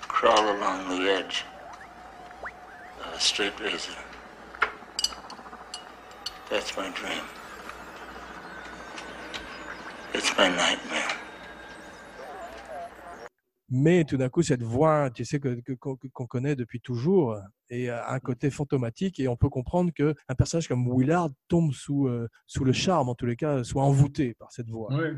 crawl 0.08 0.48
along 0.48 0.88
the 0.90 1.08
edge 1.08 1.46
of 3.02 3.16
a 3.16 3.20
straight 3.20 3.54
razor. 3.60 3.94
That's 6.50 6.78
my 6.78 6.90
dream. 6.92 7.24
It's 10.14 10.38
my 10.38 10.48
nightmare. 10.48 11.25
Mais 13.70 14.04
tout 14.04 14.18
d'un 14.18 14.30
coup, 14.30 14.44
cette 14.44 14.62
voix, 14.62 15.10
tu 15.10 15.26
sais, 15.26 15.40
que- 15.40 15.60
que- 15.62 15.74
qu'on 15.74 15.96
qu'on 16.14 16.28
connaît 16.28 16.56
depuis 16.56 16.80
toujours, 16.80 17.36
et 17.72 17.90
a 17.90 18.12
un 18.12 18.20
côté 18.20 18.52
fantomatique. 18.52 19.20
Et 19.20 19.28
on 19.28 19.36
peut 19.36 19.50
comprendre 19.50 19.92
qu'un 19.92 20.14
personnage 20.38 20.68
comme 20.68 20.86
Willard 20.88 21.30
tombe 21.48 21.72
sous, 21.74 22.08
euh, 22.08 22.28
sous 22.46 22.64
le 22.64 22.74
charme, 22.74 23.10
en 23.10 23.16
tous 23.16 23.26
les 23.26 23.36
cas, 23.36 23.64
soit 23.64 23.82
envoûté 23.82 24.36
par 24.36 24.52
cette 24.52 24.70
voix. 24.70 24.94
Ouais. 24.94 25.14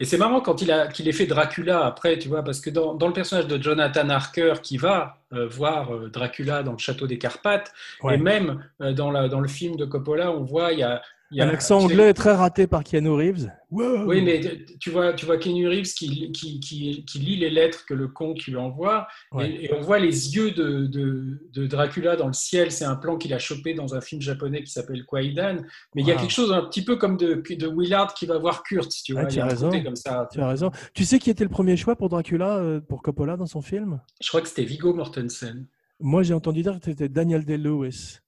Et 0.00 0.04
c'est 0.04 0.18
marrant 0.18 0.40
quand 0.40 0.60
il 0.62 0.72
a 0.72 0.88
qu'il 0.88 1.06
ait 1.06 1.12
fait 1.12 1.26
Dracula 1.26 1.86
après, 1.86 2.18
tu 2.18 2.28
vois, 2.28 2.42
parce 2.42 2.60
que 2.60 2.70
dans, 2.70 2.94
dans 2.94 3.06
le 3.06 3.12
personnage 3.12 3.46
de 3.46 3.62
Jonathan 3.62 4.08
Harker 4.08 4.54
qui 4.64 4.78
va 4.78 5.22
euh, 5.32 5.46
voir 5.46 5.94
euh, 5.94 6.08
Dracula 6.10 6.64
dans 6.64 6.72
le 6.72 6.78
château 6.78 7.06
des 7.06 7.18
Carpates, 7.18 7.72
Ouais. 8.02 8.16
et 8.16 8.18
même 8.18 8.64
dans, 8.80 9.12
la, 9.12 9.28
dans 9.28 9.40
le 9.40 9.46
film 9.48 9.76
de 9.76 9.84
Coppola, 9.84 10.32
on 10.32 10.42
voit 10.42 10.72
il 10.72 10.80
y 10.80 10.82
a 10.82 11.02
Un 11.40 11.48
accent 11.48 11.78
tu 11.80 11.86
sais, 11.86 11.92
anglais 11.94 12.12
très 12.14 12.32
raté 12.34 12.66
par 12.66 12.84
Keanu 12.84 13.10
Reeves. 13.10 13.50
Wow. 13.70 14.04
Oui, 14.06 14.20
mais 14.22 14.40
tu 14.80 14.90
vois, 14.90 15.14
tu 15.14 15.24
vois 15.24 15.38
Keanu 15.38 15.66
Reeves 15.68 15.94
qui, 15.94 16.30
qui, 16.32 16.60
qui, 16.60 17.04
qui 17.06 17.18
lit 17.18 17.36
les 17.36 17.48
lettres 17.48 17.86
que 17.86 17.94
le 17.94 18.08
comte 18.08 18.44
lui 18.44 18.56
envoie, 18.56 19.06
Ouais. 19.32 19.50
et, 19.50 19.64
et 19.64 19.74
on 19.74 19.80
voit 19.80 19.98
les 19.98 20.34
yeux 20.36 20.50
de, 20.50 20.86
de, 20.86 21.40
de 21.54 21.66
Dracula 21.66 22.16
dans 22.16 22.26
le 22.26 22.32
ciel. 22.34 22.70
C'est 22.70 22.84
un 22.84 22.96
plan 22.96 23.16
qu'il 23.16 23.32
a 23.32 23.38
chopé 23.38 23.72
dans 23.72 23.94
un 23.94 24.00
film 24.02 24.20
japonais 24.20 24.62
qui 24.62 24.70
s'appelle 24.72 25.04
Kwaidan. 25.06 25.62
Mais 25.94 26.02
il 26.02 26.08
y 26.08 26.12
a 26.12 26.16
quelque 26.16 26.32
chose 26.32 26.52
un 26.52 26.62
petit 26.64 26.84
peu 26.84 26.96
comme 26.96 27.16
de, 27.16 27.42
de 27.48 27.66
Willard 27.68 28.12
qui 28.14 28.26
va 28.26 28.36
voir 28.38 28.62
Kurtz, 28.62 29.02
tu 29.02 29.14
Ah, 29.16 29.22
vois. 29.22 29.30
tu 29.30 29.36
il 29.36 29.38
y 29.38 29.40
a 29.40 29.44
as 29.46 29.48
raison. 29.48 29.70
côté 29.70 29.82
comme 29.82 29.96
ça. 29.96 30.28
Tu 30.32 30.40
as 30.40 30.48
raison. 30.48 30.70
Tu 30.92 31.04
sais 31.04 31.18
qui 31.18 31.30
était 31.30 31.44
le 31.44 31.50
premier 31.50 31.76
choix 31.76 31.96
pour 31.96 32.08
Dracula, 32.10 32.56
euh, 32.58 32.80
pour 32.80 33.00
Coppola 33.02 33.36
dans 33.38 33.46
son 33.46 33.62
film? 33.62 34.00
Je 34.20 34.28
crois 34.28 34.42
que 34.42 34.48
c'était 34.48 34.64
Viggo 34.64 34.92
Mortensen. 34.92 35.66
Moi, 35.98 36.24
j'ai 36.24 36.34
entendu 36.34 36.62
dire 36.62 36.78
que 36.78 36.84
c'était 36.84 37.08
Daniel 37.08 37.44
Day-Lewis. 37.44 38.18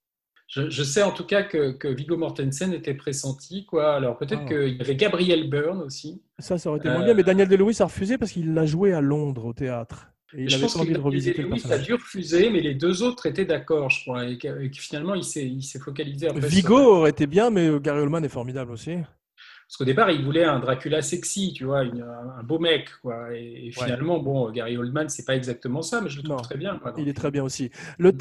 Je, 0.46 0.68
je 0.70 0.82
sais 0.82 1.02
en 1.02 1.10
tout 1.12 1.24
cas 1.24 1.42
que, 1.42 1.72
que 1.72 1.88
Viggo 1.88 2.16
Mortensen 2.16 2.72
était 2.72 2.94
pressenti. 2.94 3.64
Quoi. 3.64 3.94
Alors 3.94 4.16
peut-être 4.18 4.42
Ah. 4.44 4.48
qu'il 4.48 4.76
y 4.76 4.80
avait 4.80 4.94
Gabriel 4.96 5.48
Byrne 5.48 5.80
aussi. 5.82 6.22
Ça, 6.38 6.58
ça 6.58 6.68
aurait 6.70 6.78
été 6.78 6.88
moins 6.88 7.00
Euh, 7.00 7.04
bien. 7.06 7.14
Mais 7.14 7.22
Daniel 7.22 7.48
Day-Lewis 7.48 7.78
a 7.80 7.86
refusé 7.86 8.18
parce 8.18 8.30
qu'il 8.32 8.52
l'a 8.54 8.66
joué 8.66 8.92
à 8.92 9.00
Londres 9.00 9.46
au 9.46 9.52
théâtre. 9.52 10.08
Et 10.36 10.42
il 10.42 10.50
je 10.50 10.56
avait 10.56 10.62
pense 10.64 10.76
envie 10.76 10.92
de 10.92 10.98
revisiter 10.98 11.42
le 11.42 11.72
a 11.72 11.78
dû 11.78 11.94
refuser, 11.94 12.50
mais 12.50 12.60
les 12.60 12.74
deux 12.74 13.02
autres 13.04 13.26
étaient 13.26 13.44
d'accord, 13.44 13.88
je 13.90 14.02
crois, 14.02 14.26
et 14.26 14.36
que, 14.36 14.62
et 14.62 14.68
que 14.70 14.78
finalement 14.78 15.14
il 15.14 15.22
s'est 15.22 15.78
focalisé 15.78 16.26
après 16.28 16.46
Vigo 16.48 16.76
aurait 16.76 17.10
été 17.10 17.26
bien, 17.28 17.50
mais 17.50 17.68
euh, 17.68 17.78
Gary 17.78 18.00
Oldman 18.00 18.24
est 18.24 18.28
formidable 18.28 18.72
aussi. 18.72 18.96
Parce 19.66 19.76
qu'au 19.78 19.84
départ, 19.84 20.10
il 20.10 20.24
voulait 20.24 20.44
un 20.44 20.60
Dracula 20.60 21.02
sexy, 21.02 21.52
tu 21.54 21.64
vois, 21.64 21.82
une- 21.84 22.02
un, 22.02 22.42
beau 22.42 22.58
mec, 22.58 22.90
quoi. 23.02 23.34
Et, 23.34 23.68
et 23.68 23.72
finalement, 23.72 24.18
bon, 24.20 24.50
Gary 24.50 24.76
Oldman, 24.76 25.08
c'est 25.08 25.24
pas 25.24 25.34
exactement 25.34 25.82
ça, 25.82 26.00
mais 26.00 26.08
je 26.10 26.18
le 26.18 26.22
trouve 26.22 26.36
Non, 26.36 26.42
très 26.42 26.56
bien. 26.56 26.78
quoi. 26.78 26.92
Il 26.98 27.08
est 27.08 27.14
très 27.14 27.30
bien 27.30 27.42
aussi. 27.42 27.70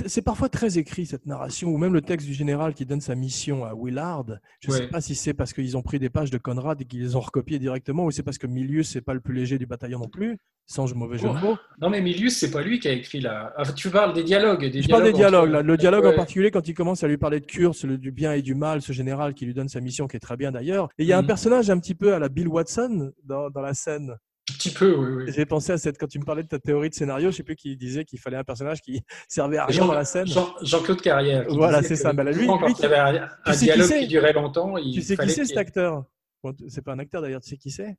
C'est 0.08 0.22
parfois 0.22 0.50
très 0.50 0.78
écrit 0.78 1.06
cette 1.06 1.26
narration, 1.26 1.70
ou 1.70 1.78
même 1.78 1.94
le 1.94 2.02
texte 2.02 2.26
du 2.28 2.34
général 2.34 2.74
qui 2.74 2.86
donne 2.86 3.02
sa 3.02 3.16
mission 3.16 3.66
à 3.66 3.74
Willard. 3.76 4.26
Je 4.62 4.70
ne 4.72 4.74
sais 4.76 4.88
pas 4.88 5.02
si 5.02 5.16
c'est 5.16 5.34
parce 5.34 5.54
qu'ils 5.54 5.76
ont 5.78 5.82
pris 5.82 6.00
des 6.00 6.10
pages 6.10 6.32
de 6.32 6.38
Conrad 6.38 6.80
et 6.82 6.86
qu'ils 6.86 7.02
les 7.02 7.16
ont 7.16 7.20
recopiées 7.22 7.60
directement, 7.60 8.06
ou 8.06 8.12
c'est 8.12 8.24
parce 8.24 8.38
que 8.38 8.48
Milius, 8.48 8.90
c'est 8.90 9.02
pas 9.02 9.14
le 9.14 9.20
plus 9.20 9.34
léger 9.36 9.58
du 9.58 9.66
bataillon 9.66 10.00
non 10.00 10.08
plus, 10.10 10.38
sans 10.66 10.94
mauvais 10.96 11.18
jeu 11.18 11.28
de 11.28 11.34
mots. 11.34 11.58
Non, 11.82 11.90
mais 11.90 12.02
Milius, 12.02 12.38
c'est 12.38 12.52
pas 12.52 12.62
lui 12.62 12.80
qui 12.80 12.88
a 12.88 12.92
écrit 12.94 13.20
la. 13.20 13.54
Ah, 13.58 13.64
tu 13.72 13.90
parles 13.90 14.14
des 14.14 14.24
dialogues. 14.24 14.66
Des 14.72 14.82
Je 14.82 14.88
parle 14.88 15.04
des 15.04 15.10
entre- 15.10 15.18
dialogues, 15.18 15.50
là. 15.52 15.62
Le 15.62 15.78
dialogue 15.78 16.06
en 16.06 16.14
particulier, 16.16 16.52
quand 16.52 16.68
il 16.68 16.74
commence 16.74 17.04
à 17.04 17.08
lui 17.08 17.18
parler 17.18 17.40
de 17.40 17.46
Kurz, 17.46 17.86
du 17.86 18.12
bien 18.12 18.34
et 18.34 18.42
du 18.42 18.56
mal, 18.56 18.82
ce 18.82 18.94
général 18.94 19.34
qui 19.34 19.46
lui 19.46 19.54
donne 19.54 19.70
sa 19.70 19.82
mission, 19.82 20.08
qui 20.08 20.18
est 20.18 20.22
très 20.22 20.38
bien 20.38 20.52
d'ailleurs. 20.52 20.90
Et 20.98 21.04
il 21.04 21.08
y 21.08 21.14
a 21.14 21.18
un 21.18 21.22
Mhm. 21.22 21.28
personnage 21.28 21.70
un 21.70 21.80
petit 21.80 21.96
peu 21.96 22.14
à 22.14 22.20
la 22.20 22.30
Bill 22.30 22.48
Watson 22.48 23.12
dans, 23.24 23.50
dans 23.50 23.62
la 23.62 23.74
scène. 23.74 24.16
Un 24.50 24.54
petit 24.56 24.72
peu, 24.72 24.94
oui, 24.96 25.24
oui. 25.26 25.34
J'ai 25.34 25.46
pensé 25.46 25.72
à 25.72 25.78
cette, 25.78 25.98
quand 25.98 26.08
tu 26.08 26.20
me 26.20 26.26
parlais 26.26 26.44
de 26.44 26.50
ta 26.50 26.60
théorie 26.60 26.90
de 26.90 26.94
scénario, 26.96 27.32
je 27.32 27.38
sais 27.38 27.44
plus 27.44 27.56
qui 27.56 27.78
disait 27.78 28.04
qu'il 28.04 28.20
fallait 28.20 28.36
un 28.36 28.44
personnage 28.44 28.82
qui 28.82 29.02
servait 29.30 29.58
à 29.58 29.66
rien 29.66 29.78
Jean- 29.80 29.88
dans 29.88 29.94
la 29.94 30.04
scène. 30.04 30.28
Jean- 30.28 30.54
Jean-Claude 30.62 31.02
Carrière. 31.02 31.48
qui 31.48 31.56
Voilà, 31.56 31.82
c'est 31.82 31.96
ça. 31.96 32.12
Ben 32.12 32.24
là, 32.24 32.32
lui- 32.32 32.40
lui 32.42 32.48
y 32.48 32.86
avait 32.86 32.98
un, 32.98 33.30
sais 33.54 33.60
qui 33.60 33.64
dialogue 33.66 33.88
c'est 33.88 34.00
qui 34.02 34.08
durait 34.08 34.34
longtemps, 34.34 34.78
il 34.78 34.94
Tu 34.94 35.02
sais 35.02 35.16
qui 35.16 35.30
c'est 35.30 35.46
cet 35.46 35.58
acteur? 35.58 36.04
Bon, 36.44 36.54
C'est 36.68 36.84
pas 36.84 36.92
un 36.94 37.00
acteur 37.00 37.22
d'ailleurs, 37.22 37.40
tu 37.42 37.50
sais 37.52 37.58
qui 37.58 37.72
c'est? 37.72 37.96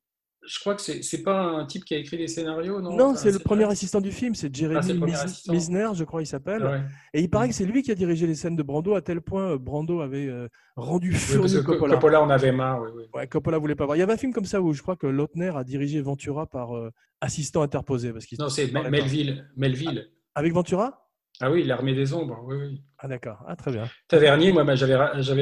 Je 0.46 0.60
crois 0.60 0.74
que 0.74 0.82
c'est 0.82 1.22
pas 1.22 1.40
un 1.42 1.64
type 1.64 1.84
qui 1.84 1.94
a 1.94 1.98
écrit 1.98 2.18
les 2.18 2.28
scénarios, 2.28 2.80
non? 2.80 2.94
Non, 2.96 3.04
Enfin, 3.10 3.16
c'est 3.16 3.32
le 3.32 3.38
premier 3.38 3.64
assistant 3.64 4.00
du 4.00 4.12
film, 4.12 4.34
c'est 4.34 4.54
Jeremy 4.54 5.00
Ah. 5.14 5.50
Misner, 5.52 5.88
je 5.94 6.04
crois 6.04 6.20
il 6.22 6.26
s'appelle. 6.26 6.62
Ouais. 6.64 6.80
Et 7.14 7.22
il 7.22 7.30
paraît 7.30 7.48
que 7.48 7.54
c'est 7.54 7.64
lui 7.64 7.82
qui 7.82 7.90
a 7.90 7.94
dirigé 7.94 8.26
les 8.26 8.34
scènes 8.34 8.56
de 8.56 8.62
Brando 8.62 8.94
à 8.94 9.00
tel 9.00 9.20
point 9.22 9.52
euh, 9.52 9.58
Brando 9.58 10.00
avait 10.00 10.26
euh, 10.26 10.48
rendu 10.76 11.10
Oui, 11.10 11.16
furieux 11.16 11.60
que 11.62 11.66
Coppola. 11.66 11.94
Coppola, 11.94 12.22
on 12.22 12.28
avait 12.30 12.52
marre. 12.52 12.82
Oui, 12.82 12.90
oui. 12.94 13.04
Ouais, 13.14 13.26
Coppola 13.26 13.56
voulait 13.58 13.74
pas 13.74 13.86
voir. 13.86 13.96
Il 13.96 14.00
y 14.00 14.02
avait 14.02 14.12
un 14.12 14.18
film 14.18 14.32
comme 14.34 14.44
ça 14.44 14.60
où 14.60 14.72
je 14.74 14.82
crois 14.82 14.96
que 14.96 15.06
Lautner 15.06 15.52
a 15.56 15.64
dirigé 15.64 16.00
Ventura 16.02 16.46
par 16.46 16.76
euh, 16.76 16.90
assistant 17.22 17.62
interposé. 17.62 18.12
Parce 18.12 18.26
qu'il 18.26 18.38
Non, 18.38 18.48
c'est. 18.50 18.70
Melville. 18.70 19.48
Melville. 19.56 20.08
Avec 20.34 20.52
Ventura? 20.52 21.08
Ah 21.40 21.50
oui, 21.50 21.64
l'armée 21.64 21.94
des 21.94 22.12
ombres. 22.12 22.38
Oui, 22.46 22.56
oui. 22.56 22.82
Ah 22.98 23.08
d'accord, 23.08 23.38
ah, 23.46 23.56
très 23.56 23.72
bien. 23.72 23.84
Tavernier, 24.08 24.52
moi, 24.52 24.64
bah, 24.64 24.74
j'avais, 24.76 24.94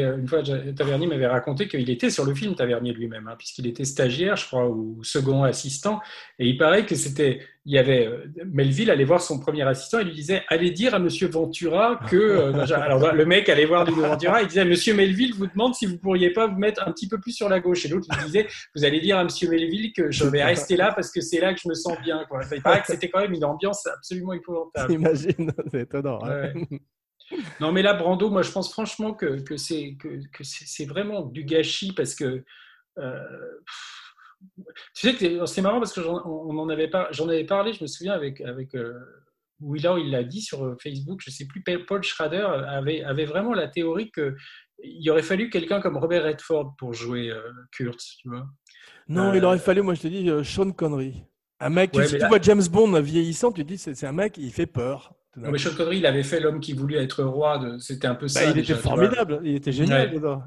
une 0.03 0.27
fois, 0.27 0.43
Tavernier 0.43 1.07
m'avait 1.07 1.27
raconté 1.27 1.69
qu'il 1.69 1.89
était 1.91 2.11
sur 2.11 2.25
le 2.25 2.35
film 2.35 2.55
Tavernier 2.55 2.93
lui-même, 2.93 3.29
hein, 3.29 3.35
puisqu'il 3.39 3.67
était 3.67 3.85
stagiaire, 3.85 4.37
je 4.37 4.47
crois, 4.47 4.69
ou 4.69 5.03
second 5.05 5.45
assistant, 5.45 6.01
et 6.39 6.47
il 6.49 6.57
paraît 6.57 6.87
que 6.87 6.95
c'était, 6.95 7.41
il 7.65 7.73
y 7.75 7.79
avait 7.79 8.07
euh, 8.07 8.27
Melville 8.53 8.91
allait 8.91 9.05
voir 9.05 9.21
son 9.21 9.39
premier 9.39 9.63
assistant 9.63 10.01
et 10.01 10.05
lui 10.05 10.13
disait, 10.15 10.43
allez 10.49 10.71
dire 10.71 10.95
à 10.95 10.99
Monsieur 10.99 11.29
Ventura 11.29 12.01
que, 12.11 12.17
euh, 12.17 12.53
alors 12.75 13.13
le 13.15 13.25
mec 13.27 13.49
allait 13.49 13.67
voir 13.67 13.85
du 13.85 13.93
Ventura, 13.93 14.43
il 14.43 14.49
disait, 14.49 14.65
Monsieur 14.65 14.95
Melville 14.95 15.35
vous 15.35 15.47
demande 15.47 15.75
si 15.75 15.87
vous 15.87 15.99
pourriez 15.99 16.31
pas 16.31 16.47
vous 16.49 16.59
mettre 16.59 16.83
un 16.89 16.91
petit 16.91 17.07
peu 17.07 17.21
plus 17.21 17.33
sur 17.33 17.49
la 17.49 17.61
gauche, 17.61 17.85
et 17.85 17.89
l'autre 17.89 18.09
lui 18.17 18.25
disait, 18.25 18.49
vous 18.75 18.85
allez 18.85 19.01
dire 19.01 19.19
à 19.19 19.25
Monsieur 19.25 19.49
Melville 19.51 19.93
que 19.93 20.11
je 20.11 20.25
vais 20.25 20.43
rester 20.43 20.77
là 20.77 20.93
parce 20.93 21.11
que 21.13 21.21
c'est 21.21 21.39
là 21.41 21.53
que 21.55 21.61
je 21.63 21.69
me 21.69 21.75
sens 21.75 21.97
bien, 22.03 22.25
quoi. 22.29 22.41
Il 22.53 22.63
paraît 22.63 22.81
que 22.81 22.87
c'était 22.89 23.09
quand 23.11 23.21
même 23.21 23.35
une 23.35 23.45
ambiance 23.45 23.87
absolument 23.87 24.33
épouvantable. 24.33 24.89
T'imagines 24.93 25.53
C'est 25.71 25.83
étonnant. 25.83 26.19
hein. 26.25 26.51
Ouais. 26.55 26.79
Non, 27.61 27.72
mais 27.72 27.83
là, 27.83 27.95
Brando, 27.95 28.30
moi, 28.30 28.43
je 28.43 28.51
pense 28.51 28.72
franchement 28.72 29.14
que, 29.14 29.41
que 29.41 29.57
c'est 29.57 29.97
que, 30.01 30.09
que 30.33 30.43
c'est 30.45 30.85
vraiment 30.87 31.22
du 31.22 31.45
gâchis 31.45 31.93
parce 31.93 32.14
que. 32.14 32.45
euh, 32.99 33.18
tu 34.95 35.09
sais 35.09 35.14
que 35.14 35.47
c'est 35.47 35.62
marrant 35.62 35.78
parce 35.78 35.93
que 35.93 36.03
j'en 36.03 36.20
on 36.26 36.59
en 36.59 36.68
avait 36.68 36.91
avais 36.93 37.45
parlé, 37.45 37.72
je 37.72 37.83
me 37.83 37.87
souviens 37.87 38.12
avec 38.12 38.41
avec 38.41 38.74
euh, 38.74 38.93
Willow, 39.61 39.99
il 39.99 40.11
l'a 40.11 40.24
dit 40.24 40.41
sur 40.43 40.76
Facebook, 40.83 41.20
je 41.24 41.30
sais 41.30 41.47
plus, 41.47 41.62
Paul 41.87 42.03
Schrader 42.03 42.45
avait 42.66 43.05
avait 43.05 43.24
vraiment 43.24 43.55
la 43.55 43.68
théorie 43.68 44.11
que 44.11 44.35
il 44.83 45.09
aurait 45.11 45.22
fallu 45.22 45.49
quelqu'un 45.49 45.80
comme 45.80 45.97
Robert 45.97 46.24
Redford 46.24 46.74
pour 46.76 46.93
jouer 46.93 47.30
euh, 47.30 47.41
Kurt, 47.70 48.01
tu 48.18 48.28
vois. 48.28 48.49
Non, 49.07 49.30
Euh, 49.30 49.37
il 49.37 49.45
aurait 49.45 49.59
fallu, 49.61 49.83
moi 49.83 49.95
je 49.95 50.03
te 50.03 50.09
dis, 50.09 50.28
euh, 50.28 50.43
Sean 50.43 50.72
Connery. 50.72 51.22
Un 51.61 51.70
mec, 51.70 51.95
Ouais, 51.95 52.07
si 52.09 52.14
tu 52.14 52.18
là- 52.18 52.26
vois 52.28 52.41
James 52.41 52.66
Bond 52.68 53.01
vieillissant, 53.01 53.53
tu 53.53 53.62
te 53.62 53.68
dis, 53.68 53.78
c'est 53.78 53.95
c'est 53.95 54.07
un 54.09 54.12
mec, 54.12 54.37
il 54.39 54.51
fait 54.53 54.66
peur. 54.66 55.14
Non, 55.37 55.51
mais. 55.51 55.59
Sean 55.59 55.74
Connery, 55.74 55.99
il 55.99 56.07
avait 56.07 56.22
fait 56.22 56.41
l'homme 56.41 56.61
qui 56.61 56.72
voulait 56.74 57.03
être 57.03 57.22
roi, 57.24 57.59
de- 57.59 57.78
c'était 57.78 58.07
un 58.07 58.14
peu 58.14 58.26
Bah, 58.26 58.28
ça. 58.28 58.45
il 58.45 58.55
déjà, 58.55 58.74
était 58.74 58.83
formidable, 58.83 59.41
il 59.45 59.55
était 59.55 59.72
génial 59.72 60.09
Ouais. 60.09 60.14
dedans. 60.14 60.43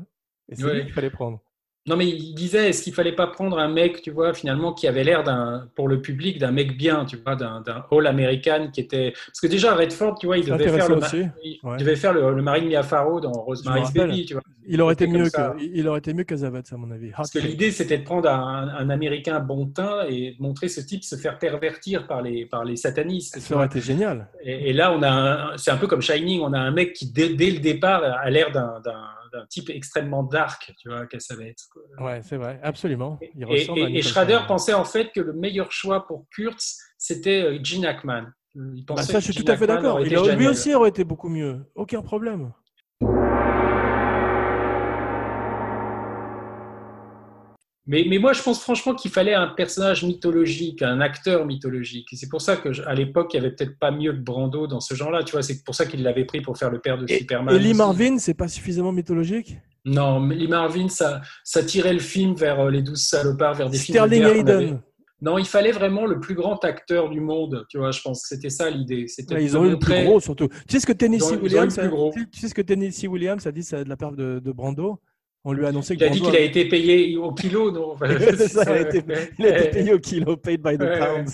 Et 0.49 0.55
c'est 0.55 0.63
Ouais. 0.63 0.75
lui 0.75 0.83
qu'il 0.83 0.93
fallait 0.93 1.09
prendre. 1.09 1.41
Non, 1.87 1.95
mais 1.95 2.07
il 2.07 2.33
disait, 2.33 2.69
est-ce 2.69 2.81
qu'il 2.81 2.93
fallait 2.93 3.11
pas 3.11 3.27
prendre 3.27 3.59
un 3.59 3.67
mec, 3.67 4.01
tu 4.01 4.09
vois, 4.09 4.33
finalement, 4.33 4.73
qui 4.73 4.87
avait 4.87 5.03
l'air 5.03 5.23
d'un, 5.23 5.67
pour 5.75 5.87
le 5.87 6.01
public, 6.01 6.39
d'un 6.39 6.49
mec 6.51 6.75
bien, 6.75 7.05
tu 7.05 7.15
vois, 7.17 7.35
d'un, 7.35 7.61
d'un 7.61 7.85
All-American 7.91 8.69
qui 8.73 8.81
était. 8.81 9.13
Parce 9.27 9.39
que 9.39 9.45
déjà, 9.45 9.75
Redford, 9.75 10.17
tu 10.19 10.25
vois, 10.25 10.39
il 10.39 10.45
devait 10.45 10.67
faire, 10.67 10.89
le, 10.89 10.95
ma- 10.95 11.07
il 11.43 11.59
Ouais. 11.61 11.77
devait 11.77 11.95
faire 11.95 12.11
le, 12.13 12.33
le 12.33 12.41
mari 12.41 12.61
de 12.63 12.67
Mia 12.69 12.81
Farrow 12.81 13.19
dans 13.21 13.31
Rosemary's. 13.31 13.93
Baby, 13.93 14.25
tu 14.25 14.33
vois. 14.33 14.41
Il 14.67 14.81
aurait 14.81 14.93
été 14.95 15.05
mieux 15.05 15.29
que, 15.29 15.61
il 15.61 15.87
aurait 15.87 15.99
été 15.99 16.11
mieux 16.15 16.25
à 16.27 16.77
mon 16.77 16.89
avis. 16.89 17.11
Parce 17.15 17.29
que 17.29 17.37
l'idée, 17.37 17.69
c'était 17.69 17.99
de 17.99 18.03
prendre 18.03 18.27
un, 18.29 18.67
un 18.79 18.89
Américain 18.89 19.39
bon 19.39 19.67
teint 19.67 20.05
et 20.09 20.31
de 20.31 20.41
montrer 20.41 20.69
ce 20.69 20.81
type 20.81 21.03
se 21.03 21.15
faire 21.15 21.37
pervertir 21.37 22.07
par 22.07 22.23
les, 22.23 22.47
par 22.47 22.65
les 22.65 22.77
satanistes. 22.77 23.39
Ça 23.39 23.55
aurait 23.55 23.67
été 23.67 23.79
génial. 23.79 24.27
Et, 24.43 24.71
et 24.71 24.73
là, 24.73 24.91
on 24.91 25.03
a, 25.03 25.11
un- 25.53 25.57
c'est 25.57 25.69
un 25.69 25.77
peu 25.77 25.85
comme 25.85 26.01
Shining, 26.01 26.41
on 26.41 26.53
a 26.53 26.59
un 26.59 26.71
mec 26.71 26.93
qui, 26.93 27.11
dès, 27.11 27.29
dès 27.35 27.51
le 27.51 27.59
départ, 27.59 28.01
a 28.03 28.27
l'air 28.31 28.51
d'un, 28.51 28.79
d'un, 28.83 29.03
d'un 29.35 29.45
type 29.47 29.69
extrêmement 29.69 30.23
dark, 30.23 30.71
tu 30.79 30.89
vois, 30.89 31.05
que 31.07 31.19
ça 31.19 31.35
va 31.35 31.43
être. 31.45 31.63
quoi. 31.71 32.05
Ouais, 32.05 32.21
c'est 32.23 32.37
vrai, 32.37 32.59
absolument. 32.63 33.19
Il 33.35 33.41
Et, 33.41 33.45
ressemble 33.45 33.79
à 33.79 33.83
et- 33.83 33.85
et 33.85 33.87
Nicholson. 33.95 34.09
Schrader 34.09 34.39
pensait 34.47 34.73
en 34.73 34.85
fait 34.85 35.11
que 35.11 35.19
le 35.19 35.33
meilleur 35.33 35.71
choix 35.71 36.05
pour 36.07 36.25
Kurtz, 36.31 36.77
c'était 36.97 37.43
euh, 37.43 37.59
Gene 37.63 37.85
Hackman. 37.85 38.27
Euh, 38.57 38.71
Il 38.75 38.85
Bah, 38.85 39.01
ça, 39.01 39.19
je 39.19 39.31
suis 39.31 39.43
tout 39.43 39.51
à 39.51 39.57
fait 39.57 39.67
d'accord. 39.67 39.99
Lui 39.99 40.47
aussi 40.47 40.73
aurait 40.73 40.89
été 40.89 41.03
beaucoup 41.03 41.29
mieux. 41.29 41.65
Aucun 41.75 42.01
problème. 42.01 42.53
Mais, 47.87 48.05
mais 48.09 48.17
moi, 48.17 48.33
je 48.33 48.41
pense 48.41 48.59
franchement 48.61 48.95
qu'il 48.95 49.11
fallait 49.11 49.35
un 49.35 49.47
personnage 49.47 50.03
mythologique, 50.03 50.81
un 50.81 51.01
acteur 51.01 51.45
mythologique. 51.45 52.07
Et 52.11 52.15
c'est 52.15 52.29
pour 52.29 52.41
ça 52.41 52.57
que, 52.57 52.73
je- 52.73 52.81
à 52.83 52.95
l'époque, 52.95 53.31
il 53.33 53.39
n'y 53.39 53.45
avait 53.45 53.55
peut-être 53.55 53.77
pas 53.77 53.91
mieux 53.91 54.11
que 54.11 54.17
Brando 54.21 54.65
dans 54.65 54.79
ce 54.79 54.95
genre-là. 54.95 55.23
Tu 55.23 55.33
vois, 55.33 55.43
c'est 55.43 55.63
pour 55.63 55.75
ça 55.75 55.85
qu'il 55.85 56.01
l'avait 56.01 56.25
pris 56.25 56.41
pour 56.41 56.57
faire 56.57 56.71
le 56.71 56.79
père 56.79 56.97
de 56.97 57.05
Et, 57.07 57.17
Superman. 57.19 57.55
et 57.55 57.59
Lee. 57.59 57.73
Marvin, 57.75 58.17
c'est 58.17 58.33
pas 58.33 58.47
suffisamment 58.47 58.91
mythologique? 58.91 59.57
Non, 59.85 60.19
mais 60.19 60.33
Lee 60.33 60.47
Marvin, 60.47 60.89
ça, 60.89 61.21
ça 61.43 61.61
tirait 61.63 61.93
le 61.93 61.99
film 61.99 62.33
vers 62.33 62.59
euh, 62.59 62.71
les 62.71 62.81
douze 62.81 63.03
salopards, 63.03 63.53
vers 63.53 63.69
des 63.69 63.77
films 63.77 63.97
Sterling 63.99 64.23
qu'on 64.23 64.29
avait- 64.47 64.63
Hayden. 64.63 64.81
Non, 65.21 65.37
il 65.37 65.45
fallait 65.45 65.71
vraiment 65.71 66.05
le 66.07 66.19
plus 66.19 66.33
grand 66.35 66.63
acteur 66.65 67.09
du 67.09 67.19
monde. 67.21 67.65
Tu 67.69 67.77
vois, 67.77 67.91
je 67.91 68.01
pense 68.01 68.23
que 68.23 68.29
c'était 68.29 68.49
ça 68.49 68.69
l'idée. 68.69 69.07
C'était 69.07 69.35
Ouais, 69.35 69.41
de 69.41 69.45
ils 69.45 69.57
ont 69.57 69.63
eu 69.63 69.69
le 69.69 69.79
plus 69.79 70.03
gros 70.03 70.19
surtout. 70.19 70.47
Tu 70.47 70.55
sais 70.69 70.79
ce 70.79 70.85
que 70.87 70.91
Tennessee 70.91 71.37
Williams, 71.41 71.77
a- 71.79 71.87
tu 71.87 72.19
sais- 72.19 72.25
tu 72.31 72.39
sais 72.39 72.47
ce 72.49 72.53
que 72.55 72.61
Tennessee 72.63 73.07
Williams 73.07 73.45
a 73.45 73.51
dit 73.51 73.63
ça, 73.63 73.83
de 73.83 73.89
la 73.89 73.95
part 73.95 74.11
de, 74.11 74.39
de 74.43 74.51
Brando? 74.51 74.99
On 75.47 75.53
lui 75.53 75.63
a 75.65 75.69
annoncé 75.69 75.93
Il 75.93 76.03
a 76.03 76.09
dit 76.09 76.21
qu'il 76.21 76.35
a 76.35 76.39
été 76.39 76.65
payé 76.67 77.15
au 77.17 77.31
kilo, 77.31 77.71
non 77.71 77.95
ça, 78.47 78.63
il 78.63 78.69
a 78.69 78.79
été- 78.81 79.03
il 79.39 79.45
a 79.45 79.59
été 79.59 79.69
payé 79.69 79.93
au 79.93 79.99
kilo, 79.99 80.35
paid 80.37 80.61
by 80.61 80.75
the 80.75 80.97
pound. 80.97 81.29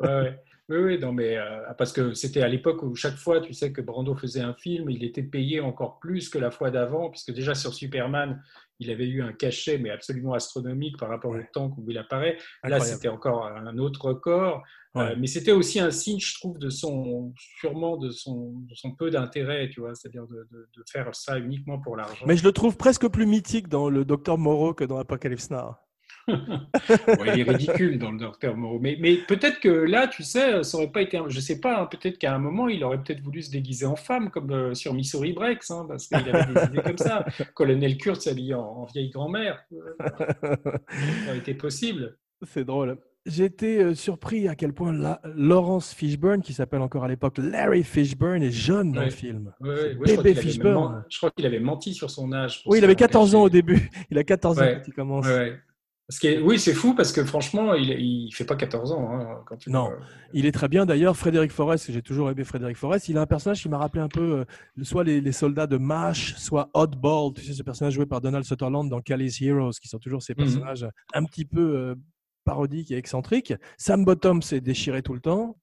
Ouais, 0.00 0.08
ouais. 0.08 0.38
Oui, 0.68 0.78
oui, 0.78 0.98
non, 0.98 1.12
mais 1.12 1.36
euh, 1.36 1.60
parce 1.78 1.92
que 1.92 2.12
c'était 2.14 2.42
à 2.42 2.48
l'époque 2.48 2.82
où 2.82 2.94
chaque 2.96 3.14
fois, 3.14 3.40
tu 3.40 3.52
sais, 3.54 3.72
que 3.72 3.80
Brando 3.80 4.16
faisait 4.16 4.40
un 4.40 4.54
film, 4.54 4.90
il 4.90 5.04
était 5.04 5.22
payé 5.22 5.60
encore 5.60 6.00
plus 6.00 6.28
que 6.28 6.38
la 6.38 6.50
fois 6.50 6.72
d'avant, 6.72 7.08
puisque 7.08 7.32
déjà 7.32 7.54
sur 7.54 7.72
Superman, 7.72 8.42
il 8.80 8.90
avait 8.90 9.06
eu 9.06 9.22
un 9.22 9.32
cachet, 9.32 9.78
mais 9.78 9.90
absolument 9.90 10.34
astronomique 10.34 10.98
par 10.98 11.08
rapport 11.08 11.30
au 11.30 11.38
temps 11.52 11.72
où 11.78 11.88
il 11.88 11.96
apparaît. 11.98 12.36
Là, 12.64 12.78
c'était 12.84 13.08
encore 13.08 13.46
un 13.46 13.78
autre 13.78 14.06
record. 14.06 14.64
Ouais. 14.96 15.12
Euh, 15.12 15.14
mais 15.18 15.28
c'était 15.28 15.52
aussi 15.52 15.78
un 15.78 15.90
signe, 15.92 16.18
je 16.18 16.34
trouve, 16.34 16.58
de 16.58 16.68
son, 16.70 17.32
sûrement 17.60 17.96
de 17.96 18.10
son, 18.10 18.54
de 18.68 18.74
son 18.74 18.92
peu 18.92 19.10
d'intérêt, 19.10 19.68
tu 19.68 19.80
vois, 19.80 19.94
c'est-à-dire 19.94 20.26
de, 20.26 20.48
de- 20.50 20.68
de 20.76 20.82
faire 20.90 21.14
ça 21.14 21.38
uniquement 21.38 21.78
pour 21.78 21.96
l'argent. 21.96 22.24
Mais 22.26 22.36
je 22.36 22.42
le 22.44 22.50
trouve 22.52 22.76
presque 22.76 23.06
plus 23.08 23.26
mythique 23.26 23.68
dans 23.68 23.88
le 23.88 24.04
Docteur 24.04 24.36
Moreau 24.36 24.74
que 24.74 24.84
dans 24.84 24.96
Apocalypse 24.98 25.50
Now. 25.50 25.74
Il 26.28 27.40
est 27.40 27.42
ridicule 27.42 27.98
dans 27.98 28.10
le 28.10 28.18
Docteur 28.18 28.56
Moreau. 28.56 28.78
Mais, 28.80 28.96
mais 29.00 29.16
peut-être 29.28 29.60
que 29.60 29.68
là, 29.68 30.06
tu 30.08 30.22
sais, 30.22 30.62
ça 30.62 30.76
aurait 30.76 30.90
pas 30.90 31.02
été. 31.02 31.16
un- 31.18 31.28
Je 31.28 31.40
sais 31.40 31.60
pas, 31.60 31.82
hein, 31.82 31.86
peut-être 31.86 32.18
qu'à 32.18 32.34
un 32.34 32.38
moment, 32.38 32.68
il 32.68 32.82
aurait 32.84 33.02
peut-être 33.02 33.20
voulu 33.20 33.42
se 33.42 33.50
déguiser 33.50 33.86
en 33.86 33.96
femme, 33.96 34.30
comme 34.30 34.50
euh, 34.50 34.74
sur 34.74 34.92
Missouri 34.94 35.32
Breaks, 35.32 35.70
hein, 35.70 35.86
parce 35.88 36.06
qu'il 36.08 36.16
avait 36.16 36.52
des 36.52 36.64
idées 36.66 36.82
comme 36.82 36.98
ça. 36.98 37.24
Colonel 37.54 37.96
Kurtz 37.96 38.24
s'habillait 38.24 38.54
en, 38.54 38.60
en 38.62 38.84
vieille 38.86 39.10
grand-mère. 39.10 39.64
Ça 39.70 40.56
aurait 41.28 41.38
été 41.38 41.54
possible. 41.54 42.16
C'est 42.42 42.64
drôle. 42.64 42.98
J'ai 43.24 43.44
été 43.46 43.82
euh, 43.82 43.94
surpris 43.94 44.46
à 44.46 44.54
quel 44.54 44.72
point 44.72 44.92
la- 44.92 45.20
Lawrence 45.34 45.92
Fishburne, 45.92 46.42
qui 46.42 46.52
s'appelle 46.52 46.80
encore 46.80 47.02
à 47.02 47.08
l'époque 47.08 47.38
Larry 47.38 47.82
Fishburne, 47.82 48.42
est 48.42 48.52
jeune 48.52 48.92
dans 48.92 49.00
Ouais. 49.00 49.06
le 49.06 49.10
film. 49.10 49.52
Ouais, 49.60 49.68
ouais, 49.68 49.94
Bébé 49.94 50.12
avait 50.30 50.34
Fishburne. 50.34 51.04
je 51.08 51.18
crois 51.18 51.30
qu'il 51.32 51.44
avait 51.44 51.58
menti 51.58 51.92
sur 51.92 52.08
son 52.10 52.32
âge. 52.32 52.62
pour 52.62 52.70
Oui, 52.72 52.78
il 52.78 52.84
avait 52.84 52.92
faire 52.92 53.08
14 53.08 53.34
ans 53.34 53.42
au 53.42 53.48
début. 53.48 53.90
Il 54.10 54.18
a 54.18 54.22
14 54.24 54.60
ans 54.60 54.64
quand 54.64 54.82
il 54.86 54.92
commence. 54.94 55.26
Parce 56.08 56.20
que, 56.20 56.40
oui, 56.40 56.58
c'est 56.60 56.72
fou 56.72 56.94
parce 56.94 57.10
que 57.10 57.24
franchement, 57.24 57.74
il, 57.74 57.90
il 57.90 58.30
fait 58.32 58.44
pas 58.44 58.54
14 58.54 58.92
ans. 58.92 59.08
hein, 59.12 59.42
quand 59.44 59.56
tu 59.56 59.70
Non. 59.70 59.86
vois. 59.88 59.98
Il 60.32 60.46
est 60.46 60.52
très 60.52 60.68
bien 60.68 60.86
d'ailleurs. 60.86 61.16
Frédéric 61.16 61.50
Forrest, 61.50 61.90
j'ai 61.90 62.00
toujours 62.02 62.30
aimé 62.30 62.44
Frédéric 62.44 62.76
Forrest. 62.76 63.08
Il 63.08 63.18
a 63.18 63.22
un 63.22 63.26
personnage 63.26 63.60
qui 63.60 63.68
m'a 63.68 63.78
rappelé 63.78 64.02
un 64.02 64.08
peu 64.08 64.44
euh, 64.78 64.84
soit 64.84 65.02
les, 65.02 65.20
les 65.20 65.32
soldats 65.32 65.66
de 65.66 65.78
MASH, 65.78 66.36
soit 66.36 66.70
Oddball. 66.74 67.32
Tu 67.34 67.42
sais, 67.42 67.54
ce 67.54 67.62
personnage 67.64 67.94
joué 67.94 68.06
par 68.06 68.20
Donald 68.20 68.44
Sutherland 68.44 68.88
dans 68.88 69.00
Callie's 69.00 69.40
Heroes, 69.42 69.72
qui 69.82 69.88
sont 69.88 69.98
toujours 69.98 70.22
ces 70.22 70.34
Mhm. 70.34 70.44
personnages 70.44 70.86
un 71.12 71.24
petit 71.24 71.44
peu 71.44 71.60
euh, 71.76 71.94
parodiques 72.44 72.92
et 72.92 72.96
excentriques. 72.96 73.54
Sam 73.76 74.04
Bottom 74.04 74.42
s'est 74.42 74.60
déchiré 74.60 75.02
tout 75.02 75.14
le 75.14 75.20
temps. 75.20 75.56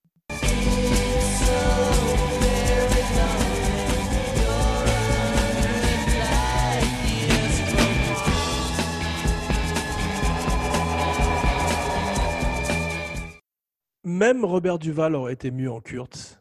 Même 14.04 14.44
Robert 14.46 14.80
Duval 14.80 15.16
aurait 15.16 15.34
été 15.34 15.52
mieux 15.52 15.72
en 15.72 15.82
Kurtz. 15.82 16.40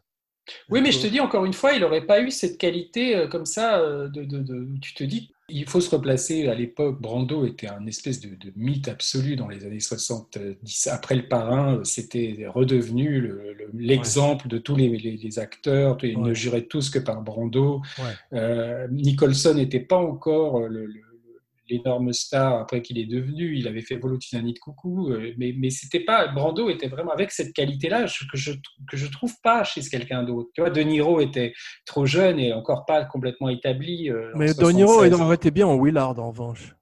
Oui, 0.69 0.81
mais 0.81 0.91
je 0.91 0.99
te 0.99 1.07
dis 1.07 1.21
encore 1.21 1.45
une 1.45 1.53
fois, 1.53 1.71
il 1.71 1.79
n'aurait 1.79 2.05
pas 2.05 2.19
eu 2.21 2.29
cette 2.29 2.57
qualité 2.57 3.15
euh, 3.15 3.27
comme 3.27 3.45
ça 3.45 3.79
euh, 3.79 4.09
de, 4.09 4.25
de- 4.25 4.39
de- 4.39 4.59
où 4.73 4.77
tu 4.79 4.93
te 4.93 5.03
dis, 5.05 5.31
il 5.47 5.65
faut 5.65 5.79
se 5.79 5.89
replacer. 5.89 6.49
À 6.49 6.53
l'époque, 6.53 6.99
Brando 7.01 7.45
était 7.45 7.67
un 7.67 7.85
espèce 7.87 8.19
de, 8.19 8.35
de 8.35 8.51
mythe 8.57 8.89
absolu 8.89 9.37
dans 9.37 9.47
les 9.47 9.63
années 9.65 9.79
70. 9.79 10.87
Après 10.87 11.15
le 11.15 11.29
parrain, 11.29 11.79
c'était 11.85 12.45
redevenu 12.53 13.21
le- 13.21 13.53
le- 13.53 13.69
l'exemple 13.73 14.49
de 14.49 14.57
tous 14.57 14.75
les, 14.75 14.89
les- 14.89 15.15
les 15.15 15.39
acteurs. 15.39 15.97
Ils 16.03 16.17
Ouais. 16.17 16.29
ne 16.29 16.33
juraient 16.33 16.65
tous 16.65 16.89
que 16.89 16.99
par 16.99 17.21
Brando. 17.21 17.81
Ouais. 17.99 18.37
Euh, 18.37 18.87
Nicholson 18.91 19.53
n'était 19.53 19.79
pas 19.79 19.97
encore 19.97 20.59
le- 20.67 20.85
le- 20.87 21.01
l'énorme 21.69 22.13
star 22.13 22.59
après 22.59 22.81
qu'il 22.81 22.97
est 22.97 23.05
devenu. 23.05 23.55
Il 23.57 23.67
avait 23.67 23.81
fait 23.81 23.95
Volo 23.95 24.17
de 24.17 24.59
coucou, 24.59 25.11
euh, 25.11 25.31
mais, 25.37 25.53
mais 25.57 25.69
c'était 25.69 25.99
pas. 26.01 26.27
Brando 26.27 26.69
était 26.69 26.87
vraiment 26.87 27.11
avec 27.11 27.31
cette 27.31 27.53
qualité-là 27.53 28.05
que 28.31 28.37
je 28.37 28.51
que 28.89 28.97
je 28.97 29.07
trouve 29.07 29.33
pas 29.41 29.63
chez 29.63 29.81
quelqu'un 29.81 30.23
d'autre. 30.23 30.49
Tu 30.53 30.61
vois, 30.61 30.69
De 30.69 30.81
Niro 30.81 31.19
était 31.21 31.53
trop 31.85 32.05
jeune 32.05 32.39
et 32.39 32.53
encore 32.53 32.85
pas 32.85 33.05
complètement 33.05 33.49
établi. 33.49 34.09
euh, 34.09 34.31
en 34.33 34.37
Mais 34.37 34.53
De 34.53 34.71
Niro 34.71 34.93
76. 34.93 35.07
il 35.19 35.23
aurait 35.23 35.35
été 35.35 35.51
bien 35.51 35.67
en 35.67 35.77
Willard 35.81 36.19
en 36.19 36.29
revanche. 36.29 36.75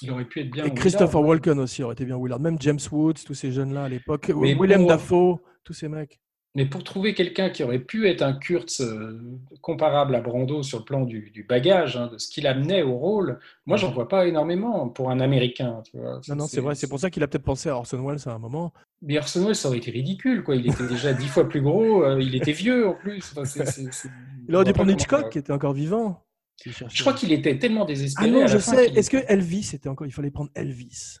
Il 0.00 0.10
aurait 0.10 0.24
pu 0.24 0.40
être 0.40 0.50
bien. 0.50 0.64
Et 0.64 0.70
en 0.70 0.74
Christopher 0.74 1.20
Willard. 1.20 1.28
Walken 1.28 1.58
aussi 1.60 1.82
aurait 1.82 1.92
été 1.94 2.04
bien 2.04 2.18
Willard. 2.18 2.40
Même 2.40 2.56
James 2.60 2.80
Woods, 2.90 3.14
tous 3.24 3.34
ces 3.34 3.52
jeunes-là 3.52 3.84
à 3.84 3.88
l'époque. 3.88 4.30
William 4.34 4.80
pour- 4.80 4.88
Dafoe, 4.88 5.38
tous 5.64 5.72
ces 5.74 5.88
mecs. 5.88 6.18
Mais 6.54 6.66
pour 6.66 6.84
trouver 6.84 7.14
quelqu'un 7.14 7.48
qui 7.48 7.62
aurait 7.64 7.78
pu 7.78 8.06
être 8.08 8.20
un 8.20 8.34
Kurtz 8.34 8.82
euh, 8.82 9.18
comparable 9.62 10.14
à 10.14 10.20
Brando 10.20 10.62
sur 10.62 10.80
le 10.80 10.84
plan 10.84 11.00
du, 11.06 11.30
du 11.30 11.44
bagage, 11.44 11.96
hein, 11.96 12.08
de 12.12 12.18
ce 12.18 12.28
qu'il 12.28 12.46
amenait 12.46 12.82
au 12.82 12.92
rôle, 12.94 13.38
moi, 13.64 13.78
j'en 13.78 13.90
vois 13.90 14.06
pas 14.06 14.26
énormément 14.26 14.90
pour 14.90 15.10
un 15.10 15.20
Américain. 15.20 15.82
Tu 15.90 15.96
vois. 15.96 16.20
Non, 16.28 16.36
non, 16.36 16.46
c'est 16.46 16.60
vrai. 16.60 16.74
C'est 16.74 16.88
pour 16.88 17.00
ça 17.00 17.08
qu'il 17.08 17.22
a 17.22 17.26
peut-être 17.26 17.42
pensé 17.44 17.70
à 17.70 17.76
Orson 17.76 18.06
Welles 18.06 18.18
à 18.26 18.32
un 18.32 18.38
moment. 18.38 18.70
Mais 19.00 19.16
Orson 19.16 19.46
Welles, 19.46 19.56
ça 19.56 19.68
aurait 19.68 19.78
été 19.78 19.90
ridicule. 19.90 20.42
Quoi. 20.44 20.56
Il 20.56 20.68
était 20.70 20.86
déjà 20.86 21.14
dix 21.14 21.28
fois 21.28 21.48
plus 21.48 21.62
gros, 21.62 22.04
euh, 22.04 22.20
il 22.20 22.34
était 22.34 22.52
vieux 22.52 22.86
en 22.86 22.92
plus. 22.94 23.32
Enfin, 23.32 23.46
c'est- 23.46 23.64
c'est- 23.64 23.90
c'est- 23.90 24.10
Il 24.46 24.54
aurait 24.54 24.66
dû 24.66 24.74
prendre 24.74 24.90
Hitchcock, 24.90 25.30
qui 25.30 25.38
était 25.38 25.52
encore 25.54 25.72
vivant. 25.72 26.22
Je 26.64 27.00
crois 27.00 27.14
qu'il 27.14 27.32
était 27.32 27.58
tellement 27.58 27.86
désespéré. 27.86 28.28
Ah 28.28 28.32
non, 28.32 28.46
je 28.46 28.58
sais. 28.58 28.90
Est-ce 28.90 29.08
que 29.08 29.16
Elvis 29.26 29.70
était 29.72 29.88
encore 29.88 30.06
Il 30.06 30.12
fallait 30.12 30.30
prendre 30.30 30.50
Elvis? 30.54 31.16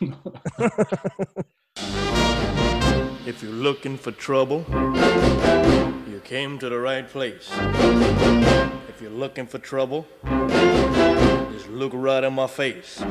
If 3.28 3.42
you're 3.42 3.52
looking 3.52 3.98
for 3.98 4.10
trouble, 4.10 4.64
you 6.08 6.22
came 6.24 6.58
to 6.60 6.70
the 6.70 6.78
right 6.78 7.06
place. 7.06 7.50
If 8.88 9.02
you're 9.02 9.10
looking 9.10 9.46
for 9.46 9.58
trouble, 9.58 10.06
just 10.24 11.68
look 11.68 11.92
right 11.92 12.24
in 12.24 12.32
my 12.32 12.46
face. 12.46 13.02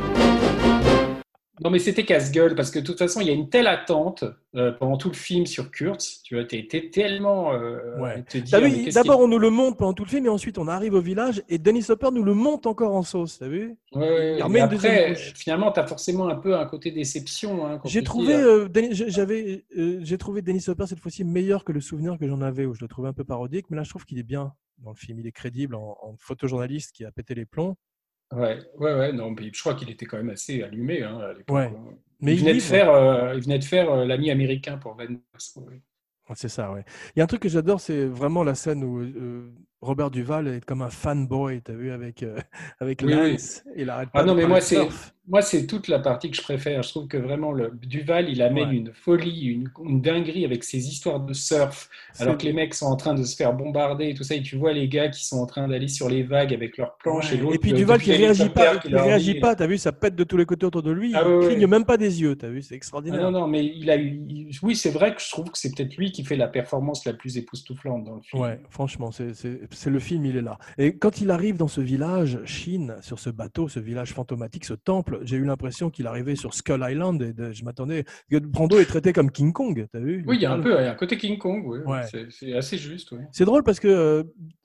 Non, 1.64 1.70
mais 1.72 1.80
c'était 1.80 2.06
casse-gueule 2.06 2.54
parce 2.56 2.70
que 2.70 2.80
de 2.80 2.84
toute 2.86 3.00
façon, 3.00 3.20
il 3.20 3.28
y 3.28 3.30
a 3.32 3.34
une 3.34 3.50
telle 3.50 3.66
attente 3.68 4.24
euh, 4.56 4.72
pendant 4.72 4.98
tout 4.98 5.10
le 5.10 5.16
film 5.16 5.46
sur 5.46 5.72
Kurtz. 5.72 6.22
Tu 6.24 6.36
vois, 6.36 6.46
t'es 6.46 6.68
t'es 6.70 6.90
tellement. 6.92 7.54
euh, 7.54 8.00
Ouais. 8.00 8.22
te 8.24 8.38
qu'est-ce 8.84 8.96
D'abord, 8.96 9.20
on 9.22 9.28
nous 9.28 9.40
le 9.40 9.50
montre 9.50 9.78
pendant 9.78 9.94
tout 9.94 10.04
le 10.04 10.10
film, 10.10 10.26
et 10.28 10.30
ensuite, 10.30 10.58
on 10.60 10.68
arrive 10.68 10.94
au 10.94 11.02
village, 11.02 11.42
et 11.50 11.58
Dennis 11.58 11.86
Hopper 11.90 12.10
nous 12.12 12.24
le 12.24 12.34
monte 12.36 12.68
encore 12.68 12.94
en 12.96 13.02
sauce. 13.02 13.40
T'as 13.40 13.48
vu? 13.48 13.76
Ouais, 13.94 14.38
après, 14.62 15.16
finalement, 15.36 15.72
tu 15.72 15.80
as 15.80 15.88
forcément 15.88 16.28
un 16.30 16.36
peu 16.36 16.56
un 16.56 16.66
côté 16.66 16.92
déception. 16.92 17.66
hein, 17.66 17.80
J'ai 17.86 18.02
tu 18.02 18.06
trouvé, 18.06 18.34
euh, 18.36 18.68
j'ai- 18.92 19.10
j'avais, 19.10 19.66
j'ai 19.76 20.18
trouvé 20.18 20.44
Hopper 20.68 20.86
cette 20.86 21.00
fois-ci 21.00 21.24
meilleur 21.24 21.64
que 21.64 21.72
le 21.72 21.82
souvenir 21.82 22.18
que 22.20 22.28
j'en 22.28 22.42
avais, 22.42 22.66
où 22.66 22.74
je 22.76 22.82
le 22.82 22.88
trouvais 22.88 23.10
un 23.10 23.14
peu 23.14 23.24
parodique, 23.24 23.66
mais 23.70 23.78
là, 23.78 23.84
je 23.84 23.90
trouve 23.90 24.06
qu'il 24.06 24.20
est 24.20 24.24
bien 24.24 24.54
dans 24.80 24.92
le 24.92 24.96
film. 24.96 25.20
Il 25.20 25.26
est 25.28 25.32
crédible 25.32 25.74
en, 25.76 25.98
en 26.02 26.16
photojournaliste 26.20 26.92
qui 26.92 27.04
a 27.04 27.12
pété 27.12 27.34
les 27.34 27.46
plombs. 27.46 27.76
Ouais, 28.34 28.60
ouais, 28.78 28.94
ouais, 28.94 29.14
non, 29.14 29.32
mais 29.32 29.52
je 29.54 29.60
crois 29.60 29.74
qu'il 29.74 29.90
était 29.90 30.06
quand 30.06 30.18
même 30.18 30.30
assez 30.30 30.62
allumé 30.62 31.02
hein, 31.02 31.18
à 31.20 31.34
l'époque. 31.34 31.56
Ouais. 31.56 31.66
hein. 31.74 31.98
Mais 32.20 32.34
il, 32.34 32.40
venait 32.40 32.60
faire, 32.60 32.90
euh, 32.90 33.36
il 33.36 33.44
venait 33.44 33.60
de 33.60 33.64
faire 33.64 33.90
euh, 33.92 34.06
l'ami 34.06 34.32
américain 34.32 34.78
pour 34.78 34.96
Van. 34.96 35.06
Ouais, 35.06 36.36
C'est 36.36 36.50
ça, 36.50 36.72
ouais. 36.72 36.84
Il 37.16 37.20
y 37.20 37.22
a 37.22 37.24
un 37.24 37.28
truc 37.28 37.42
que 37.42 37.50
j'adore, 37.50 37.80
c'est 37.80 38.06
vraiment 38.06 38.44
la 38.44 38.56
scène 38.56 38.84
où 38.84 39.00
euh, 39.00 39.54
Robert 39.82 40.10
Duval 40.10 40.48
est 40.48 40.66
comme 40.66 40.82
un 40.82 40.90
fanboy, 40.90 41.62
t'as 41.62 41.74
vu, 41.74 41.92
avec, 41.92 42.24
euh, 42.24 42.38
avec 42.80 43.02
Oui, 43.06 43.14
oui. 43.14 43.32
Lance. 43.34 43.64
Il 43.76 43.90
arrête 43.90 44.10
Ah 44.14 44.20
pas 44.20 44.26
non, 44.26 44.34
de 44.34 44.40
mais 44.40 44.48
moi, 44.48 44.60
c'est 44.62 44.80
moi, 45.30 45.42
c'est 45.42 45.68
toute 45.68 45.90
la 45.90 46.00
partie 46.00 46.32
que 46.32 46.38
je 46.38 46.42
préfère. 46.42 46.82
Je 46.84 46.88
trouve 46.90 47.08
que 47.10 47.18
vraiment, 47.18 47.52
le 47.52 47.70
Duval, 47.86 48.30
il 48.30 48.42
amène 48.42 48.70
Ouais. 48.70 48.76
une 48.78 48.94
folie, 48.94 49.48
une, 49.48 49.70
une 49.84 50.00
dinguerie 50.02 50.46
avec 50.46 50.64
ses 50.64 50.88
histoires 50.88 51.20
de 51.20 51.34
surf, 51.34 51.90
alors 52.20 52.38
que 52.38 52.46
les 52.46 52.54
mecs 52.54 52.74
sont 52.74 52.86
en 52.86 52.96
train 52.96 53.14
de 53.14 53.24
se 53.24 53.36
faire 53.36 53.52
bombarder 53.54 54.08
et 54.08 54.14
tout 54.14 54.24
ça, 54.24 54.36
et 54.36 54.42
tu 54.42 54.56
vois 54.56 54.72
les 54.72 54.88
gars 54.88 55.10
qui 55.10 55.26
sont 55.26 55.40
en 55.40 55.46
train 55.46 55.68
d'aller 55.68 55.90
sur 55.90 56.08
les 56.08 56.24
vagues 56.24 56.54
avec 56.54 56.78
leurs 56.78 56.96
planches 56.96 57.32
Ouais. 57.32 57.38
et 57.38 57.42
l'autre. 57.42 57.56
Et 57.56 57.60
puis 57.60 57.74
euh, 57.74 57.76
Duval 57.76 58.02
qui 58.02 58.14
réagit 58.14 58.44
l'hélicoptère 58.44 58.74
pas, 58.76 58.88
qui 58.88 58.96
réagit 58.96 59.34
dit- 59.34 59.40
pas, 59.42 59.54
t'as 59.54 59.68
vu, 59.68 59.78
ça 59.78 59.92
pète 59.92 60.16
de 60.16 60.24
tous 60.24 60.38
les 60.38 60.46
côtés 60.46 60.66
autour 60.66 60.82
de 60.82 60.92
lui, 60.92 61.12
Ah 61.14 61.24
il 61.26 61.30
ouais, 61.36 61.46
cligne 61.48 61.68
même 61.68 61.84
pas 61.84 61.98
des 61.98 62.22
yeux, 62.22 62.38
t'as 62.38 62.48
vu, 62.48 62.62
c'est 62.62 62.76
Ah 62.76 62.78
extraordinaire. 62.78 63.22
non, 63.30 63.32
non, 63.42 63.48
mais 63.48 63.66
il 63.66 63.90
a 63.92 63.98
eu. 63.98 64.22
Oui, 64.64 64.78
c'est 64.78 64.92
vrai 64.92 65.14
que 65.14 65.22
je 65.22 65.30
trouve 65.30 65.52
que 65.52 65.58
c'est 65.58 65.76
peut-être 65.76 65.98
lui 65.98 66.14
qui 66.14 66.24
fait 66.24 66.38
la 66.38 66.48
performance 66.48 67.04
la 67.04 67.12
plus 67.12 67.38
époustouflante 67.38 68.06
dans 68.06 68.16
le 68.16 68.22
film. 68.22 68.42
Ouais, 68.44 68.62
franchement, 68.70 69.12
c'est 69.12 69.34
c'est- 69.72 69.90
le 69.90 70.00
film, 70.00 70.26
il 70.26 70.36
est 70.38 70.42
là. 70.42 70.58
Et 70.78 70.98
quand 70.98 71.22
il 71.22 71.32
arrive 71.32 71.58
dans 71.58 71.68
ce 71.68 71.82
village, 71.82 72.40
Chine, 72.46 72.96
sur 73.02 73.20
ce 73.20 73.30
bateau, 73.30 73.68
ce 73.68 73.80
village 73.80 74.14
fantomatique, 74.14 74.66
ce 74.66 74.74
temple, 74.74 75.20
j'ai 75.24 75.38
eu 75.38 75.46
l'impression 75.46 75.90
qu'il 75.90 76.08
arrivait 76.08 76.36
sur 76.36 76.54
Skull 76.54 76.86
Island 76.90 77.22
et 77.22 77.34
de- 77.34 77.52
je 77.52 77.64
m'attendais. 77.64 78.04
que 78.30 78.38
Brando 78.38 78.78
est 78.80 78.86
traité 78.86 79.14
comme 79.14 79.32
King 79.32 79.54
Kong, 79.54 79.88
t'as 79.92 80.00
vu? 80.00 80.24
Oui, 80.28 80.38
il 80.38 80.42
y 80.42 80.46
a 80.46 80.52
un 80.54 80.60
peu 80.60 80.72
il 80.80 80.84
y 80.84 80.88
a 80.88 80.92
un 80.92 80.96
côté 80.96 81.18
King 81.18 81.38
Kong, 81.38 81.64
oui. 81.66 81.80
Ouais. 81.86 82.02
C'est- 82.30 82.54
assez 82.54 82.78
juste, 82.78 83.12
oui. 83.12 83.20
C'est 83.32 83.46
drôle 83.46 83.64
parce 83.64 83.80
que 83.80 83.88
euh, 83.88 84.24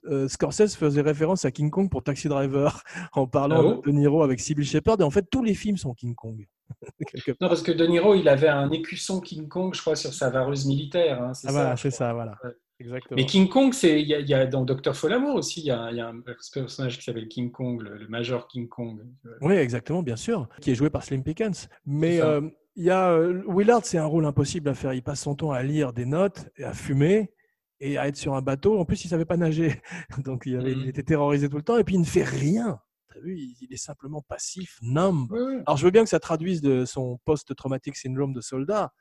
euh, 0.09 0.27
Scorsese 0.27 0.75
faisait 0.75 1.01
référence 1.01 1.45
à 1.45 1.51
King 1.51 1.69
Kong 1.69 1.89
pour 1.89 2.03
Taxi 2.03 2.27
Driver 2.27 2.81
en 3.13 3.27
parlant 3.27 3.75
Ah 3.75 3.81
de 3.85 3.91
De 3.91 3.91
Niro 3.97 4.23
avec 4.23 4.39
Sybil 4.39 4.65
Shepherd. 4.65 4.99
Et 5.01 5.03
en 5.03 5.09
fait, 5.11 5.25
tous 5.31 5.43
les 5.43 5.53
films 5.53 5.77
sont 5.77 5.93
King 5.93 6.15
Kong. 6.15 6.45
Non, 7.41 7.47
parce 7.49 7.61
que 7.61 7.71
De 7.71 7.85
Niro, 7.85 8.15
il 8.15 8.27
avait 8.27 8.47
un 8.47 8.71
écusson 8.71 9.19
King 9.19 9.47
Kong, 9.47 9.73
je 9.75 9.81
crois, 9.81 9.95
sur 9.95 10.13
sa 10.13 10.29
vareuse 10.29 10.65
militaire. 10.65 11.21
hein, 11.21 11.31
Ah, 11.45 11.51
voilà, 11.51 11.75
je 11.75 11.81
c'est 11.83 11.91
ça, 11.91 12.13
voilà. 12.13 12.35
Ouais. 12.43 12.51
Exactement. 12.83 13.15
Mais 13.17 13.25
King 13.25 13.47
Kong, 13.49 13.73
c'est 13.73 14.01
il 14.01 14.07
y, 14.07 14.13
a- 14.13 14.19
il 14.19 14.27
y 14.29 14.33
a 14.33 14.45
dans 14.45 14.63
Docteur 14.65 14.95
Folamour 14.95 15.35
aussi, 15.35 15.61
il 15.61 15.65
y 15.67 15.71
a, 15.71 15.89
il 15.91 15.97
y 15.97 16.01
a 16.01 16.07
un 16.09 16.19
personnage 16.53 16.97
qui 16.97 17.03
s'appelle 17.03 17.27
King 17.27 17.51
Kong, 17.51 17.81
le, 17.81 17.97
le 17.97 18.07
Major 18.07 18.47
King 18.47 18.67
Kong. 18.67 19.01
Oui, 19.41 19.53
exactement, 19.53 20.03
bien 20.03 20.15
sûr, 20.15 20.47
qui 20.61 20.71
est 20.71 20.75
joué 20.75 20.89
par 20.89 21.03
Slim 21.03 21.23
Pickens. 21.23 21.69
Mais 21.85 22.19
euh, 22.21 22.41
il 22.75 22.83
y 22.85 22.89
a 22.89 23.11
euh, 23.11 23.43
Willard, 23.47 23.85
c'est 23.85 23.97
un 23.97 24.05
rôle 24.05 24.25
impossible 24.25 24.69
à 24.69 24.73
faire. 24.73 24.93
Il 24.93 25.03
passe 25.03 25.21
son 25.21 25.35
temps 25.35 25.51
à 25.51 25.63
lire 25.63 25.93
des 25.93 26.05
notes, 26.05 26.49
et 26.57 26.63
à 26.63 26.73
fumer 26.73 27.31
et 27.79 27.97
à 27.97 28.07
être 28.07 28.15
sur 28.15 28.33
un 28.35 28.41
bateau. 28.41 28.79
En 28.79 28.85
plus, 28.85 29.03
il 29.03 29.09
savait 29.09 29.25
pas 29.25 29.37
nager, 29.37 29.81
donc 30.25 30.43
il, 30.45 30.55
avait- 30.57 30.73
Mhm. 30.75 30.81
il 30.83 30.89
était 30.89 31.03
terrorisé 31.03 31.49
tout 31.49 31.57
le 31.57 31.63
temps. 31.63 31.77
Et 31.77 31.83
puis 31.83 31.95
il 31.95 31.99
ne 32.01 32.05
fait 32.05 32.23
rien. 32.23 32.79
T'as 33.13 33.19
vu, 33.19 33.37
il, 33.37 33.71
est 33.71 33.77
simplement 33.77 34.21
passif, 34.21 34.77
numb. 34.81 35.27
Alors 35.67 35.77
je 35.77 35.85
veux 35.85 35.91
bien 35.91 36.03
que 36.03 36.09
ça 36.09 36.19
traduise 36.19 36.61
de 36.61 36.83
son 36.85 37.19
post-traumatic 37.25 37.95
syndrome 37.95 38.33
de 38.33 38.41
soldat, 38.41 38.91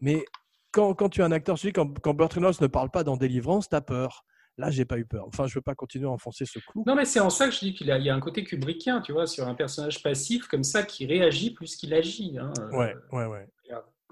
mais 0.00 0.24
quand, 0.78 0.94
quand 0.94 1.08
tu 1.08 1.20
es 1.20 1.24
un 1.24 1.32
acteur, 1.32 1.56
je 1.56 1.66
dis 1.66 1.72
quand, 1.72 1.98
quand 1.98 2.14
Burt 2.14 2.32
Reynolds 2.32 2.54
ne 2.60 2.66
parle 2.68 2.90
pas 2.90 3.02
dans 3.02 3.16
Délivrance, 3.16 3.68
t'as 3.68 3.80
peur. 3.80 4.24
Là, 4.58 4.70
j'ai 4.70 4.84
pas 4.84 4.96
eu 4.98 5.04
peur. 5.04 5.24
Enfin, 5.26 5.46
je 5.46 5.54
veux 5.54 5.60
pas 5.60 5.74
continuer 5.74 6.06
à 6.06 6.10
enfoncer 6.10 6.44
ce 6.44 6.58
clou. 6.60 6.84
Non, 6.86 6.94
mais 6.94 7.04
c'est 7.04 7.20
en 7.20 7.30
ça 7.30 7.46
que 7.46 7.52
je 7.54 7.58
dis 7.60 7.74
qu'il 7.74 7.86
y 7.88 8.10
a 8.10 8.14
un 8.14 8.20
côté 8.20 8.44
kubrickien, 8.44 9.00
tu 9.00 9.12
vois, 9.12 9.26
sur 9.26 9.46
un 9.48 9.54
personnage 9.54 10.02
passif 10.02 10.46
comme 10.46 10.62
ça 10.64 10.84
qui 10.84 11.06
réagit 11.06 11.50
plus 11.52 11.74
qu'il 11.76 11.92
agit. 11.94 12.38
hein. 12.38 12.52
Ouais, 12.72 12.94
ouais, 13.12 13.26
ouais. 13.26 13.48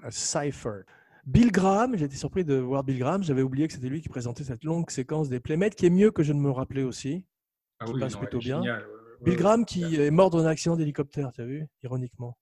Un 0.03 0.11
Cypher. 0.11 0.81
Bill 1.25 1.51
Graham, 1.51 1.97
j'ai 1.97 2.05
été 2.05 2.15
surpris 2.15 2.45
de 2.45 2.55
voir 2.55 2.83
Bill 2.83 2.99
Graham. 2.99 3.23
J'avais 3.23 3.41
oublié 3.41 3.67
que 3.67 3.73
c'était 3.73 3.89
lui 3.89 4.01
qui 4.01 4.09
présentait 4.09 4.43
cette 4.43 4.63
longue 4.63 4.89
séquence 4.89 5.27
des 5.29 5.39
Playmates, 5.39 5.75
qui 5.75 5.85
est 5.85 5.89
mieux 5.89 6.11
que 6.11 6.23
je 6.23 6.33
ne 6.33 6.39
me 6.39 6.51
rappelais 6.51 6.83
aussi. 6.83 7.25
Ah 7.79 7.85
qui 7.85 7.93
oui, 7.93 7.99
passe 8.01 8.13
non, 8.13 8.19
plutôt 8.19 8.39
bien. 8.39 8.61
Bill. 9.21 9.35
Graham 9.35 9.65
qui 9.65 9.95
est 9.95 10.11
mort 10.11 10.29
dans 10.29 10.45
un 10.45 10.49
accident 10.49 10.75
d'hélicoptère, 10.75 11.31
tu 11.33 11.41
as 11.41 11.45
vu 11.45 11.65
Ironiquement. 11.83 12.37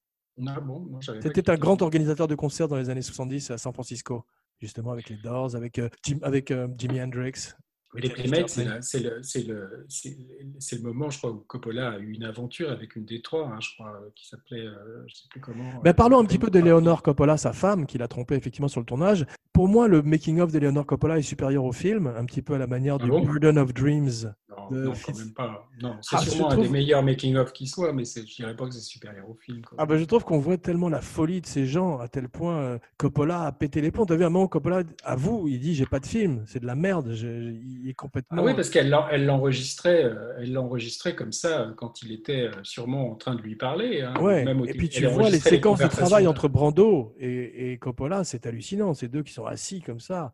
Ah 0.58 0.60
bon, 0.60 1.00
C'était 1.22 1.50
un 1.50 1.56
grand 1.56 1.82
organisateur 1.82 2.28
de 2.28 2.36
concerts 2.36 2.68
dans 2.68 2.76
les 2.78 2.90
années 2.90 3.02
70 3.02 3.52
à 3.52 3.58
San 3.58 3.74
Francisco, 3.74 4.26
justement 4.60 4.92
avec 4.92 5.10
les 5.10 5.16
Doors, 5.18 5.56
avec, 5.56 5.80
euh, 5.80 5.90
Jim- 6.04 6.20
avec 6.24 6.52
euh, 6.52 6.68
Jimi 6.78 7.02
Hendrix. 7.02 7.54
Mais 7.96 8.02
les 8.02 8.10
Playmates, 8.10 8.50
c'est 8.50 8.68
c'est 8.82 9.00
le, 9.00 9.20
c'est 9.24 9.48
le, 9.48 9.86
c'est- 9.90 10.18
c'est 10.60 10.76
le 10.76 10.82
moment, 10.84 11.10
je 11.10 11.18
crois, 11.18 11.32
où 11.32 11.44
Coppola 11.48 11.92
a 11.94 11.98
eu 12.00 12.12
une 12.12 12.24
aventure 12.26 12.70
avec 12.70 12.96
une 12.96 13.06
des 13.06 13.22
trois, 13.22 13.48
hein, 13.48 13.60
je 13.62 13.70
crois, 13.74 13.94
euh, 14.04 14.10
qui 14.16 14.28
s'appelait, 14.28 14.66
euh, 14.66 15.04
je 15.08 15.16
sais 15.16 15.28
plus 15.30 15.40
comment. 15.40 15.64
Ben, 15.84 15.90
euh, 15.92 15.94
parlons 15.94 16.20
un 16.20 16.26
petit 16.26 16.38
peu 16.40 16.50
d'Eleonore 16.50 17.02
Coppola, 17.02 17.38
sa 17.38 17.54
femme, 17.54 17.86
qui 17.86 17.98
l'a 17.98 18.08
trompé 18.08 18.36
effectivement 18.36 18.68
sur 18.68 18.82
le 18.82 18.86
tournage. 18.86 19.26
Pour 19.54 19.68
moi, 19.70 19.88
le 19.88 20.02
making-of 20.02 20.52
d'Eleonore 20.52 20.86
Coppola 20.86 21.18
est 21.18 21.22
supérieur 21.24 21.64
au 21.64 21.72
film, 21.72 22.08
un 22.08 22.26
petit 22.26 22.42
peu 22.42 22.54
à 22.56 22.58
la 22.58 22.68
manière 22.68 22.98
Ah 23.00 23.04
du 23.04 23.10
bon? 23.10 23.22
Burden 23.24 23.58
of 23.58 23.74
Dreams. 23.74 24.34
Non, 24.50 24.70
de 24.78 24.84
non, 24.86 24.94
quand 25.06 25.18
même 25.18 25.34
pas. 25.34 25.70
Non, 25.82 25.96
c'est 26.02 26.16
Ah, 26.16 26.22
je 26.24 26.30
sûrement 26.30 26.50
un 26.50 26.54
trouve- 26.54 26.66
des 26.66 26.72
meilleurs 26.72 27.04
making-of 27.04 27.52
qui 27.54 27.68
soit, 27.68 27.92
mais 27.94 28.04
c'est- 28.06 28.26
je 28.26 28.36
dirais 28.36 28.56
pas 28.56 28.66
que 28.68 28.74
c'est 28.74 28.80
supérieur 28.80 29.30
au 29.30 29.36
film. 29.36 29.62
quoi. 29.62 29.78
Ah 29.80 29.86
ben, 29.86 29.98
je 29.98 30.06
trouve 30.06 30.24
qu'on 30.24 30.40
voit 30.40 30.58
tellement 30.58 30.90
la 30.90 31.02
folie 31.02 31.42
de 31.42 31.46
ces 31.46 31.66
gens 31.66 32.00
à 32.00 32.08
tel 32.08 32.30
point 32.30 32.56
euh, 32.58 32.78
Coppola 32.98 33.44
a 33.44 33.52
pété 33.52 33.82
les 33.82 33.92
plombs. 33.92 34.06
T'as 34.06 34.16
vu 34.16 34.24
un 34.24 34.30
moment 34.30 34.48
Coppola 34.48 34.84
avoue, 35.04 35.48
il 35.48 35.60
dit 35.60 35.76
j'ai 35.76 35.86
pas 35.86 36.00
de 36.00 36.06
film, 36.06 36.44
c'est 36.48 36.60
de 36.60 36.66
la 36.66 36.76
merde, 36.76 37.12
je- 37.14 37.54
il 37.86 37.92
est 37.92 37.94
complètement. 37.94 38.38
Ah 38.42 38.44
oui, 38.44 38.54
parce 38.56 38.70
qu'elle 38.70 38.90
l'en- 38.90 39.08
elle 39.10 39.26
l'enregistrait, 39.26 40.04
euh, 40.04 40.34
elle 40.40 40.52
l'enregistrait 40.52 41.16
comme 41.16 41.32
ça 41.32 41.62
euh, 41.62 41.74
quand 41.74 42.02
il 42.02 42.12
était 42.12 42.48
euh, 42.48 42.52
sûrement 42.64 43.12
en 43.12 43.16
train 43.16 43.36
de 43.36 43.42
lui 43.42 43.56
parler. 43.56 44.02
hein, 44.02 44.14
Ouais, 44.20 44.44
même 44.44 44.62
au 44.62 44.66
et 44.66 44.74
puis 44.74 44.90
tu 44.90 45.04
elle 45.04 45.10
vois 45.12 45.30
les 45.30 45.40
séquences 45.40 45.80
de 45.80 45.84
travail 45.88 46.26
entre 46.28 46.48
Brando 46.48 47.16
et, 47.20 47.72
et 47.72 47.78
Coppola, 47.78 48.24
c'est 48.24 48.46
hallucinant. 48.48 48.94
Ces 48.94 49.08
deux 49.08 49.24
qui 49.24 49.34
sont 49.34 49.46
assis 49.46 49.82
comme 49.82 50.00
ça. 50.00 50.34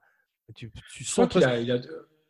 Tu, 0.55 0.71
tu 0.93 1.03
sens 1.03 1.27
qu'il 1.29 1.41
presque- 1.41 1.47
a- 1.55 1.59
il 1.59 1.71
a- 1.71 1.79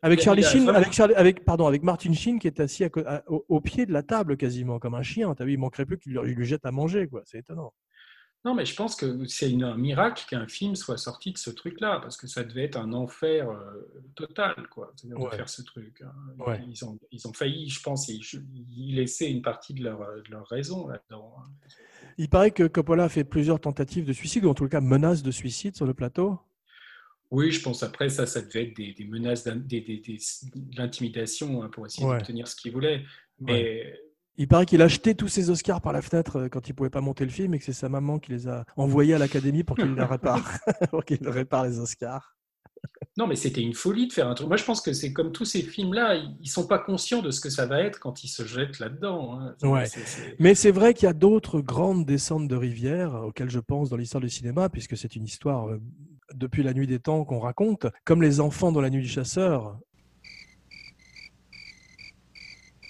avec 0.04 0.20
Charlie 0.20 0.42
Sheen, 0.42 0.68
avec, 0.76 0.92
Charlie- 0.92 1.14
avec, 1.14 1.44
pardon, 1.44 1.66
avec 1.68 1.82
Martin 1.84 2.12
Sheen 2.12 2.38
qui 2.40 2.48
est 2.48 2.58
assis 2.60 2.82
à 2.84 2.88
co- 2.88 3.02
à- 3.06 3.22
au, 3.28 3.44
au 3.48 3.60
pied 3.60 3.86
de 3.86 3.92
la 3.92 4.02
table 4.02 4.36
quasiment 4.36 4.78
comme 4.80 4.94
un 4.94 5.02
chien. 5.02 5.32
T'as 5.36 5.44
vu, 5.44 5.52
il 5.52 5.58
manquerait 5.58 5.86
plus 5.86 5.98
qu'il 5.98 6.12
lui, 6.14 6.34
lui 6.34 6.44
jette 6.44 6.66
à 6.66 6.72
manger, 6.72 7.06
quoi. 7.06 7.22
C'est 7.24 7.38
étonnant. 7.38 7.72
Non, 8.44 8.54
mais 8.54 8.64
je 8.66 8.74
pense 8.74 8.96
que 8.96 9.24
c'est 9.26 9.54
un 9.62 9.76
miracle 9.76 10.24
qu'un 10.28 10.48
film 10.48 10.74
soit 10.74 10.96
sorti 10.98 11.30
de 11.32 11.38
ce 11.38 11.48
truc-là, 11.50 12.00
parce 12.00 12.16
que 12.16 12.26
ça 12.26 12.42
devait 12.42 12.64
être 12.64 12.76
un 12.76 12.92
enfer 12.92 13.48
euh, 13.48 13.88
total, 14.16 14.66
quoi, 14.68 14.92
de 15.04 15.14
Ouais. 15.14 15.36
faire 15.36 15.48
ce 15.48 15.62
truc. 15.62 16.02
hein. 16.02 16.12
Ouais. 16.44 16.60
Ils, 16.68 16.84
ont, 16.84 16.98
ils 17.12 17.28
ont 17.28 17.32
failli, 17.32 17.68
je 17.68 17.80
pense, 17.80 18.08
y, 18.08 18.20
y 18.74 18.92
laisser 18.94 19.26
une 19.26 19.42
partie 19.42 19.74
de 19.74 19.84
leur, 19.84 20.00
de 20.00 20.30
leur 20.30 20.46
raison 20.48 20.88
là-dedans. 20.88 21.34
hein. 21.38 21.50
Il 22.18 22.28
paraît 22.28 22.50
que 22.50 22.64
Coppola 22.66 23.04
a 23.04 23.08
fait 23.08 23.24
plusieurs 23.24 23.60
tentatives 23.60 24.04
de 24.04 24.12
suicide 24.12 24.44
ou 24.44 24.50
en 24.50 24.54
tout 24.54 24.68
cas 24.68 24.80
menaces 24.80 25.22
de 25.22 25.30
suicide 25.30 25.76
sur 25.76 25.86
le 25.86 25.94
plateau. 25.94 26.38
Oui, 27.30 27.50
je 27.52 27.62
pense 27.62 27.82
après 27.82 28.10
ça, 28.10 28.26
ça 28.26 28.42
devait 28.42 28.64
être 28.64 28.76
des, 28.76 28.92
des 28.92 29.04
menaces, 29.04 29.44
d'in- 29.44 29.56
des, 29.56 29.80
des- 29.80 29.98
des- 29.98 30.18
de 30.54 30.76
l'intimidation 30.76 31.62
hein, 31.62 31.68
pour 31.70 31.86
essayer 31.86 32.06
Ouais. 32.06 32.18
d'obtenir 32.18 32.46
ce 32.48 32.56
qu'ils 32.56 32.72
voulaient. 32.72 33.04
Mais 33.40 33.98
Il 34.38 34.48
paraît 34.48 34.64
qu'il 34.66 34.80
a 34.80 34.86
acheté 34.86 35.14
tous 35.14 35.28
ses 35.28 35.50
Oscars 35.50 35.80
par 35.82 35.92
la 35.92 36.00
fenêtre 36.02 36.36
euh, 36.36 36.48
quand 36.48 36.66
il 36.68 36.72
pouvait 36.74 36.90
pas 36.90 37.02
monter 37.02 37.24
le 37.24 37.30
film 37.30 37.52
et 37.54 37.58
que 37.58 37.64
c'est 37.64 37.72
sa 37.74 37.88
maman 37.90 38.18
qui 38.18 38.32
les 38.32 38.48
a 38.48 38.64
envoyés 38.76 39.14
à 39.14 39.18
l'académie 39.18 39.62
pour 39.62 39.76
qu'il 39.76 39.94
le 39.94 40.04
répare, 40.04 40.58
pour 40.90 41.04
qu'il 41.04 41.26
répare 41.28 41.64
les 41.66 41.78
Oscars. 41.78 42.34
non, 43.18 43.26
mais 43.26 43.36
c'était 43.36 43.60
une 43.60 43.74
folie 43.74 44.08
de 44.08 44.12
faire 44.12 44.26
un 44.28 44.34
truc. 44.34 44.48
Moi, 44.48 44.56
je 44.56 44.64
pense 44.64 44.80
que 44.80 44.94
c'est 44.94 45.12
comme 45.12 45.32
tous 45.32 45.44
ces 45.44 45.60
films-là, 45.62 46.14
ils 46.16 46.34
ils 46.40 46.48
sont 46.48 46.66
pas 46.66 46.78
conscients 46.78 47.20
de 47.20 47.30
ce 47.30 47.40
que 47.40 47.50
ça 47.50 47.66
va 47.66 47.80
être 47.82 47.98
quand 48.00 48.24
ils 48.24 48.28
se 48.28 48.44
jettent 48.46 48.78
là-dedans. 48.78 49.38
hein. 49.38 49.54
Ouais. 49.62 49.84
c'est- 49.86 50.06
c'est- 50.06 50.34
Mais 50.38 50.54
c'est 50.54 50.70
vrai 50.72 50.94
qu'il 50.94 51.06
y 51.06 51.10
a 51.10 51.12
d'autres 51.12 51.60
grandes 51.60 52.06
descentes 52.06 52.48
de 52.48 52.56
rivière 52.56 53.14
auxquelles 53.14 53.50
je 53.50 53.60
pense 53.60 53.90
dans 53.90 53.96
l'histoire 53.98 54.22
du 54.22 54.30
cinéma, 54.30 54.70
puisque 54.70 54.96
c'est 54.96 55.14
une 55.14 55.24
histoire 55.24 55.68
euh, 55.68 55.78
depuis 56.34 56.62
la 56.62 56.72
nuit 56.72 56.86
des 56.86 56.98
temps 57.00 57.24
qu'on 57.26 57.38
raconte, 57.38 57.86
comme 58.06 58.22
les 58.22 58.40
enfants 58.40 58.72
dans 58.72 58.80
la 58.80 58.88
nuit 58.88 59.02
du 59.02 59.08
chasseur. 59.08 59.78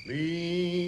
Leaning, 0.06 0.81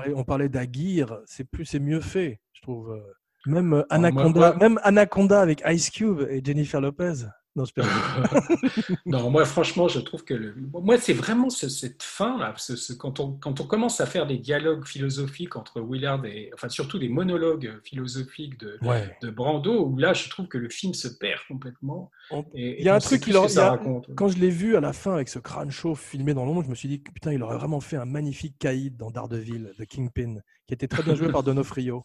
parlait, 0.00 0.14
on 0.20 0.24
parlait 0.24 0.48
d'Aguirre, 0.48 1.20
c'est 1.26 1.44
plus, 1.44 1.64
c'est 1.64 1.78
mieux 1.80 2.00
fait, 2.00 2.40
je 2.52 2.62
trouve. 2.62 2.90
euh. 2.92 3.00
Même 3.46 3.72
euh, 3.72 3.76
moi- 3.78 3.86
Anaconda, 3.90 4.40
moi- 4.40 4.56
même 4.56 4.80
Anaconda 4.82 5.40
avec 5.40 5.62
Ice 5.66 5.90
Cube 5.90 6.20
et 6.28 6.42
Jennifer 6.44 6.80
Lopez. 6.80 7.24
Non, 7.56 7.64
plaisante. 7.74 7.92
Non, 9.06 9.28
moi, 9.30 9.44
franchement, 9.44 9.88
je 9.88 9.98
trouve 10.00 10.24
que 10.24 10.34
le- 10.34 10.54
moi, 10.72 10.98
c'est 10.98 11.12
vraiment 11.12 11.50
ce- 11.50 11.68
cette 11.68 12.02
fin 12.02 12.38
là, 12.38 12.54
ce- 12.56 12.76
ce- 12.76 12.92
quand 12.92 13.18
on 13.18 13.32
quand 13.32 13.60
on 13.60 13.66
commence 13.66 14.00
à 14.00 14.06
faire 14.06 14.26
des 14.26 14.38
dialogues 14.38 14.86
philosophiques 14.86 15.56
entre 15.56 15.80
Willard 15.80 16.24
et 16.26 16.50
enfin 16.54 16.68
surtout 16.68 16.98
des 16.98 17.08
monologues 17.08 17.80
philosophiques 17.84 18.58
de 18.60 18.78
Ouais. 18.82 19.16
de 19.22 19.30
Brando, 19.30 19.84
où 19.86 19.96
là, 19.98 20.12
je 20.12 20.28
trouve 20.28 20.46
que 20.46 20.58
le 20.58 20.68
film 20.68 20.94
se 20.94 21.08
perd 21.08 21.40
complètement. 21.48 22.10
Et- 22.54 22.80
Il 22.80 22.86
y 22.86 22.88
a 22.88 22.94
un 22.94 22.98
truc 23.00 23.20
qu'il 23.22 23.34
ça 23.48 23.66
a- 23.66 23.70
raconte. 23.70 24.14
Quand 24.14 24.28
je 24.28 24.38
l'ai 24.38 24.50
vu 24.50 24.76
à 24.76 24.80
la 24.80 24.92
fin 24.92 25.14
avec 25.14 25.28
ce 25.28 25.40
crâne 25.40 25.70
chauve 25.72 25.98
filmé 26.00 26.34
dans 26.34 26.44
l'ombre, 26.44 26.62
je 26.62 26.68
me 26.70 26.74
suis 26.76 26.88
dit 26.88 26.98
putain, 26.98 27.32
il 27.32 27.42
aurait 27.42 27.56
vraiment 27.56 27.80
fait 27.80 27.96
un 27.96 28.04
magnifique 28.04 28.56
caïd 28.60 28.96
dans 28.96 29.10
Daredevil, 29.10 29.72
The 29.76 29.86
Kingpin, 29.86 30.36
qui 30.68 30.74
était 30.74 30.86
très 30.88 31.02
bien 31.02 31.16
joué 31.16 31.32
par 31.32 31.42
Donofrio. 31.82 32.04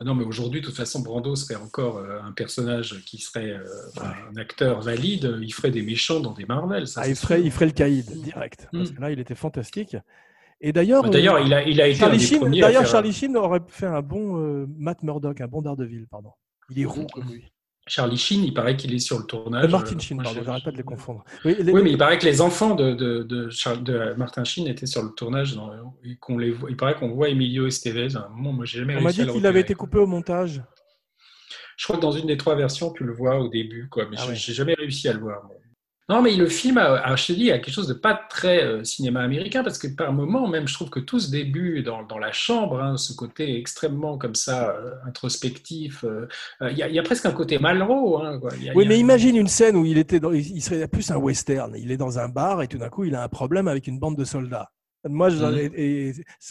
Ah 0.00 0.04
Non, 0.04 0.14
mais 0.14 0.24
aujourd'hui, 0.24 0.60
de 0.62 0.66
toute 0.66 0.76
façon, 0.76 1.00
Brando 1.00 1.36
serait 1.36 1.56
encore 1.60 1.98
euh, 1.98 2.20
un 2.22 2.32
personnage 2.32 3.02
qui 3.04 3.18
serait 3.18 3.50
euh, 3.50 3.64
un 4.32 4.36
acteur 4.36 4.80
valide. 4.80 5.38
Il 5.42 5.52
ferait 5.52 5.70
des 5.70 5.82
méchants 5.82 6.20
dans 6.20 6.32
des 6.32 6.46
Marvel. 6.46 6.86
Ça, 6.88 7.02
Ah, 7.04 7.08
il, 7.08 7.14
ferait, 7.16 7.42
il 7.42 7.50
ferait 7.50 7.66
le 7.66 7.72
caïd 7.72 8.06
direct. 8.22 8.66
Parce 8.72 8.90
Mm. 8.90 8.94
que 8.94 9.00
là, 9.02 9.10
il 9.10 9.20
était 9.20 9.34
fantastique. 9.34 9.96
Et 10.62 10.72
d'ailleurs, 10.72 11.02
Bah, 11.02 11.10
D'ailleurs, 11.10 11.36
euh, 11.36 11.42
il 11.42 11.52
a, 11.52 11.62
il 11.66 11.80
a 11.80 11.86
été 11.88 11.98
un 11.98 12.00
Charlie 12.06 12.18
des 12.18 12.24
Sheen, 12.24 12.40
d'ailleurs, 12.50 12.82
faire- 12.82 12.86
Charlie 12.90 13.12
Sheen 13.12 13.36
aurait 13.36 13.60
fait 13.68 13.86
un 13.86 14.02
bon 14.02 14.38
euh, 14.38 14.66
Matt 14.78 15.02
Murdock, 15.02 15.40
un 15.40 15.46
bon 15.48 15.60
Daredevil, 15.62 16.06
pardon. 16.10 16.30
Il 16.70 16.80
est 16.80 16.84
roux 16.86 17.06
comme 17.12 17.30
lui. 17.30 17.52
Charlie 17.86 18.18
Sheen, 18.18 18.44
il 18.44 18.54
paraît 18.54 18.76
qu'il 18.76 18.94
est 18.94 18.98
sur 18.98 19.18
le 19.18 19.24
tournage. 19.24 19.70
Martin 19.70 19.96
Euh, 19.96 19.98
Sheen, 19.98 20.22
pardon, 20.22 20.40
j'arrête 20.44 20.64
pas 20.64 20.70
de 20.70 20.76
les 20.76 20.82
confondre. 20.82 21.24
Oui, 21.44 21.56
les- 21.58 21.72
Oui, 21.72 21.80
mais 21.82 21.90
il 21.90 21.98
paraît 21.98 22.18
que 22.18 22.26
les 22.26 22.40
enfants 22.40 22.74
de, 22.74 22.92
de, 22.94 23.22
de, 23.24 23.50
Charles- 23.50 23.82
de 23.82 24.14
Martin 24.16 24.44
Sheen 24.44 24.68
étaient 24.68 24.86
sur 24.86 25.02
le 25.02 25.10
tournage 25.10 25.56
dans- 25.56 25.72
et 26.04 26.16
qu'on 26.16 26.38
les 26.38 26.50
voit- 26.52 26.70
il 26.70 26.76
paraît 26.76 26.94
qu'on 26.94 27.10
voit 27.10 27.28
Emilio 27.30 27.66
Estevez. 27.66 28.14
À 28.16 28.26
un 28.26 28.28
moment, 28.28 28.52
moi, 28.52 28.64
j'ai 28.64 28.78
jamais 28.80 28.96
on 28.96 29.00
m'a 29.00 29.12
dit 29.12 29.26
qu'il 29.26 29.46
avait 29.46 29.60
été 29.60 29.74
coupé 29.74 29.98
au 29.98 30.06
montage. 30.06 30.62
Je 31.76 31.84
crois 31.84 31.96
que 31.96 32.02
dans 32.02 32.12
une 32.12 32.26
des 32.26 32.36
trois 32.36 32.54
versions, 32.54 32.92
tu 32.92 33.04
le 33.04 33.12
vois 33.12 33.40
au 33.40 33.48
début, 33.48 33.88
quoi, 33.88 34.04
mais 34.08 34.16
Ah 34.18 34.24
je 34.24 34.28
ouais. 34.30 34.34
j'ai 34.36 34.52
jamais 34.52 34.74
réussi 34.74 35.08
à 35.08 35.14
le 35.14 35.20
voir. 35.20 35.48
Non, 36.10 36.22
mais 36.22 36.34
le 36.34 36.46
film, 36.48 36.76
a, 36.78 36.94
a, 36.96 37.14
je 37.14 37.26
te 37.28 37.32
dis, 37.32 37.52
a 37.52 37.58
quelque 37.60 37.72
chose 37.72 37.86
de 37.86 37.94
pas 37.94 38.14
très 38.28 38.64
euh, 38.64 38.82
cinéma 38.82 39.20
américain, 39.22 39.62
parce 39.62 39.78
que 39.78 39.86
par 39.86 40.12
moment, 40.12 40.48
même, 40.48 40.66
je 40.66 40.74
trouve 40.74 40.90
que 40.90 40.98
tout 40.98 41.20
ce 41.20 41.30
début 41.30 41.82
dans, 41.84 42.02
dans 42.02 42.18
la 42.18 42.32
chambre, 42.32 42.82
hein, 42.82 42.96
ce 42.96 43.12
côté 43.12 43.56
extrêmement 43.56 44.18
comme 44.18 44.34
ça, 44.34 44.70
euh, 44.70 44.90
introspectif, 45.06 46.04
euh, 46.04 46.26
il 46.62 46.76
y, 46.76 46.82
a- 46.82 46.88
il 46.88 46.94
y 46.94 46.98
a 46.98 47.02
presque 47.04 47.26
un 47.26 47.30
côté 47.30 47.60
Malraux. 47.60 48.18
Hein, 48.20 48.40
quoi. 48.40 48.50
A- 48.52 48.74
Oui, 48.74 48.86
mais 48.88 48.98
imagine 48.98 49.36
une 49.36 49.46
scène 49.46 49.76
où 49.76 49.84
il 49.86 49.98
était 49.98 50.18
dans, 50.18 50.32
il 50.32 50.60
serait 50.62 50.88
plus 50.88 51.10
un 51.12 51.16
western. 51.16 51.74
Il 51.78 51.92
est 51.92 51.96
dans 51.96 52.18
un 52.18 52.28
bar 52.28 52.60
et 52.62 52.66
tout 52.68 52.78
d'un 52.78 52.88
coup, 52.88 53.04
il 53.04 53.14
a 53.14 53.22
un 53.22 53.28
problème 53.28 53.68
avec 53.68 53.86
une 53.86 54.00
bande 54.00 54.16
de 54.16 54.24
soldats. 54.24 54.72
Moi, 55.08 55.30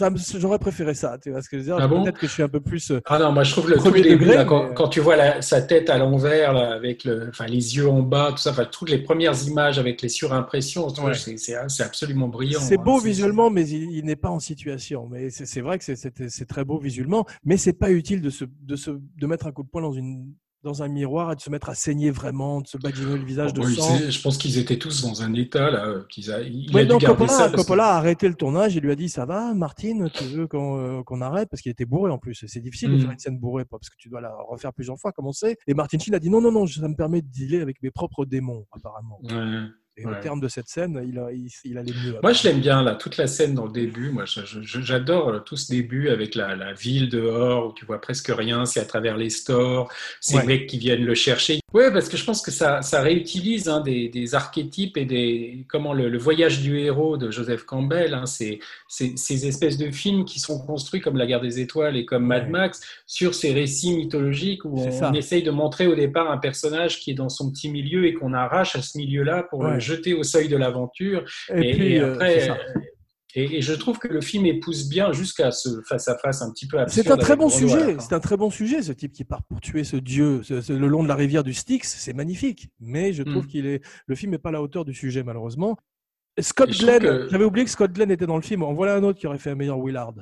me- 0.10 0.18
j'aurais 0.40 0.58
préféré 0.60 0.94
ça. 0.96 1.18
Tu 1.22 1.30
vois 1.32 1.42
ce 1.42 1.50
que 1.50 1.58
je 1.58 1.62
veux 1.62 1.66
dire 1.68 1.78
Ah 1.80 1.88
bon? 1.88 2.04
Peut-être 2.04 2.18
que 2.20 2.26
je 2.28 2.32
suis 2.32 2.42
un 2.44 2.50
peu 2.50 2.60
plus. 2.60 2.90
euh, 2.92 3.00
Ah 3.06 3.20
non, 3.20 3.32
moi 3.32 3.44
je 3.44 3.52
trouve 3.52 3.70
le 3.70 3.76
Premier 3.76 4.02
début, 4.02 4.26
degré, 4.26 4.36
là, 4.38 4.46
quand, 4.46 4.70
mais- 4.70 4.74
quand 4.74 4.88
tu 4.88 5.00
vois 5.02 5.16
la- 5.16 5.42
sa 5.42 5.62
tête 5.62 5.90
à 5.90 5.98
l'envers, 6.00 6.56
avec 6.58 7.04
le, 7.04 7.30
enfin, 7.30 7.46
les 7.46 7.76
yeux 7.76 7.88
en 7.88 8.02
bas, 8.02 8.30
tout 8.32 8.38
ça, 8.38 8.52
enfin, 8.52 8.66
toutes 8.66 8.90
les 8.90 8.98
premières 9.00 9.40
images 9.48 9.78
avec 9.78 10.02
les 10.02 10.10
surimpressions, 10.10 10.88
Ouais. 10.88 11.14
c'est- 11.14 11.84
absolument 11.84 12.28
brillant. 12.28 12.60
C'est 12.60 12.80
hein. 12.80 12.84
beau 12.84 13.00
visuellement, 13.00 13.50
mais 13.50 13.68
il, 13.70 13.92
il 13.92 14.06
n'est 14.06 14.16
pas 14.16 14.30
en 14.30 14.40
situation. 14.40 15.08
Mais 15.12 15.30
c'est 15.30 15.62
vrai 15.62 15.78
que 15.78 15.84
c'est- 15.84 16.46
très 16.46 16.66
beau 16.66 16.80
visuellement, 16.80 17.26
mais 17.44 17.58
c'est 17.58 17.74
pas 17.74 17.92
utile 17.92 18.22
de 18.22 18.30
se, 18.32 18.46
de 18.46 18.76
se 18.76 18.92
de 18.92 19.28
mettre 19.28 19.46
un 19.48 19.52
coup 19.52 19.64
de 19.64 19.70
poing 19.70 19.82
dans 19.82 19.94
une 19.94 20.34
dans 20.64 20.84
un 20.84 20.88
miroir 20.90 21.32
et 21.32 21.36
de 21.36 21.42
se 21.42 21.50
mettre 21.50 21.70
à 21.70 21.76
saigner 21.76 22.12
vraiment, 22.12 22.60
de 22.62 22.68
se 22.68 22.78
badiner 22.78 23.18
le 23.18 23.24
visage 23.26 23.54
de 23.54 23.62
Oui, 23.62 23.76
sang. 23.76 23.98
je 24.10 24.22
pense 24.22 24.38
qu'ils 24.38 24.58
étaient 24.58 24.78
tous 24.78 25.02
dans 25.04 25.22
un 25.22 25.34
état 25.34 25.72
là, 25.72 25.86
euh, 25.86 26.04
qu'ils 26.10 26.32
a, 26.32 26.42
il 26.42 26.74
Ouais, 26.76 26.82
a 26.82 26.86
dû 26.86 26.92
non, 26.92 26.98
garder 26.98 27.26
Coppola, 27.28 27.38
ça. 27.38 27.50
que- 27.50 27.80
a 27.80 27.96
arrêté 27.96 28.28
le 28.28 28.36
tournage 28.36 28.76
et 28.76 28.80
lui 28.82 28.92
a 28.92 28.96
dit 28.96 29.08
ça 29.08 29.26
va, 29.26 29.54
Martine, 29.54 30.10
tu 30.14 30.26
veux 30.26 30.48
qu'on 30.48 30.78
euh, 31.00 31.04
qu'on 31.04 31.22
arrête? 31.22 31.50
Parce 31.50 31.62
qu'il 31.62 31.72
était 31.72 31.86
bourré 31.86 32.12
en 32.12 32.18
plus. 32.18 32.44
C'est 32.48 32.60
difficile 32.60 32.90
de 32.90 32.96
Mhm. 32.96 33.02
faire 33.02 33.12
une 33.12 33.20
scène 33.20 33.40
bourrée 33.40 33.64
parce 33.66 33.90
que 33.90 33.96
tu 33.98 34.10
dois 34.10 34.20
la 34.22 34.34
refaire 34.50 34.74
plusieurs 34.74 35.00
fois, 35.00 35.12
comme 35.14 35.28
on 35.28 35.32
sait. 35.32 35.56
Et 35.68 35.74
Martin 35.74 35.98
Sheen 35.98 36.14
a 36.16 36.20
dit 36.20 36.30
non, 36.30 36.42
non, 36.42 36.52
non, 36.52 36.68
ça 36.68 36.88
me 36.88 36.96
permet 36.96 37.22
de 37.22 37.28
dealer 37.28 37.62
avec 37.62 37.82
mes 37.82 37.92
propres 37.92 38.26
démons, 38.26 38.66
apparemment. 38.72 39.20
Ouais. 39.24 39.68
Et 40.00 40.06
au 40.06 40.10
Ouais. 40.10 40.20
terme 40.22 40.40
de 40.40 40.48
cette 40.48 40.68
scène, 40.70 41.02
il, 41.08 41.20
a- 41.20 41.32
il, 41.32 41.48
il 41.66 41.78
allait 41.78 41.92
mieux. 42.06 42.16
Moi, 42.24 42.32
je 42.34 42.48
l'aime 42.48 42.60
bien, 42.62 42.82
là, 42.84 42.96
toute 42.96 43.18
la 43.18 43.28
scène 43.28 43.54
dans 43.54 43.66
le 43.66 43.72
début. 43.72 44.10
Moi, 44.10 44.24
j'adore 44.26 45.30
euh, 45.30 45.40
tout 45.40 45.58
ce 45.58 45.72
début 45.72 46.10
avec 46.10 46.36
la, 46.36 46.56
la 46.56 46.74
ville 46.74 47.10
dehors 47.10 47.68
où 47.70 47.74
tu 47.74 47.86
vois 47.86 48.00
presque 48.02 48.32
rien. 48.36 48.66
C'est 48.66 48.80
à 48.80 48.86
travers 48.86 49.18
les 49.18 49.30
stores, 49.30 49.92
ces 50.22 50.38
Ouais. 50.38 50.46
mecs 50.46 50.68
qui 50.68 50.78
viennent 50.78 51.04
le 51.06 51.16
chercher. 51.16 51.60
Ouais, 51.74 51.92
parce 51.92 52.10
que 52.10 52.18
je 52.18 52.26
pense 52.26 52.42
que 52.42 52.50
ça, 52.52 52.82
ça 52.82 53.02
réutilise 53.02 53.68
hein, 53.70 53.82
des, 53.82 54.10
des 54.10 54.34
archétypes 54.34 54.98
et 54.98 55.06
des 55.06 55.66
comment 55.68 55.94
le, 55.94 56.10
le 56.10 56.18
voyage 56.18 56.62
du 56.62 56.80
héros 56.80 57.18
de 57.18 57.30
Joseph 57.30 57.64
Campbell. 57.64 58.14
Hein, 58.14 58.26
c'est 58.26 58.60
c'est- 58.88 59.18
ces 59.18 59.46
espèces 59.48 59.78
de 59.78 59.92
films 59.92 60.26
qui 60.26 60.40
sont 60.40 60.60
construits 60.66 61.02
comme 61.02 61.18
La 61.18 61.28
Guerre 61.28 61.42
des 61.42 61.60
Étoiles 61.60 61.96
et 61.98 62.06
comme 62.06 62.26
Mad 62.26 62.46
Ouais. 62.46 62.50
Max 62.50 62.82
sur 63.06 63.36
ces 63.36 63.54
récits 63.54 63.96
mythologiques 63.96 64.66
où 64.66 64.80
on, 64.80 65.14
essaye 65.14 65.44
de 65.44 65.52
montrer 65.52 65.86
au 65.88 65.96
départ 65.96 66.32
un 66.32 66.38
personnage 66.38 67.00
qui 67.00 67.12
est 67.12 67.16
dans 67.16 67.30
son 67.30 67.52
petit 67.52 67.70
milieu 67.70 68.06
et 68.06 68.14
qu'on 68.14 68.34
arrache 68.34 68.76
à 68.76 68.82
ce 68.82 68.98
milieu-là 68.98 69.44
pour 69.44 69.64
le 69.64 69.80
jeter 69.90 70.14
au 70.14 70.24
seuil 70.24 70.48
de 70.48 70.58
l'aventure. 70.58 71.24
Et, 71.54 71.74
puis, 71.74 71.94
et 71.96 72.00
euh, 72.00 72.14
après, 72.14 72.50
et, 73.36 73.58
et 73.58 73.62
je 73.62 73.74
trouve 73.74 74.00
que 74.00 74.08
le 74.08 74.22
film 74.22 74.46
épouse 74.48 74.90
bien 74.90 75.12
jusqu'à 75.12 75.52
ce 75.52 75.70
face-à-face 75.88 76.42
un 76.42 76.52
petit 76.52 76.68
peu 76.68 76.80
absurde. 76.80 77.06
C'est 77.06 77.12
un 77.14 77.18
très 77.18 77.36
bon 77.36 77.50
sujet. 77.50 77.94
fin. 77.96 78.00
C'est 78.00 78.14
un 78.16 78.20
très 78.20 78.38
bon 78.38 78.50
sujet, 78.50 78.82
ce 78.82 78.92
type 78.92 79.12
qui 79.14 79.24
part 79.24 79.44
pour 79.44 79.62
tuer 79.62 79.84
ce 79.84 79.98
dieu 79.98 80.42
ce- 80.44 80.62
ce- 80.62 80.74
le 80.74 80.88
long 80.88 81.04
de 81.04 81.08
la 81.08 81.16
rivière 81.16 81.44
du 81.44 81.54
Styx. 81.54 81.88
C'est 82.00 82.14
magnifique. 82.14 82.70
Mais 82.80 83.14
je 83.14 83.22
trouve 83.24 83.44
Mm. 83.46 83.48
qu'il 83.48 83.66
est, 83.68 83.82
le 84.08 84.16
film 84.16 84.32
n'est 84.32 84.40
pas 84.40 84.50
à 84.50 84.54
la 84.54 84.62
hauteur 84.64 84.84
du 84.86 84.94
sujet, 84.96 85.24
malheureusement. 85.24 85.78
Scott 86.40 86.72
Glenn, 86.72 87.02
que- 87.02 87.28
j'avais 87.30 87.44
oublié 87.46 87.66
que 87.66 87.72
Scott 87.72 87.92
Glenn 87.92 88.10
était 88.12 88.26
dans 88.26 88.36
le 88.38 88.42
film. 88.42 88.64
En 88.64 88.74
voilà 88.74 88.96
un 88.96 89.04
autre 89.04 89.20
qui 89.20 89.28
aurait 89.28 89.38
fait 89.40 89.52
un 89.52 89.56
meilleur 89.56 89.78
Willard. 89.80 90.14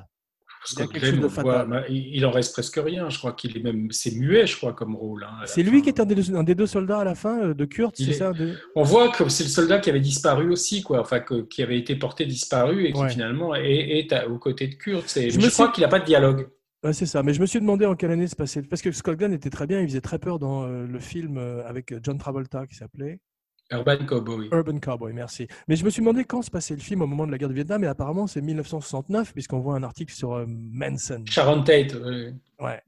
Parce 0.60 0.72
il 0.72 1.00
que 1.00 1.26
voit- 1.26 2.28
en 2.28 2.30
reste 2.30 2.52
presque 2.52 2.80
rien. 2.84 3.08
Je 3.08 3.18
crois 3.18 3.32
qu'il 3.32 3.56
est 3.56 3.62
même, 3.62 3.90
c'est 3.90 4.14
muet, 4.14 4.46
je 4.46 4.56
crois, 4.56 4.72
comme 4.72 4.94
rôle. 4.96 5.24
hein, 5.24 5.44
C'est 5.46 5.62
lui 5.62 5.82
qui 5.82 5.88
est 5.88 6.00
un 6.00 6.04
des, 6.04 6.14
deux, 6.14 6.34
un 6.34 6.42
des 6.42 6.54
deux 6.54 6.66
soldats 6.66 6.98
à 7.00 7.04
la 7.04 7.14
fin 7.14 7.40
euh, 7.42 7.54
de 7.54 7.64
Kurt, 7.64 7.94
c'est 7.96 8.04
est- 8.10 8.12
ça 8.12 8.32
de- 8.32 8.54
On 8.74 8.82
voit 8.82 9.08
que 9.10 9.28
c'est 9.28 9.44
le 9.44 9.50
soldat 9.50 9.78
qui 9.78 9.90
avait 9.90 10.00
disparu 10.00 10.50
aussi, 10.50 10.82
quoi. 10.82 11.00
Enfin, 11.00 11.20
que- 11.20 11.42
qui 11.42 11.62
avait 11.62 11.78
été 11.78 11.96
porté 11.96 12.26
disparu 12.26 12.84
et 12.86 12.92
qui 12.92 13.00
Ouais. 13.00 13.08
finalement 13.10 13.54
est, 13.54 13.98
est 13.98 14.12
à- 14.12 14.28
aux 14.28 14.38
côtés 14.38 14.66
de 14.68 14.74
Kurt. 14.74 15.06
Je 15.16 15.48
crois 15.50 15.68
qu'il 15.68 15.82
n'a 15.82 15.88
pas 15.88 16.00
de 16.00 16.04
dialogue. 16.04 16.48
Ouais, 16.84 16.92
c'est 16.92 17.06
ça. 17.06 17.22
Mais 17.24 17.34
je 17.34 17.40
me 17.40 17.46
suis 17.46 17.58
demandé 17.60 17.86
en 17.86 17.96
quelle 17.96 18.12
année 18.12 18.28
se 18.28 18.36
passait. 18.36 18.62
Parce 18.62 18.82
que 18.82 18.92
Scott 18.92 19.18
Glenn 19.18 19.32
était 19.32 19.50
très 19.50 19.66
bien. 19.66 19.80
Il 19.80 19.88
faisait 19.88 20.00
très 20.00 20.18
peur 20.20 20.38
dans 20.38 20.62
euh, 20.64 20.86
le 20.86 21.00
film 21.00 21.36
euh, 21.36 21.66
avec 21.66 21.92
John 22.04 22.18
Travolta 22.18 22.66
qui 22.68 22.76
s'appelait 22.76 23.18
Urban 23.70 24.06
Cowboy. 24.06 24.48
Urban 24.52 24.78
Cowboy. 24.78 25.12
Merci. 25.12 25.46
Mais 25.66 25.76
je 25.76 25.84
me 25.84 25.90
suis 25.90 26.00
demandé 26.00 26.24
quand 26.24 26.42
se 26.42 26.50
passait 26.50 26.74
le 26.74 26.80
film 26.80 27.02
au 27.02 27.06
moment 27.06 27.26
de 27.26 27.32
la 27.32 27.38
guerre 27.38 27.48
du 27.48 27.54
Vietnam. 27.54 27.84
Et 27.84 27.86
apparemment, 27.86 28.26
c'est 28.26 28.40
1969, 28.40 29.32
puisqu'on 29.32 29.60
voit 29.60 29.74
un 29.74 29.82
article 29.82 30.12
sur 30.12 30.34
euh, 30.34 30.46
Manson. 30.48 31.22
Sharon 31.26 31.62
Tate. 31.62 31.94
ouais. 31.94 32.32
Ouais. 32.60 32.80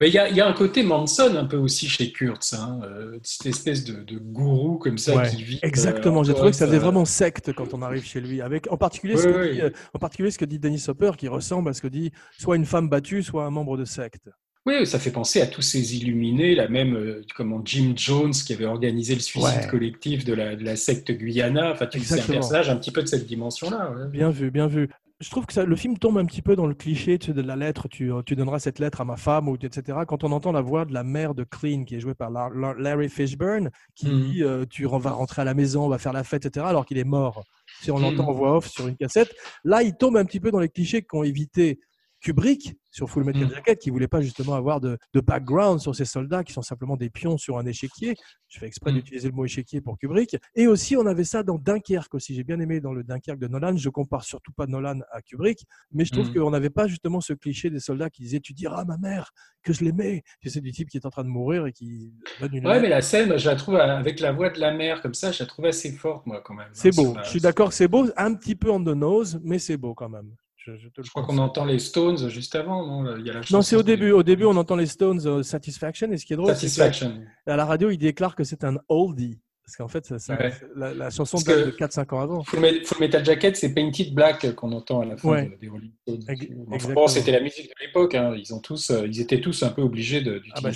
Mais 0.00 0.08
il 0.08 0.14
y, 0.14 0.18
a- 0.18 0.28
il 0.28 0.36
y 0.36 0.40
a 0.42 0.46
un 0.46 0.52
côté 0.52 0.82
Manson 0.82 1.34
un 1.36 1.46
peu 1.46 1.56
aussi 1.56 1.88
chez 1.88 2.12
Kurtz, 2.12 2.52
hein, 2.52 2.80
euh, 2.84 3.18
cette 3.22 3.46
espèce 3.46 3.82
de, 3.84 4.02
de 4.02 4.18
gourou 4.18 4.76
comme 4.76 4.98
ça 4.98 5.16
Ouais, 5.16 5.28
qui 5.30 5.42
vit. 5.42 5.58
Exactement. 5.62 6.20
euh, 6.20 6.24
J'ai 6.24 6.32
en 6.32 6.34
trouvé 6.34 6.50
que 6.50 6.56
ça 6.56 6.66
faisait 6.66 6.76
euh, 6.76 6.80
vraiment 6.80 7.06
secte 7.06 7.52
quand 7.54 7.72
on 7.72 7.80
arrive 7.80 8.04
chez 8.04 8.20
lui. 8.20 8.42
Avec, 8.42 8.70
en 8.70 8.76
particulier, 8.76 9.16
ce 9.16 9.26
que 9.26 9.48
oui. 9.48 9.54
dit, 9.54 9.60
euh, 9.62 9.70
en 9.94 9.98
particulier 9.98 10.30
ce 10.30 10.36
que 10.38 10.44
dit 10.44 10.58
Dennis 10.58 10.84
Hopper, 10.88 11.12
qui 11.16 11.28
ressemble 11.28 11.70
à 11.70 11.72
ce 11.72 11.80
que 11.80 11.88
dit 11.88 12.10
soit 12.38 12.56
une 12.56 12.66
femme 12.66 12.90
battue, 12.90 13.22
soit 13.22 13.44
un 13.46 13.50
membre 13.50 13.78
de 13.78 13.86
secte. 13.86 14.28
Oui, 14.66 14.84
ça 14.86 14.98
fait 14.98 15.12
penser 15.12 15.40
à 15.40 15.46
tous 15.46 15.62
ces 15.62 15.96
illuminés, 15.96 16.56
là 16.56 16.66
même 16.68 17.22
comment 17.36 17.62
Jim 17.64 17.92
Jones 17.94 18.32
qui 18.32 18.52
avait 18.52 18.64
organisé 18.66 19.14
le 19.14 19.20
suicide 19.20 19.60
Ouais. 19.62 19.68
collectif 19.70 20.24
de 20.24 20.34
la, 20.34 20.56
de 20.56 20.64
la 20.64 20.74
secte 20.76 21.12
Guyana. 21.12 21.70
Enfin, 21.72 21.86
tu- 21.86 22.00
c'est 22.00 22.14
un 22.14 22.16
Exactement. 22.16 22.38
personnage 22.40 22.68
un 22.68 22.76
petit 22.76 22.90
peu 22.90 23.00
de 23.02 23.06
cette 23.06 23.26
dimension-là. 23.26 23.92
ouais. 23.92 24.08
Bien 24.10 24.28
vu, 24.30 24.50
bien 24.50 24.66
vu. 24.66 24.88
Je 25.20 25.30
trouve 25.30 25.46
que 25.46 25.54
ça, 25.54 25.64
le 25.64 25.76
film 25.76 25.96
tombe 25.96 26.18
un 26.18 26.26
petit 26.26 26.42
peu 26.42 26.56
dans 26.56 26.66
le 26.66 26.74
cliché 26.74 27.18
tu 27.18 27.28
sais, 27.28 27.32
de 27.32 27.40
la 27.40 27.56
lettre, 27.56 27.88
tu, 27.88 28.10
tu 28.26 28.36
donneras 28.36 28.58
cette 28.58 28.78
lettre 28.78 29.00
à 29.00 29.06
ma 29.06 29.16
femme, 29.16 29.48
ou 29.48 29.56
etc. 29.56 30.00
Quand 30.06 30.24
on 30.24 30.32
entend 30.32 30.52
la 30.52 30.60
voix 30.60 30.84
de 30.84 30.92
la 30.92 31.04
mère 31.04 31.34
de 31.34 31.42
Clean, 31.42 31.84
qui 31.84 31.94
est 31.94 32.00
jouée 32.00 32.14
par 32.14 32.30
La- 32.30 32.50
La- 32.54 32.74
Larry 32.74 33.08
Fishburne, 33.08 33.70
qui 33.94 34.08
Mhm. 34.08 34.20
dit 34.20 34.42
euh, 34.42 34.66
Tu 34.68 34.84
vas 34.84 35.10
rentrer 35.12 35.40
à 35.40 35.44
la 35.46 35.54
maison, 35.54 35.86
on 35.86 35.88
va 35.88 35.96
faire 35.96 36.12
la 36.12 36.22
fête, 36.22 36.44
etc., 36.44 36.66
alors 36.66 36.84
qu'il 36.84 36.98
est 36.98 37.04
mort. 37.04 37.44
Si 37.80 37.90
on 37.90 37.98
l'entend 37.98 38.24
Mhm. 38.24 38.28
en 38.28 38.32
voix 38.32 38.56
off 38.58 38.68
sur 38.68 38.88
une 38.88 38.96
cassette, 38.96 39.34
là, 39.64 39.82
il 39.82 39.96
tombe 39.96 40.18
un 40.18 40.24
petit 40.26 40.40
peu 40.40 40.50
dans 40.50 40.60
les 40.60 40.68
clichés 40.68 41.00
qu'ont 41.00 41.22
évité 41.22 41.80
Kubrick 42.26 42.74
sur 42.90 43.08
Full 43.08 43.22
Metal 43.22 43.42
Mhm. 43.44 43.50
Jacket, 43.50 43.78
qui 43.78 43.90
voulait 43.90 44.08
pas 44.08 44.20
justement 44.20 44.54
avoir 44.54 44.80
de, 44.80 44.98
de 45.14 45.20
background 45.20 45.78
sur 45.80 45.94
ces 45.94 46.04
soldats 46.04 46.42
qui 46.42 46.52
sont 46.52 46.62
simplement 46.62 46.96
des 46.96 47.08
pions 47.08 47.38
sur 47.38 47.56
un 47.56 47.64
échiquier. 47.66 48.14
Je 48.48 48.58
fais 48.58 48.66
exprès 48.66 48.90
Mhm. 48.90 48.96
d'utiliser 48.98 49.28
le 49.28 49.34
mot 49.34 49.44
échiquier 49.44 49.80
pour 49.80 49.96
Kubrick. 49.96 50.36
Et 50.56 50.66
aussi, 50.66 50.96
on 50.96 51.06
avait 51.06 51.22
ça 51.22 51.44
dans 51.44 51.56
Dunkerque 51.56 52.14
aussi. 52.14 52.34
J'ai 52.34 52.42
bien 52.42 52.58
aimé 52.58 52.80
dans 52.80 52.92
le 52.92 53.04
Dunkerque 53.04 53.38
de 53.38 53.46
Nolan. 53.46 53.76
Je 53.76 53.88
compare 53.90 54.24
surtout 54.24 54.50
pas 54.50 54.66
Nolan 54.66 55.00
à 55.12 55.22
Kubrick, 55.22 55.64
mais 55.92 56.04
je 56.04 56.10
trouve 56.12 56.26
Mhm. 56.30 56.34
qu'on 56.42 56.50
n'avait 56.50 56.70
pas 56.70 56.88
justement 56.88 57.20
ce 57.20 57.32
cliché 57.32 57.70
des 57.70 57.78
soldats 57.78 58.10
qui 58.10 58.22
disaient 58.22 58.40
Tu 58.40 58.54
diras 58.54 58.80
à 58.80 58.84
ma 58.84 58.96
mère 58.98 59.30
que 59.62 59.72
je 59.72 59.84
l'aimais. 59.84 60.22
Tu 60.40 60.50
sais, 60.50 60.60
du 60.60 60.72
type 60.72 60.88
qui 60.88 60.96
est 60.96 61.06
en 61.06 61.10
train 61.10 61.22
de 61.24 61.28
mourir 61.28 61.66
et 61.66 61.72
qui 61.72 62.12
donne 62.40 62.54
une 62.54 62.66
Ouais, 62.66 62.80
mais 62.80 62.88
la 62.88 63.02
scène, 63.02 63.38
je 63.38 63.48
la 63.48 63.54
trouve 63.54 63.76
avec 63.76 64.18
la 64.18 64.32
voix 64.32 64.50
de 64.50 64.58
la 64.58 64.72
mère 64.72 65.00
comme 65.00 65.14
ça, 65.14 65.30
je 65.30 65.44
la 65.44 65.46
trouve 65.46 65.66
assez 65.66 65.92
forte, 65.92 66.26
moi, 66.26 66.40
quand 66.44 66.54
même. 66.54 66.70
C'est 66.72 66.88
Hein, 66.88 67.02
beau. 67.02 67.16
Je 67.22 67.28
suis 67.30 67.40
d'accord 67.40 67.72
c'est 67.72 67.86
beau. 67.88 68.06
Un 68.16 68.34
petit 68.34 68.56
peu 68.56 68.70
on 68.70 68.82
the 68.82 68.88
nose, 68.96 69.40
mais 69.44 69.58
c'est 69.60 69.76
beau 69.76 69.94
quand 69.94 70.08
même. 70.08 70.34
Je, 70.66 70.76
je 70.76 70.88
te 70.88 71.00
le 71.00 71.04
Je 71.04 71.10
crois 71.10 71.22
qu'on 71.22 71.38
entend 71.38 71.64
les 71.64 71.78
Stones 71.78 72.28
juste 72.28 72.54
avant, 72.56 72.84
non 73.04 73.16
Il 73.18 73.26
y 73.26 73.30
a 73.30 73.34
la 73.34 73.38
Non, 73.38 73.42
chanson 73.44 73.62
c'est 73.62 73.76
au 73.76 73.82
début. 73.84 74.10
Au 74.10 74.22
début, 74.24 74.44
on 74.46 74.56
entend 74.56 74.74
les 74.76 74.86
Stones 74.86 75.20
euh, 75.26 75.42
Satisfaction. 75.44 76.10
Et 76.10 76.16
ce 76.18 76.26
qui 76.26 76.32
est 76.32 76.36
drôle, 76.36 76.48
que 76.48 76.54
Satisfaction. 76.54 77.22
à 77.46 77.56
la 77.56 77.64
radio, 77.64 77.90
il 77.90 77.98
déclare 77.98 78.34
que 78.34 78.42
c'est 78.44 78.64
un 78.64 78.76
oldie. 78.88 79.38
Parce 79.64 79.76
qu'en 79.76 79.88
fait, 79.88 80.04
ça- 80.06 80.18
ça- 80.20 80.36
Ouais. 80.36 80.52
la, 80.76 80.94
la 80.94 81.10
chanson 81.10 81.38
date 81.38 81.66
de 81.66 81.70
4-5 81.72 82.12
ans 82.14 82.20
avant. 82.20 82.42
Full, 82.44 82.60
Me- 82.60 82.84
Full 82.84 82.98
Metal 83.00 83.24
Jacket, 83.24 83.56
c'est 83.56 83.74
Painted 83.74 84.14
Black 84.14 84.54
qu'on 84.54 84.70
entend 84.72 85.00
à 85.00 85.04
la 85.06 85.16
fin 85.16 85.28
Ouais. 85.28 85.48
de- 85.50 85.56
des 85.60 85.68
Rolling 85.68 85.92
Stones. 86.02 86.94
Bon, 86.94 87.06
c'était 87.08 87.32
la 87.32 87.40
musique 87.40 87.66
de 87.68 87.84
l'époque. 87.84 88.14
hein. 88.14 88.34
Ils 88.36 88.54
ont 88.54 88.60
tous, 88.60 88.90
euh, 88.90 89.06
ils 89.06 89.20
étaient 89.20 89.40
tous 89.40 89.62
un 89.64 89.70
peu 89.70 89.82
obligés 89.82 90.20
de- 90.20 90.40
Ah 90.54 90.60
bah, 90.62 90.70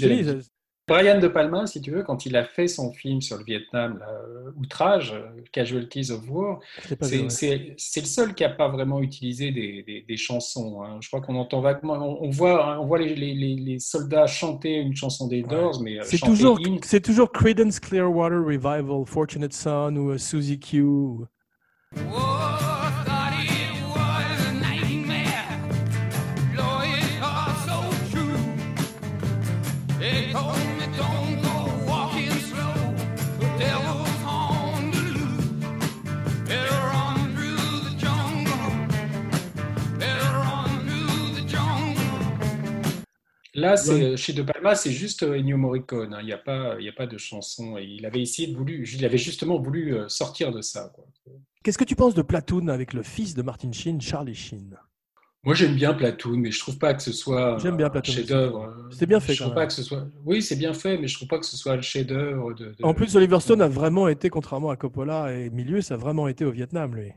Brian 0.91 1.21
De 1.21 1.29
Palma, 1.29 1.67
si 1.69 1.81
tu 1.81 1.93
veux, 1.93 2.03
quand 2.03 2.27
il 2.27 2.35
a 2.37 2.43
fait 2.45 2.67
son 2.67 2.93
film 2.93 3.21
sur 3.21 3.39
le 3.39 3.45
Vietnam, 3.45 3.99
là, 4.01 4.09
euh, 4.11 4.51
Outrage, 4.61 5.13
euh, 5.13 5.41
Casualties 5.53 6.11
of 6.11 6.29
War, 6.29 6.59
c'est 7.79 8.01
le 8.01 8.07
seul 8.07 8.35
qui 8.35 8.43
n'a 8.43 8.49
pas 8.49 8.69
vraiment 8.69 9.01
utilisé 9.01 9.53
des, 9.53 9.85
des- 9.85 10.03
des 10.03 10.17
chansons. 10.17 10.83
hein. 10.83 10.99
Je 11.01 11.07
crois 11.09 11.21
qu'on 11.21 11.37
entend 11.37 11.61
vaguement, 11.61 11.95
on, 11.95 12.27
on 12.27 12.31
voit, 12.31 12.81
on 12.81 12.87
voit 12.87 12.99
les, 12.99 13.15
les- 13.15 13.35
les- 13.35 13.55
les 13.55 13.79
soldats 13.79 14.27
chanter 14.27 14.75
une 14.81 14.97
chanson 14.97 15.29
des 15.29 15.43
Doors, 15.43 15.81
mais 15.81 16.01
euh, 16.01 16.03
C'est 16.03 16.19
toujours, 16.19 16.59
c'est 16.85 17.01
toujours 17.01 17.31
Creedence 17.31 17.79
Clearwater 17.79 18.45
Revival, 18.45 19.07
Fortunate 19.07 19.53
Son 19.53 19.95
ou 19.97 20.19
Suzy 20.19 20.59
Q. 20.59 20.85
Là, 43.61 43.77
c'est 43.77 44.17
chez 44.17 44.33
De 44.33 44.43
Palma, 44.43 44.75
c'est 44.75 44.91
juste 44.93 45.23
euh, 45.23 45.39
Ennio 45.39 45.57
Morricone. 45.57 46.15
hein. 46.15 46.19
Il 46.21 46.27
n'y 46.27 46.33
a 46.33 46.39
pas, 46.39 46.77
il 46.79 46.85
y 46.85 46.89
a 46.89 46.93
pas 46.93 47.07
de 47.07 47.19
chanson. 47.19 47.77
Et 47.79 47.85
il 47.85 48.07
avait 48.07 48.21
essayé 48.23 48.49
de 48.49 48.57
voulu, 48.57 48.89
il 48.93 49.05
avait 49.05 49.19
justement 49.19 49.59
voulu 49.61 49.95
euh, 49.95 50.09
sortir 50.09 50.51
de 50.53 50.61
ça. 50.63 50.91
quoi. 50.95 51.05
Qu'est-ce 51.63 51.79
que 51.79 51.85
tu 51.85 51.95
penses 51.97 52.15
de 52.15 52.23
Platoon 52.23 52.69
avec 52.69 52.93
le 52.95 53.03
fils 53.03 53.35
de 53.35 53.43
Martin 53.43 53.71
Sheen, 53.73 54.01
Charlie 54.01 54.35
Sheen? 54.35 54.77
Moi, 55.43 55.55
j'aime 55.55 55.75
bien 55.75 55.95
Platoon, 55.95 56.37
mais 56.37 56.51
je 56.51 56.59
trouve 56.59 56.79
pas 56.79 56.93
que 56.95 57.03
ce 57.03 57.13
soit 57.13 57.57
J'aime 57.63 57.77
bien 57.77 57.87
un 57.87 57.91
Platoon 57.91 58.13
chef-d'œuvre. 58.15 58.75
C'était 58.91 59.07
bien 59.07 59.21
fait, 59.21 59.35
Je 59.35 59.43
trouve 59.43 59.55
pas 59.55 59.67
que 59.67 59.73
ce 59.73 59.83
soit. 59.83 60.07
Oui, 60.25 60.43
c'est 60.43 60.57
bien 60.57 60.75
fait, 60.75 60.99
mais 60.99 61.09
je 61.09 61.15
trouve 61.17 61.29
pas 61.29 61.39
que 61.39 61.47
ce 61.47 61.57
soit 61.57 61.77
le 61.77 61.83
chef-d'œuvre 61.83 62.53
de. 62.55 62.67
de- 62.67 62.75
En 62.85 62.93
plus, 62.95 63.15
Oliver 63.17 63.41
Stone 63.41 63.63
a 63.63 63.69
vraiment 63.69 64.09
été, 64.09 64.29
contrairement 64.31 64.71
à 64.71 64.77
Coppola 64.77 65.33
et 65.35 65.49
Milieu, 65.51 65.81
ça 65.81 65.95
a 65.95 65.97
vraiment 65.97 66.29
été 66.29 66.45
au 66.45 66.51
Vietnam, 66.51 66.95
lui. 66.95 67.13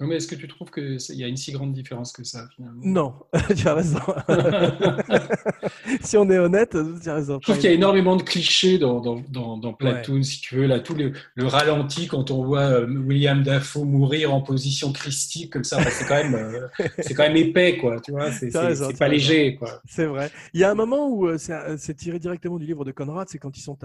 Non, 0.00 0.08
mais 0.08 0.16
est-ce 0.16 0.26
que 0.26 0.34
tu 0.34 0.48
trouves 0.48 0.70
qu'il 0.72 0.98
y 1.10 1.22
a 1.22 1.28
une 1.28 1.36
si 1.36 1.52
grande 1.52 1.72
différence 1.72 2.12
que 2.12 2.24
ça 2.24 2.46
finalement? 2.56 2.80
Non, 2.84 3.14
tu 3.56 3.68
as 3.68 3.74
raison. 3.74 4.00
si 6.02 6.16
on 6.16 6.28
est 6.30 6.38
honnête, 6.38 6.76
tu 7.02 7.08
as 7.08 7.14
raison. 7.14 7.38
Je 7.40 7.44
trouve 7.44 7.56
qu'il 7.58 7.70
y 7.70 7.72
a 7.72 7.76
énormément 7.76 8.16
de 8.16 8.22
clichés 8.22 8.78
dans, 8.78 9.00
dans, 9.00 9.20
dans, 9.28 9.56
dans 9.56 9.72
Platoon, 9.72 10.22
si 10.22 10.40
tu 10.40 10.56
veux. 10.56 10.66
Là, 10.66 10.80
tout 10.80 10.94
le, 10.94 11.12
le 11.34 11.46
ralenti 11.46 12.06
quand 12.06 12.30
on 12.30 12.44
voit 12.44 12.60
euh, 12.62 12.86
William 12.86 13.42
Dafoe 13.42 13.84
mourir 13.84 14.34
en 14.34 14.40
position 14.40 14.92
christique 14.92 15.52
comme 15.52 15.64
ça, 15.64 15.76
bah, 15.78 15.90
c'est 15.90 16.06
quand 16.06 16.16
même, 16.22 16.34
euh, 16.34 16.68
c'est 16.98 17.14
quand 17.14 17.22
même 17.24 17.36
épais, 17.36 17.76
quoi. 17.78 18.00
Tu 18.00 18.10
vois, 18.12 18.32
c'est 18.32 18.48
T'as 18.48 18.60
c'est- 18.62 18.66
raison, 18.66 18.86
c'est 18.88 18.92
t'as 18.94 18.98
pas 18.98 19.10
raison. 19.10 19.28
léger, 19.28 19.54
quoi. 19.56 19.80
C'est 19.88 20.06
vrai. 20.06 20.30
Il 20.54 20.60
y 20.60 20.64
a 20.64 20.70
un 20.70 20.74
moment 20.74 21.08
où 21.08 21.26
euh, 21.26 21.38
c'est 21.38 21.54
c'est 21.78 21.94
tiré 21.94 22.18
directement 22.18 22.58
du 22.58 22.66
livre 22.66 22.84
de 22.84 22.92
Conrad, 22.92 23.28
c'est 23.28 23.38
quand 23.38 23.56
ils 23.56 23.60
sont 23.62 23.78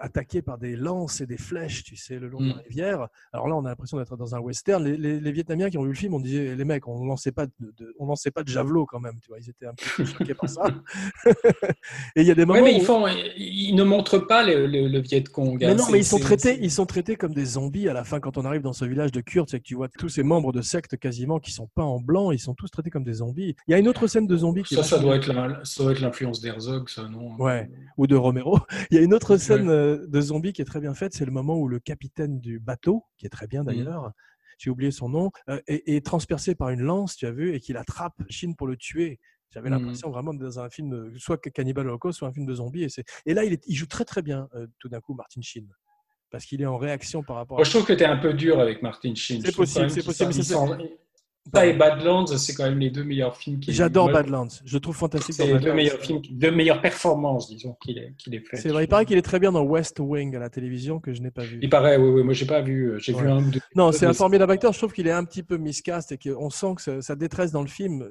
attaqués 0.00 0.42
par 0.42 0.58
des 0.58 0.76
lances 0.76 1.20
et 1.20 1.26
des 1.26 1.38
flèches, 1.38 1.82
tu 1.84 1.96
sais, 1.96 2.18
le 2.18 2.28
long 2.28 2.40
de 2.40 2.48
la 2.48 2.54
Mm. 2.54 2.62
rivière. 2.68 3.08
Alors 3.32 3.48
là, 3.48 3.56
on 3.56 3.64
a 3.64 3.68
l'impression 3.68 3.98
d'être 3.98 4.16
dans 4.16 4.34
un 4.34 4.38
western. 4.38 4.84
Les, 4.84 4.96
les- 4.96 5.20
les 5.24 5.32
Vietnamiens 5.32 5.70
qui 5.70 5.78
ont 5.78 5.82
vu 5.82 5.88
le 5.88 5.94
film, 5.94 6.14
on 6.14 6.20
disait, 6.20 6.54
les 6.54 6.64
mecs, 6.64 6.86
on 6.86 7.04
lançait 7.04 7.32
pas 7.32 7.46
de, 7.46 7.52
de- 7.58 7.94
on 7.98 8.06
lançait 8.06 8.30
pas 8.30 8.42
de 8.42 8.48
javelot 8.48 8.86
quand 8.86 9.00
même, 9.00 9.18
tu 9.20 9.28
vois. 9.28 9.38
Ils 9.40 9.50
étaient 9.50 9.66
un 9.66 9.74
peu 9.74 10.04
choqués 10.04 10.34
par 10.34 10.48
ça. 10.48 10.62
et 12.16 12.20
il 12.22 12.26
y 12.26 12.30
a 12.30 12.34
des 12.34 12.44
moments 12.44 12.62
mais 12.62 12.74
où- 12.74 12.78
ils, 12.78 12.84
font, 12.84 13.06
ils 13.36 13.74
ne 13.74 13.82
montrent 13.82 14.18
pas 14.18 14.44
le, 14.44 14.66
le, 14.66 14.88
le 14.88 14.98
Viet 15.00 15.24
Cong. 15.24 15.56
Mais 15.58 15.66
hein. 15.66 15.74
non, 15.74 15.84
mais 15.90 15.98
ils 15.98 16.04
sont 16.04 16.18
traités, 16.18 16.58
ils 16.62 16.70
sont 16.70 16.86
traités 16.86 17.16
comme 17.16 17.34
des 17.34 17.44
zombies 17.44 17.88
à 17.88 17.92
la 17.92 18.04
fin 18.04 18.20
quand 18.20 18.36
on 18.38 18.44
arrive 18.44 18.62
dans 18.62 18.72
ce 18.72 18.84
village 18.84 19.12
de 19.12 19.20
Kurdes, 19.20 19.48
c'est 19.50 19.58
que 19.58 19.64
tu 19.64 19.74
vois 19.74 19.88
tous 19.88 20.08
ces 20.08 20.22
membres 20.22 20.52
de 20.52 20.62
sectes 20.62 20.96
quasiment 20.96 21.38
qui 21.40 21.50
sont 21.52 21.68
peints 21.74 21.82
en 21.84 22.00
blanc, 22.00 22.30
ils 22.30 22.38
sont 22.38 22.54
tous 22.54 22.68
traités 22.70 22.90
comme 22.90 23.04
des 23.04 23.14
zombies. 23.14 23.54
Il 23.66 23.72
y 23.72 23.74
a 23.74 23.78
une 23.78 23.88
autre 23.88 24.06
scène 24.06 24.26
de 24.26 24.36
zombies 24.36 24.62
qui 24.62 24.74
est 24.74 24.78
Ça, 24.78 24.82
ça 24.82 24.96
vachement- 24.96 25.08
doit 25.08 25.16
être 25.16 25.32
la- 25.32 25.60
ça 25.64 25.82
doit 25.82 25.92
être 25.92 26.00
l'influence 26.00 26.40
d'Herzog, 26.40 26.88
ça, 26.88 27.08
non 27.08 27.34
Ouais. 27.38 27.70
ou 27.96 28.06
de 28.06 28.16
Romero. 28.16 28.58
Il 28.90 28.96
y 28.96 29.00
a 29.00 29.02
une 29.02 29.14
autre 29.14 29.36
scène 29.36 29.68
Ouais. 29.68 29.74
euh, 29.74 30.06
de 30.06 30.20
zombies 30.20 30.52
qui 30.52 30.62
est 30.62 30.66
très 30.66 30.80
bien 30.80 30.94
faite, 30.94 31.14
c'est 31.14 31.24
le 31.24 31.32
moment 31.32 31.56
où 31.56 31.68
le 31.68 31.78
capitaine 31.78 32.38
du 32.40 32.58
bateau, 32.58 33.04
qui 33.16 33.26
est 33.26 33.30
très 33.30 33.46
bien 33.46 33.64
d'ailleurs, 33.64 34.12
j'ai 34.58 34.70
oublié 34.70 34.90
son 34.90 35.08
nom, 35.08 35.30
euh, 35.48 35.60
est, 35.66 35.88
est 35.88 36.04
transpercé 36.04 36.54
par 36.54 36.70
une 36.70 36.80
lance, 36.82 37.16
tu 37.16 37.26
as 37.26 37.30
vu, 37.32 37.54
et 37.54 37.60
qu'il 37.60 37.76
attrape 37.76 38.14
Shin 38.28 38.52
pour 38.56 38.66
le 38.66 38.76
tuer. 38.76 39.18
J'avais 39.50 39.70
Mhm. 39.70 39.78
l'impression 39.78 40.10
vraiment 40.10 40.32
d'être 40.34 40.42
dans 40.42 40.60
un 40.60 40.68
film, 40.70 40.90
de- 40.90 41.18
soit 41.18 41.38
Cannibal 41.38 41.86
Holocaust, 41.86 42.18
soit 42.18 42.28
un 42.28 42.32
film 42.32 42.46
de 42.46 42.54
zombies. 42.54 42.86
Et, 43.26 43.34
là, 43.34 43.44
il, 43.44 43.52
est- 43.52 43.64
il 43.66 43.74
joue 43.76 43.86
très 43.86 44.04
très 44.04 44.20
bien, 44.22 44.48
euh, 44.54 44.66
tout 44.80 44.88
d'un 44.88 45.00
coup, 45.00 45.14
Martin 45.14 45.40
Sheen. 45.42 45.68
Parce 46.30 46.46
qu'il 46.46 46.60
est 46.60 46.66
en 46.66 46.76
réaction 46.78 47.22
par 47.22 47.36
rapport 47.36 47.58
Moi, 47.58 47.62
à. 47.62 47.64
je 47.64 47.70
trouve 47.70 47.84
que 47.86 47.92
tu 47.92 48.02
es 48.02 48.06
un 48.06 48.16
peu 48.16 48.34
dur 48.34 48.58
avec 48.58 48.82
Martin 48.82 49.14
Sheen. 49.14 49.40
C'est 49.40 49.54
possible, 49.54 49.90
c'est 49.90 50.02
possible, 50.04 50.32
mais 50.36 50.42
ça, 51.52 51.66
et 51.66 51.72
Badlands, 51.74 52.26
c'est 52.26 52.54
quand 52.54 52.64
même 52.64 52.78
les 52.78 52.90
deux 52.90 53.04
meilleurs 53.04 53.36
films 53.36 53.60
qu'il 53.60 53.74
J'adore 53.74 54.06
moi, 54.06 54.22
Badlands. 54.22 54.48
Je 54.64 54.78
trouve 54.78 54.96
fantastique 54.96 55.34
C'est 55.34 55.46
les 55.46 55.58
deux 55.58 55.72
meilleurs 55.74 55.98
films, 55.98 56.22
deux 56.30 56.50
meilleures 56.50 56.80
performances, 56.80 57.48
disons, 57.48 57.76
qu'il 57.82 57.98
ait, 57.98 58.14
qu'il 58.16 58.34
ait 58.34 58.40
fait. 58.40 58.56
C'est 58.56 58.70
vrai, 58.70 58.84
il 58.84 58.88
paraît 58.88 59.04
qu'il 59.04 59.18
est 59.18 59.22
très 59.22 59.38
bien 59.38 59.52
dans 59.52 59.62
West 59.62 59.98
Wing 60.00 60.34
à 60.36 60.38
la 60.38 60.48
télévision 60.50 61.00
que 61.00 61.12
je 61.12 61.20
n'ai 61.20 61.30
pas 61.30 61.42
vu. 61.42 61.58
Il 61.60 61.68
paraît, 61.68 61.96
oui, 61.96 62.08
oui, 62.08 62.22
moi 62.22 62.32
j'ai 62.34 62.46
pas 62.46 62.62
vu, 62.62 62.94
j'ai 62.98 63.12
vu 63.12 63.28
un 63.28 63.38
ou 63.44 63.50
deux. 63.50 63.60
Non, 63.74 63.92
c'est 63.92 64.06
un 64.06 64.12
formidable 64.14 64.52
acteur. 64.52 64.72
Je 64.72 64.78
trouve 64.78 64.92
qu'il 64.92 65.06
est 65.06 65.12
un 65.12 65.24
petit 65.24 65.42
peu 65.42 65.56
miscast 65.56 66.12
et 66.12 66.18
qu'on 66.18 66.50
sent 66.50 66.74
que 66.82 67.00
sa- 67.00 67.14
détresse 67.16 67.52
dans 67.52 67.62
le 67.62 67.68
film 67.68 68.08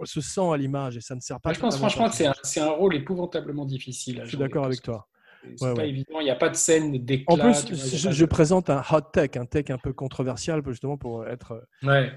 on 0.00 0.04
se 0.04 0.20
sent 0.20 0.52
à 0.52 0.56
l'image 0.58 0.98
et 0.98 1.00
ça 1.00 1.14
ne 1.14 1.20
sert 1.20 1.40
pas. 1.40 1.52
Je 1.54 1.60
pense 1.60 1.78
franchement 1.78 2.10
que 2.10 2.14
c'est 2.14 2.26
un, 2.26 2.66
un 2.66 2.70
rôle 2.70 2.94
épouvantablement 2.94 3.64
difficile. 3.64 4.20
Je 4.24 4.28
suis 4.28 4.36
d'accord 4.36 4.66
avec 4.66 4.82
toi. 4.82 5.08
C'est 5.56 5.64
Ouais, 5.64 5.74
pas 5.74 5.80
ouais. 5.82 5.88
évident, 5.88 6.20
il 6.20 6.24
n'y 6.24 6.30
a 6.30 6.36
pas 6.36 6.50
de 6.50 6.56
scène 6.56 6.98
d'éclat. 7.04 7.34
En 7.34 7.38
plus, 7.38 7.64
vois, 7.64 7.86
je, 7.96 8.06
pas 8.08 8.12
je 8.12 8.24
de- 8.24 8.28
présente 8.28 8.68
un 8.70 8.82
hot 8.92 9.00
tech, 9.12 9.30
un 9.36 9.46
tech 9.46 9.70
un 9.70 9.78
peu 9.78 9.92
controversial, 9.94 10.62
justement 10.68 10.98
pour 10.98 11.26
être. 11.26 11.66
Ouais. 11.82 12.12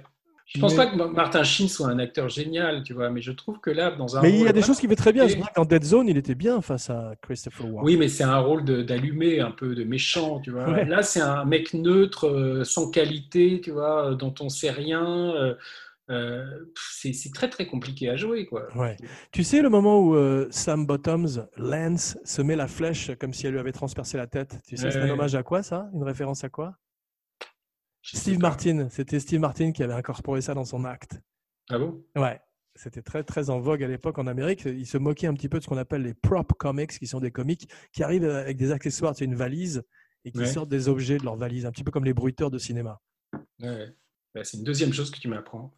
Je 0.54 0.60
pense 0.60 0.72
Mais- 0.76 0.86
pas 0.86 0.88
que 0.88 0.96
Martin 1.14 1.44
Sheen 1.44 1.70
soit 1.70 1.88
un 1.88 1.98
acteur 2.00 2.28
génial, 2.28 2.84
tu 2.84 2.94
vois, 2.94 3.10
mais 3.10 3.22
je 3.22 3.32
trouve 3.32 3.60
que 3.62 3.70
là, 3.70 3.92
dans 3.92 4.18
un 4.18 4.22
Mais 4.22 4.32
il 4.38 4.44
y 4.44 4.48
a 4.48 4.52
des 4.52 4.62
choses 4.62 4.80
qui 4.80 4.88
fait 4.88 4.96
très 4.98 5.14
bien. 5.14 5.26
Et- 5.26 5.40
qu'en 5.56 5.64
Dead 5.64 5.84
Zone, 5.84 6.10
il 6.10 6.18
était 6.18 6.36
bien 6.36 6.62
face 6.62 6.90
à 6.90 7.14
Christopher 7.22 7.66
Walken. 7.68 7.86
Oui, 7.86 7.96
mais 7.98 8.10
c'est 8.10 8.26
un 8.26 8.40
rôle 8.40 8.66
d'allumé, 8.86 9.40
un 9.40 9.52
peu 9.52 9.76
de 9.76 9.84
méchant, 9.86 10.42
tu 10.42 10.52
vois. 10.52 10.70
Ouais. 10.70 10.84
Là, 10.86 11.04
c'est 11.04 11.22
un 11.22 11.46
mec 11.46 11.74
neutre, 11.74 12.28
euh, 12.28 12.64
sans 12.66 12.92
qualité, 12.92 13.62
tu 13.64 13.72
vois, 13.72 14.12
euh, 14.12 14.16
dont 14.16 14.34
on 14.42 14.50
sait 14.50 14.72
rien. 14.72 15.06
euh, 15.36 15.56
euh, 16.10 16.46
c'est 16.76 17.14
très 17.34 17.50
très 17.50 17.66
compliqué 17.68 18.10
à 18.10 18.18
jouer, 18.18 18.46
quoi. 18.46 18.68
Ouais. 18.76 18.98
Tu 19.32 19.46
sais 19.46 19.62
le 19.62 19.70
moment 19.70 20.00
où 20.02 20.16
euh, 20.16 20.48
Sam 20.52 20.86
Bottoms, 20.86 21.48
Lance, 21.56 22.18
se 22.26 22.42
met 22.42 22.58
la 22.58 22.68
flèche 22.68 23.12
comme 23.18 23.32
si 23.34 23.48
elle 23.48 23.54
lui 23.54 23.60
avait 23.60 23.72
transpercé 23.72 24.18
la 24.18 24.28
tête. 24.28 24.58
Tu 24.68 24.76
sais, 24.76 24.92
c'est 24.92 25.00
un 25.00 25.04
Ouais. 25.06 25.12
hommage 25.12 25.36
à 25.36 25.44
quoi 25.44 25.64
ça? 25.64 25.90
Une 25.94 26.04
référence 26.04 26.44
à 26.44 26.50
quoi? 26.50 26.74
Steve. 28.02 28.40
Martin. 28.40 28.88
C'était 28.90 29.20
Steve 29.20 29.40
Martin 29.40 29.72
qui 29.72 29.84
avait 29.84 29.94
incorporé 29.94 30.42
ça 30.42 30.54
dans 30.54 30.66
son 30.66 30.86
acte. 30.86 31.20
Ah 31.70 31.78
bon? 31.78 32.04
Ouais. 32.16 32.40
C'était 32.76 33.02
très 33.02 33.24
très 33.24 33.50
en 33.50 33.60
vogue 33.60 33.84
à 33.84 33.88
l'époque 33.88 34.18
en 34.18 34.28
Amérique. 34.28 34.64
Il 34.66 34.86
se 34.88 34.98
moquait 34.98 35.28
un 35.28 35.34
petit 35.34 35.50
peu 35.50 35.60
de 35.60 35.64
ce 35.64 35.68
qu'on 35.68 35.78
appelle 35.78 36.04
les 36.04 36.14
prop 36.14 36.54
comics, 36.54 36.98
qui 36.98 37.06
sont 37.06 37.20
des 37.20 37.32
comics 37.32 37.68
qui 37.92 38.02
arrivent 38.02 38.24
avec 38.30 38.56
des 38.58 38.72
accessoires, 38.72 39.14
c'est 39.16 39.26
une 39.26 39.36
valise, 39.36 39.84
et 40.24 40.32
qui 40.32 40.40
Ouais. 40.40 40.46
sortent 40.46 40.70
des 40.70 40.88
objets 40.88 41.18
de 41.18 41.24
leur 41.26 41.36
valise, 41.36 41.66
un 41.66 41.72
petit 41.72 41.84
peu 41.84 41.92
comme 41.92 42.06
les 42.06 42.14
bruiteurs 42.14 42.50
de 42.50 42.58
cinéma. 42.58 43.02
Ouais. 43.60 43.94
Bah, 44.34 44.44
c'est 44.46 44.58
une 44.58 44.64
deuxième 44.64 44.94
chose 44.94 45.12
que 45.12 45.20
tu 45.20 45.28
m'apprends. 45.28 45.74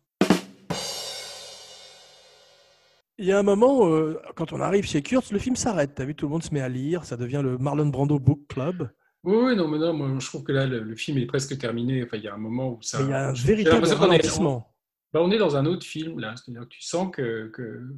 Il 3.18 3.26
y 3.26 3.32
a 3.32 3.38
un 3.40 3.44
moment, 3.44 3.88
euh, 3.90 4.20
quand 4.36 4.54
on 4.54 4.60
arrive 4.60 4.86
chez 4.86 5.02
Kurtz, 5.02 5.32
le 5.32 5.40
film 5.40 5.56
s'arrête. 5.56 5.94
T'as 5.96 6.06
vu, 6.06 6.16
tout 6.16 6.26
le 6.26 6.32
monde 6.32 6.44
se 6.44 6.54
met 6.54 6.62
à 6.62 6.70
lire. 6.70 7.06
Ça 7.06 7.16
devient 7.16 7.42
le 7.44 7.58
Marlon 7.58 7.86
Brando 7.88 8.18
Book 8.20 8.42
Club. 8.50 8.90
Oui, 9.24 9.36
oui, 9.38 9.56
non, 9.56 9.68
mais 9.70 9.78
non, 9.78 9.94
moi, 9.94 10.10
je 10.20 10.26
trouve 10.28 10.44
que 10.44 10.52
là, 10.52 10.66
le, 10.66 10.80
le 10.82 10.96
film 10.96 11.18
est 11.18 11.26
presque 11.26 11.58
terminé. 11.58 12.04
Enfin, 12.04 12.18
il 12.18 12.24
y 12.24 12.28
a 12.28 12.34
un 12.34 12.38
moment 12.38 12.72
où 12.72 12.80
ça. 12.82 13.00
Il 13.02 13.10
y 13.10 13.14
a 13.14 13.30
un 13.30 13.34
véritable 13.34 13.88
ralentissement. 14.10 14.70
Bah, 15.14 15.22
on 15.22 15.30
est 15.32 15.38
dans 15.38 15.56
un 15.56 15.66
autre 15.68 15.86
film 15.86 16.20
là, 16.20 16.34
c'est-à-dire 16.36 16.64
que 16.64 16.70
tu 16.74 16.82
sens 16.82 17.12
que 17.14 17.52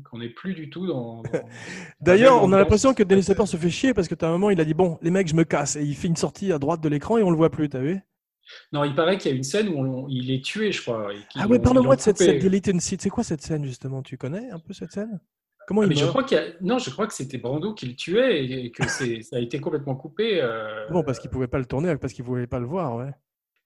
qu'on 0.03 0.17
n'est 0.19 0.29
plus 0.29 0.53
du 0.53 0.69
tout 0.69 0.85
dans. 0.85 1.23
dans- 1.23 1.31
D'ailleurs, 2.01 2.43
on 2.43 2.51
a 2.51 2.57
l'impression 2.59 2.93
que 2.93 3.03
Dennis 3.03 3.25
Hopper 3.29 3.45
se 3.45 3.55
fait 3.57 3.69
chier 3.69 3.93
parce 3.93 4.07
que 4.09 4.15
t'as 4.15 4.27
un 4.27 4.31
moment, 4.31 4.49
il 4.49 4.59
a 4.59 4.65
dit 4.65 4.73
Bon, 4.73 4.99
les 5.01 5.11
mecs, 5.11 5.27
je 5.29 5.35
me 5.35 5.45
casse. 5.45 5.77
Et 5.77 5.83
il 5.83 5.95
fait 5.95 6.09
une 6.09 6.17
sortie 6.17 6.51
à 6.51 6.59
droite 6.59 6.81
de 6.81 6.89
l'écran 6.89 7.17
et 7.17 7.23
on 7.23 7.29
le 7.31 7.37
voit 7.37 7.49
plus, 7.49 7.69
t'as 7.69 7.79
vu? 7.79 7.99
Non, 8.73 8.83
il 8.83 8.93
paraît 8.93 9.17
qu'il 9.17 9.31
y 9.31 9.33
a 9.33 9.37
une 9.37 9.43
scène 9.45 9.69
où 9.69 9.79
on- 9.79 10.07
il 10.09 10.29
est 10.29 10.43
tué, 10.43 10.71
je 10.73 10.81
crois. 10.81 11.09
Ah 11.35 11.47
l'ont- 11.55 11.61
parle-moi 11.63 11.95
de 11.95 12.01
cette, 12.01 12.19
deleted 12.37 12.79
scene. 12.81 12.99
C'est 12.99 13.09
quoi 13.09 13.23
cette 13.23 13.41
scène, 13.41 13.63
justement? 13.65 14.01
Tu 14.03 14.17
connais 14.17 14.49
un 14.51 14.59
peu 14.59 14.73
cette 14.73 14.91
scène? 14.91 15.19
Comment 15.67 15.81
Ah, 15.81 15.85
il 15.85 15.89
mais 15.89 15.95
je 15.95 16.01
meurt 16.01 16.11
crois 16.11 16.23
qu'il 16.23 16.37
y 16.37 16.41
a... 16.41 16.45
Non, 16.61 16.77
je 16.77 16.89
crois 16.89 17.07
que 17.07 17.13
c'était 17.13 17.37
Brando 17.37 17.73
qui 17.73 17.87
le 17.87 17.95
tuait 17.95 18.45
et, 18.45 18.71
que 18.71 18.87
ça 18.87 19.03
a 19.35 19.39
été 19.39 19.59
complètement 19.59 19.95
coupé. 19.95 20.41
euh, 20.41 20.87
Bon, 20.89 21.03
parce 21.03 21.19
qu'il 21.19 21.29
pouvait 21.29 21.47
pas 21.47 21.59
le 21.59 21.65
tourner, 21.65 21.95
parce 21.97 22.13
qu'il 22.13 22.23
voulait 22.23 22.47
pas 22.47 22.59
le 22.59 22.65
voir, 22.65 22.95
ouais. 22.95 23.11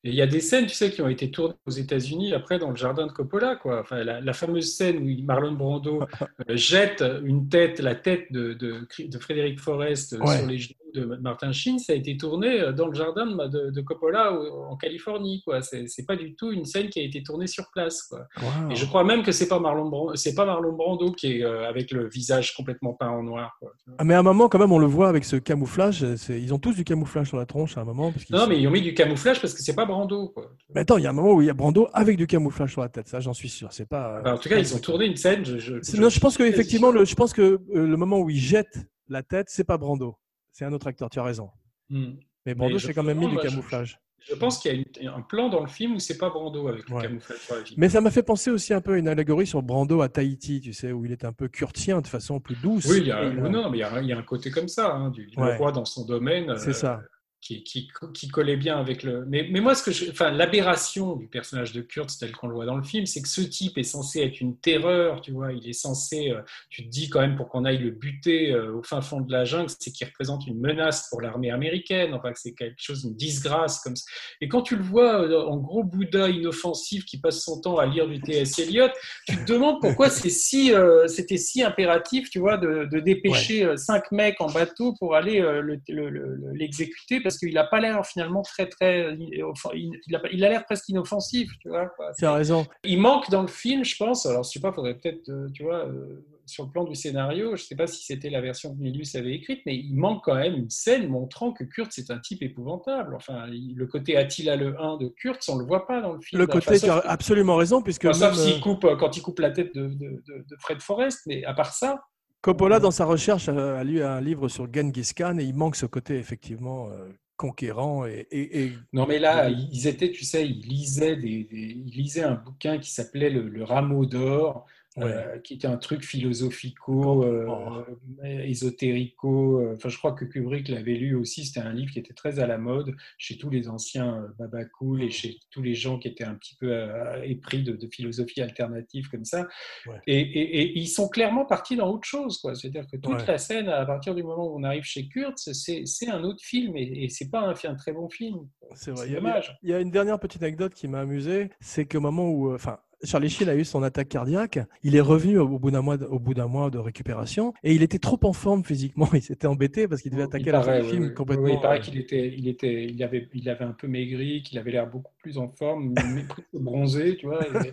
Et 0.06 0.10
il 0.12 0.16
y 0.16 0.22
a 0.22 0.28
des 0.28 0.40
scènes, 0.40 0.66
tu 0.66 0.76
sais, 0.76 0.92
qui 0.92 1.02
ont 1.02 1.10
été 1.10 1.30
tournées 1.30 1.56
aux 1.66 1.72
États-Unis 1.72 2.34
après 2.34 2.58
dans 2.58 2.70
le 2.70 2.78
jardin 2.78 3.06
de 3.06 3.12
Coppola, 3.12 3.58
quoi. 3.58 3.82
Enfin, 3.82 4.02
la, 4.04 4.22
la 4.22 4.34
fameuse 4.34 4.74
scène 4.74 4.98
où 5.04 5.24
Marlon 5.26 5.52
Brando 5.54 6.02
euh, 6.50 6.56
jette 6.56 7.04
une 7.26 7.50
tête, 7.50 7.80
la 7.80 7.96
tête 7.96 8.32
de, 8.32 8.54
de, 8.54 8.88
de 8.98 9.18
Frédéric 9.20 9.60
Forrest 9.60 10.14
euh, 10.14 10.20
Ouais. 10.20 10.38
sur 10.38 10.48
les 10.48 10.58
genoux 10.58 10.76
de 10.96 11.06
Martin 11.22 11.52
Sheen, 11.52 11.78
ça 11.78 11.94
a 11.94 11.96
été 11.98 12.18
tourné 12.18 12.62
euh, 12.62 12.72
dans 12.72 12.88
le 12.88 12.96
jardin 12.96 13.26
de, 13.26 13.70
de- 13.72 13.82
Coppola 13.82 14.34
en 14.70 14.76
Californie, 14.78 15.42
quoi. 15.46 15.62
C'est, 15.62 15.86
pas 16.08 16.16
du 16.16 16.34
tout 16.34 16.52
une 16.52 16.66
scène 16.66 16.90
qui 16.90 17.00
a 17.00 17.04
été 17.04 17.22
tournée 17.22 17.48
sur 17.48 17.66
place, 17.72 18.04
quoi. 18.04 18.26
Wow. 18.42 18.72
Et 18.72 18.76
je 18.76 18.86
crois 18.86 19.04
même 19.04 19.22
que 19.22 19.32
c'est 19.34 19.48
pas 19.50 19.60
Marlon 19.60 19.90
Brando, 19.90 20.16
c'est 20.16 20.34
pas 20.34 20.46
Marlon 20.46 20.72
Brando 20.74 21.12
qui 21.12 21.34
est 21.34 21.44
avec 21.44 21.92
le 21.92 22.08
visage 22.10 22.56
complètement 22.56 22.94
peint 22.94 23.10
en 23.10 23.22
noir, 23.24 23.58
quoi. 23.60 23.74
Ah, 23.98 24.04
mais 24.06 24.14
à 24.14 24.20
un 24.20 24.24
moment, 24.24 24.48
quand 24.50 24.60
même, 24.60 24.72
on 24.72 24.80
le 24.80 24.88
voit 24.88 25.10
avec 25.10 25.26
ce 25.26 25.36
camouflage. 25.36 26.06
Ils 26.30 26.54
ont 26.54 26.60
tous 26.60 26.74
du 26.76 26.84
camouflage 26.86 27.28
sur 27.28 27.38
la 27.38 27.46
tronche 27.46 27.78
à 27.78 27.82
un 27.82 27.86
moment. 27.86 28.12
Parce 28.12 28.30
Non, 28.30 28.48
mais 28.48 28.60
ils 28.60 28.68
ont 28.68 28.72
mis 28.72 28.82
du 28.82 28.94
camouflage 28.94 29.42
parce 29.42 29.54
que 29.54 29.62
c'est 29.62 29.76
pas 29.76 29.86
Brando, 29.90 30.30
quoi. 30.30 30.52
Mais 30.74 30.82
attends, 30.82 30.98
il 30.98 31.04
y 31.04 31.08
a 31.08 31.10
un 31.10 31.14
moment 31.14 31.34
où 31.34 31.42
il 31.42 31.48
y 31.48 31.50
a 31.50 31.54
Brando 31.54 31.88
avec 31.94 32.16
du 32.18 32.28
camouflage 32.28 32.72
sur 32.72 32.82
la 32.82 32.90
tête. 32.90 33.08
Ça, 33.08 33.20
j'en 33.20 33.34
suis 33.34 33.50
sûr. 33.50 33.74
C'est 33.74 33.88
pas. 33.88 34.20
Enfin, 34.22 34.34
en 34.36 34.38
tout 34.38 34.48
cas, 34.50 34.58
ils 34.58 34.74
ont 34.76 34.80
tourné 34.80 35.06
une 35.06 35.16
scène. 35.18 35.44
Je, 35.46 35.74
Non, 36.00 36.10
je 36.10 36.20
pense 36.20 36.38
que 36.38 36.44
effectivement, 36.44 36.92
le, 36.92 37.04
je 37.06 37.16
pense 37.16 37.34
que 37.34 37.42
euh, 37.42 37.60
le 37.88 37.98
moment 37.98 38.20
où 38.20 38.30
il 38.30 38.38
jette 38.38 38.88
la 39.08 39.24
tête, 39.24 39.48
c'est 39.50 39.64
pas 39.64 39.78
Brando. 39.78 40.16
C'est 40.52 40.66
un 40.66 40.74
autre 40.74 40.88
acteur. 40.88 41.10
Tu 41.10 41.20
as 41.20 41.24
raison. 41.24 41.50
Hmm. 41.90 42.14
Mais 42.46 42.54
Brando, 42.56 42.80
c'est 42.80 42.94
quand 42.94 43.04
même 43.04 43.20
mis 43.20 43.28
du 43.28 43.36
je- 43.36 43.42
camouflage. 43.50 44.00
Je 44.22 44.36
pense 44.36 44.60
qu'il 44.60 44.86
y 45.02 45.08
a 45.08 45.16
un 45.16 45.22
plan 45.22 45.48
dans 45.48 45.62
le 45.62 45.68
film 45.68 45.96
où 45.96 46.00
c'est 46.00 46.18
pas 46.18 46.30
Brando 46.30 46.68
avec 46.68 46.88
le 46.90 46.96
Ouais. 46.96 47.02
camouflage 47.04 47.40
sur 47.40 47.56
la 47.56 47.64
fille. 47.64 47.76
Mais 47.80 47.88
ça 47.88 48.02
m'a 48.02 48.12
fait 48.12 48.22
penser 48.22 48.52
aussi 48.52 48.74
un 48.74 48.82
peu 48.82 48.94
à 48.94 48.98
une 48.98 49.08
allégorie 49.08 49.48
sur 49.48 49.64
Brando 49.64 50.02
à 50.02 50.10
Tahiti, 50.10 50.60
tu 50.60 50.74
sais, 50.74 50.92
où 50.92 51.06
il 51.06 51.12
est 51.14 51.24
un 51.24 51.32
peu 51.32 51.48
curtien 51.48 52.02
de 52.02 52.08
façon 52.08 52.40
plus 52.42 52.56
douce. 52.62 52.86
Oui, 52.90 52.98
il 53.00 53.08
y 53.08 53.12
a, 53.12 53.22
euh, 53.22 53.32
non, 53.50 53.70
mais 53.70 53.78
il 53.78 53.80
y 53.80 53.84
a, 53.84 53.94
un- 53.94 54.02
il 54.02 54.08
y 54.10 54.14
a 54.14 54.18
un 54.18 54.24
côté 54.24 54.52
comme 54.52 54.68
ça, 54.68 54.94
hein, 54.94 55.10
du 55.10 55.30
le 55.36 55.42
Ouais. 55.42 55.56
roi 55.56 55.72
dans 55.72 55.86
son 55.86 56.06
domaine, 56.06 56.54
C'est 56.58 56.70
euh, 56.70 56.74
ça. 56.74 57.02
Qui, 57.42 57.64
qui, 57.64 57.90
qui 58.14 58.28
collait 58.28 58.58
bien 58.58 58.78
avec 58.78 59.04
le. 59.04 59.26
Mais, 59.26 59.48
mais 59.50 59.62
moi, 59.62 59.74
ce 59.76 59.84
que 59.84 59.92
je, 59.92 60.12
enfin, 60.12 60.30
l'aberration 60.32 61.16
du 61.16 61.28
personnage 61.28 61.72
de 61.72 61.82
Kurtz 61.82 62.18
tel 62.18 62.32
qu'on 62.34 62.48
le 62.48 62.54
voit 62.54 62.66
dans 62.66 62.76
le 62.76 62.84
film, 62.84 63.06
c'est 63.06 63.22
que 63.22 63.30
ce 63.30 63.42
type 63.42 63.78
est 63.78 63.84
censé 63.84 64.20
être 64.22 64.42
une 64.42 64.58
terreur, 64.58 65.22
tu 65.22 65.32
vois. 65.32 65.54
Il 65.54 65.68
est 65.68 65.74
censé, 65.74 66.32
euh, 66.32 66.42
tu 66.70 66.84
te 66.84 66.90
dis 66.90 67.10
quand 67.10 67.22
même 67.22 67.36
pour 67.38 67.48
qu'on 67.48 67.64
aille 67.66 67.78
le 67.78 67.92
buter 67.92 68.52
euh, 68.52 68.74
au 68.74 68.84
fin 68.84 69.02
fond 69.02 69.22
de 69.22 69.32
la 69.32 69.46
jungle, 69.46 69.70
c'est 69.80 69.92
qu'il 69.92 70.06
représente 70.08 70.48
une 70.48 70.60
menace 70.60 71.08
pour 71.10 71.22
l'armée 71.22 71.50
américaine. 71.52 72.14
Enfin, 72.14 72.34
que 72.34 72.40
c'est 72.40 72.54
quelque 72.54 72.76
chose, 72.82 73.04
une 73.06 73.16
disgrâce 73.16 73.80
comme 73.80 73.96
ça. 73.96 74.04
Et 74.42 74.48
quand 74.50 74.62
tu 74.62 74.76
le 74.76 74.84
vois 74.84 75.22
euh, 75.22 75.46
en 75.46 75.58
gros 75.58 75.84
Bouddha 75.84 76.30
inoffensif 76.30 77.06
qui 77.06 77.20
passe 77.20 77.42
son 77.42 77.62
temps 77.62 77.78
à 77.78 77.86
lire 77.86 78.08
du 78.08 78.20
T.S. 78.20 78.60
Eliot, 78.60 78.88
tu 79.28 79.38
te 79.38 79.52
demandes 79.52 79.80
pourquoi 79.80 80.10
c'est 80.10 80.30
si, 80.30 80.74
euh, 80.74 81.08
c'était 81.08 81.38
si 81.38 81.64
impératif, 81.64 82.30
tu 82.30 82.40
vois, 82.40 82.58
de, 82.58 82.88
de 82.92 83.00
dépêcher 83.00 83.66
cinq 83.78 84.12
mecs 84.12 84.42
en 84.42 84.48
bateau 84.52 84.94
pour 85.00 85.16
aller 85.16 85.40
euh, 85.40 85.62
le- 85.62 85.80
le- 85.88 86.10
le- 86.10 86.36
le- 86.36 86.52
l'exécuter 86.54 87.22
parce 87.30 87.38
qu'il 87.38 87.54
n'a 87.54 87.64
pas 87.64 87.80
l'air 87.80 88.04
finalement 88.06 88.42
très 88.42 88.68
très, 88.68 89.16
il, 89.20 90.16
a, 90.16 90.20
pas- 90.20 90.30
il 90.32 90.44
a 90.44 90.50
l'air 90.50 90.66
presque 90.66 90.90
inoffensif, 90.90 91.52
tu 91.62 91.70
vois. 91.70 91.92
Tu 92.18 92.26
as 92.26 92.34
raison. 92.34 92.66
Il 92.84 93.00
manque 93.00 93.30
dans 93.30 93.42
le 93.44 93.48
film, 93.48 93.84
je 93.86 93.96
pense. 93.98 94.26
Alors, 94.26 94.44
je 94.44 94.50
sais 94.50 94.60
pas, 94.60 94.72
faudrait 94.74 94.96
peut-être, 94.96 95.30
euh, 95.30 95.48
tu 95.54 95.64
vois, 95.64 95.86
euh, 95.88 96.26
sur 96.46 96.66
le 96.66 96.72
plan 96.72 96.84
du 96.84 96.96
scénario, 96.96 97.56
je 97.56 97.64
sais 97.64 97.76
pas 97.76 97.86
si 97.86 98.04
c'était 98.04 98.32
la 98.32 98.42
version 98.42 98.76
que 98.76 98.82
Milius 98.82 99.14
avait 99.14 99.34
écrite, 99.36 99.62
mais 99.68 99.76
il 99.76 99.96
manque 99.96 100.24
quand 100.24 100.34
même 100.34 100.56
une 100.56 100.70
scène 100.72 101.08
montrant 101.08 101.54
que 101.54 101.64
Kurtz 101.64 102.00
est 102.00 102.10
un 102.10 102.18
type 102.18 102.42
épouvantable. 102.42 103.14
Enfin, 103.16 103.46
il- 103.52 103.76
le 103.76 103.86
côté 103.86 104.18
Attila 104.18 104.56
le 104.56 104.76
1 104.82 104.98
de 104.98 105.08
Kurtz, 105.10 105.48
on 105.50 105.58
le 105.60 105.66
voit 105.66 105.86
pas 105.86 106.02
dans 106.02 106.14
le 106.14 106.22
film. 106.22 106.42
Le 106.42 106.46
Enfin, 106.50 106.54
côté, 106.60 106.80
sauf- 106.80 106.90
tu 107.02 107.08
as 107.08 107.12
absolument 107.12 107.56
raison, 107.56 107.84
puisque 107.84 108.06
enfin, 108.06 108.32
sauf 108.34 108.38
même, 108.46 108.56
euh, 108.58 108.60
coupe, 108.62 108.84
euh, 108.86 108.96
quand 108.96 109.16
il 109.16 109.22
coupe 109.22 109.40
la 109.40 109.52
tête 109.52 109.76
de, 109.76 109.88
de- 109.88 110.24
de- 110.28 110.46
de 110.50 110.56
Fred 110.60 110.82
Forrest, 110.82 111.20
mais 111.28 111.44
à 111.46 111.54
part 111.54 111.74
ça, 111.74 112.00
Coppola, 112.42 112.80
dans 112.80 112.92
sa 112.92 113.06
recherche, 113.06 113.50
a 113.50 113.80
a 113.80 113.84
lu 113.84 114.02
un 114.04 114.22
livre 114.22 114.48
sur 114.48 114.72
Genghis 114.74 115.12
Khan 115.16 115.38
et 115.40 115.44
il 115.44 115.56
manque 115.56 115.76
ce 115.76 115.86
côté 115.86 116.18
effectivement 116.18 116.90
euh, 116.90 117.10
conquérant 117.36 118.06
et, 118.06 118.28
et- 118.32 118.64
et- 118.66 118.72
Non, 118.94 119.06
mais 119.08 119.20
là, 119.20 119.50
ils 119.50 119.88
étaient, 119.88 120.12
tu 120.12 120.24
sais, 120.26 120.48
ils 120.48 120.62
lisaient, 120.62 121.16
des, 121.18 121.44
des- 121.46 121.74
ils 121.86 121.92
lisaient 121.94 122.24
un 122.24 122.36
bouquin 122.36 122.78
qui 122.80 122.92
s'appelait 122.92 123.30
Le, 123.30 123.48
Le 123.50 123.64
Rameau 123.64 124.06
d'or, 124.06 124.66
euh, 125.02 125.38
qui 125.40 125.54
était 125.56 125.68
un 125.68 125.78
truc 125.78 126.04
philosophico, 126.04 127.24
euh, 127.24 127.84
ésotérico. 128.24 129.60
euh, 129.62 129.74
Enfin, 129.76 129.90
je 129.90 129.98
crois 129.98 130.14
que 130.14 130.26
Kubrick 130.26 130.68
l'avait 130.70 130.96
lu 130.96 131.16
aussi. 131.16 131.46
C'était 131.46 131.60
un 131.66 131.74
livre 131.74 131.92
qui 131.92 132.00
était 132.00 132.14
très 132.14 132.40
à 132.40 132.48
la 132.48 132.58
mode 132.58 132.96
chez 133.18 133.38
tous 133.38 133.50
les 133.50 133.70
anciens 133.70 134.24
euh, 134.24 134.28
Baba 134.38 134.66
Cool 134.66 135.04
et 135.04 135.10
chez 135.12 135.38
tous 135.52 135.62
les 135.62 135.76
gens 135.76 135.98
qui 136.00 136.08
étaient 136.08 136.24
un 136.24 136.36
petit 136.36 136.56
peu 136.56 136.72
euh, 136.72 137.22
épris 137.24 137.64
de, 137.64 137.74
de 137.74 137.88
philosophie 137.88 138.42
alternative 138.42 139.10
comme 139.10 139.26
ça. 139.26 139.48
Ouais. 139.88 139.96
Et, 140.08 140.20
et- 140.20 140.60
et 140.62 140.78
ils 140.78 140.88
sont 140.88 141.08
clairement 141.10 141.46
partis 141.46 141.76
dans 141.76 141.90
autre 141.92 142.08
chose. 142.08 142.42
C'est-à-dire 142.56 142.88
que 142.88 142.98
toute 142.98 143.14
Ouais. 143.20 143.26
la 143.28 143.38
scène, 143.38 143.70
à 143.70 143.86
partir 143.86 144.16
du 144.16 144.24
moment 144.24 144.48
où 144.52 144.58
on 144.60 144.64
arrive 144.64 144.84
chez 144.84 145.08
Kurtz, 145.08 145.50
c'est 145.54 146.10
un 146.10 146.24
autre 146.24 146.44
film 146.44 146.76
et, 146.76 147.04
et 147.06 147.10
c'est 147.10 147.30
pas 147.30 147.42
un, 147.42 147.54
un 147.70 147.76
très 147.76 147.94
bon 147.94 148.10
film. 148.10 148.48
C'est 148.76 148.92
vrai. 148.92 149.02
C'est 149.04 149.08
Il 149.10 149.14
y 149.14 149.18
a- 149.18 149.20
dommage. 149.20 149.58
Il 149.64 149.70
y 149.70 149.74
a 149.74 149.80
une 149.80 149.92
dernière 149.92 150.20
petite 150.20 150.44
anecdote 150.44 150.74
qui 150.74 150.88
m'a 150.88 151.00
amusé, 151.02 151.50
c'est 151.60 151.86
qu'au 151.86 152.00
moment 152.02 152.30
où, 152.30 152.54
enfin, 152.54 152.80
Charlie 153.04 153.30
Sheen 153.30 153.48
a 153.50 153.56
eu 153.56 153.64
son 153.66 153.82
attaque 153.84 154.10
cardiaque, 154.10 154.60
il 154.84 154.96
est 154.96 155.02
revenu 155.02 155.38
au 155.40 155.58
bout 155.60 155.72
d'un 155.72 155.82
mois, 155.82 155.98
de- 155.98 156.06
au 156.06 156.20
bout 156.20 156.34
d'un 156.34 156.48
mois 156.48 156.70
de 156.70 156.78
récupération 156.78 157.54
et 157.64 157.74
il 157.74 157.82
était 157.84 158.00
trop 158.00 158.20
en 158.24 158.34
forme 158.34 158.64
physiquement. 158.64 159.08
Il 159.14 159.22
s'était 159.22 159.48
embêté 159.48 159.88
parce 159.88 160.02
qu'il 160.02 160.12
devait 160.12 160.24
attaquer 160.24 160.52
la 160.52 160.62
fin 160.62 160.80
du 160.82 160.88
film 160.90 161.14
complètement. 161.14 161.46
Oui, 161.46 161.54
il 161.54 161.60
paraît 161.62 161.78
euh, 161.78 161.82
qu'il 161.82 161.98
était, 161.98 162.34
il 162.38 162.48
était, 162.48 162.86
il 162.86 163.02
avait, 163.04 163.30
il 163.34 163.50
avait 163.50 163.66
un 163.66 163.72
peu 163.74 163.88
maigri, 163.88 164.42
qu'il 164.44 164.58
avait 164.60 164.72
l'air 164.72 164.88
beaucoup 164.90 165.14
plus 165.22 165.38
en 165.38 165.48
forme, 165.50 165.94
bronzé, 166.54 167.16
tu 167.18 167.28
vois. 167.28 167.46
Et, 167.48 167.72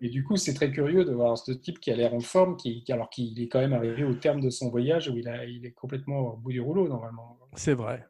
et 0.06 0.08
du 0.10 0.22
coup, 0.24 0.36
c'est 0.36 0.54
très 0.54 0.70
curieux 0.70 1.04
de 1.04 1.12
voir 1.12 1.38
ce 1.38 1.52
type 1.52 1.80
qui 1.80 1.90
a 1.90 1.96
l'air 1.96 2.14
en 2.14 2.20
forme, 2.20 2.56
qui, 2.56 2.82
qui- 2.84 2.92
alors 2.92 3.10
qu'il 3.10 3.40
est 3.40 3.48
quand 3.48 3.60
même 3.60 3.72
arrivé 3.72 4.04
au 4.04 4.14
terme 4.14 4.40
de 4.40 4.50
son 4.50 4.70
voyage 4.70 5.08
où 5.08 5.16
il, 5.16 5.28
a, 5.28 5.44
il 5.44 5.64
est 5.66 5.72
complètement 5.72 6.34
au 6.34 6.36
bout 6.36 6.52
du 6.52 6.60
rouleau 6.60 6.88
normalement. 6.88 7.38
C'est 7.54 7.74
vrai. 7.74 8.04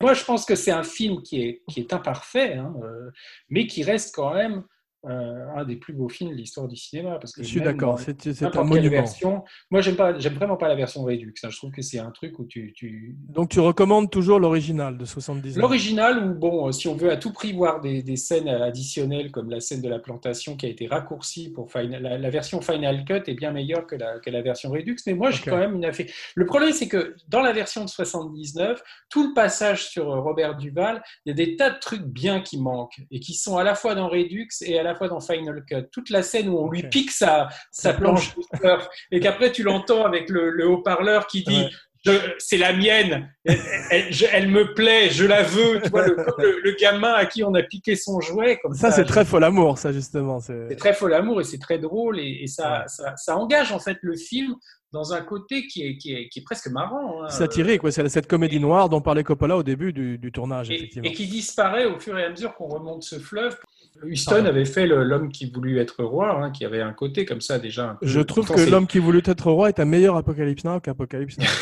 Moi, 0.00 0.14
je 0.14 0.24
pense 0.24 0.46
que 0.46 0.54
c'est 0.54 0.70
un 0.70 0.82
film 0.82 1.22
qui 1.22 1.60
est, 1.76 1.92
imparfait, 1.92 2.54
hein, 2.54 2.74
euh, 2.82 3.10
mais 3.50 3.66
qui 3.66 3.82
reste 3.82 4.14
quand 4.14 4.32
même 4.34 4.64
euh, 5.06 5.46
un 5.56 5.64
des 5.64 5.76
plus 5.76 5.92
beaux 5.94 6.08
films 6.08 6.30
de 6.30 6.34
l'histoire 6.36 6.68
du 6.68 6.76
cinéma. 6.76 7.18
Parce 7.18 7.32
que 7.32 7.42
Je 7.42 7.48
suis 7.48 7.60
d'accord. 7.60 7.98
C'est 8.00 8.42
un 8.42 8.62
monument. 8.64 8.90
version, 8.90 9.44
moi, 9.70 9.80
j'aime 9.80 9.96
pas, 9.96 10.18
j'aime 10.18 10.34
vraiment 10.34 10.56
pas 10.56 10.68
la 10.68 10.74
version 10.74 11.02
Redux. 11.04 11.32
hein. 11.42 11.48
Je 11.50 11.56
trouve 11.56 11.70
que 11.70 11.82
c'est 11.82 11.98
un 11.98 12.10
truc 12.10 12.38
où 12.38 12.44
tu, 12.44 12.72
tu, 12.74 13.16
Donc 13.28 13.48
tu 13.50 13.60
recommandes 13.60 14.10
toujours 14.10 14.38
l'original 14.40 14.98
de 14.98 15.04
79. 15.04 15.56
L'original, 15.60 16.24
où, 16.24 16.34
bon, 16.34 16.68
euh, 16.68 16.72
si 16.72 16.88
on 16.88 16.94
veut 16.94 17.10
à 17.10 17.16
tout 17.16 17.32
prix 17.32 17.52
voir 17.52 17.80
des, 17.80 18.02
des 18.02 18.16
scènes 18.16 18.48
additionnelles, 18.48 19.30
comme 19.30 19.50
la 19.50 19.60
scène 19.60 19.80
de 19.82 19.88
la 19.88 19.98
plantation 19.98 20.56
qui 20.56 20.66
a 20.66 20.68
été 20.68 20.86
raccourcie 20.86 21.50
pour 21.50 21.70
Final, 21.72 22.02
la, 22.02 22.18
la 22.18 22.30
version 22.30 22.60
Final 22.60 23.04
Cut 23.04 23.22
est 23.26 23.34
bien 23.34 23.52
meilleure 23.52 23.86
que 23.86 23.96
la, 23.96 24.18
que 24.18 24.30
la 24.30 24.42
version 24.42 24.70
Redux. 24.70 24.96
Mais 25.06 25.14
moi, 25.14 25.30
j'ai 25.30 25.42
quand 25.44 25.56
même 25.58 25.76
une 25.76 25.84
affaire. 25.84 26.06
Le 26.34 26.46
problème, 26.46 26.72
c'est 26.72 26.88
que 26.88 27.14
dans 27.28 27.40
la 27.40 27.52
version 27.52 27.84
de 27.84 27.88
79, 27.88 28.82
tout 29.08 29.28
le 29.28 29.34
passage 29.34 29.86
sur 29.86 30.10
euh, 30.10 30.20
Robert 30.20 30.56
Duval, 30.56 31.02
il 31.24 31.30
y 31.30 31.32
a 31.32 31.34
des 31.34 31.56
tas 31.56 31.70
de 31.70 31.78
trucs 31.78 32.02
bien 32.04 32.40
qui 32.40 32.58
manquent 32.60 33.00
et 33.10 33.20
qui 33.20 33.34
sont 33.34 33.56
à 33.56 33.64
la 33.64 33.74
fois 33.74 33.94
dans 33.94 34.08
Redux 34.08 34.48
et 34.62 34.78
à 34.78 34.82
la 34.82 34.89
fois 34.94 35.08
dans 35.08 35.20
Final 35.20 35.64
Cut. 35.68 35.84
Toute 35.92 36.10
la 36.10 36.22
scène 36.22 36.48
où 36.48 36.58
on 36.58 36.70
lui 36.70 36.82
pique 36.84 37.10
sa, 37.10 37.48
sa 37.70 37.92
planche. 37.92 38.34
de 38.36 38.42
surf 38.60 38.88
et 39.12 39.20
qu'après 39.20 39.52
tu 39.52 39.62
l'entends 39.62 40.04
avec 40.04 40.28
le, 40.30 40.50
le 40.50 40.66
haut-parleur 40.68 41.26
qui 41.26 41.42
dit 41.42 41.66
Ouais. 42.06 42.18
c'est 42.38 42.56
la 42.56 42.72
mienne, 42.72 43.30
elle, 43.44 43.58
elle- 43.90 44.10
je- 44.12 44.24
elle 44.32 44.48
me 44.48 44.72
plaît, 44.72 45.10
je 45.10 45.26
la 45.26 45.42
veux. 45.42 45.82
Tu 45.82 45.90
vois, 45.90 46.06
le, 46.06 46.16
le, 46.38 46.60
le 46.62 46.72
gamin 46.80 47.12
à 47.12 47.26
qui 47.26 47.44
on 47.44 47.52
a 47.52 47.62
piqué 47.62 47.94
son 47.94 48.20
jouet. 48.22 48.58
Comme 48.62 48.72
Ça, 48.72 48.88
ça, 48.90 48.96
c'est 48.96 49.04
très 49.04 49.26
fol 49.26 49.44
amour, 49.44 49.76
ça 49.76 49.92
justement. 49.92 50.40
C'est 50.40 50.68
c'est 50.70 50.76
très 50.76 50.94
fol 50.94 51.12
amour 51.12 51.42
et 51.42 51.44
c'est 51.44 51.58
très 51.58 51.78
drôle 51.78 52.18
et, 52.18 52.38
et 52.42 52.46
ça, 52.46 52.70
Ouais. 52.80 52.84
ça, 52.86 53.14
ça 53.16 53.36
engage 53.36 53.70
en 53.72 53.78
fait 53.80 53.98
le 54.00 54.16
film 54.16 54.54
dans 54.92 55.12
un 55.12 55.20
côté 55.20 55.66
qui 55.66 55.86
est, 55.86 55.98
qui 55.98 56.14
est, 56.14 56.28
qui 56.30 56.38
est 56.38 56.42
presque 56.42 56.68
marrant. 56.68 57.22
hein. 57.22 57.28
satirique. 57.28 57.84
ouais, 57.84 57.90
c'est 57.92 58.08
cette 58.08 58.26
comédie 58.26 58.58
noire 58.60 58.88
dont 58.88 59.02
parlait 59.02 59.22
Coppola 59.22 59.56
au 59.58 59.62
début 59.62 59.92
du, 59.92 60.16
du 60.18 60.32
tournage, 60.32 60.70
et, 60.70 60.76
effectivement. 60.76 61.08
et 61.08 61.12
qui 61.12 61.26
disparaît 61.26 61.84
au 61.84 61.98
fur 62.00 62.18
et 62.18 62.24
à 62.24 62.30
mesure 62.30 62.54
qu'on 62.54 62.66
remonte 62.66 63.02
ce 63.02 63.18
fleuve. 63.18 63.56
Huston 64.02 64.44
avait 64.46 64.64
fait 64.64 64.86
l'homme 64.86 65.30
qui 65.30 65.50
voulut 65.50 65.78
être 65.78 66.02
roi, 66.04 66.42
hein, 66.42 66.50
qui 66.50 66.64
avait 66.64 66.80
un 66.80 66.92
côté 66.92 67.24
comme 67.24 67.40
ça 67.40 67.58
déjà. 67.58 67.90
un 67.90 67.94
peu- 67.96 68.06
Je 68.06 68.20
trouve 68.20 68.46
Pourtant, 68.46 68.64
que 68.64 68.70
l'homme 68.70 68.86
qui 68.86 68.98
voulut 68.98 69.22
être 69.24 69.50
roi 69.50 69.68
est 69.68 69.78
un 69.80 69.84
meilleur 69.84 70.16
Apocalypse 70.16 70.64
Now 70.64 70.80
qu'Apocalypse 70.80 71.38
Now. 71.38 71.44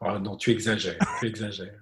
Oh, 0.00 0.16
non, 0.22 0.36
tu 0.36 0.52
exagères, 0.52 0.96
tu 1.18 1.26
exagères. 1.26 1.74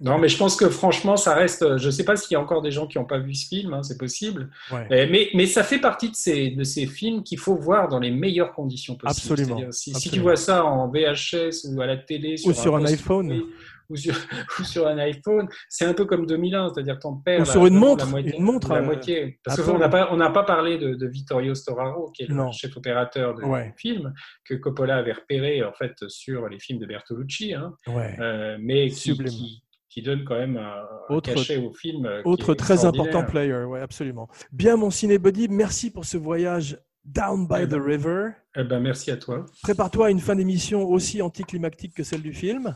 non, 0.00 0.18
mais 0.18 0.28
je 0.28 0.38
pense 0.38 0.54
que 0.54 0.68
franchement, 0.70 1.16
ça 1.16 1.34
reste. 1.34 1.76
Je 1.78 1.86
ne 1.86 1.90
sais 1.90 2.04
pas 2.04 2.14
s'il 2.16 2.32
y 2.32 2.36
a 2.36 2.40
encore 2.40 2.62
des 2.62 2.70
gens 2.70 2.86
qui 2.86 2.96
n'ont 2.96 3.04
pas 3.04 3.18
vu 3.18 3.34
ce 3.34 3.48
film, 3.48 3.74
hein, 3.74 3.82
c'est 3.82 3.98
possible. 3.98 4.50
Ouais. 4.72 4.86
Eh, 4.88 5.06
Mais, 5.10 5.28
mais 5.34 5.46
ça 5.46 5.64
fait 5.64 5.80
partie 5.80 6.08
de 6.08 6.14
ces, 6.14 6.50
de 6.50 6.62
ces 6.62 6.86
films 6.86 7.24
qu'il 7.24 7.38
faut 7.40 7.56
voir 7.56 7.88
dans 7.88 7.98
les 7.98 8.12
meilleures 8.12 8.52
conditions 8.54 8.94
possibles. 8.94 9.32
Absolument, 9.32 9.66
Si, 9.72 9.92
si 9.94 10.10
tu 10.10 10.20
vois 10.20 10.36
ça 10.36 10.64
en 10.64 10.88
VHS 10.88 11.66
ou 11.74 11.80
à 11.80 11.86
la 11.86 11.96
télé, 11.96 12.36
Ou 12.46 12.52
sur 12.52 12.76
un 12.76 12.84
iPhone. 12.84 13.42
Ou 13.88 13.96
sur, 13.96 14.14
ou 14.60 14.64
sur 14.64 14.86
un 14.86 14.98
iPhone, 14.98 15.48
c'est 15.68 15.84
un 15.84 15.94
peu 15.94 16.04
comme 16.04 16.26
2001, 16.26 16.72
c'est-à-dire 16.74 16.98
ton 16.98 17.16
père. 17.16 17.40
Ou 17.42 17.44
sur 17.44 17.66
une 17.66 17.74
montre, 17.74 18.06
une 18.18 18.42
montre, 18.42 18.72
la 18.72 18.80
euh, 18.80 18.82
moitié. 18.82 19.38
Parce 19.44 19.58
Absolument. 19.58 19.74
qu'on 19.78 19.84
n'a 19.84 19.88
pas, 19.88 20.08
on 20.12 20.16
n'a 20.16 20.30
pas 20.30 20.42
parlé 20.44 20.78
de, 20.78 20.94
de 20.94 21.06
Vittorio 21.06 21.54
Storaro, 21.54 22.10
qui 22.12 22.24
est 22.24 22.26
le 22.28 22.34
Non. 22.34 22.52
chef 22.52 22.76
opérateur 22.76 23.34
de 23.34 23.42
Ouais. 23.44 23.72
film, 23.76 24.12
que 24.44 24.54
Coppola 24.54 24.96
avait 24.96 25.12
repéré 25.12 25.62
en 25.64 25.72
fait 25.72 25.94
sur 26.08 26.48
les 26.48 26.58
films 26.58 26.78
de 26.80 26.86
Bertolucci. 26.86 27.54
hein. 27.54 27.74
Ouais. 27.86 28.16
Euh, 28.20 28.56
mais 28.60 28.88
qui, 28.88 28.94
Sublime. 28.96 29.28
qui, 29.28 29.62
qui 29.88 30.02
donne 30.02 30.24
quand 30.24 30.36
même 30.36 30.56
un, 30.56 30.82
Autre- 31.14 31.32
cachet 31.34 31.56
au 31.58 31.72
film. 31.72 32.04
euh, 32.06 32.22
Autre 32.24 32.54
très 32.54 32.84
important 32.84 33.24
player, 33.24 33.64
ouais, 33.64 33.80
absolument. 33.80 34.28
Bien, 34.52 34.76
mon 34.76 34.90
cinébody, 34.90 35.48
merci 35.48 35.90
pour 35.90 36.04
ce 36.04 36.16
voyage 36.16 36.78
down 37.04 37.46
by 37.46 37.60
Eh 37.62 37.68
the 37.68 37.78
river. 37.80 38.30
Eh 38.56 38.64
ben, 38.64 38.80
merci 38.80 39.10
à 39.12 39.16
toi. 39.16 39.46
Prépare-toi 39.62 40.06
à 40.08 40.10
une 40.10 40.18
fin 40.18 40.34
d'émission 40.34 40.82
aussi 40.88 41.22
anticlimactique 41.22 41.94
que 41.94 42.02
celle 42.02 42.20
du 42.22 42.34
film. 42.34 42.74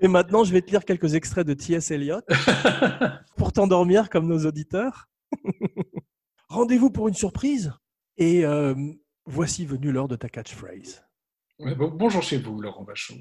Et 0.00 0.08
maintenant, 0.08 0.44
je 0.44 0.52
vais 0.52 0.62
te 0.62 0.70
lire 0.70 0.84
quelques 0.84 1.14
extraits 1.14 1.46
de 1.46 1.52
T.S. 1.54 1.90
Eliot 1.90 2.20
pour 3.36 3.52
t'endormir 3.52 4.08
comme 4.08 4.26
nos 4.26 4.46
auditeurs. 4.46 5.08
Rendez-vous 6.48 6.90
pour 6.90 7.08
une 7.08 7.14
surprise. 7.14 7.72
Et 8.16 8.44
euh, 8.44 8.74
voici 9.26 9.66
venue 9.66 9.92
l'heure 9.92 10.08
de 10.08 10.16
ta 10.16 10.28
catchphrase. 10.28 11.04
Ouais, 11.58 11.74
bon- 11.74 11.90
bonjour 11.94 12.22
chez 12.22 12.38
vous, 12.38 12.60
Laurent 12.60 12.84
Bachot. 12.84 13.14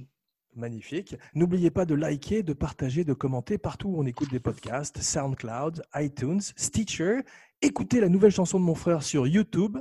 Magnifique. 0.56 1.16
N'oubliez 1.36 1.70
pas 1.70 1.86
de 1.86 1.94
liker, 1.96 2.42
de 2.44 2.54
partager, 2.54 3.04
de 3.04 3.14
commenter 3.14 3.58
partout 3.58 3.90
où 3.90 4.00
on 4.02 4.06
écoute 4.06 4.32
des 4.32 4.40
podcasts, 4.40 5.02
SoundCloud, 5.02 5.84
iTunes, 5.96 6.42
Stitcher. 6.56 7.20
Écoutez 7.62 8.00
la 8.00 8.10
nouvelle 8.10 8.32
chanson 8.32 8.60
de 8.60 8.66
mon 8.66 8.76
frère 8.76 9.04
sur 9.04 9.28
YouTube. 9.28 9.78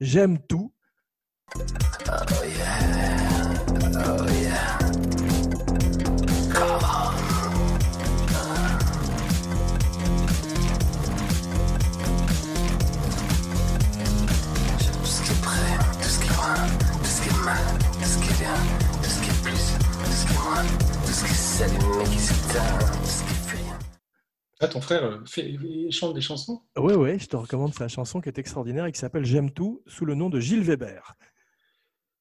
J'aime 0.00 0.38
tout. 0.46 0.72
Tout 1.50 1.60
Ah, 24.60 24.68
ton 24.68 24.80
frère 24.80 25.04
euh, 25.04 25.24
fait, 25.26 25.56
chante 25.90 26.14
des 26.14 26.20
chansons? 26.20 26.62
Oui, 26.76 26.94
oui, 26.94 27.18
je 27.18 27.26
te 27.26 27.36
recommande 27.36 27.74
sa 27.74 27.88
chanson 27.88 28.20
qui 28.20 28.28
est 28.28 28.38
extraordinaire 28.38 28.86
et 28.86 28.92
qui 28.92 28.98
s'appelle 28.98 29.24
J'aime 29.24 29.50
tout 29.50 29.82
sous 29.86 30.04
le 30.04 30.14
nom 30.14 30.30
de 30.30 30.40
Gilles 30.40 30.62
Weber. 30.62 31.14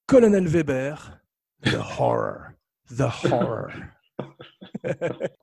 Colonel 0.08 0.48
Weber, 0.48 1.20
The 1.64 1.78
Horror. 2.00 2.52
The 2.90 3.10
Horror. 3.24 3.72